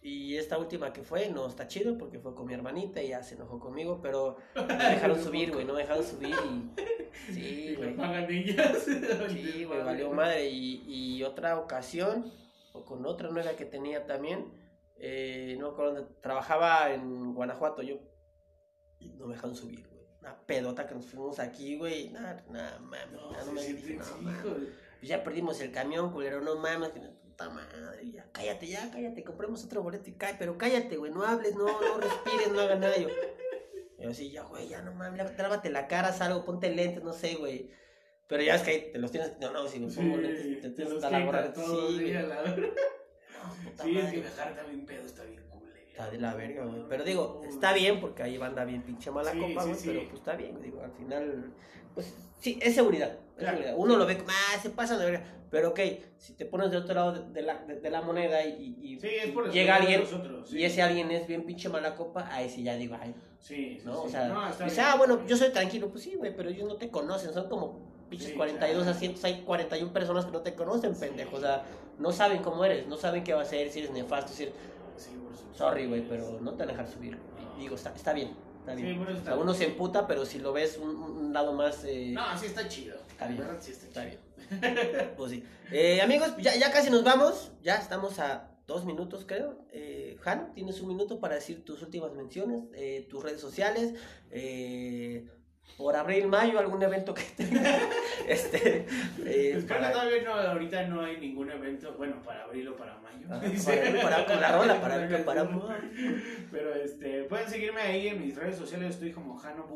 Y 0.00 0.36
esta 0.36 0.58
última 0.58 0.92
que 0.92 1.02
fue, 1.02 1.30
no 1.30 1.46
está 1.46 1.66
chido 1.66 1.96
porque 1.96 2.18
fue 2.18 2.34
con 2.34 2.46
mi 2.46 2.52
hermanita 2.52 3.02
y 3.02 3.08
ya 3.08 3.22
se 3.22 3.36
enojó 3.36 3.58
conmigo. 3.60 4.00
Pero 4.02 4.36
no 4.54 4.66
me 4.66 4.74
dejaron 4.74 5.18
subir, 5.22 5.52
güey. 5.52 5.64
No 5.64 5.74
me 5.74 5.80
dejaron 5.80 6.04
subir 6.04 6.34
y. 6.34 7.32
Sí, 7.32 7.74
güey. 7.76 7.94
Sí, 9.30 9.64
güey, 9.64 9.82
valió 9.82 10.10
madre. 10.10 10.48
Y, 10.48 10.82
y 10.86 11.22
otra 11.24 11.58
ocasión, 11.58 12.32
o 12.72 12.84
con 12.84 13.04
otra 13.06 13.28
nueva 13.30 13.52
que 13.52 13.64
tenía 13.66 14.06
también, 14.06 14.46
eh, 14.96 15.56
no 15.58 15.68
me 15.68 15.72
acuerdo 15.72 15.94
dónde, 15.94 16.10
trabajaba 16.22 16.92
en 16.92 17.34
Guanajuato 17.34 17.82
yo. 17.82 17.96
Y 19.04 19.16
no 19.18 19.26
me 19.26 19.34
dejaron 19.34 19.54
subir, 19.56 19.86
güey. 19.88 20.04
Una 20.20 20.36
pedota 20.46 20.86
que 20.86 20.94
nos 20.94 21.06
fuimos 21.06 21.38
aquí, 21.38 21.76
güey. 21.76 22.08
Nada, 22.10 22.44
nada, 22.50 22.78
mames. 22.80 23.12
No, 23.12 23.32
ya 23.32 23.44
no 23.44 23.52
me 23.52 23.62
dije, 23.62 23.94
no, 23.96 24.04
mames. 24.22 24.42
Pues 24.98 25.08
ya 25.08 25.22
perdimos 25.22 25.60
el 25.60 25.70
camión, 25.70 26.10
culero, 26.12 26.40
no 26.40 26.56
mames. 26.56 26.90
Que 26.90 27.00
puta 27.00 27.50
madre, 27.50 28.10
ya. 28.10 28.26
Cállate, 28.32 28.66
ya, 28.66 28.90
cállate. 28.90 29.22
Compremos 29.22 29.64
otro 29.64 29.82
boleto 29.82 30.08
y 30.08 30.14
cae. 30.14 30.36
Pero 30.38 30.56
cállate, 30.56 30.96
güey. 30.96 31.12
No 31.12 31.24
hables, 31.24 31.54
no, 31.56 31.66
no 31.66 31.98
respires, 31.98 32.50
no 32.52 32.60
hagas 32.60 32.78
nada. 32.80 32.96
Yo, 32.96 33.08
yo 33.98 34.10
así, 34.10 34.30
ya, 34.30 34.42
güey, 34.44 34.68
ya 34.68 34.80
no 34.82 34.92
mames. 34.94 35.18
lávate- 35.18 35.42
Lávate 35.42 35.70
la 35.70 35.86
cara, 35.88 36.12
salgo, 36.12 36.44
ponte 36.44 36.70
lentes, 36.70 37.02
no 37.04 37.12
sé, 37.12 37.34
güey. 37.34 37.70
Pero 38.26 38.42
ya 38.42 38.54
es 38.54 38.62
que 38.62 38.70
ahí 38.70 38.90
te 38.92 38.98
los 38.98 39.10
tienes. 39.10 39.38
No, 39.40 39.50
no, 39.52 39.68
si 39.68 39.78
me 39.78 39.92
pongo 39.92 40.16
lentes, 40.16 40.62
te 40.62 40.70
tienes 40.70 40.94
hasta 40.94 41.10
la 41.10 41.24
gorra. 41.26 41.52
Sí, 41.54 41.60
güey. 41.60 42.12
No, 42.14 42.30
puta 43.62 43.84
Sí, 43.84 43.90
es 43.90 44.04
madre. 44.04 44.10
que 44.14 44.20
viajar 44.22 44.56
también 44.56 44.86
pedo 44.86 45.04
está 45.04 45.24
bien. 45.24 45.43
Está 45.94 46.10
de 46.10 46.18
la 46.18 46.34
verga, 46.34 46.64
güey. 46.64 46.82
Pero 46.88 47.04
digo, 47.04 47.40
está 47.48 47.72
bien 47.72 48.00
porque 48.00 48.24
ahí 48.24 48.36
banda 48.36 48.64
bien 48.64 48.82
pinche 48.82 49.12
mala 49.12 49.30
Sí, 49.30 49.38
copa, 49.38 49.62
güey. 49.62 49.76
sí. 49.76 49.86
Pero 49.86 50.00
pues 50.08 50.14
está 50.14 50.34
bien, 50.34 50.60
digo, 50.60 50.82
al 50.82 50.90
final, 50.90 51.52
pues 51.94 52.12
sí, 52.40 52.58
es 52.60 52.74
seguridad. 52.74 53.10
es 53.12 53.18
Claro. 53.38 53.58
seguridad. 53.58 53.74
Uno 53.78 53.96
lo 53.96 54.04
ve 54.06 54.18
como, 54.18 54.30
ah, 54.30 54.58
se 54.60 54.70
pasa 54.70 54.98
de 54.98 55.04
verga. 55.04 55.24
Pero 55.52 55.68
ok, 55.68 55.78
si 56.18 56.32
te 56.32 56.46
pones 56.46 56.72
del 56.72 56.82
otro 56.82 56.94
lado 56.96 57.12
de, 57.12 57.30
de 57.32 57.42
la, 57.42 57.58
de, 57.64 57.78
de 57.78 57.90
la 57.90 58.02
moneda 58.02 58.44
y, 58.44 58.76
y- 58.82 58.98
Sí, 58.98 59.06
es 59.06 59.30
por 59.30 59.52
llega 59.52 59.76
alguien 59.76 60.00
nosotros. 60.00 60.52
y 60.52 60.64
ese 60.64 60.82
alguien 60.82 61.12
es 61.12 61.28
bien 61.28 61.44
pinche 61.46 61.68
mala 61.68 61.94
copa, 61.94 62.28
ahí 62.32 62.50
sí 62.50 62.64
ya 62.64 62.74
digo, 62.74 62.96
ay, 63.00 63.14
Sí, 63.38 63.78
sí, 63.78 63.82
¿no? 63.84 64.02
O 64.02 64.08
sea, 64.08 64.26
No, 64.26 64.40
ah, 64.40 64.94
bueno, 64.98 65.24
yo 65.28 65.36
soy 65.36 65.50
tranquilo, 65.52 65.90
pues 65.90 66.02
sí, 66.02 66.16
güey, 66.16 66.34
pero 66.34 66.48
ellos 66.50 66.66
no 66.66 66.74
te 66.74 66.90
conocen, 66.90 67.32
son 67.32 67.48
como 67.48 67.78
pinches 68.10 68.30
Sí, 68.30 68.34
42 68.34 68.82
claro. 68.82 68.96
asientos, 68.96 69.22
hay 69.24 69.42
41 69.42 69.92
personas 69.92 70.24
que 70.26 70.32
no 70.32 70.40
te 70.40 70.54
conocen, 70.56 70.96
pendejo, 70.96 71.36
o 71.36 71.40
sea, 71.40 71.64
no 72.00 72.10
saben 72.10 72.42
cómo 72.42 72.64
eres, 72.64 72.88
no 72.88 72.96
saben 72.96 73.22
qué 73.22 73.32
va 73.32 73.42
a 73.42 73.44
ser, 73.44 73.70
si 73.70 73.78
eres 73.78 73.92
nefasto, 73.92 74.32
si 74.32 74.44
eres... 74.44 74.54
Sí. 75.36 75.42
Sorry, 75.58 75.86
güey, 75.86 76.08
pero 76.08 76.40
no 76.40 76.52
te 76.52 76.58
van 76.64 76.68
a 76.70 76.72
dejar 76.72 76.88
subir. 76.88 77.18
Digo, 77.58 77.74
está, 77.76 77.94
está 77.94 78.12
bien, 78.12 78.30
está 78.60 78.74
Sí, 78.76 78.82
bien. 78.82 79.00
o 79.06 79.24
sea, 79.24 79.36
uno 79.36 79.54
se 79.54 79.64
emputa, 79.66 80.06
pero 80.06 80.24
si 80.26 80.38
lo 80.38 80.52
ves 80.52 80.78
un, 80.78 80.90
un 80.90 81.32
lado 81.32 81.52
más... 81.52 81.84
eh, 81.84 82.12
No, 82.12 82.36
sí 82.38 82.46
está 82.46 82.66
chido. 82.68 82.96
Está 83.10 83.26
La 83.26 83.30
bien. 83.32 83.38
verdad, 83.46 83.58
sí 83.60 83.70
está, 83.72 83.86
Está 84.04 84.10
chido. 84.10 85.14
Pues 85.16 85.30
sí. 85.30 85.44
Eh, 85.72 86.00
amigos, 86.02 86.34
ya, 86.38 86.54
ya 86.56 86.70
casi 86.72 86.90
nos 86.90 87.04
vamos. 87.04 87.52
Ya 87.62 87.76
estamos 87.76 88.18
a 88.18 88.50
dos 88.66 88.84
minutos, 88.84 89.24
creo. 89.26 89.58
Eh, 89.72 90.18
Han, 90.24 90.52
tienes 90.54 90.80
un 90.80 90.88
minuto 90.88 91.20
para 91.20 91.34
decir 91.36 91.64
tus 91.64 91.82
últimas 91.82 92.12
menciones, 92.12 92.64
eh, 92.74 93.06
tus 93.08 93.22
redes 93.22 93.40
sociales. 93.40 93.94
eh, 94.30 95.28
por 95.76 95.96
abril, 95.96 96.28
mayo, 96.28 96.58
algún 96.60 96.80
evento 96.82 97.12
que 97.14 97.22
tengas. 97.36 97.80
este, 98.28 98.86
eh, 99.24 99.50
Pues 99.54 99.64
que 99.64 99.74
para- 99.74 99.90
todavía 99.92 100.22
no, 100.22 100.32
ahorita 100.34 100.86
no 100.86 101.02
hay 101.02 101.18
ningún 101.18 101.50
evento, 101.50 101.94
bueno, 101.96 102.22
para 102.22 102.44
abril 102.44 102.68
o 102.68 102.76
para 102.76 102.96
mayo. 102.98 103.26
Ah, 103.28 103.40
para- 103.40 104.02
para- 104.02 104.26
con 104.26 104.40
la 104.40 104.52
rola, 104.56 104.80
para- 104.80 105.24
para- 105.24 105.50
Pero 106.52 106.74
este, 106.76 107.24
pueden 107.24 107.48
seguirme 107.48 107.80
ahí 107.80 108.08
en 108.08 108.20
mis 108.20 108.36
redes 108.36 108.56
sociales, 108.56 108.90
estoy 108.94 109.10
como 109.10 109.36
Jano 109.36 109.66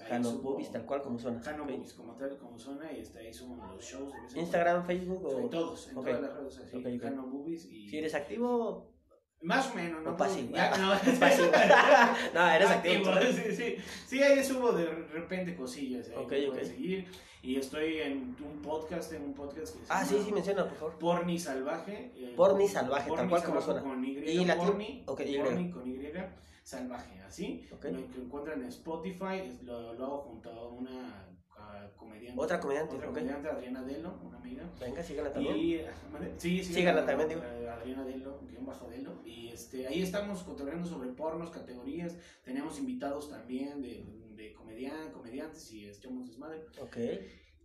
ahí 0.00 0.08
Jano 0.08 0.30
subo- 0.30 0.42
Boobies, 0.52 0.72
tal 0.72 0.86
cual 0.86 1.02
como 1.02 1.18
suena. 1.18 1.40
Jano 1.42 1.64
Ok. 1.64 1.70
Boobies, 1.70 1.92
como 1.92 2.14
tal, 2.14 2.38
como 2.38 2.58
suena, 2.58 2.90
y 2.92 3.00
está 3.00 3.18
ahí 3.18 3.32
subo 3.34 3.56
los 3.74 3.84
shows. 3.84 4.14
Instagram, 4.34 4.86
Facebook 4.86 5.24
o... 5.26 5.38
En 5.40 5.50
todos, 5.50 5.88
en 5.90 5.98
Ok. 5.98 6.06
todas 6.06 6.22
las 6.22 6.34
redes 6.34 6.58
así, 6.60 6.76
Ok, 6.78 6.86
ok. 6.96 7.02
Jano 7.02 7.26
Boobies 7.26 7.66
y... 7.66 7.88
Si 7.90 7.98
eres 7.98 8.14
activo, 8.14 8.90
Más 9.42 9.70
o 9.70 9.74
menos, 9.74 10.02
¿no? 10.02 10.12
O 10.12 10.16
pasivo. 10.16 10.54
Ya, 10.54 10.76
no, 10.78 10.92
pasivo. 11.20 11.48
no, 12.34 12.48
eres 12.50 12.70
activo. 12.70 13.10
Activo, 13.10 13.32
sí, 13.32 13.56
sí. 13.56 13.76
Sí, 14.06 14.22
ahí 14.22 14.42
subo 14.44 14.72
de 14.72 14.86
repente 14.86 15.54
cosillas. 15.56 16.08
Ahí 16.10 16.16
Ok, 16.16 16.32
ok. 16.56 16.62
seguir. 16.62 17.08
Y 17.44 17.56
estoy 17.56 17.98
en 17.98 18.36
un 18.40 18.62
podcast, 18.62 19.12
en 19.14 19.22
un 19.24 19.34
podcast 19.34 19.76
que 19.76 19.84
se 19.84 19.92
Ah, 19.92 20.04
sí, 20.04 20.14
llama 20.14 20.26
sí, 20.26 20.32
menciona, 20.32 20.64
por 20.68 20.76
favor. 20.76 20.98
Porni 20.98 21.38
Salvaje. 21.40 22.12
eh, 22.14 22.34
Porni 22.36 22.68
Salvaje, 22.68 23.08
tal 23.08 23.16
Porni 23.16 23.30
cual 23.30 23.42
como 23.44 23.60
Salvaje 23.60 23.80
suena. 23.80 23.94
Con 23.96 24.04
y, 24.04 24.18
Y 24.18 24.44
la 24.44 24.56
Porni, 24.56 25.02
ok, 25.06 25.20
Y. 25.26 25.38
Porni 25.38 25.70
con 25.72 25.88
Y, 25.90 25.98
Salvaje, 26.62 27.20
así. 27.22 27.68
Ok. 27.72 27.84
Me 27.86 28.04
que 28.06 28.20
encuentran 28.20 28.62
en 28.62 28.68
Spotify, 28.68 29.58
lo, 29.64 29.92
lo 29.94 30.04
hago 30.04 30.18
junto 30.20 30.50
a 30.52 30.68
una 30.68 31.28
comediante. 31.96 32.40
Otra 32.40 32.60
comediante, 32.60 32.94
Otra 32.96 33.08
ok. 33.08 33.14
comediante, 33.14 33.48
Adriana 33.48 33.82
Delo, 33.82 34.14
una 34.24 34.38
amiga. 34.38 34.64
Venga, 34.80 35.02
síganla 35.02 35.32
también. 35.32 35.56
Y, 35.56 35.78
ah, 35.80 35.92
sí, 36.38 36.64
sí, 36.64 36.74
Síganla 36.74 37.04
también, 37.06 37.28
digo. 37.28 37.42
eh, 37.44 37.68
Adriana 37.68 38.04
Delo, 38.04 38.40
guion 38.48 38.66
bajo 38.66 38.88
Delo. 38.88 39.12
Y 39.24 39.48
este, 39.48 39.86
ahí 39.86 40.02
estamos 40.02 40.42
cotorreando 40.42 40.88
sobre 40.88 41.10
pornos, 41.10 41.50
categorías. 41.50 42.16
Tenemos 42.44 42.78
invitados 42.78 43.28
también 43.30 43.82
de, 43.82 44.04
de 44.34 44.52
comedian, 44.54 45.12
comediantes 45.12 45.72
y 45.72 45.88
echamos 45.88 46.26
desmadre. 46.28 46.64
Ok. 46.80 46.96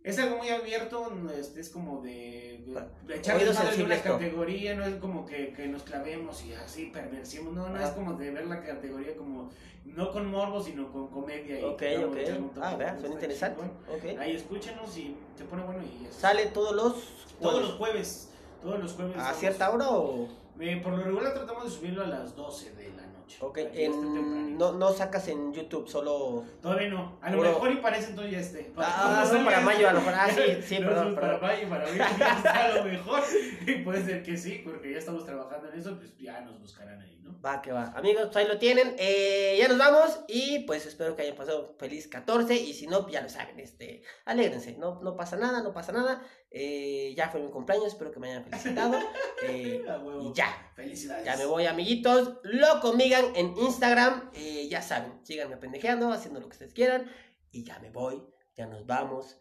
Es 0.04 0.18
algo 0.18 0.38
muy 0.38 0.48
abierto, 0.48 1.10
no, 1.10 1.30
este, 1.30 1.60
es 1.60 1.68
como 1.70 2.00
de, 2.00 2.64
de 3.06 3.16
echar 3.16 3.36
oídos 3.36 3.56
desmadre 3.56 3.76
de 3.76 3.84
una 3.84 4.00
categoría, 4.00 4.74
no 4.74 4.84
es 4.84 4.94
como 4.96 5.26
que, 5.26 5.52
que 5.52 5.66
nos 5.66 5.82
clavemos 5.82 6.44
y 6.44 6.52
así 6.54 6.86
perversiemos, 6.86 7.52
no, 7.52 7.68
no 7.68 7.74
Ajá. 7.76 7.88
es 7.88 7.90
como 7.90 8.14
de 8.14 8.30
ver 8.30 8.46
la 8.46 8.62
categoría 8.62 9.16
como, 9.16 9.50
no 9.84 10.10
con 10.12 10.26
morbo, 10.26 10.62
sino 10.62 10.90
con 10.92 11.08
comedia. 11.08 11.60
y 11.60 11.64
Ok, 11.64 11.82
vamos 12.00 12.16
ok. 12.16 12.58
Ah, 12.62 12.76
vea, 12.76 12.98
suena 12.98 13.14
interesante. 13.16 13.60
chingón. 13.60 14.14
Ok. 14.14 14.18
Ahí 14.20 14.36
escúchenos 14.36 14.96
y 14.96 15.16
se 15.36 15.44
pone 15.44 15.62
bueno 15.64 15.82
y. 15.82 16.06
Sale 16.12 16.46
todos 16.46 16.74
los 16.74 16.94
Todos 17.40 17.60
los 17.62 17.72
jueves. 17.72 17.78
jueves, 17.78 18.28
todos 18.62 18.78
los 18.80 18.92
jueves. 18.92 19.16
¿A 19.18 19.34
cierta 19.34 19.70
hora 19.70 19.90
o...? 19.90 20.28
Eh, 20.60 20.80
por 20.82 20.92
lo 20.92 21.04
regular 21.04 21.34
tratamos 21.34 21.64
de 21.64 21.70
subirlo 21.70 22.02
a 22.02 22.06
las 22.06 22.34
12 22.34 22.72
de 22.74 22.90
la 22.96 23.02
noche. 23.28 23.38
Ok, 23.40 23.58
para 23.58 23.68
en- 23.74 24.58
no, 24.58 24.72
no 24.72 24.92
sacas 24.92 25.28
en 25.28 25.52
YouTube, 25.52 25.88
solo... 25.88 26.44
Todavía 26.62 26.88
no. 26.88 27.18
A 27.20 27.30
lo 27.30 27.36
Puro- 27.38 27.48
mejor 27.50 27.72
y 27.72 27.76
parece 27.76 28.10
entonces 28.10 28.32
ya 28.32 28.38
esté. 28.40 28.72
Ah, 28.76 29.24
cuando 29.24 29.38
no, 29.38 29.44
para 29.44 29.56
salga 29.56 29.60
mayo 29.60 29.88
a 29.88 29.92
lo 29.92 29.98
mejor. 30.00 30.14
Ah, 30.16 30.28
sí, 30.30 30.42
sí, 30.62 30.78
no, 30.80 30.86
perdón, 30.88 31.14
Para 31.14 31.38
mayo, 31.38 31.68
para 31.68 31.84
está 31.88 32.64
a 32.64 32.74
lo 32.76 32.84
mejor. 32.84 33.22
Y 33.66 33.72
puede 33.84 34.04
ser 34.04 34.22
que 34.22 34.36
sí, 34.36 34.62
porque 34.64 34.92
ya 34.92 34.98
estamos 34.98 35.24
trabajando 35.24 35.68
en 35.72 35.78
eso, 35.78 35.96
pues 35.96 36.16
ya 36.18 36.40
nos 36.40 36.58
buscarán 36.60 37.00
ahí, 37.00 37.17
¿no? 37.28 37.40
Va, 37.40 37.62
que 37.62 37.72
va. 37.72 37.92
Amigos, 37.96 38.24
pues 38.26 38.36
ahí 38.36 38.46
lo 38.46 38.58
tienen. 38.58 38.94
Eh, 38.98 39.56
ya 39.58 39.68
nos 39.68 39.78
vamos 39.78 40.20
y 40.28 40.60
pues 40.60 40.86
espero 40.86 41.14
que 41.14 41.22
hayan 41.22 41.36
pasado 41.36 41.74
feliz 41.78 42.08
14 42.08 42.54
y 42.54 42.74
si 42.74 42.86
no, 42.86 43.08
ya 43.08 43.20
lo 43.20 43.28
saben, 43.28 43.58
este, 43.60 44.02
alégrense, 44.24 44.76
no, 44.76 45.00
no 45.02 45.16
pasa 45.16 45.36
nada, 45.36 45.62
no 45.62 45.72
pasa 45.72 45.92
nada. 45.92 46.22
Eh, 46.50 47.14
ya 47.16 47.28
fue 47.28 47.40
mi 47.40 47.50
cumpleaños, 47.50 47.88
espero 47.88 48.10
que 48.10 48.20
me 48.20 48.30
hayan 48.30 48.44
felicitado. 48.44 48.98
Eh, 49.40 49.84
y 50.20 50.32
ya, 50.34 50.72
Felicidades. 50.74 51.24
ya 51.24 51.36
me 51.36 51.46
voy, 51.46 51.64
amiguitos. 51.66 52.38
Lo 52.42 52.80
conmigan 52.80 53.36
en 53.36 53.56
Instagram, 53.56 54.32
ya 54.68 54.82
saben, 54.82 55.24
síganme 55.24 55.56
pendejeando, 55.56 56.10
haciendo 56.12 56.40
lo 56.40 56.48
que 56.48 56.54
ustedes 56.54 56.74
quieran. 56.74 57.08
Y 57.52 57.62
ya 57.62 57.78
me 57.78 57.90
voy, 57.90 58.20
ya 58.56 58.66
nos 58.66 58.84
vamos. 58.84 59.38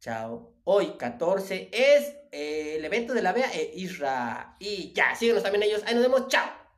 Chao. 0.00 0.54
Hoy, 0.64 0.96
14, 0.96 1.68
es 1.70 2.16
eh, 2.32 2.76
el 2.76 2.84
evento 2.86 3.12
de 3.12 3.20
la 3.22 3.32
BEA 3.32 3.52
e 3.52 3.70
Isra. 3.74 4.56
Y 4.58 4.94
ya, 4.94 5.14
síguenos 5.14 5.42
también 5.42 5.62
ellos. 5.62 5.82
Ahí 5.86 5.94
nos 5.94 6.04
vemos. 6.04 6.28
Chao. 6.28 6.59